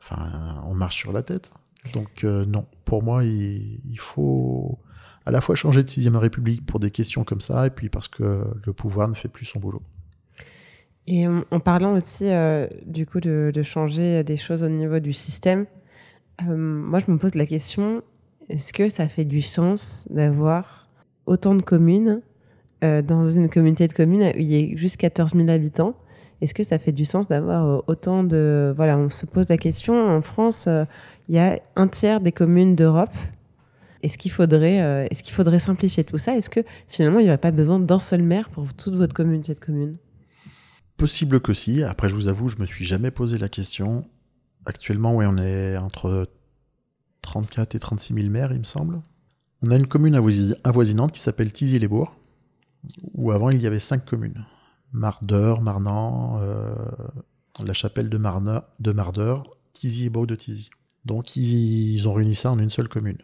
enfin, 0.00 0.62
on 0.68 0.74
marche 0.74 0.98
sur 0.98 1.12
la 1.12 1.24
tête. 1.24 1.50
Donc 1.94 2.22
euh, 2.22 2.46
non, 2.46 2.66
pour 2.84 3.02
moi, 3.02 3.24
il, 3.24 3.80
il, 3.84 3.98
faut 3.98 4.78
à 5.26 5.32
la 5.32 5.40
fois 5.40 5.56
changer 5.56 5.82
de 5.82 5.90
sixième 5.90 6.16
république 6.16 6.64
pour 6.64 6.78
des 6.78 6.92
questions 6.92 7.24
comme 7.24 7.40
ça, 7.40 7.66
et 7.66 7.70
puis 7.70 7.88
parce 7.88 8.06
que 8.06 8.44
le 8.64 8.72
pouvoir 8.72 9.08
ne 9.08 9.14
fait 9.14 9.26
plus 9.26 9.46
son 9.46 9.58
boulot. 9.58 9.82
Et 11.10 11.26
en 11.26 11.58
parlant 11.58 11.94
aussi 11.94 12.24
euh, 12.26 12.66
du 12.84 13.06
coup 13.06 13.18
de, 13.20 13.50
changer 13.62 14.22
des 14.24 14.36
choses 14.36 14.62
au 14.62 14.68
niveau 14.68 14.98
du 14.98 15.14
système, 15.14 15.64
euh, 16.42 16.54
moi 16.54 16.98
je 16.98 17.10
me 17.10 17.16
pose 17.16 17.34
la 17.34 17.46
question 17.46 18.02
est-ce 18.50 18.74
que 18.74 18.90
ça 18.90 19.08
fait 19.08 19.24
du 19.24 19.40
sens 19.40 20.06
d'avoir 20.10 20.86
autant 21.24 21.54
de 21.54 21.62
communes 21.62 22.20
dans 22.80 23.28
une 23.28 23.48
communauté 23.48 23.88
de 23.88 23.92
communes 23.92 24.22
où 24.22 24.38
il 24.38 24.44
y 24.44 24.72
a 24.72 24.76
juste 24.76 24.98
14 24.98 25.34
000 25.34 25.48
habitants, 25.48 25.94
est-ce 26.40 26.54
que 26.54 26.62
ça 26.62 26.78
fait 26.78 26.92
du 26.92 27.04
sens 27.04 27.26
d'avoir 27.26 27.82
autant 27.88 28.22
de... 28.22 28.72
Voilà, 28.76 28.96
on 28.96 29.10
se 29.10 29.26
pose 29.26 29.48
la 29.48 29.56
question, 29.56 29.94
en 29.94 30.22
France, 30.22 30.68
il 31.28 31.34
y 31.34 31.40
a 31.40 31.58
un 31.74 31.88
tiers 31.88 32.20
des 32.20 32.30
communes 32.30 32.76
d'Europe. 32.76 33.10
Est-ce 34.04 34.16
qu'il 34.16 34.30
faudrait, 34.30 35.06
est 35.10 35.22
qu'il 35.22 35.34
faudrait 35.34 35.58
simplifier 35.58 36.04
tout 36.04 36.18
ça? 36.18 36.36
Est-ce 36.36 36.48
que 36.48 36.60
finalement, 36.86 37.18
il 37.18 37.24
n'y 37.24 37.30
aurait 37.30 37.38
pas 37.38 37.50
besoin 37.50 37.80
d'un 37.80 38.00
seul 38.00 38.22
maire 38.22 38.48
pour 38.48 38.72
toute 38.72 38.94
votre 38.94 39.12
communauté 39.12 39.54
de 39.54 39.58
communes? 39.58 39.96
Possible 40.98 41.40
que 41.40 41.52
si. 41.52 41.84
Après, 41.84 42.08
je 42.08 42.14
vous 42.14 42.26
avoue, 42.26 42.48
je 42.48 42.56
me 42.56 42.66
suis 42.66 42.84
jamais 42.84 43.12
posé 43.12 43.38
la 43.38 43.48
question. 43.48 44.04
Actuellement, 44.66 45.14
oui, 45.14 45.26
on 45.26 45.38
est 45.38 45.76
entre 45.76 46.28
34 47.22 47.76
et 47.76 47.78
36 47.78 48.14
000 48.14 48.28
maires, 48.28 48.52
il 48.52 48.58
me 48.58 48.64
semble. 48.64 49.00
On 49.62 49.70
a 49.70 49.76
une 49.76 49.86
commune 49.86 50.16
avoisinante 50.64 51.12
qui 51.12 51.20
s'appelle 51.20 51.52
Tizy-les-Bourgs, 51.52 52.12
où 53.14 53.30
avant 53.30 53.50
il 53.50 53.60
y 53.60 53.66
avait 53.68 53.78
cinq 53.78 54.04
communes. 54.04 54.44
Mardeur, 54.92 55.62
Marnan, 55.62 56.40
euh, 56.40 56.74
la 57.64 57.72
chapelle 57.74 58.08
de, 58.08 58.18
Marneur, 58.18 58.64
de 58.80 58.90
Mardeur, 58.90 59.44
Tizy 59.74 60.06
et 60.06 60.10
Bourg 60.10 60.26
de 60.26 60.34
Tizy. 60.34 60.68
Donc 61.04 61.36
ils 61.36 62.08
ont 62.08 62.12
réuni 62.12 62.34
ça 62.34 62.50
en 62.50 62.58
une 62.58 62.70
seule 62.70 62.88
commune. 62.88 63.18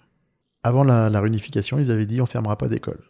Avant 0.62 0.84
la, 0.84 1.10
la 1.10 1.20
réunification, 1.20 1.80
ils 1.80 1.90
avaient 1.90 2.06
dit 2.06 2.20
on 2.20 2.26
fermera 2.26 2.56
pas 2.56 2.68
d'école. 2.68 3.02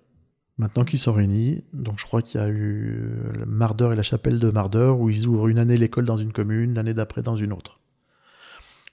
Maintenant 0.57 0.84
qu'ils 0.84 1.00
sont 1.00 1.12
réunis, 1.12 1.64
donc 1.72 1.98
je 1.98 2.07
crois 2.07 2.22
qu'il 2.22 2.40
y 2.40 2.44
a 2.44 2.48
eu 2.48 3.11
Mardeur 3.44 3.92
et 3.92 3.96
la 3.96 4.02
chapelle 4.02 4.38
de 4.38 4.50
Mardeur, 4.50 5.00
où 5.00 5.11
ils 5.11 5.26
ouvrent 5.26 5.48
une 5.48 5.59
année 5.59 5.76
l'école 5.76 6.05
dans 6.05 6.16
une 6.16 6.32
commune, 6.32 6.74
l'année 6.74 6.94
d'après 6.94 7.22
dans 7.22 7.36
une 7.36 7.52
autre. 7.52 7.80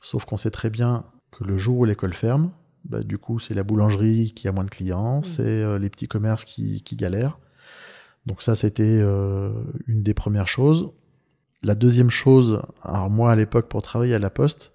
Sauf 0.02 0.26
qu'on 0.26 0.38
sait 0.38 0.50
très 0.50 0.72
bien 0.72 1.06
que 1.30 1.44
le 1.44 1.58
jour 1.58 1.78
où 1.78 1.86
l'école 1.86 2.14
ferme, 2.14 2.52
bah, 2.86 3.04
du 3.04 3.20
coup, 3.20 3.40
c'est 3.40 3.54
la 3.54 3.64
boulangerie 3.64 4.34
qui 4.36 4.48
a 4.48 4.52
moins 4.52 4.64
de 4.64 4.70
clients, 4.70 5.20
mmh. 5.20 5.24
c'est 5.24 5.64
euh, 5.64 5.78
les 5.78 5.90
petits 5.90 6.08
commerces 6.08 6.46
qui, 6.46 6.82
galèrent. 6.94 7.40
Donc 8.26 8.42
ça, 8.42 8.56
c'était 8.56 9.00
euh, 9.02 9.52
une 9.88 10.02
des 10.02 10.16
premières 10.16 10.48
choses. 10.48 10.92
La 11.64 11.76
deuxième 11.76 12.10
chose, 12.10 12.62
alors 12.82 13.12
moi 13.12 13.32
à 13.32 13.36
l'époque 13.36 13.70
pour 13.70 13.84
travailler 13.84 14.16
à 14.16 14.20
la 14.20 14.32
poste, 14.32 14.74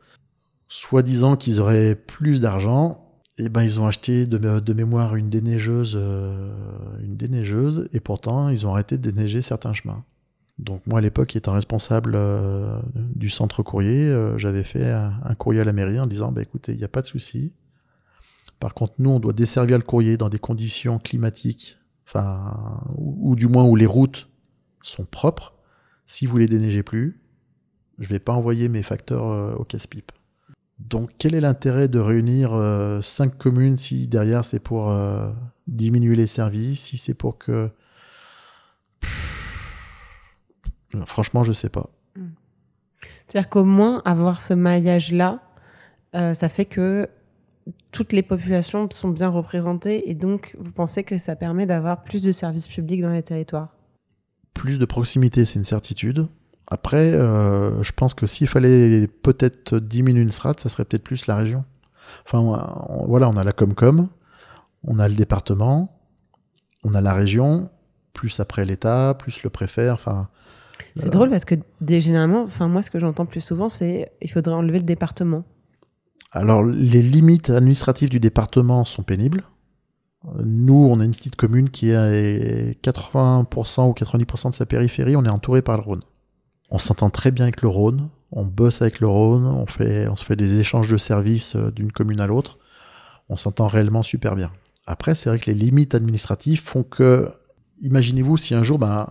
soi-disant 0.69 1.37
qu'ils 1.37 1.61
auraient 1.61 1.97
plus 1.97 2.41
d'argent, 2.41 3.06
et 3.39 3.49
ben 3.49 3.63
ils 3.63 3.81
ont 3.81 3.87
acheté 3.87 4.27
de, 4.27 4.73
mémoire 4.73 5.15
une 5.17 5.29
déneigeuse, 5.29 5.95
euh, 5.97 6.55
une 7.03 7.17
déneigeuse, 7.17 7.89
et 7.93 8.01
pourtant 8.01 8.49
ils 8.49 8.67
ont 8.67 8.73
arrêté 8.73 8.97
de 8.97 9.11
déneiger 9.11 9.43
certains 9.43 9.75
chemins. 9.75 10.05
Donc 10.59 10.81
moi 10.87 11.01
à 11.01 11.03
l'époque, 11.03 11.37
étant 11.37 11.53
responsable 11.53 12.15
euh, 12.15 12.81
du 12.95 13.29
centre 13.29 13.63
courrier, 13.63 14.09
euh, 14.09 14.39
j'avais 14.39 14.65
fait 14.65 14.91
un, 14.91 15.35
courrier 15.39 15.61
à 15.61 15.65
la 15.65 15.75
mairie 15.75 16.01
en 16.01 16.07
disant, 16.07 16.33
bah, 16.33 16.41
écoutez, 16.41 16.73
il 16.73 16.79
n'y 16.79 16.85
a 16.85 16.89
pas 16.89 17.03
de 17.03 17.07
souci. 17.07 17.53
Par 18.59 18.73
contre, 18.73 18.95
nous, 18.99 19.11
on 19.11 19.21
doit 19.21 19.35
desservir 19.35 19.77
le 19.77 19.85
courrier 19.85 20.17
dans 20.17 20.31
des 20.31 20.39
conditions 20.39 20.99
climatiques, 20.99 21.77
enfin, 22.07 22.81
ou, 22.97 23.37
du 23.37 23.49
moins 23.49 23.65
où 23.65 23.77
les 23.77 23.85
routes 23.85 24.31
sont 24.81 25.05
propres. 25.05 25.53
Si 26.07 26.25
vous 26.25 26.39
les 26.39 26.47
déneigez 26.47 26.83
plus, 26.83 27.21
je 27.99 28.09
vais 28.09 28.19
pas 28.19 28.33
envoyer 28.33 28.69
mes 28.69 28.83
facteurs 28.83 29.61
au 29.61 29.65
casse-pipe. 29.65 30.13
Donc, 30.79 31.11
quel 31.19 31.35
est 31.35 31.41
l'intérêt 31.41 31.89
de 31.89 31.99
réunir 31.99 32.53
euh, 32.53 33.01
cinq 33.01 33.39
communes 33.39 33.77
si 33.77 34.09
derrière 34.09 34.45
c'est 34.45 34.61
pour 34.61 34.91
euh, 34.91 35.33
diminuer 35.67 36.17
les 36.17 36.27
services, 36.27 36.83
si 36.83 36.99
c'est 36.99 37.15
pour 37.15 37.39
que. 37.39 37.71
franchement, 41.07 41.45
je 41.45 41.53
sais 41.53 41.71
pas. 41.71 41.89
Hmm. 42.15 42.29
C'est-à-dire 43.27 43.49
qu'au 43.49 43.65
moins, 43.65 44.03
avoir 44.05 44.41
ce 44.41 44.55
maillage-là, 44.55 45.43
euh, 46.15 46.35
ça 46.35 46.49
fait 46.49 46.67
que 46.67 47.09
toutes 47.91 48.13
les 48.13 48.23
populations 48.23 48.89
sont 48.91 49.09
bien 49.09 49.29
représentées 49.29 50.09
et 50.09 50.15
donc 50.15 50.55
vous 50.59 50.73
pensez 50.73 51.03
que 51.03 51.19
ça 51.19 51.35
permet 51.35 51.67
d'avoir 51.67 52.05
plus 52.05 52.23
de 52.23 52.31
services 52.31 52.69
publics 52.69 53.01
dans 53.01 53.11
les 53.11 53.23
territoires? 53.23 53.75
Plus 54.55 54.79
de 54.79 54.85
proximité, 54.85 55.45
c'est 55.45 55.59
une 55.59 55.65
certitude. 55.65 56.29
Après, 56.69 57.13
euh, 57.13 57.83
je 57.83 57.93
pense 57.93 58.15
que 58.15 58.27
s'il 58.27 58.49
fallait 58.49 59.07
peut-être 59.07 59.79
diminuer 59.79 60.23
une 60.23 60.33
strate, 60.33 60.61
ça 60.61 60.69
serait 60.69 60.85
peut-être 60.85 61.05
plus 61.05 61.27
la 61.27 61.37
région. 61.37 61.65
Enfin, 62.25 62.41
voilà, 63.07 63.29
on 63.29 63.37
a 63.37 63.45
la 63.45 63.53
Comcom, 63.53 64.09
on 64.85 64.99
a 64.99 65.09
le 65.09 65.15
département, 65.15 66.01
on 66.83 66.95
a 66.95 67.01
la 67.01 67.13
région, 67.13 67.71
plus 68.13 68.41
après 68.41 68.65
l'État, 68.65 69.15
plus 69.19 69.43
le 69.43 69.51
préfet, 69.51 69.91
enfin. 69.91 70.29
C'est 70.97 71.11
drôle 71.11 71.31
parce 71.31 71.45
que 71.45 71.55
généralement, 71.87 72.43
enfin 72.43 72.69
moi, 72.69 72.83
ce 72.83 72.91
que 72.91 72.99
j'entends 72.99 73.27
plus 73.27 73.41
souvent, 73.41 73.69
c'est 73.69 74.11
il 74.21 74.31
faudrait 74.31 74.55
enlever 74.55 74.79
le 74.79 74.85
département. 74.85 75.45
Alors, 76.33 76.63
les 76.65 77.03
limites 77.03 77.51
administratives 77.51 78.11
du 78.11 78.21
département 78.21 78.85
sont 78.85 79.03
pénibles. 79.03 79.45
Nous, 80.45 80.89
on 80.91 80.99
a 80.99 81.05
une 81.05 81.15
petite 81.15 81.37
commune 81.37 81.71
qui 81.71 81.91
est 81.91 82.83
80% 82.83 83.89
ou 83.89 83.93
90% 83.93 84.51
de 84.51 84.55
sa 84.55 84.67
périphérie, 84.67 85.17
on 85.17 85.25
est 85.25 85.31
entouré 85.31 85.63
par 85.63 85.77
le 85.77 85.83
Rhône. 85.83 86.03
On 86.71 86.79
s'entend 86.79 87.11
très 87.11 87.31
bien 87.31 87.45
avec 87.45 87.63
le 87.63 87.69
Rhône, 87.69 88.09
on 88.33 88.45
bosse 88.45 88.83
avec 88.83 89.01
le 89.01 89.07
Rhône, 89.07 89.45
on, 89.45 89.67
fait, 89.67 90.09
se 90.17 90.25
fait 90.25 90.37
des 90.37 90.61
échanges 90.61 90.91
de 90.91 90.97
services 90.97 91.57
euh, 91.57 91.71
d'une 91.71 91.93
commune 91.93 92.21
à 92.21 92.27
l'autre. 92.27 92.59
On 93.29 93.37
s'entend 93.37 93.67
réellement 93.67 94.03
super 94.03 94.37
bien. 94.37 94.51
Après, 94.87 95.15
c'est 95.15 95.29
vrai 95.29 95.39
que 95.39 95.51
les 95.51 95.55
limites 95.55 95.95
administratives 95.95 96.61
font 96.61 96.83
que, 96.83 97.31
imaginez-vous 97.81 98.37
si 98.37 98.55
un 98.55 98.63
jour, 98.63 98.79
ben, 98.79 99.09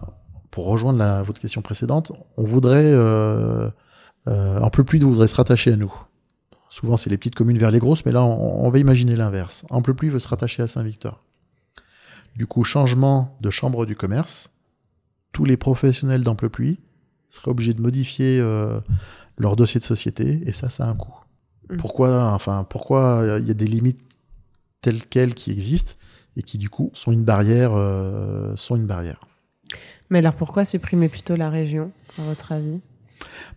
pour 0.52 0.66
rejoindre 0.66 1.22
votre 1.24 1.42
question 1.42 1.62
précédente, 1.62 2.14
on 2.38 2.46
voudrait, 2.46 2.86
euh, 2.86 3.70
euh, 4.28 4.70
voudrait 5.02 5.28
se 5.28 5.36
rattacher 5.36 5.74
à 5.74 5.76
nous. 5.76 5.94
Souvent, 6.70 6.98
c'est 6.98 7.10
les 7.10 7.18
petites 7.18 7.36
communes 7.36 7.58
vers 7.58 7.72
les 7.72 7.80
grosses, 7.80 8.06
mais 8.06 8.12
là, 8.12 8.24
on, 8.24 8.70
va 8.70 8.80
imaginer 8.80 9.16
l'inverse. 9.16 9.66
Amplepuis 9.70 10.10
veut 10.10 10.20
se 10.20 10.28
rattacher 10.28 10.64
à 10.64 10.68
Saint-Victor. 10.68 11.22
Du 12.36 12.48
coup, 12.48 12.64
changement 12.64 13.38
de 13.42 13.50
chambre 13.50 13.86
du 13.86 13.96
commerce. 13.96 14.50
Tous 15.32 15.46
les 15.46 15.58
professionnels 15.58 16.24
d'Amplepuis 16.24 16.80
seraient 17.36 17.52
obligés 17.52 17.74
de 17.74 17.82
modifier 17.82 18.40
euh, 18.40 18.80
leur 19.38 19.56
dossier 19.56 19.80
de 19.80 19.86
société, 19.86 20.42
et 20.46 20.52
ça, 20.52 20.70
ça 20.70 20.86
a 20.86 20.90
un 20.90 20.96
coût. 20.96 21.16
Mm. 21.70 21.78
Pourquoi, 21.78 22.32
enfin, 22.32 22.66
pourquoi 22.70 23.38
il 23.40 23.48
y 23.48 23.52
a 23.52 23.56
des 23.56 23.68
limites 23.68 24.00
telles 24.82 25.06
quelles 25.06 25.34
qui 25.34 25.52
existent 25.52 25.94
et 26.38 26.44
qui 26.44 26.58
du 26.58 26.70
coup 26.70 26.92
sont 26.94 27.12
une 27.12 27.24
barrière, 27.24 27.72
euh, 27.74 28.56
sont 28.56 28.76
une 28.76 28.88
barrière. 28.88 29.20
Mais 30.10 30.20
alors 30.20 30.36
pourquoi 30.36 30.66
supprimer 30.66 31.10
plutôt 31.10 31.36
la 31.36 31.50
région, 31.50 31.92
à 32.20 32.24
votre 32.24 32.52
avis? 32.52 32.82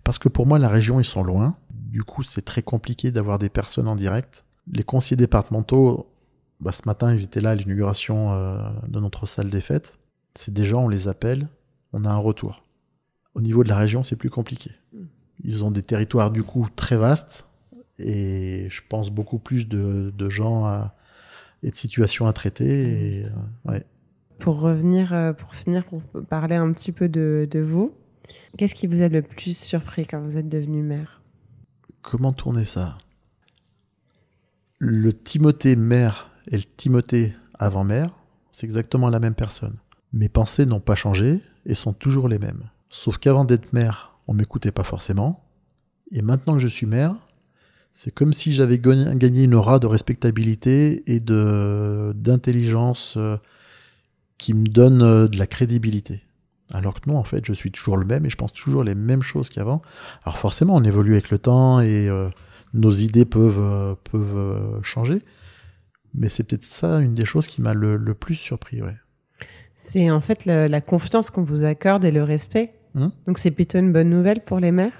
Parce 0.04 0.18
que 0.18 0.28
pour 0.28 0.46
moi, 0.46 0.58
la 0.58 0.68
région, 0.68 1.00
ils 1.00 1.04
sont 1.04 1.22
loin. 1.22 1.56
Du 1.70 2.02
coup, 2.02 2.22
c'est 2.22 2.44
très 2.44 2.62
compliqué 2.62 3.10
d'avoir 3.10 3.38
des 3.38 3.50
personnes 3.50 3.88
en 3.88 3.96
direct. 3.96 4.44
Les 4.72 4.84
conseillers 4.84 5.16
départementaux, 5.16 6.10
bah, 6.60 6.72
ce 6.72 6.82
matin, 6.86 7.12
ils 7.12 7.24
étaient 7.24 7.40
là 7.40 7.50
à 7.50 7.54
l'inauguration 7.54 8.32
euh, 8.32 8.70
de 8.86 9.00
notre 9.00 9.26
salle 9.26 9.50
des 9.50 9.60
fêtes. 9.60 9.98
C'est 10.34 10.54
des 10.54 10.64
gens, 10.64 10.84
on 10.84 10.88
les 10.88 11.08
appelle, 11.08 11.48
on 11.92 12.04
a 12.04 12.10
un 12.10 12.16
retour. 12.18 12.62
Au 13.38 13.40
niveau 13.40 13.62
de 13.62 13.68
la 13.68 13.76
région, 13.76 14.02
c'est 14.02 14.16
plus 14.16 14.30
compliqué. 14.30 14.72
Ils 15.44 15.64
ont 15.64 15.70
des 15.70 15.82
territoires 15.82 16.32
du 16.32 16.42
coup 16.42 16.66
très 16.74 16.96
vastes 16.96 17.46
et 18.00 18.66
je 18.68 18.82
pense 18.88 19.10
beaucoup 19.10 19.38
plus 19.38 19.68
de, 19.68 20.12
gens 20.28 20.90
et 21.62 21.70
de 21.70 21.76
situations 21.76 22.26
à 22.26 22.32
traiter. 22.32 23.22
Euh, 23.68 23.78
pour 24.40 24.58
revenir, 24.58 25.12
euh, 25.12 25.32
pour 25.32 25.54
finir, 25.54 25.84
pour 25.84 26.02
parler 26.28 26.56
un 26.56 26.72
petit 26.72 26.90
peu 26.90 27.08
de, 27.08 27.60
vous, 27.60 27.94
qu'est-ce 28.56 28.74
qui 28.74 28.88
vous 28.88 29.02
a 29.02 29.08
le 29.08 29.22
plus 29.22 29.56
surpris 29.56 30.04
quand 30.04 30.20
vous 30.20 30.36
êtes 30.36 30.48
devenu 30.48 30.82
maire? 30.82 31.22
Comment 32.02 32.32
tourner 32.32 32.64
ça? 32.64 32.98
Le 34.80 35.12
Timothée 35.12 35.76
maire 35.76 36.32
et 36.50 36.56
le 36.56 36.64
Timothée 36.64 37.36
avant 37.56 37.84
maire, 37.84 38.08
c'est 38.50 38.66
exactement 38.66 39.10
la 39.10 39.20
même 39.20 39.36
personne. 39.36 39.76
Mes 40.12 40.28
pensées 40.28 40.66
n'ont 40.66 40.80
pas 40.80 40.96
changé 40.96 41.38
et 41.66 41.76
sont 41.76 41.92
toujours 41.92 42.26
les 42.26 42.40
mêmes. 42.40 42.68
Sauf 42.90 43.18
qu'avant 43.18 43.44
d'être 43.44 43.72
maire, 43.72 44.18
on 44.26 44.34
m'écoutait 44.34 44.72
pas 44.72 44.84
forcément. 44.84 45.44
Et 46.10 46.22
maintenant 46.22 46.54
que 46.54 46.60
je 46.60 46.68
suis 46.68 46.86
maire, 46.86 47.14
c'est 47.92 48.12
comme 48.12 48.32
si 48.32 48.52
j'avais 48.52 48.78
gagné 48.78 49.42
une 49.42 49.54
aura 49.54 49.78
de 49.78 49.86
respectabilité 49.86 51.02
et 51.12 51.20
de 51.20 52.12
d'intelligence 52.14 53.14
euh, 53.16 53.36
qui 54.38 54.54
me 54.54 54.66
donne 54.66 55.02
euh, 55.02 55.26
de 55.26 55.38
la 55.38 55.46
crédibilité. 55.46 56.22
Alors 56.72 56.94
que 56.94 57.08
non, 57.08 57.16
en 57.16 57.24
fait, 57.24 57.44
je 57.44 57.52
suis 57.52 57.70
toujours 57.70 57.96
le 57.96 58.04
même 58.04 58.26
et 58.26 58.30
je 58.30 58.36
pense 58.36 58.52
toujours 58.52 58.84
les 58.84 58.94
mêmes 58.94 59.22
choses 59.22 59.48
qu'avant. 59.48 59.80
Alors 60.24 60.38
forcément, 60.38 60.76
on 60.76 60.84
évolue 60.84 61.12
avec 61.12 61.30
le 61.30 61.38
temps 61.38 61.80
et 61.80 62.08
euh, 62.08 62.28
nos 62.74 62.90
idées 62.90 63.24
peuvent, 63.24 63.96
peuvent 64.10 64.80
changer. 64.82 65.22
Mais 66.14 66.28
c'est 66.28 66.44
peut-être 66.44 66.62
ça 66.62 67.00
une 67.00 67.14
des 67.14 67.24
choses 67.24 67.46
qui 67.46 67.62
m'a 67.62 67.72
le, 67.72 67.98
plus 68.14 68.34
surpris. 68.34 68.80
C'est 69.78 70.10
en 70.10 70.20
fait 70.20 70.44
la 70.44 70.80
confiance 70.80 71.30
qu'on 71.30 71.42
vous 71.42 71.64
accorde 71.64 72.04
et 72.04 72.10
le 72.10 72.22
respect 72.22 72.77
Hmm 72.94 73.08
Donc 73.26 73.38
c'est 73.38 73.50
plutôt 73.50 73.78
une 73.78 73.92
bonne 73.92 74.10
nouvelle 74.10 74.42
pour 74.44 74.60
les 74.60 74.72
maires 74.72 74.92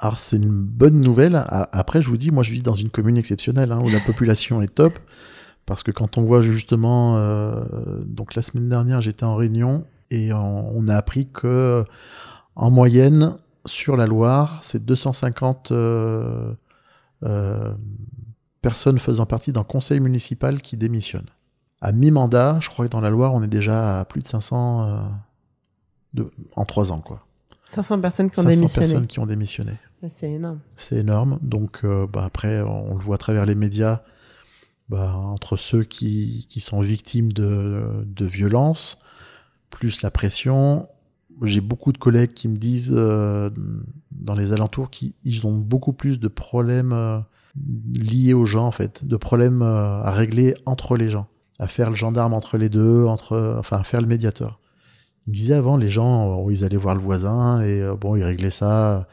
alors 0.00 0.18
c'est 0.18 0.36
une 0.36 0.52
bonne 0.52 1.00
nouvelle. 1.00 1.42
Après, 1.48 2.02
je 2.02 2.08
vous 2.10 2.18
dis, 2.18 2.30
moi 2.30 2.42
je 2.42 2.50
vis 2.50 2.62
dans 2.62 2.74
une 2.74 2.90
commune 2.90 3.16
exceptionnelle 3.16 3.72
hein, 3.72 3.78
où 3.82 3.88
la 3.88 4.00
population 4.00 4.60
est 4.60 4.74
top. 4.74 4.98
Parce 5.64 5.82
que 5.82 5.90
quand 5.92 6.18
on 6.18 6.22
voit 6.24 6.42
justement, 6.42 7.16
euh, 7.16 7.64
donc 8.04 8.34
la 8.34 8.42
semaine 8.42 8.68
dernière 8.68 9.00
j'étais 9.00 9.24
en 9.24 9.34
réunion 9.34 9.86
et 10.10 10.32
on, 10.32 10.86
a 10.88 10.96
appris 10.96 11.26
que 11.26 11.84
en 12.54 12.70
moyenne 12.70 13.36
sur 13.66 13.96
la 13.96 14.06
Loire, 14.06 14.58
c'est 14.62 14.84
250 14.84 15.70
euh, 15.72 16.52
euh, 17.22 17.72
personnes 18.62 18.98
faisant 18.98 19.26
partie 19.26 19.52
d'un 19.52 19.64
conseil 19.64 20.00
municipal 20.00 20.60
qui 20.60 20.76
démissionnent. 20.76 21.30
À 21.80 21.92
mi-mandat, 21.92 22.58
je 22.60 22.68
crois 22.68 22.86
que 22.86 22.90
dans 22.90 23.00
la 23.00 23.10
Loire, 23.10 23.34
on 23.34 23.42
est 23.42 23.48
déjà 23.48 24.00
à 24.00 24.04
plus 24.04 24.22
de 24.22 24.28
500 24.28 24.86
euh, 24.86 25.00
de, 26.14 26.30
en 26.56 26.64
trois 26.64 26.92
ans. 26.92 27.00
Quoi. 27.00 27.20
500 27.64 28.00
personnes 28.00 28.30
qui 28.30 28.38
ont 28.40 28.42
500 28.42 28.56
démissionné. 28.56 28.86
personnes 28.86 29.06
qui 29.06 29.18
ont 29.18 29.26
démissionné. 29.26 29.72
C'est 30.08 30.30
énorme. 30.30 30.60
C'est 30.76 30.96
énorme. 30.96 31.38
Donc 31.42 31.80
euh, 31.84 32.06
bah, 32.06 32.24
après, 32.24 32.60
on 32.62 32.94
le 32.94 33.00
voit 33.00 33.16
à 33.16 33.18
travers 33.18 33.46
les 33.46 33.54
médias, 33.54 34.02
bah, 34.88 35.16
entre 35.16 35.56
ceux 35.56 35.82
qui, 35.82 36.46
qui 36.48 36.60
sont 36.60 36.80
victimes 36.80 37.32
de, 37.32 38.04
de 38.04 38.26
violences, 38.26 38.98
plus 39.70 40.02
la 40.02 40.10
pression. 40.10 40.88
J'ai 41.42 41.60
beaucoup 41.60 41.92
de 41.92 41.98
collègues 41.98 42.32
qui 42.32 42.48
me 42.48 42.56
disent 42.56 42.94
euh, 42.94 43.50
dans 44.12 44.34
les 44.34 44.52
alentours 44.52 44.90
qu'ils 44.90 45.46
ont 45.46 45.56
beaucoup 45.56 45.92
plus 45.92 46.20
de 46.20 46.28
problèmes 46.28 46.92
euh, 46.92 47.18
liés 47.92 48.34
aux 48.34 48.44
gens, 48.44 48.66
en 48.66 48.70
fait, 48.70 49.04
de 49.04 49.16
problèmes 49.16 49.62
à 49.62 50.10
régler 50.10 50.54
entre 50.66 50.96
les 50.96 51.08
gens, 51.08 51.26
à 51.58 51.66
faire 51.66 51.90
le 51.90 51.96
gendarme 51.96 52.34
entre 52.34 52.56
les 52.56 52.68
deux, 52.68 53.04
entre, 53.04 53.56
enfin, 53.58 53.78
à 53.78 53.84
faire 53.84 54.00
le 54.00 54.06
médiateur. 54.06 54.60
Ils 55.26 55.30
me 55.30 55.34
disaient 55.34 55.54
avant, 55.54 55.76
les 55.76 55.88
gens, 55.88 56.46
euh, 56.46 56.52
ils 56.52 56.64
allaient 56.64 56.76
voir 56.76 56.94
le 56.94 57.00
voisin 57.00 57.62
et 57.62 57.80
euh, 57.80 57.96
bon, 57.96 58.16
ils 58.16 58.24
réglaient 58.24 58.50
ça 58.50 59.08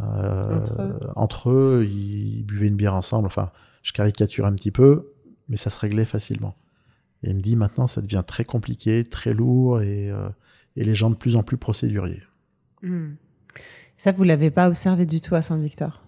euh, 0.00 0.60
Entre 0.60 0.82
eux. 0.82 0.98
entre 1.16 1.50
eux, 1.50 1.88
ils 1.90 2.44
buvaient 2.44 2.66
une 2.66 2.76
bière 2.76 2.94
ensemble. 2.94 3.26
Enfin, 3.26 3.50
je 3.82 3.92
caricature 3.92 4.44
un 4.44 4.52
petit 4.52 4.70
peu, 4.70 5.12
mais 5.48 5.56
ça 5.56 5.70
se 5.70 5.78
réglait 5.78 6.04
facilement. 6.04 6.54
Et 7.22 7.30
il 7.30 7.36
me 7.36 7.40
dit 7.40 7.56
maintenant, 7.56 7.86
ça 7.86 8.02
devient 8.02 8.22
très 8.26 8.44
compliqué, 8.44 9.04
très 9.04 9.32
lourd 9.32 9.80
et, 9.80 10.10
euh, 10.10 10.28
et 10.76 10.84
les 10.84 10.94
gens 10.94 11.10
de 11.10 11.14
plus 11.14 11.36
en 11.36 11.42
plus 11.42 11.56
procéduriers. 11.56 12.22
Hmm. 12.82 13.14
Ça, 13.96 14.12
vous 14.12 14.24
l'avez 14.24 14.50
pas 14.50 14.68
observé 14.68 15.06
du 15.06 15.22
tout 15.22 15.34
à 15.34 15.40
Saint-Victor? 15.40 16.02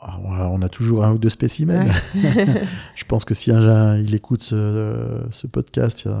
Ah, 0.00 0.20
on 0.52 0.62
a 0.62 0.68
toujours 0.68 1.04
un 1.04 1.12
ou 1.12 1.18
deux 1.18 1.28
spécimens. 1.28 1.88
je 2.94 3.04
pense 3.04 3.24
que 3.24 3.34
si 3.34 3.50
un 3.50 3.98
il 3.98 4.14
écoute 4.14 4.44
ce, 4.44 5.26
ce 5.32 5.48
podcast, 5.48 6.04
il, 6.04 6.12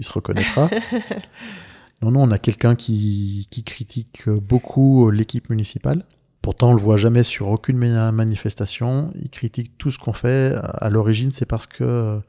il 0.00 0.04
se 0.04 0.12
reconnaîtra. 0.12 0.68
non, 2.02 2.10
non, 2.10 2.22
on 2.22 2.30
a 2.30 2.38
quelqu'un 2.38 2.74
qui, 2.74 3.46
qui 3.50 3.62
critique 3.64 4.28
beaucoup 4.28 5.10
l'équipe 5.10 5.48
municipale. 5.50 6.04
Pourtant, 6.40 6.70
on 6.70 6.74
le 6.74 6.80
voit 6.80 6.96
jamais 6.96 7.22
sur 7.22 7.48
aucune 7.48 7.78
ma- 7.78 8.10
manifestation. 8.10 9.12
Il 9.14 9.30
critique 9.30 9.78
tout 9.78 9.90
ce 9.90 9.98
qu'on 9.98 10.12
fait. 10.12 10.54
À 10.56 10.90
l'origine, 10.90 11.30
c'est 11.30 11.46
parce 11.46 11.66
que 11.66 12.20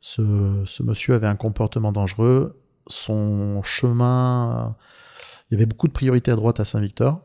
ce, 0.00 0.62
ce 0.64 0.82
monsieur 0.82 1.14
avait 1.14 1.26
un 1.26 1.36
comportement 1.36 1.92
dangereux. 1.92 2.58
Son 2.86 3.62
chemin, 3.62 4.74
il 5.50 5.54
y 5.54 5.56
avait 5.56 5.66
beaucoup 5.66 5.88
de 5.88 5.92
priorités 5.92 6.30
à 6.30 6.36
droite 6.36 6.60
à 6.60 6.64
Saint-Victor. 6.64 7.20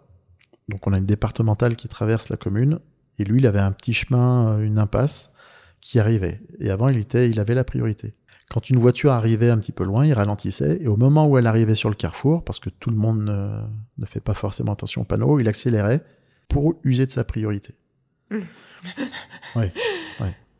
Donc, 0.67 0.85
on 0.85 0.91
a 0.91 0.97
une 0.97 1.05
départementale 1.05 1.77
qui 1.77 1.87
traverse 1.87 2.27
la 2.29 2.35
commune. 2.35 2.79
Et 3.19 3.23
lui, 3.23 3.39
il 3.39 3.47
avait 3.47 3.59
un 3.59 3.71
petit 3.71 3.93
chemin, 3.93 4.57
euh, 4.57 4.65
une 4.65 4.79
impasse 4.79 5.31
qui 5.79 5.99
arrivait. 5.99 6.41
Et 6.59 6.69
avant, 6.71 6.89
il, 6.89 6.97
était, 6.97 7.29
il 7.29 7.39
avait 7.39 7.55
la 7.55 7.63
priorité. 7.63 8.13
Quand 8.49 8.69
une 8.69 8.77
voiture 8.77 9.11
arrivait 9.11 9.49
un 9.49 9.57
petit 9.57 9.71
peu 9.71 9.83
loin, 9.83 10.05
il 10.05 10.13
ralentissait. 10.13 10.77
Et 10.81 10.87
au 10.87 10.97
moment 10.97 11.27
où 11.27 11.37
elle 11.37 11.47
arrivait 11.47 11.75
sur 11.75 11.89
le 11.89 11.95
carrefour, 11.95 12.43
parce 12.43 12.59
que 12.59 12.69
tout 12.69 12.89
le 12.89 12.95
monde 12.95 13.23
ne, 13.23 13.61
ne 13.97 14.05
fait 14.05 14.19
pas 14.19 14.33
forcément 14.33 14.73
attention 14.73 15.01
au 15.01 15.05
panneau, 15.05 15.39
il 15.39 15.47
accélérait 15.47 16.03
pour 16.49 16.75
user 16.83 17.05
de 17.05 17.11
sa 17.11 17.23
priorité. 17.23 17.75
Oui. 19.55 19.65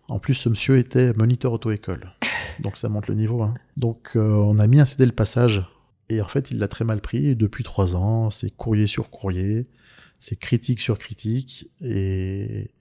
En 0.07 0.19
plus, 0.19 0.33
ce 0.35 0.49
monsieur 0.49 0.77
était 0.77 1.13
moniteur 1.13 1.51
auto-école. 1.53 2.11
Donc 2.59 2.77
ça 2.77 2.89
monte 2.89 3.07
le 3.07 3.15
niveau. 3.15 3.41
hein. 3.41 3.53
Donc 3.77 4.11
euh, 4.15 4.21
on 4.33 4.59
a 4.59 4.67
mis 4.67 4.79
un 4.79 4.85
CD 4.85 5.05
le 5.05 5.11
passage. 5.11 5.65
Et 6.09 6.21
en 6.21 6.27
fait, 6.27 6.51
il 6.51 6.59
l'a 6.59 6.67
très 6.67 6.85
mal 6.85 7.01
pris. 7.01 7.27
Et 7.27 7.35
depuis 7.35 7.63
trois 7.63 7.95
ans, 7.95 8.29
c'est 8.29 8.51
courrier 8.51 8.85
sur 8.87 9.09
courrier. 9.09 9.67
C'est 10.19 10.35
critique 10.35 10.79
sur 10.79 10.97
critique. 10.99 11.71
Et, 11.81 12.71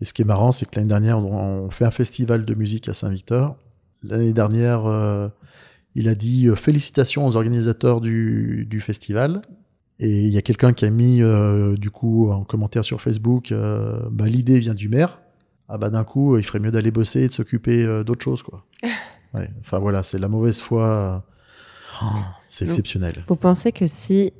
et 0.00 0.04
ce 0.04 0.12
qui 0.12 0.22
est 0.22 0.26
marrant, 0.26 0.52
c'est 0.52 0.66
que 0.66 0.76
l'année 0.76 0.88
dernière, 0.88 1.18
on 1.18 1.70
fait 1.70 1.84
un 1.84 1.90
festival 1.90 2.44
de 2.44 2.54
musique 2.54 2.88
à 2.88 2.94
Saint-Victor. 2.94 3.56
L'année 4.02 4.32
dernière, 4.32 4.86
euh, 4.86 5.28
il 5.96 6.08
a 6.08 6.14
dit 6.14 6.46
euh, 6.46 6.54
félicitations 6.54 7.26
aux 7.26 7.36
organisateurs 7.36 8.00
du, 8.00 8.66
du 8.68 8.80
festival. 8.80 9.40
Et 9.98 10.24
il 10.24 10.28
y 10.28 10.36
a 10.36 10.42
quelqu'un 10.42 10.74
qui 10.74 10.84
a 10.84 10.90
mis, 10.90 11.22
euh, 11.22 11.74
du 11.74 11.90
coup, 11.90 12.30
en 12.30 12.44
commentaire 12.44 12.84
sur 12.84 13.00
Facebook, 13.00 13.50
euh, 13.50 14.06
bah, 14.12 14.26
l'idée 14.26 14.60
vient 14.60 14.74
du 14.74 14.90
maire. 14.90 15.20
Ah 15.68 15.78
bah 15.78 15.88
d'un 15.88 16.04
coup, 16.04 16.36
il 16.36 16.44
ferait 16.44 16.60
mieux 16.60 16.70
d'aller 16.70 16.90
bosser 16.90 17.22
et 17.22 17.28
de 17.28 17.32
s'occuper 17.32 18.04
d'autre 18.04 18.22
chose, 18.22 18.42
quoi. 18.42 18.64
Ouais. 19.34 19.50
Enfin 19.60 19.80
voilà, 19.80 20.02
c'est 20.02 20.18
la 20.18 20.28
mauvaise 20.28 20.60
foi. 20.60 21.22
oh, 22.00 22.06
c'est 22.46 22.64
exceptionnel. 22.64 23.24
Vous 23.28 23.36
pensez 23.36 23.70
que 23.72 23.86
si 23.86 24.32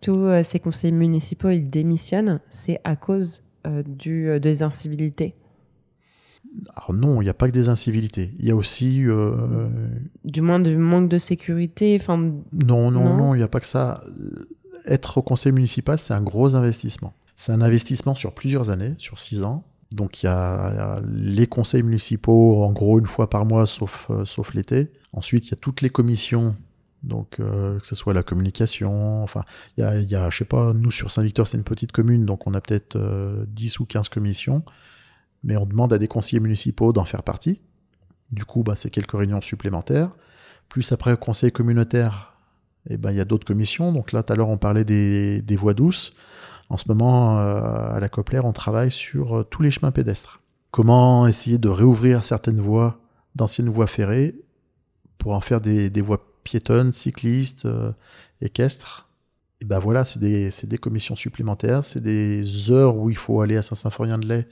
tous 0.00 0.28
ces 0.44 0.60
conseillers 0.60 0.92
municipaux 0.92 1.48
ils 1.48 1.68
démissionnent, 1.68 2.38
c'est 2.48 2.78
à 2.84 2.94
cause 2.94 3.42
du, 3.66 4.38
des 4.38 4.62
incivilités? 4.62 5.34
Alors 6.76 6.92
non, 6.94 7.20
il 7.20 7.24
n'y 7.24 7.30
a 7.30 7.34
pas 7.34 7.46
que 7.48 7.52
des 7.52 7.68
incivilités. 7.68 8.34
Il 8.38 8.46
y 8.46 8.50
a 8.50 8.56
aussi... 8.56 9.04
euh, 9.06 9.68
Du 10.24 10.40
moins 10.40 10.60
du 10.60 10.76
manque 10.76 11.08
de 11.08 11.18
sécurité 11.18 11.96
enfin, 12.00 12.16
Non, 12.18 12.90
non, 12.90 13.16
Non 13.16 13.34
il 13.34 13.38
n'y 13.38 13.44
a 13.44 13.48
pas 13.48 13.60
que 13.60 13.66
ça. 13.66 14.02
Être 14.86 15.18
au 15.18 15.22
conseil 15.22 15.52
municipal, 15.52 15.98
c'est 15.98 16.14
un 16.14 16.22
gros 16.22 16.54
investissement. 16.54 17.12
C'est 17.36 17.52
un 17.52 17.60
investissement 17.60 18.14
sur 18.14 18.32
plusieurs 18.32 18.70
années, 18.70 18.94
sur 18.98 19.18
six 19.18 19.42
ans. 19.42 19.64
Donc 19.92 20.22
il 20.22 20.26
y 20.26 20.28
a 20.28 20.94
les 21.14 21.46
conseils 21.46 21.82
municipaux, 21.82 22.62
en 22.62 22.72
gros 22.72 22.98
une 22.98 23.06
fois 23.06 23.30
par 23.30 23.44
mois, 23.46 23.66
sauf, 23.66 24.06
euh, 24.10 24.24
sauf 24.24 24.52
l'été. 24.54 24.90
Ensuite, 25.12 25.46
il 25.46 25.50
y 25.52 25.54
a 25.54 25.56
toutes 25.56 25.80
les 25.80 25.88
commissions, 25.88 26.54
donc 27.02 27.40
euh, 27.40 27.78
que 27.78 27.86
ce 27.86 27.94
soit 27.94 28.12
la 28.12 28.22
communication, 28.22 29.22
enfin, 29.22 29.44
il 29.76 29.80
y 29.80 29.84
a, 29.84 29.98
il 29.98 30.10
y 30.10 30.14
a, 30.14 30.28
je 30.28 30.38
sais 30.38 30.44
pas, 30.44 30.74
nous 30.74 30.90
sur 30.90 31.10
Saint-Victor, 31.10 31.46
c'est 31.46 31.56
une 31.56 31.64
petite 31.64 31.92
commune, 31.92 32.26
donc 32.26 32.46
on 32.46 32.52
a 32.52 32.60
peut-être 32.60 32.96
euh, 32.96 33.44
10 33.48 33.80
ou 33.80 33.86
15 33.86 34.10
commissions, 34.10 34.62
mais 35.42 35.56
on 35.56 35.66
demande 35.66 35.92
à 35.92 35.98
des 35.98 36.08
conseillers 36.08 36.40
municipaux 36.40 36.92
d'en 36.92 37.04
faire 37.04 37.22
partie. 37.22 37.60
Du 38.32 38.44
coup, 38.44 38.62
bah, 38.62 38.74
c'est 38.76 38.90
quelques 38.90 39.12
réunions 39.12 39.40
supplémentaires. 39.40 40.10
Plus 40.68 40.92
après, 40.92 41.12
au 41.12 41.16
conseil 41.16 41.50
communautaire, 41.50 42.34
eh 42.90 42.96
ben, 42.96 43.10
il 43.10 43.16
y 43.16 43.20
a 43.20 43.24
d'autres 43.24 43.46
commissions. 43.46 43.92
Donc 43.92 44.12
là, 44.12 44.22
tout 44.22 44.32
à 44.32 44.36
l'heure, 44.36 44.48
on 44.48 44.58
parlait 44.58 44.84
des, 44.84 45.56
voies 45.56 45.74
douces. 45.74 46.12
En 46.68 46.76
ce 46.76 46.84
moment, 46.88 47.38
euh, 47.38 47.94
à 47.94 48.00
la 48.00 48.08
Coplère, 48.08 48.44
on 48.44 48.52
travaille 48.52 48.90
sur 48.90 49.38
euh, 49.38 49.42
tous 49.44 49.62
les 49.62 49.70
chemins 49.70 49.90
pédestres. 49.90 50.42
Comment 50.70 51.26
essayer 51.26 51.56
de 51.56 51.68
réouvrir 51.68 52.24
certaines 52.24 52.60
voies, 52.60 53.00
d'anciennes 53.34 53.70
voies 53.70 53.86
ferrées, 53.86 54.34
pour 55.16 55.32
en 55.32 55.40
faire 55.40 55.60
des, 55.60 55.90
voies 56.02 56.22
piétonnes, 56.44 56.92
cyclistes, 56.92 57.64
euh, 57.64 57.92
équestres. 58.40 59.08
Et 59.60 59.64
ben 59.64 59.78
voilà, 59.78 60.04
c'est 60.04 60.20
des, 60.20 60.50
des 60.64 60.78
commissions 60.78 61.16
supplémentaires, 61.16 61.84
c'est 61.84 62.00
des 62.00 62.70
heures 62.70 62.96
où 62.96 63.10
il 63.10 63.16
faut 63.16 63.40
aller 63.40 63.56
à 63.56 63.62
Saint-Symphorien-de-Lay, 63.62 64.46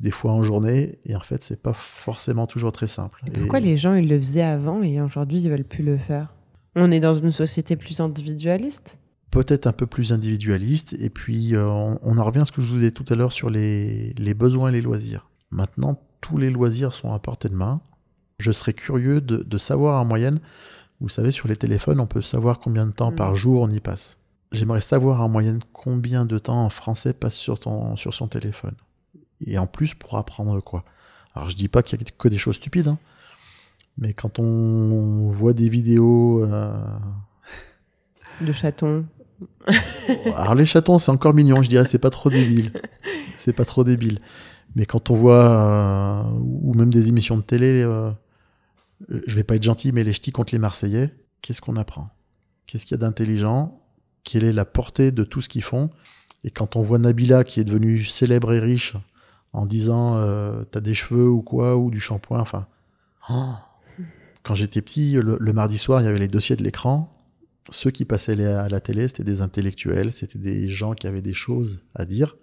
des 0.00 0.10
fois 0.10 0.32
en 0.32 0.42
journée, 0.42 0.98
et 1.06 1.16
en 1.16 1.20
fait, 1.20 1.42
c'est 1.42 1.62
pas 1.62 1.72
forcément 1.72 2.46
toujours 2.46 2.72
très 2.72 2.86
simple. 2.86 3.22
Et 3.26 3.30
pourquoi 3.30 3.58
Et- 3.60 3.62
les 3.62 3.78
gens 3.78 3.94
ils 3.94 4.08
le 4.08 4.18
faisaient 4.18 4.42
avant 4.42 4.82
et 4.82 5.00
aujourd'hui 5.00 5.38
ils 5.40 5.48
veulent 5.50 5.64
plus 5.64 5.82
le 5.84 5.96
faire? 5.96 6.34
On 6.74 6.90
est 6.90 7.00
dans 7.00 7.14
une 7.14 7.30
société 7.32 7.76
plus 7.76 8.00
individualiste? 8.00 8.98
Peut-être 9.30 9.66
un 9.66 9.72
peu 9.72 9.86
plus 9.86 10.12
individualiste. 10.12 10.94
Et 11.00 11.08
puis, 11.10 11.54
euh, 11.54 11.66
on, 11.66 11.98
on 12.02 12.18
en 12.18 12.24
revient 12.24 12.40
à 12.40 12.44
ce 12.44 12.52
que 12.52 12.60
je 12.62 12.70
vous 12.72 12.84
ai 12.84 12.88
dit 12.90 12.92
tout 12.94 13.10
à 13.12 13.16
l'heure 13.16 13.32
sur 13.32 13.48
les, 13.50 14.12
les 14.18 14.34
besoins 14.34 14.68
et 14.68 14.72
les 14.72 14.82
loisirs. 14.82 15.28
Maintenant, 15.50 15.98
tous 16.20 16.36
les 16.38 16.50
loisirs 16.50 16.92
sont 16.92 17.12
à 17.12 17.18
portée 17.18 17.48
de 17.48 17.54
main. 17.54 17.80
Je 18.38 18.52
serais 18.52 18.72
curieux 18.74 19.20
de, 19.22 19.38
de 19.38 19.58
savoir 19.58 20.00
en 20.00 20.04
moyenne, 20.04 20.40
vous 21.00 21.08
savez, 21.08 21.30
sur 21.30 21.48
les 21.48 21.56
téléphones, 21.56 22.00
on 22.00 22.06
peut 22.06 22.22
savoir 22.22 22.58
combien 22.60 22.86
de 22.86 22.92
temps 22.92 23.10
Mm. 23.12 23.16
par 23.16 23.34
jour 23.34 23.62
on 23.62 23.68
y 23.70 23.80
passe. 23.80 24.18
J'aimerais 24.52 24.80
savoir 24.80 25.22
en 25.22 25.28
moyenne 25.28 25.60
combien 25.72 26.24
de 26.26 26.38
temps 26.38 26.64
un 26.64 26.70
Français 26.70 27.12
passe 27.14 27.34
sur, 27.34 27.58
ton, 27.58 27.96
sur 27.96 28.14
son 28.14 28.28
téléphone. 28.28 28.74
Et 29.44 29.58
en 29.58 29.66
plus, 29.66 29.94
pour 29.94 30.16
apprendre 30.16 30.60
quoi 30.60 30.84
Alors, 31.34 31.48
je 31.48 31.56
dis 31.56 31.68
pas 31.68 31.82
qu'il 31.82 32.00
y 32.00 32.02
a 32.02 32.06
que 32.16 32.28
des 32.28 32.38
choses 32.38 32.56
stupides, 32.56 32.88
hein. 32.88 32.98
mais 33.98 34.12
quand 34.12 34.38
on 34.38 35.28
voit 35.30 35.52
des 35.52 35.68
vidéos 35.68 36.44
euh, 36.44 36.72
de 38.40 38.52
chatons. 38.52 39.06
Alors 40.26 40.54
les 40.54 40.66
chatons, 40.66 40.98
c'est 40.98 41.10
encore 41.10 41.34
mignon, 41.34 41.62
je 41.62 41.68
dirais, 41.68 41.84
c'est 41.84 41.98
pas 41.98 42.10
trop 42.10 42.30
débile. 42.30 42.72
C'est 43.36 43.52
pas 43.52 43.64
trop 43.64 43.84
débile. 43.84 44.18
Mais 44.74 44.86
quand 44.86 45.10
on 45.10 45.14
voit, 45.14 45.44
euh, 45.44 46.22
ou 46.40 46.74
même 46.74 46.90
des 46.90 47.08
émissions 47.08 47.36
de 47.36 47.42
télé, 47.42 47.82
euh, 47.82 48.10
je 49.26 49.34
vais 49.34 49.44
pas 49.44 49.56
être 49.56 49.62
gentil, 49.62 49.92
mais 49.92 50.04
les 50.04 50.12
ch'tis 50.12 50.32
contre 50.32 50.54
les 50.54 50.58
Marseillais, 50.58 51.14
qu'est-ce 51.42 51.60
qu'on 51.60 51.76
apprend? 51.76 52.10
Qu'est-ce 52.66 52.84
qu'il 52.84 52.94
y 52.94 52.98
a 52.98 52.98
d'intelligent? 52.98 53.80
Quelle 54.24 54.44
est 54.44 54.52
la 54.52 54.64
portée 54.64 55.12
de 55.12 55.24
tout 55.24 55.40
ce 55.40 55.48
qu'ils 55.48 55.62
font? 55.62 55.90
Et 56.44 56.50
quand 56.50 56.76
on 56.76 56.82
voit 56.82 56.98
Nabila, 56.98 57.44
qui 57.44 57.60
est 57.60 57.64
devenue 57.64 58.04
célèbre 58.04 58.52
et 58.52 58.60
riche, 58.60 58.94
en 59.56 59.66
disant 59.66 60.16
euh, 60.18 60.64
t'as 60.70 60.80
des 60.80 60.94
cheveux 60.94 61.28
ou 61.28 61.42
quoi, 61.42 61.76
ou 61.76 61.90
du 61.90 62.00
shampoing, 62.00 62.40
enfin. 62.40 62.66
oh. 63.30 63.54
Quand 64.42 64.54
j'étais 64.54 64.80
petit, 64.82 65.14
le, 65.14 65.36
le 65.40 65.52
mardi 65.52 65.76
soir, 65.78 66.00
il 66.00 66.04
y 66.04 66.08
avait 66.08 66.20
les 66.20 66.28
dossiers 66.28 66.56
de 66.56 66.62
l'écran 66.62 67.12
ceux 67.70 67.90
qui 67.90 68.04
passaient 68.04 68.36
les- 68.36 68.44
à 68.44 68.68
la 68.68 68.80
télé, 68.80 69.08
c'était 69.08 69.24
des 69.24 69.42
intellectuels, 69.42 70.12
c'était 70.12 70.38
des 70.38 70.68
gens 70.68 70.94
qui 70.94 71.06
avaient 71.08 71.22
des 71.22 71.34
choses 71.34 71.82
à 71.94 72.04
dire. 72.04 72.36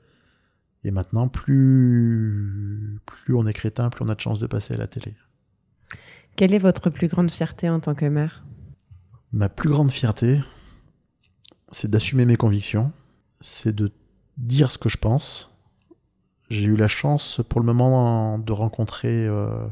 Et 0.84 0.92
maintenant, 0.92 1.30
plus, 1.30 3.00
plus 3.06 3.34
on 3.36 3.48
est 3.48 3.54
crétin, 3.54 3.90
plus 3.90 4.04
on 4.04 4.10
a 4.10 4.16
de 4.16 4.20
chances 4.20 4.40
de 4.40 4.48
passer 4.48 4.74
à 4.74 4.78
la 4.78 4.88
télé. 4.88 5.16
Quelle 6.36 6.54
est 6.54 6.60
votre 6.60 6.90
plus 6.90 7.08
grande 7.08 7.32
fierté 7.32 7.70
en 7.70 7.80
tant 7.80 7.96
que 7.96 8.06
mère? 8.06 8.44
Ma 9.32 9.48
plus 9.48 9.70
grande 9.70 9.92
fierté, 9.92 10.42
c'est 11.72 11.90
d'assumer 11.90 12.26
mes 12.26 12.36
convictions, 12.36 12.92
c'est 13.40 13.74
de 13.74 13.92
dire 14.38 14.72
ce 14.72 14.78
que 14.78 14.90
je 14.90 14.98
pense. 14.98 15.53
J'ai 16.54 16.66
eu 16.66 16.76
la 16.76 16.88
chance 16.88 17.42
pour 17.50 17.62
le 17.62 17.66
moment 17.66 18.38
de 18.38 18.52
rencontrer 18.52 19.26
euh, 19.26 19.66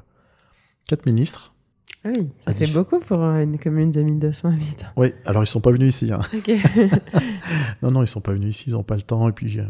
quatre 0.87 1.05
ministres. 1.05 1.53
Ah 2.03 2.09
oui, 2.15 2.29
ça 2.39 2.53
fait 2.53 2.71
beaucoup 2.71 2.99
pour 2.99 3.21
une 3.21 3.59
commune 3.59 3.91
de 3.91 4.01
1200 4.01 4.49
habitants. 4.49 4.87
Oui, 4.95 5.13
alors 5.25 5.43
ils 5.43 5.47
sont 5.47 5.61
pas 5.61 5.71
venus 5.71 5.89
ici. 5.89 6.11
Hein. 6.11 6.21
non, 7.83 7.91
non, 7.91 8.01
ils 8.01 8.07
sont 8.07 8.21
pas 8.21 8.33
venus 8.33 8.57
ici, 8.57 8.63
ils 8.69 8.73
n'ont 8.73 8.81
pas 8.81 8.95
le 8.95 9.03
temps. 9.03 9.29
Et 9.29 9.31
puis, 9.31 9.59
euh, 9.59 9.65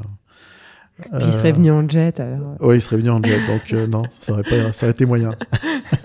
puis 1.02 1.26
ils 1.28 1.34
seraient 1.34 1.52
venus 1.52 1.74
en 1.74 1.88
jet 1.90 2.22
alors. 2.22 2.56
Oui, 2.62 2.78
ils 2.78 2.82
seraient 2.82 2.96
venus 2.96 3.12
en 3.12 3.22
jet, 3.22 3.46
donc 3.46 3.90
non, 3.90 4.04
ça 4.10 4.32
aurait, 4.32 4.44
pas, 4.44 4.72
ça 4.72 4.86
aurait 4.86 4.92
été 4.92 5.06
moyen. 5.06 5.36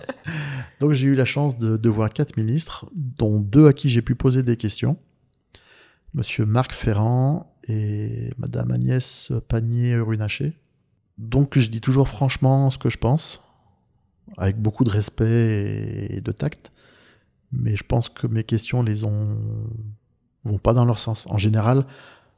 donc 0.80 0.92
j'ai 0.92 1.06
eu 1.06 1.14
la 1.14 1.24
chance 1.24 1.56
de, 1.56 1.76
de, 1.76 1.88
voir 1.88 2.10
quatre 2.10 2.36
ministres, 2.36 2.86
dont 2.96 3.38
deux 3.38 3.68
à 3.68 3.72
qui 3.72 3.88
j'ai 3.90 4.02
pu 4.02 4.16
poser 4.16 4.42
des 4.42 4.56
questions. 4.56 4.96
Monsieur 6.14 6.46
Marc 6.46 6.72
Ferrand 6.72 7.54
et 7.68 8.30
Madame 8.38 8.72
Agnès 8.72 9.30
Pannier-Runacher. 9.46 10.54
Donc 11.18 11.58
je 11.58 11.68
dis 11.68 11.80
toujours 11.80 12.08
franchement 12.08 12.70
ce 12.70 12.78
que 12.78 12.90
je 12.90 12.98
pense, 12.98 13.42
avec 14.36 14.60
beaucoup 14.60 14.84
de 14.84 14.90
respect 14.90 16.08
et 16.10 16.20
de 16.20 16.32
tact, 16.32 16.72
mais 17.52 17.76
je 17.76 17.84
pense 17.84 18.08
que 18.08 18.26
mes 18.26 18.44
questions 18.44 18.82
les 18.82 19.04
ont 19.04 19.38
vont 20.44 20.58
pas 20.58 20.72
dans 20.72 20.84
leur 20.84 20.98
sens. 20.98 21.26
En 21.28 21.38
général, 21.38 21.86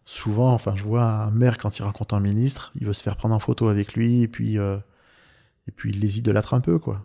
souvent, 0.05 0.53
enfin, 0.53 0.75
je 0.77 0.85
vois 0.85 1.05
un 1.05 1.31
maire 1.31 1.59
quand 1.59 1.79
il 1.79 1.83
rencontre 1.83 2.15
un 2.15 2.21
ministre, 2.21 2.73
il 2.81 2.87
veut 2.87 2.93
se 2.93 3.03
faire 3.03 3.17
prendre 3.17 3.35
en 3.35 3.39
photo 3.39 3.69
avec 3.69 3.95
lui 3.95 4.23
et 4.23 4.29
puis 4.29 4.59
euh, 4.59 4.79
et 5.69 5.71
puis 5.71 5.91
il 5.91 6.01
les 6.01 6.19
idolâtre 6.19 6.55
un 6.55 6.61
peu, 6.61 6.79
quoi. 6.79 7.05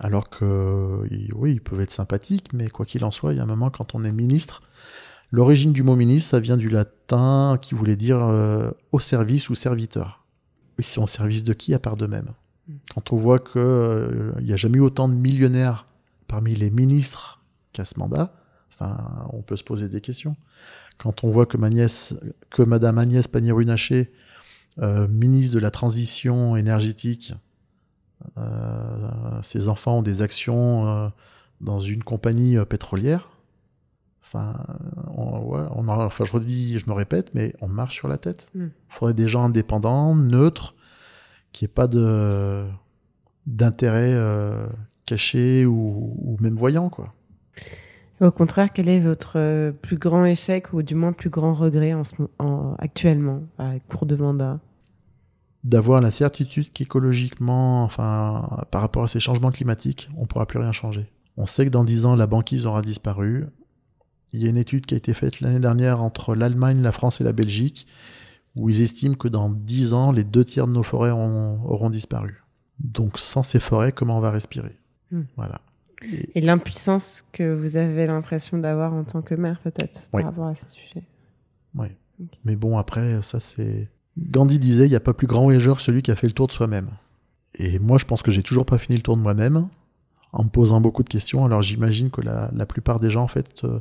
Alors 0.00 0.30
que 0.30 1.02
oui, 1.34 1.52
ils 1.52 1.60
peuvent 1.60 1.80
être 1.80 1.90
sympathiques, 1.90 2.52
mais 2.54 2.68
quoi 2.70 2.86
qu'il 2.86 3.04
en 3.04 3.10
soit, 3.10 3.32
il 3.34 3.36
y 3.36 3.40
a 3.40 3.42
un 3.42 3.46
moment 3.46 3.70
quand 3.70 3.94
on 3.94 4.04
est 4.04 4.12
ministre, 4.12 4.62
l'origine 5.32 5.72
du 5.72 5.82
mot 5.82 5.96
ministre, 5.96 6.30
ça 6.30 6.40
vient 6.40 6.56
du 6.56 6.68
latin 6.68 7.58
qui 7.60 7.74
voulait 7.74 7.96
dire 7.96 8.22
euh, 8.22 8.70
au 8.92 9.00
service 9.00 9.50
ou 9.50 9.54
serviteur. 9.54 10.17
Ils 10.78 10.84
sont 10.84 11.02
au 11.02 11.08
service 11.08 11.44
de 11.44 11.52
qui 11.52 11.74
à 11.74 11.78
part 11.78 11.96
d'eux-mêmes 11.96 12.32
mm. 12.68 12.74
Quand 12.94 13.12
on 13.12 13.16
voit 13.16 13.38
qu'il 13.38 13.60
euh, 13.60 14.32
n'y 14.40 14.52
a 14.52 14.56
jamais 14.56 14.78
eu 14.78 14.82
autant 14.82 15.08
de 15.08 15.14
millionnaires 15.14 15.86
parmi 16.26 16.54
les 16.54 16.70
ministres 16.70 17.42
qu'à 17.72 17.84
ce 17.84 17.98
mandat, 17.98 18.34
enfin, 18.72 19.28
on 19.32 19.42
peut 19.42 19.56
se 19.56 19.64
poser 19.64 19.88
des 19.88 20.00
questions. 20.00 20.36
Quand 20.98 21.24
on 21.24 21.30
voit 21.30 21.46
que, 21.46 21.56
que 22.50 22.62
Madame 22.62 22.98
Agnès 22.98 23.26
Pannier-Runacher, 23.28 24.12
euh, 24.80 25.08
ministre 25.08 25.54
de 25.54 25.60
la 25.60 25.70
transition 25.70 26.56
énergétique, 26.56 27.32
euh, 28.36 29.40
ses 29.42 29.68
enfants 29.68 29.98
ont 29.98 30.02
des 30.02 30.22
actions 30.22 31.12
dans 31.60 31.78
une 31.78 32.02
compagnie 32.02 32.56
pétrolière, 32.68 33.30
Enfin, 34.30 34.54
on, 35.16 35.88
enfin, 35.88 36.24
je 36.24 36.32
redis, 36.32 36.78
je 36.78 36.86
me 36.86 36.92
répète, 36.94 37.30
mais 37.32 37.54
on 37.62 37.68
marche 37.68 37.94
sur 37.94 38.08
la 38.08 38.18
tête. 38.18 38.48
Il 38.54 38.62
hmm. 38.62 38.70
faudrait 38.90 39.14
des 39.14 39.26
gens 39.26 39.44
indépendants, 39.44 40.14
neutres, 40.14 40.74
qui 41.52 41.64
n'aient 41.64 41.68
pas 41.68 41.86
de 41.86 42.66
d'intérêt 43.46 44.12
euh, 44.12 44.66
caché 45.06 45.64
ou, 45.64 46.36
même 46.40 46.54
voyant, 46.54 46.90
quoi. 46.90 47.14
Au 48.20 48.30
contraire, 48.30 48.70
quel 48.72 48.88
est 48.88 49.00
votre 49.00 49.38
euh, 49.38 49.72
plus 49.72 49.96
grand 49.96 50.24
échec 50.24 50.72
ou 50.74 50.82
du 50.82 50.94
moins 50.94 51.12
plus 51.12 51.30
grand 51.30 51.54
regret 51.54 51.94
en, 51.94 52.04
ce, 52.04 52.14
actuellement, 52.78 53.44
à 53.58 53.78
court 53.78 54.04
de 54.04 54.16
mandat? 54.16 54.60
D'avoir 55.64 56.02
la 56.02 56.10
certitude 56.10 56.70
qu'écologiquement, 56.72 57.84
enfin, 57.84 58.64
par 58.70 58.82
rapport 58.82 59.04
à 59.04 59.08
ces 59.08 59.20
changements 59.20 59.50
climatiques, 59.50 60.10
on 60.18 60.22
ne 60.22 60.26
pourra 60.26 60.46
plus 60.46 60.58
rien 60.58 60.72
changer. 60.72 61.10
On 61.38 61.46
sait 61.46 61.64
que 61.64 61.70
dans 61.70 61.84
10 61.84 62.04
ans, 62.04 62.16
la 62.16 62.26
banquise 62.26 62.66
aura 62.66 62.82
disparu. 62.82 63.46
Il 64.32 64.42
y 64.42 64.46
a 64.46 64.50
une 64.50 64.56
étude 64.56 64.86
qui 64.86 64.94
a 64.94 64.96
été 64.96 65.14
faite 65.14 65.40
l'année 65.40 65.60
dernière 65.60 66.02
entre 66.02 66.34
l'Allemagne, 66.34 66.82
la 66.82 66.92
France 66.92 67.20
et 67.20 67.24
la 67.24 67.32
Belgique, 67.32 67.86
où 68.56 68.68
ils 68.68 68.82
estiment 68.82 69.14
que 69.14 69.28
dans 69.28 69.48
10 69.48 69.92
ans, 69.94 70.12
les 70.12 70.24
deux 70.24 70.44
tiers 70.44 70.66
de 70.66 70.72
nos 70.72 70.82
forêts 70.82 71.10
auront, 71.10 71.90
disparu. 71.90 72.42
Donc 72.80 73.18
sans 73.18 73.42
ces 73.42 73.60
forêts, 73.60 73.92
comment 73.92 74.18
on 74.18 74.20
va 74.20 74.30
respirer? 74.30 74.76
Hmm. 75.10 75.22
Voilà. 75.36 75.60
Et, 76.34 76.40
l'impuissance 76.40 77.24
que 77.32 77.54
vous 77.54 77.76
avez 77.76 78.06
l'impression 78.06 78.58
d'avoir 78.58 78.92
en 78.92 79.04
tant 79.04 79.22
que 79.22 79.34
maire, 79.34 79.58
peut-être, 79.60 80.08
par 80.10 80.22
rapport 80.22 80.46
à 80.46 80.54
ces 80.54 80.68
sujets? 80.68 81.02
Oui. 81.74 81.88
Mais 82.44 82.56
bon, 82.56 82.78
après, 82.78 83.22
ça 83.22 83.40
c'est... 83.40 83.88
Gandhi 84.16 84.58
disait, 84.58 84.86
il 84.86 84.90
n'y 84.90 84.96
a 84.96 85.00
pas 85.00 85.14
plus 85.14 85.28
grand 85.28 85.44
voyageur 85.44 85.76
que 85.76 85.82
celui 85.82 86.02
qui 86.02 86.10
a 86.10 86.16
fait 86.16 86.26
le 86.26 86.32
tour 86.32 86.48
de 86.48 86.52
soi-même. 86.52 86.90
Et 87.54 87.78
moi, 87.78 87.98
je 87.98 88.04
pense 88.04 88.22
que 88.22 88.30
j'ai 88.30 88.42
toujours 88.42 88.66
pas 88.66 88.78
fini 88.78 88.96
le 88.96 89.02
tour 89.02 89.16
de 89.16 89.22
moi-même, 89.22 89.68
en 90.32 90.44
me 90.44 90.48
posant 90.48 90.80
beaucoup 90.80 91.02
de 91.02 91.08
questions. 91.08 91.44
Alors 91.44 91.62
j'imagine 91.62 92.10
que 92.10 92.20
la, 92.20 92.50
la, 92.52 92.66
plupart 92.66 93.00
des 93.00 93.10
gens, 93.10 93.22
en 93.22 93.28
fait, 93.28 93.64
euh, 93.64 93.80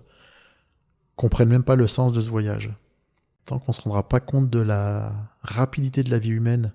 comprennent 1.18 1.50
même 1.50 1.64
pas 1.64 1.76
le 1.76 1.88
sens 1.88 2.14
de 2.14 2.22
ce 2.22 2.30
voyage. 2.30 2.72
Tant 3.44 3.60
qu'on 3.60 3.72
ne 3.72 3.76
se 3.76 3.82
rendra 3.82 4.08
pas 4.08 4.22
compte 4.22 4.50
de 4.50 4.60
la 4.60 5.14
rapidité 5.42 6.04
de 6.04 6.12
la 6.12 6.20
vie 6.20 6.30
humaine 6.30 6.74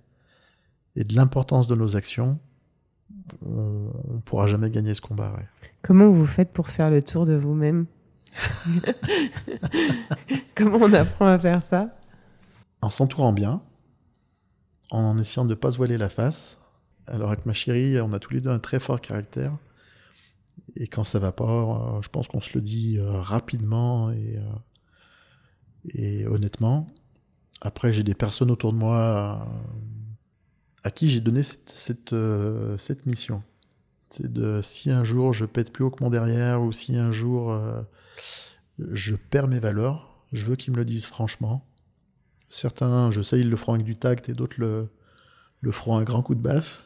et 0.96 1.04
de 1.04 1.14
l'importance 1.14 1.68
de 1.68 1.74
nos 1.74 1.96
actions, 1.96 2.38
on 3.46 4.14
ne 4.14 4.20
pourra 4.24 4.46
jamais 4.46 4.68
gagner 4.68 4.94
ce 4.94 5.00
combat. 5.00 5.34
Comment 5.80 6.10
vous 6.10 6.26
faites 6.26 6.52
pour 6.52 6.68
faire 6.68 6.90
le 6.90 7.02
tour 7.02 7.24
de 7.24 7.34
vous-même? 7.34 7.86
Comment 10.54 10.78
on 10.78 10.92
apprend 10.92 11.26
à 11.26 11.38
faire 11.38 11.62
ça? 11.62 11.88
En 12.80 12.90
s'entourant 12.90 13.32
bien, 13.32 13.62
en 14.90 15.18
essayant 15.18 15.44
de 15.44 15.50
ne 15.50 15.54
pas 15.54 15.72
se 15.72 15.76
voiler 15.76 15.98
la 15.98 16.08
face. 16.08 16.58
Alors 17.06 17.30
avec 17.30 17.46
ma 17.46 17.52
chérie, 17.52 18.00
on 18.00 18.12
a 18.12 18.18
tous 18.18 18.34
les 18.34 18.40
deux 18.40 18.50
un 18.50 18.58
très 18.58 18.80
fort 18.80 19.00
caractère. 19.00 19.52
Et 20.76 20.86
quand 20.86 21.04
ça 21.04 21.18
va 21.18 21.32
pas, 21.32 21.96
euh, 21.96 22.02
je 22.02 22.08
pense 22.08 22.28
qu'on 22.28 22.40
se 22.40 22.54
le 22.54 22.60
dit 22.62 22.98
euh, 22.98 23.20
rapidement 23.20 24.10
et, 24.10 24.38
euh, 24.38 25.90
et 25.94 26.26
honnêtement. 26.26 26.86
Après, 27.60 27.92
j'ai 27.92 28.02
des 28.02 28.14
personnes 28.14 28.50
autour 28.50 28.72
de 28.72 28.78
moi 28.78 29.46
à 30.82 30.90
qui 30.90 31.10
j'ai 31.10 31.20
donné 31.20 31.42
cette 31.44 32.12
mission. 33.06 33.42
C'est 34.10 34.32
de 34.32 34.60
si 34.62 34.90
un 34.90 35.04
jour 35.04 35.32
je 35.32 35.44
pète 35.44 35.72
plus 35.72 35.84
haut 35.84 35.90
que 35.90 36.02
mon 36.02 36.10
derrière 36.10 36.60
ou 36.60 36.72
si 36.72 36.96
un 36.96 37.12
jour 37.12 37.56
je 38.78 39.14
perds 39.14 39.46
mes 39.46 39.60
valeurs, 39.60 40.16
je 40.32 40.44
veux 40.46 40.56
qu'ils 40.56 40.72
me 40.72 40.78
le 40.78 40.84
disent 40.84 41.06
franchement. 41.06 41.64
Certains, 42.48 43.12
je 43.12 43.22
sais, 43.22 43.38
ils 43.38 43.48
le 43.48 43.56
feront 43.56 43.74
avec 43.74 43.86
du 43.86 43.96
tact 43.96 44.28
et 44.28 44.34
d'autres 44.34 44.56
le, 44.58 44.88
le 45.60 45.70
feront 45.70 45.96
un 45.96 46.02
grand 46.02 46.22
coup 46.22 46.34
de 46.34 46.42
baffe. 46.42 46.82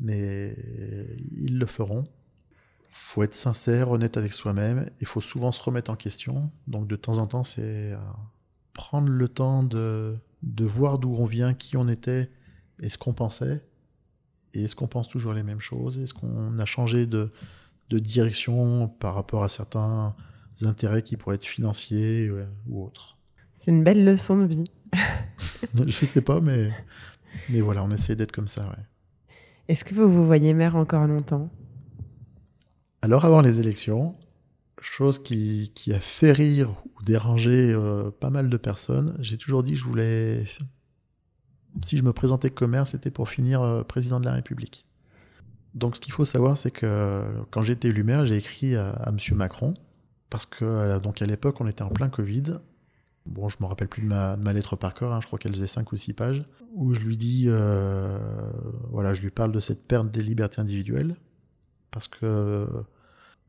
Mais 0.00 0.56
ils 1.32 1.58
le 1.58 1.66
feront 1.66 2.08
faut 2.98 3.22
être 3.22 3.34
sincère, 3.34 3.90
honnête 3.90 4.16
avec 4.16 4.32
soi-même. 4.32 4.88
Il 5.00 5.06
faut 5.06 5.20
souvent 5.20 5.52
se 5.52 5.62
remettre 5.62 5.90
en 5.90 5.96
question. 5.96 6.50
Donc 6.66 6.88
de 6.88 6.96
temps 6.96 7.18
en 7.18 7.26
temps, 7.26 7.44
c'est 7.44 7.92
euh, 7.92 7.98
prendre 8.72 9.08
le 9.10 9.28
temps 9.28 9.62
de, 9.62 10.16
de 10.42 10.64
voir 10.64 10.98
d'où 10.98 11.14
on 11.14 11.26
vient, 11.26 11.52
qui 11.52 11.76
on 11.76 11.88
était 11.88 12.30
et 12.80 12.88
ce 12.88 12.96
qu'on 12.96 13.12
pensait. 13.12 13.62
Et 14.54 14.64
est-ce 14.64 14.74
qu'on 14.74 14.86
pense 14.86 15.08
toujours 15.08 15.34
les 15.34 15.42
mêmes 15.42 15.60
choses? 15.60 15.98
Est-ce 15.98 16.14
qu'on 16.14 16.58
a 16.58 16.64
changé 16.64 17.04
de, 17.04 17.30
de, 17.90 17.98
direction 17.98 18.88
par 18.88 19.14
rapport 19.14 19.44
à 19.44 19.50
certains 19.50 20.16
intérêts 20.62 21.02
qui 21.02 21.18
pourraient 21.18 21.36
être 21.36 21.44
financiers 21.44 22.28
euh, 22.28 22.46
ou 22.66 22.82
autres? 22.82 23.18
C'est 23.58 23.72
une 23.72 23.84
belle 23.84 24.06
leçon 24.06 24.38
de 24.38 24.46
vie. 24.46 24.70
Je 25.86 26.04
sais 26.06 26.22
pas, 26.22 26.40
mais, 26.40 26.70
mais 27.50 27.60
voilà, 27.60 27.84
on 27.84 27.90
essaie 27.90 28.16
d'être 28.16 28.32
comme 28.32 28.48
ça. 28.48 28.64
Ouais. 28.64 29.36
Est-ce 29.68 29.84
que 29.84 29.94
vous 29.94 30.10
vous 30.10 30.24
voyez 30.24 30.54
maire 30.54 30.76
encore 30.76 31.06
longtemps? 31.06 31.50
Alors 33.02 33.24
avant 33.24 33.40
les 33.40 33.60
élections, 33.60 34.14
chose 34.80 35.18
qui, 35.18 35.70
a 35.92 36.00
fait 36.00 36.32
rire 36.32 36.70
ou 36.96 37.02
déranger 37.02 37.72
euh, 37.72 38.10
pas 38.10 38.30
mal 38.30 38.48
de 38.48 38.56
personnes, 38.56 39.16
j'ai 39.20 39.36
toujours 39.36 39.62
dit 39.62 39.72
que 39.72 39.78
je 39.78 39.84
voulais... 39.84 40.44
Si 41.82 41.98
je 41.98 42.02
me 42.02 42.12
présentais 42.12 42.48
comme 42.48 42.70
maire, 42.70 42.86
c'était 42.86 43.10
pour 43.10 43.28
finir 43.28 43.60
euh, 43.60 43.82
président 43.82 44.18
de 44.18 44.24
la 44.24 44.32
République. 44.32 44.86
Donc 45.74 45.96
ce 45.96 46.00
qu'il 46.00 46.12
faut 46.12 46.24
savoir, 46.24 46.56
c'est 46.56 46.70
que 46.70 47.22
quand 47.50 47.60
j'ai 47.60 47.74
été 47.74 47.88
élu 47.88 48.02
maire, 48.02 48.24
j'ai 48.24 48.36
écrit 48.36 48.76
à, 48.76 49.08
M. 49.08 49.18
Macron, 49.36 49.74
parce 50.30 50.46
que 50.46 50.64
euh, 50.64 50.98
donc 50.98 51.20
à 51.20 51.26
l'époque, 51.26 51.60
on 51.60 51.66
était 51.66 51.82
en 51.82 51.90
plein 51.90 52.08
Covid. 52.08 52.54
Bon, 53.26 53.48
je 53.48 53.56
me 53.60 53.66
rappelle 53.66 53.88
plus 53.88 54.02
de 54.02 54.06
ma, 54.06 54.36
lettre 54.54 54.76
par 54.76 54.94
cœur, 54.94 55.12
hein, 55.12 55.20
je 55.20 55.26
crois 55.26 55.38
qu'elle 55.38 55.52
faisait 55.52 55.66
5 55.66 55.92
ou 55.92 55.96
6 55.96 56.14
pages, 56.14 56.44
où 56.74 56.94
je 56.94 57.00
lui 57.00 57.16
dis, 57.16 57.48
voilà, 58.90 59.12
je 59.12 59.22
lui 59.22 59.30
parle 59.30 59.52
de 59.52 59.60
cette 59.60 59.86
perte 59.86 60.10
des 60.10 60.22
libertés 60.22 60.60
individuelles, 60.60 61.16
parce 61.90 62.08
que 62.08 62.66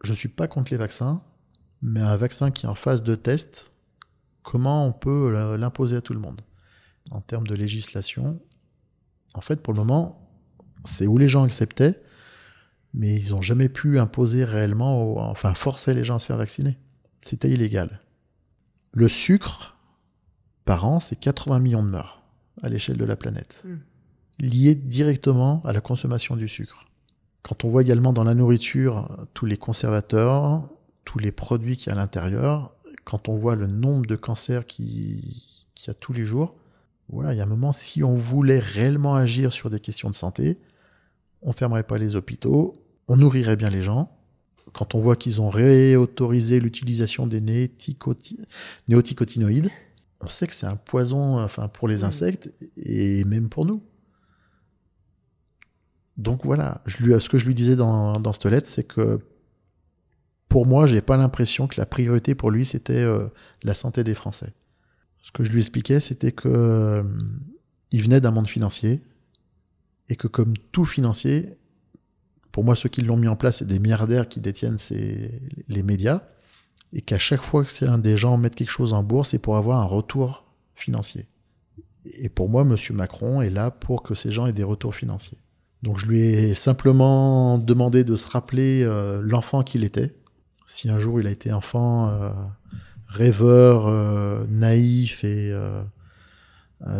je 0.03 0.11
ne 0.11 0.15
suis 0.15 0.29
pas 0.29 0.47
contre 0.47 0.71
les 0.71 0.77
vaccins, 0.77 1.21
mais 1.81 2.01
un 2.01 2.17
vaccin 2.17 2.51
qui 2.51 2.65
est 2.65 2.69
en 2.69 2.75
phase 2.75 3.03
de 3.03 3.15
test, 3.15 3.71
comment 4.43 4.85
on 4.85 4.93
peut 4.93 5.55
l'imposer 5.57 5.97
à 5.97 6.01
tout 6.01 6.13
le 6.13 6.19
monde? 6.19 6.41
En 7.11 7.21
termes 7.21 7.47
de 7.47 7.55
législation, 7.55 8.39
en 9.33 9.41
fait, 9.41 9.61
pour 9.61 9.73
le 9.73 9.79
moment, 9.79 10.27
c'est 10.85 11.07
où 11.07 11.17
les 11.17 11.29
gens 11.29 11.43
acceptaient, 11.43 12.01
mais 12.93 13.15
ils 13.15 13.31
n'ont 13.31 13.41
jamais 13.41 13.69
pu 13.69 13.99
imposer 13.99 14.43
réellement, 14.43 15.17
enfin 15.29 15.53
forcer 15.53 15.93
les 15.93 16.03
gens 16.03 16.15
à 16.15 16.19
se 16.19 16.27
faire 16.27 16.37
vacciner. 16.37 16.77
C'était 17.21 17.49
illégal. 17.49 18.01
Le 18.93 19.07
sucre, 19.07 19.77
par 20.65 20.85
an, 20.85 20.99
c'est 20.99 21.19
80 21.19 21.59
millions 21.59 21.83
de 21.83 21.89
morts 21.89 22.23
à 22.63 22.69
l'échelle 22.69 22.97
de 22.97 23.05
la 23.05 23.15
planète, 23.15 23.63
hmm. 23.65 23.77
liés 24.39 24.75
directement 24.75 25.61
à 25.65 25.73
la 25.73 25.81
consommation 25.81 26.35
du 26.35 26.47
sucre. 26.47 26.86
Quand 27.47 27.63
on 27.63 27.69
voit 27.69 27.81
également 27.81 28.11
dans 28.11 28.25
la 28.25 28.33
nourriture 28.33 29.07
tous 29.33 29.45
les 29.45 29.55
conservateurs, 29.55 30.67
tous 31.05 31.17
les 31.17 31.31
produits 31.31 31.77
qu'il 31.77 31.87
y 31.87 31.89
a 31.91 31.93
à 31.93 31.97
l'intérieur, 31.97 32.75
quand 33.05 33.29
on 33.29 33.37
voit 33.37 33.55
le 33.55 33.67
nombre 33.67 34.05
de 34.05 34.17
cancers 34.17 34.65
qu'il 34.65 34.85
y 34.85 35.89
a 35.89 35.93
tous 35.93 36.11
les 36.11 36.25
jours, 36.25 36.55
voilà, 37.07 37.33
il 37.33 37.37
y 37.37 37.39
a 37.39 37.43
un 37.43 37.47
moment, 37.47 37.71
si 37.71 38.03
on 38.03 38.17
voulait 38.17 38.59
réellement 38.59 39.15
agir 39.15 39.53
sur 39.53 39.69
des 39.69 39.79
questions 39.79 40.09
de 40.09 40.15
santé, 40.15 40.57
on 41.41 41.53
fermerait 41.53 41.83
pas 41.83 41.97
les 41.97 42.17
hôpitaux, 42.17 42.75
on 43.07 43.15
nourrirait 43.15 43.55
bien 43.55 43.69
les 43.69 43.81
gens. 43.81 44.11
Quand 44.73 44.93
on 44.93 44.99
voit 44.99 45.15
qu'ils 45.15 45.39
ont 45.39 45.49
réautorisé 45.49 46.59
l'utilisation 46.59 47.27
des 47.27 47.39
néoticotinoïdes, 48.89 49.69
on 50.19 50.27
sait 50.27 50.47
que 50.47 50.53
c'est 50.53 50.65
un 50.65 50.75
poison 50.75 51.39
enfin, 51.39 51.69
pour 51.69 51.87
les 51.87 52.03
insectes 52.03 52.51
et 52.75 53.23
même 53.23 53.47
pour 53.47 53.65
nous. 53.65 53.81
Donc 56.17 56.43
voilà, 56.45 56.81
ce 56.87 57.29
que 57.29 57.37
je 57.37 57.45
lui 57.45 57.53
disais 57.53 57.75
dans, 57.75 58.33
cette 58.33 58.45
lettre, 58.45 58.67
c'est 58.67 58.83
que 58.83 59.19
pour 60.49 60.65
moi, 60.65 60.87
j'ai 60.87 61.01
pas 61.01 61.17
l'impression 61.17 61.67
que 61.67 61.79
la 61.79 61.85
priorité 61.85 62.33
pour 62.33 62.49
lui, 62.49 62.65
c'était 62.65 62.93
euh, 62.93 63.27
la 63.63 63.73
santé 63.73 64.03
des 64.03 64.15
Français. 64.15 64.53
Ce 65.21 65.31
que 65.31 65.43
je 65.43 65.51
lui 65.51 65.59
expliquais, 65.59 65.99
c'était 65.99 66.31
que 66.31 66.47
euh, 66.47 67.03
il 67.91 68.01
venait 68.01 68.21
d'un 68.21 68.31
monde 68.31 68.47
financier 68.47 69.03
et 70.09 70.15
que 70.15 70.27
comme 70.27 70.57
tout 70.71 70.85
financier, 70.85 71.57
pour 72.51 72.63
moi, 72.63 72.75
ceux 72.75 72.89
qui 72.89 73.01
l'ont 73.01 73.17
mis 73.17 73.27
en 73.27 73.35
place, 73.35 73.57
c'est 73.57 73.67
des 73.67 73.77
milliardaires 73.77 74.27
qui 74.27 74.39
détiennent 74.39 74.77
les 74.89 75.83
médias 75.83 76.23
et 76.93 77.01
qu'à 77.01 77.19
chaque 77.19 77.41
fois 77.41 77.63
que 77.63 77.69
c'est 77.69 77.85
un 77.85 77.99
des 77.99 78.17
gens 78.17 78.37
mettre 78.37 78.55
quelque 78.55 78.71
chose 78.71 78.93
en 78.93 79.03
bourse, 79.03 79.29
c'est 79.29 79.39
pour 79.39 79.57
avoir 79.57 79.79
un 79.81 79.85
retour 79.85 80.45
financier. 80.73 81.27
Et 82.05 82.29
pour 82.29 82.49
moi, 82.49 82.63
M. 82.63 82.75
Macron 82.95 83.41
est 83.41 83.49
là 83.49 83.69
pour 83.69 84.01
que 84.01 84.15
ces 84.15 84.31
gens 84.31 84.47
aient 84.47 84.53
des 84.53 84.63
retours 84.63 84.95
financiers. 84.95 85.37
Donc 85.83 85.99
je 85.99 86.07
lui 86.07 86.21
ai 86.21 86.53
simplement 86.53 87.57
demandé 87.57 88.03
de 88.03 88.15
se 88.15 88.27
rappeler 88.27 88.83
euh, 88.83 89.21
l'enfant 89.21 89.63
qu'il 89.63 89.83
était. 89.83 90.15
Si 90.65 90.89
un 90.89 90.99
jour 90.99 91.19
il 91.19 91.27
a 91.27 91.31
été 91.31 91.53
enfant, 91.53 92.09
euh, 92.09 92.31
rêveur, 93.07 93.87
euh, 93.87 94.45
naïf 94.49 95.23
et 95.23 95.53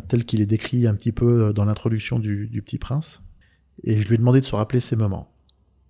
tel 0.08 0.26
qu'il 0.26 0.42
est 0.42 0.48
décrit 0.48 0.88
un 0.88 0.96
petit 0.96 1.12
peu 1.12 1.54
dans 1.54 1.66
l'introduction 1.66 2.18
du, 2.18 2.48
du, 2.48 2.62
Petit 2.62 2.80
Prince. 2.80 3.22
Et 3.84 4.00
je 4.00 4.08
lui 4.08 4.16
ai 4.16 4.18
demandé 4.18 4.40
de 4.40 4.46
se 4.46 4.56
rappeler 4.56 4.80
ces 4.80 4.96
moments. 4.96 5.32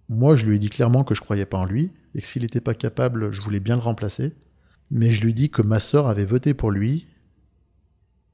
Moi, 0.09 0.35
je 0.35 0.45
lui 0.45 0.55
ai 0.55 0.59
dit 0.59 0.69
clairement 0.69 1.03
que 1.03 1.15
je 1.15 1.21
croyais 1.21 1.45
pas 1.45 1.57
en 1.57 1.65
lui 1.65 1.93
et 2.13 2.21
que 2.21 2.27
s'il 2.27 2.41
n'était 2.41 2.61
pas 2.61 2.73
capable, 2.73 3.31
je 3.31 3.39
voulais 3.39 3.61
bien 3.61 3.75
le 3.75 3.81
remplacer. 3.81 4.33
Mais 4.91 5.09
je 5.09 5.21
lui 5.21 5.31
ai 5.31 5.33
dit 5.33 5.49
que 5.49 5.61
ma 5.61 5.79
sœur 5.79 6.07
avait 6.07 6.25
voté 6.25 6.53
pour 6.53 6.71
lui 6.71 7.07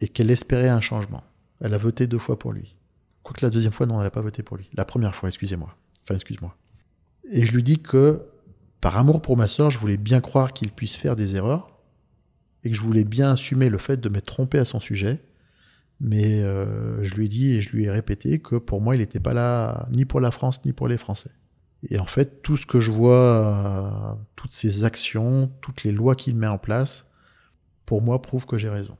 et 0.02 0.08
qu'elle 0.08 0.32
espérait 0.32 0.70
un 0.70 0.82
changement. 0.82 1.24
Elle 1.60 1.74
a 1.74 1.78
voté 1.78 2.08
deux 2.08 2.20
fois 2.20 2.40
pour 2.40 2.52
lui. 2.52 2.76
Quoique 3.24 3.44
la 3.44 3.50
deuxième 3.50 3.72
fois, 3.72 3.86
non, 3.86 3.98
elle 3.98 4.04
n'a 4.04 4.12
pas 4.12 4.22
voté 4.22 4.44
pour 4.44 4.58
lui. 4.58 4.70
La 4.74 4.86
première 4.86 5.16
fois, 5.16 5.30
excusez-moi. 5.30 5.76
Enfin, 6.04 6.16
excuse-moi. 6.16 6.56
Et 7.32 7.46
je 7.46 7.54
lui 7.54 7.64
dis 7.64 7.80
que, 7.80 8.24
par 8.82 8.98
amour 8.98 9.22
pour 9.22 9.38
ma 9.38 9.48
sœur, 9.48 9.70
je 9.70 9.78
voulais 9.78 9.98
bien 9.98 10.20
croire 10.20 10.54
qu'il 10.54 10.72
puisse 10.72 10.96
faire 10.96 11.16
des 11.16 11.36
erreurs 11.36 11.80
et 12.64 12.70
que 12.70 12.76
je 12.76 12.82
voulais 12.82 13.06
bien 13.06 13.32
assumer 13.32 13.70
le 13.70 13.78
fait 13.78 13.98
de 13.98 14.10
m'être 14.10 14.26
trompé 14.26 14.60
à 14.60 14.66
son 14.66 14.80
sujet. 14.80 15.24
Mais 16.00 16.42
euh, 16.42 17.02
je 17.02 17.16
lui 17.16 17.26
ai 17.26 17.30
dit 17.30 17.52
et 17.54 17.62
je 17.62 17.72
lui 17.72 17.86
ai 17.86 17.90
répété 17.90 18.40
que 18.40 18.58
pour 18.58 18.82
moi, 18.82 18.96
il 18.96 19.00
n'était 19.00 19.22
pas 19.22 19.34
là 19.34 19.88
ni 19.92 20.04
pour 20.04 20.20
la 20.20 20.32
France 20.32 20.66
ni 20.66 20.74
pour 20.74 20.90
les 20.90 20.98
Français. 20.98 21.32
Et 21.90 22.00
en 22.00 22.06
fait, 22.06 22.42
tout 22.42 22.58
ce 22.58 22.66
que 22.66 22.80
je 22.80 22.92
vois, 22.92 24.16
euh, 24.16 24.16
toutes 24.36 24.52
ces 24.52 24.84
actions, 24.84 25.52
toutes 25.62 25.84
les 25.84 25.92
lois 25.92 26.16
qu'il 26.16 26.36
met 26.36 26.48
en 26.48 26.58
place, 26.58 27.06
pour 27.86 28.02
moi, 28.02 28.22
prouve 28.22 28.46
que 28.46 28.58
j'ai 28.58 28.70
raison. 28.70 28.98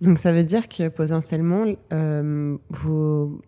Donc 0.00 0.18
ça 0.18 0.32
veut 0.32 0.44
dire 0.44 0.68
que 0.68 0.88
potentiellement, 0.88 1.64
euh, 1.92 2.56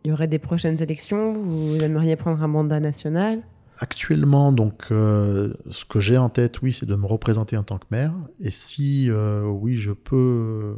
il 0.05 0.09
y 0.09 0.13
aurait 0.13 0.29
des 0.29 0.41
prochaines 0.41 0.83
élections, 0.83 1.35
vous 1.35 1.77
aimeriez 1.77 2.17
prendre 2.17 2.43
un 2.43 2.49
mandat 2.49 2.81
national? 2.81 3.43
Actuellement, 3.79 4.53
donc, 4.53 4.89
euh, 4.91 5.55
ce 5.71 5.85
que 5.85 6.01
j'ai 6.01 6.19
en 6.19 6.29
tête, 6.29 6.61
oui, 6.61 6.73
c'est 6.73 6.87
de 6.87 6.97
me 6.97 7.07
représenter 7.07 7.57
en 7.57 7.63
tant 7.63 7.79
que 7.79 7.87
maire. 7.91 8.13
Et 8.41 8.51
si, 8.51 9.11
euh, 9.11 9.45
oui, 9.45 9.77
je 9.77 9.93
peux, 9.93 10.77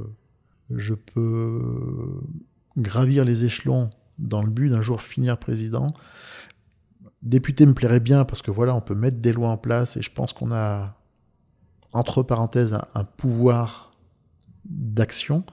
je 0.71 0.95
peux 0.95 2.21
gravir 2.77 3.25
les 3.25 3.45
échelons 3.45 3.91
dans 4.19 4.43
le 4.43 4.51
but 4.51 4.69
d'un 4.69 4.83
jour 4.83 5.01
finir 5.01 5.39
président, 5.39 5.93
député 7.23 7.67
me 7.67 7.73
plairait 7.73 8.01
bien 8.01 8.25
parce 8.25 8.43
que 8.43 8.51
voilà, 8.51 8.75
on 8.77 8.81
peut 8.81 8.95
mettre 8.95 9.19
des 9.19 9.33
lois 9.33 9.49
en 9.49 9.57
place 9.57 9.97
et 9.97 10.03
je 10.03 10.13
pense 10.13 10.33
qu'on 10.33 10.53
a, 10.53 10.97
entre 11.93 12.23
parenthèses, 12.23 12.79
un 12.95 13.05
pouvoir 13.05 13.97
d'action 14.65 15.45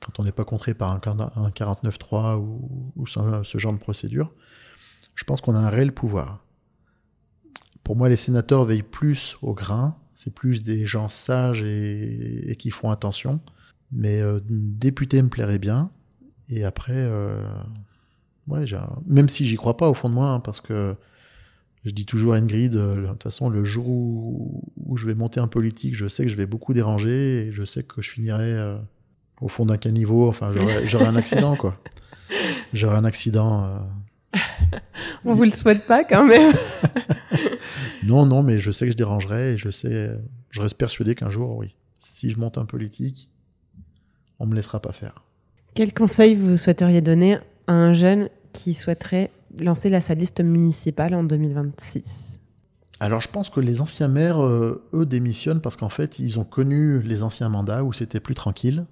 quand 0.00 0.18
on 0.18 0.24
n'est 0.24 0.32
pas 0.32 0.44
contré 0.44 0.74
par 0.74 0.92
un, 0.92 0.98
49.3 0.98 2.36
ou, 2.36 2.92
ou 2.96 3.06
ce, 3.06 3.58
genre 3.58 3.72
de 3.72 3.78
procédure, 3.78 4.32
je 5.14 5.24
pense 5.24 5.40
qu'on 5.40 5.54
a 5.54 5.58
un 5.58 5.68
réel 5.68 5.92
pouvoir. 5.92 6.44
Pour 7.84 7.96
moi, 7.96 8.08
les 8.08 8.16
sénateurs 8.16 8.64
veillent 8.64 8.82
plus 8.82 9.36
au 9.42 9.54
grain, 9.54 9.96
c'est 10.14 10.34
plus 10.34 10.62
des 10.62 10.86
gens 10.86 11.08
sages 11.08 11.62
et, 11.62 12.54
qui 12.58 12.70
font 12.70 12.90
attention. 12.90 13.40
Mais 13.92 14.20
euh, 14.20 14.40
député 14.44 15.20
me 15.20 15.28
plairait 15.28 15.58
bien. 15.58 15.90
Et 16.48 16.64
après, 16.64 16.92
euh, 16.94 17.42
même 19.06 19.28
si 19.28 19.46
j'y 19.46 19.56
crois 19.56 19.76
pas 19.76 19.88
au 19.88 19.94
fond 19.94 20.08
de 20.08 20.14
moi, 20.14 20.30
hein, 20.30 20.40
parce 20.40 20.60
que 20.60 20.94
je 21.84 21.90
dis 21.90 22.06
toujours 22.06 22.34
à 22.34 22.36
Ingrid, 22.36 22.76
euh, 22.76 23.02
de 23.02 23.06
toute 23.08 23.22
façon, 23.22 23.48
le 23.48 23.64
jour 23.64 23.88
où, 23.88 24.72
où, 24.76 24.96
je 24.96 25.06
vais 25.06 25.14
monter 25.14 25.40
en 25.40 25.48
politique, 25.48 25.94
je 25.94 26.06
sais 26.08 26.24
que 26.24 26.30
je 26.30 26.36
vais 26.36 26.46
beaucoup 26.46 26.72
déranger 26.72 27.46
et 27.46 27.52
je 27.52 27.64
sais 27.64 27.82
que 27.82 28.00
je 28.00 28.10
finirai 28.10 28.78
au 29.40 29.48
fond 29.48 29.66
d'un 29.66 29.76
caniveau. 29.76 30.28
Enfin, 30.28 30.50
j'aurais 30.84 31.06
un 31.06 31.16
accident, 31.16 31.56
quoi. 31.56 31.76
J'aurais 32.72 32.96
un 32.96 33.04
accident. 33.04 33.64
Euh... 33.64 34.38
On 35.24 35.34
vous 35.34 35.44
le 35.44 35.50
souhaite 35.50 35.86
pas, 35.86 36.04
quand 36.04 36.24
même. 36.24 36.52
non, 38.04 38.26
non, 38.26 38.42
mais 38.42 38.58
je 38.58 38.70
sais 38.70 38.86
que 38.86 38.92
je 38.92 38.96
dérangerai 38.96 39.52
et 39.52 39.56
je 39.56 39.70
sais, 39.70 40.10
je 40.50 40.60
reste 40.60 40.76
persuadé 40.76 41.14
qu'un 41.14 41.30
jour, 41.30 41.56
oui, 41.56 41.74
si 41.98 42.30
je 42.30 42.38
monte 42.38 42.58
un 42.58 42.64
politique, 42.64 43.28
on 44.38 44.46
me 44.46 44.54
laissera 44.54 44.80
pas 44.80 44.92
faire. 44.92 45.24
Quel 45.74 45.92
conseil 45.92 46.34
vous 46.34 46.56
souhaiteriez 46.56 47.00
donner 47.00 47.38
à 47.66 47.72
un 47.72 47.92
jeune 47.92 48.28
qui 48.52 48.74
souhaiterait 48.74 49.30
lancer 49.58 49.90
la, 49.90 50.00
sa 50.00 50.14
liste 50.14 50.40
municipale 50.40 51.14
en 51.14 51.24
2026 51.24 52.38
alors 53.02 53.22
je 53.22 53.30
pense 53.30 53.48
que 53.48 53.60
les 53.60 53.80
anciens 53.80 54.08
maires, 54.08 54.44
euh, 54.44 54.86
eux, 54.92 55.06
démissionnent 55.06 55.62
parce 55.62 55.74
qu'en 55.74 55.88
fait, 55.88 56.18
ils 56.18 56.38
ont 56.38 56.44
connu 56.44 57.00
les 57.00 57.22
anciens 57.22 57.48
mandats 57.48 57.82
où 57.82 57.94
c'était 57.94 58.20
plus 58.20 58.34
tranquille. 58.34 58.84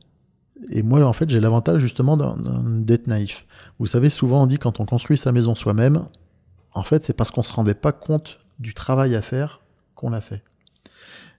Et 0.70 0.82
moi, 0.82 1.04
en 1.04 1.12
fait, 1.12 1.28
j'ai 1.30 1.40
l'avantage 1.40 1.80
justement 1.80 2.16
d'être 2.16 3.06
naïf. 3.06 3.46
Vous 3.78 3.86
savez, 3.86 4.10
souvent 4.10 4.42
on 4.42 4.46
dit 4.46 4.58
quand 4.58 4.80
on 4.80 4.86
construit 4.86 5.16
sa 5.16 5.32
maison 5.32 5.54
soi-même, 5.54 6.04
en 6.74 6.82
fait, 6.82 7.04
c'est 7.04 7.12
parce 7.12 7.30
qu'on 7.30 7.42
se 7.42 7.52
rendait 7.52 7.74
pas 7.74 7.92
compte 7.92 8.40
du 8.58 8.74
travail 8.74 9.14
à 9.14 9.22
faire 9.22 9.60
qu'on 9.94 10.10
l'a 10.10 10.20
fait. 10.20 10.42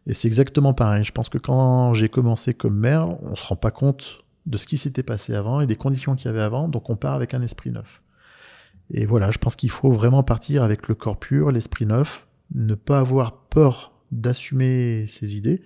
Et 0.08 0.14
c'est 0.14 0.28
exactement 0.28 0.74
pareil. 0.74 1.04
Je 1.04 1.12
pense 1.12 1.30
que 1.30 1.38
quand 1.38 1.94
j'ai 1.94 2.10
commencé 2.10 2.54
comme 2.54 2.78
maire, 2.78 3.22
on 3.24 3.36
se 3.36 3.46
rend 3.46 3.56
pas 3.56 3.72
compte 3.72 4.24
de 4.46 4.58
ce 4.58 4.66
qui 4.66 4.78
s'était 4.78 5.04
passé 5.04 5.36
avant 5.36 5.62
et 5.62 5.68
des 5.68 5.76
conditions 5.76 6.16
qu'il 6.16 6.26
y 6.26 6.30
avait 6.30 6.42
avant, 6.42 6.68
donc 6.68 6.90
on 6.90 6.96
part 6.96 7.14
avec 7.14 7.34
un 7.34 7.42
esprit 7.42 7.70
neuf. 7.70 8.02
Et 8.92 9.06
voilà, 9.06 9.30
je 9.30 9.38
pense 9.38 9.56
qu'il 9.56 9.70
faut 9.70 9.92
vraiment 9.92 10.24
partir 10.24 10.64
avec 10.64 10.88
le 10.88 10.96
corps 10.96 11.20
pur, 11.20 11.52
l'esprit 11.52 11.86
neuf, 11.86 12.26
ne 12.56 12.74
pas 12.74 13.00
avoir 13.00 13.34
peur 13.34 13.92
d'assumer 14.12 15.06
ses 15.08 15.38
idées, 15.38 15.62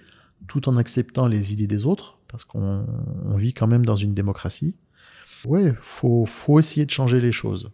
tout 0.48 0.68
en 0.68 0.76
acceptant 0.76 1.28
les 1.28 1.54
idées 1.54 1.68
des 1.68 1.86
autres, 1.86 2.18
parce 2.34 2.46
qu'on 2.46 3.38
vit 3.38 3.54
quand 3.54 3.68
même 3.68 3.86
dans 3.86 3.96
une 3.96 4.16
démocratie. 4.16 4.76
Ouais, 5.46 5.72
faut, 5.82 6.26
faut 6.26 6.58
essayer 6.58 6.84
de 6.84 6.90
changer 6.90 7.22
les 7.22 7.32
choses. 7.32 7.70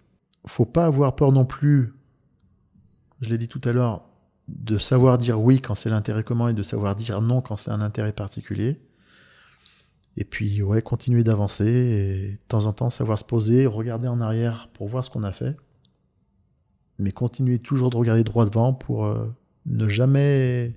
Faut 0.45 0.65
pas 0.65 0.84
avoir 0.84 1.15
peur 1.15 1.31
non 1.31 1.45
plus, 1.45 1.94
je 3.22 3.30
l'ai 3.30 3.38
dit 3.38 3.48
tout 3.48 3.61
à 3.64 3.72
l'heure, 3.72 4.03
de 4.49 4.77
savoir 4.77 5.18
dire 5.18 5.40
oui 5.40 5.61
quand 5.61 5.76
c'est 5.76 5.90
l'intérêt 5.90 6.23
commun 6.23 6.49
et 6.49 6.53
de 6.53 6.61
savoir 6.61 6.98
dire 6.98 7.22
non 7.22 7.41
quand 7.41 7.56
c'est 7.56 7.72
un 7.72 7.80
intérêt 7.80 8.11
particulier. 8.11 8.81
Et 10.18 10.26
puis, 10.26 10.61
ouais, 10.61 10.81
continuer 10.81 11.23
d'avancer 11.23 11.65
et 11.65 12.31
de 12.31 12.48
temps 12.49 12.65
en 12.65 12.73
temps 12.73 12.90
savoir 12.90 13.18
se 13.18 13.23
poser, 13.23 13.65
regarder 13.65 14.10
en 14.10 14.19
arrière 14.19 14.69
pour 14.73 14.90
voir 14.90 15.06
ce 15.06 15.10
qu'on 15.10 15.23
a 15.23 15.31
fait. 15.31 15.56
Mais 16.98 17.14
continuer 17.14 17.60
toujours 17.60 17.91
de 17.91 17.95
regarder 17.95 18.26
droit 18.26 18.44
devant 18.44 18.73
pour 18.73 19.06
euh, 19.06 19.34
ne 19.68 19.88
jamais 19.88 20.76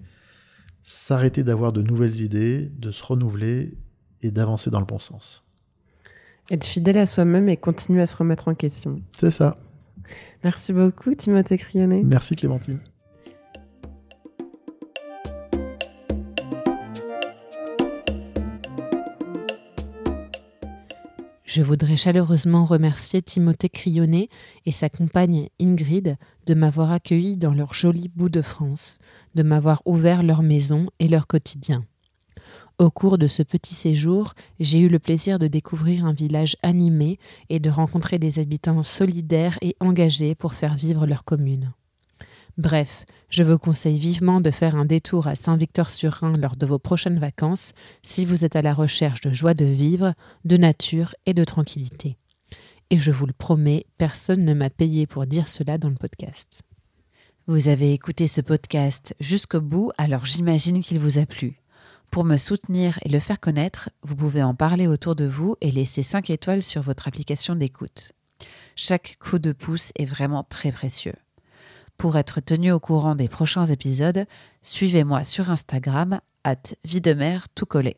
s'arrêter 0.83 1.45
d'avoir 1.45 1.73
de 1.73 1.83
nouvelles 1.83 2.21
idées, 2.21 2.71
de 2.79 2.91
se 2.91 3.03
renouveler 3.03 3.75
et 4.21 4.31
d'avancer 4.31 4.71
dans 4.71 4.81
le 4.81 4.87
bon 4.87 4.99
sens. 4.99 5.45
Être 6.51 6.65
fidèle 6.65 6.99
à 6.99 7.07
soi-même 7.07 7.49
et 7.49 7.57
continuer 7.57 8.03
à 8.03 8.07
se 8.07 8.17
remettre 8.17 8.49
en 8.49 8.55
question. 8.55 9.01
C'est 9.19 9.31
ça. 9.31 9.59
Merci 10.45 10.73
beaucoup, 10.73 11.15
Timothée 11.15 11.57
Crionnet. 11.57 12.03
Merci, 12.03 12.35
Clémentine. 12.35 12.81
Je 21.55 21.61
voudrais 21.61 21.99
chaleureusement 21.99 22.65
remercier 22.65 23.21
Timothée 23.21 23.69
Crionnet 23.69 24.31
et 24.65 24.73
sa 24.73 24.89
compagne 24.89 25.51
Ingrid 25.61 26.17
de 26.47 26.55
m'avoir 26.55 26.93
accueilli 26.93 27.37
dans 27.37 27.53
leur 27.53 27.75
joli 27.75 28.09
bout 28.09 28.31
de 28.31 28.41
France, 28.41 28.99
de 29.35 29.43
m'avoir 29.43 29.83
ouvert 29.85 30.23
leur 30.23 30.43
maison 30.43 30.89
et 30.99 31.09
leur 31.09 31.27
quotidien. 31.27 31.85
Au 32.79 32.91
cours 32.91 33.19
de 33.19 33.29
ce 33.29 33.43
petit 33.43 33.75
séjour, 33.75 34.33
j'ai 34.61 34.79
eu 34.79 34.89
le 34.89 34.99
plaisir 34.99 35.39
de 35.39 35.47
découvrir 35.47 36.07
un 36.07 36.15
village 36.15 36.57
animé 36.63 37.19
et 37.51 37.61
de 37.61 37.69
rencontrer 37.69 38.19
des 38.19 38.39
habitants 38.39 38.83
solidaires 38.83 39.59
et 39.61 39.77
engagés 39.79 40.35
pour 40.35 40.55
faire 40.55 40.75
vivre 40.75 41.05
leur 41.07 41.23
commune. 41.23 41.75
Bref, 42.59 43.07
je 43.31 43.43
vous 43.43 43.59
conseille 43.59 43.99
vivement 43.99 44.43
de 44.43 44.51
faire 44.51 44.77
un 44.77 44.85
détour 44.85 45.27
à 45.27 45.35
Saint-Victor-sur-Rhin 45.35 46.37
lors 46.37 46.57
de 46.57 46.67
vos 46.67 46.79
prochaines 46.79 47.19
vacances 47.19 47.73
si 48.03 48.27
vous 48.27 48.45
êtes 48.45 48.57
à 48.57 48.63
la 48.63 48.75
recherche 48.75 49.23
de 49.23 49.33
joie 49.33 49.55
de 49.55 49.65
vivre, 49.65 50.13
de 50.45 50.59
nature 50.59 51.15
et 51.25 51.33
de 51.33 51.45
tranquillité. 51.45 52.19
et 52.91 52.99
je 52.99 53.11
vous 53.11 53.25
le 53.25 53.33
promets, 53.33 53.87
personne 53.97 54.45
ne 54.45 54.53
m'a 54.53 54.69
payé 54.69 55.07
pour 55.07 55.25
dire 55.25 55.49
cela 55.49 55.79
dans 55.79 55.89
le 55.89 55.95
podcast. 55.95 56.61
Vous 57.47 57.69
avez 57.69 57.95
écouté 57.95 58.29
ce 58.29 58.43
podcast 58.43 59.17
jusqu'au 59.19 59.63
bout, 59.63 59.91
alors 59.97 60.27
j'imagine 60.27 60.83
qu'il 60.83 60.99
vous 60.99 61.17
a 61.17 61.25
plu. 61.25 61.63
Pour 62.11 62.25
me 62.25 62.37
soutenir 62.37 62.99
et 63.03 63.09
le 63.09 63.19
faire 63.19 63.41
connaître, 63.41 63.89
vous 64.03 64.15
pouvez 64.15 64.43
en 64.43 64.55
parler 64.55 64.87
autour 64.87 65.17
de 65.17 65.25
vous 65.25 65.57
et 65.63 65.71
laisser 65.71 66.03
5 66.03 66.29
étoiles 66.29 66.63
sur 66.63 66.83
votre 66.83 67.09
application 67.09 67.57
d'écoute. 67.57 68.13
Chaque 68.77 69.17
coup 69.19 69.39
de 69.39 69.53
pouce 69.53 69.93
est 69.97 70.05
vraiment 70.05 70.45
très 70.45 70.71
précieux. 70.71 71.15
Pour 71.99 72.17
être 72.17 72.41
tenu 72.41 72.73
au 72.73 72.81
courant 72.81 73.15
des 73.15 73.29
prochains 73.29 73.67
épisodes, 73.67 74.27
suivez-moi 74.63 75.25
sur 75.25 75.51
Instagram, 75.51 76.21
at 76.45 76.75
vie. 76.85 77.97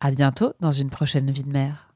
À 0.00 0.10
bientôt 0.10 0.52
dans 0.60 0.72
une 0.72 0.90
prochaine 0.90 1.30
vie 1.30 1.44
de 1.44 1.52
mer. 1.52 1.93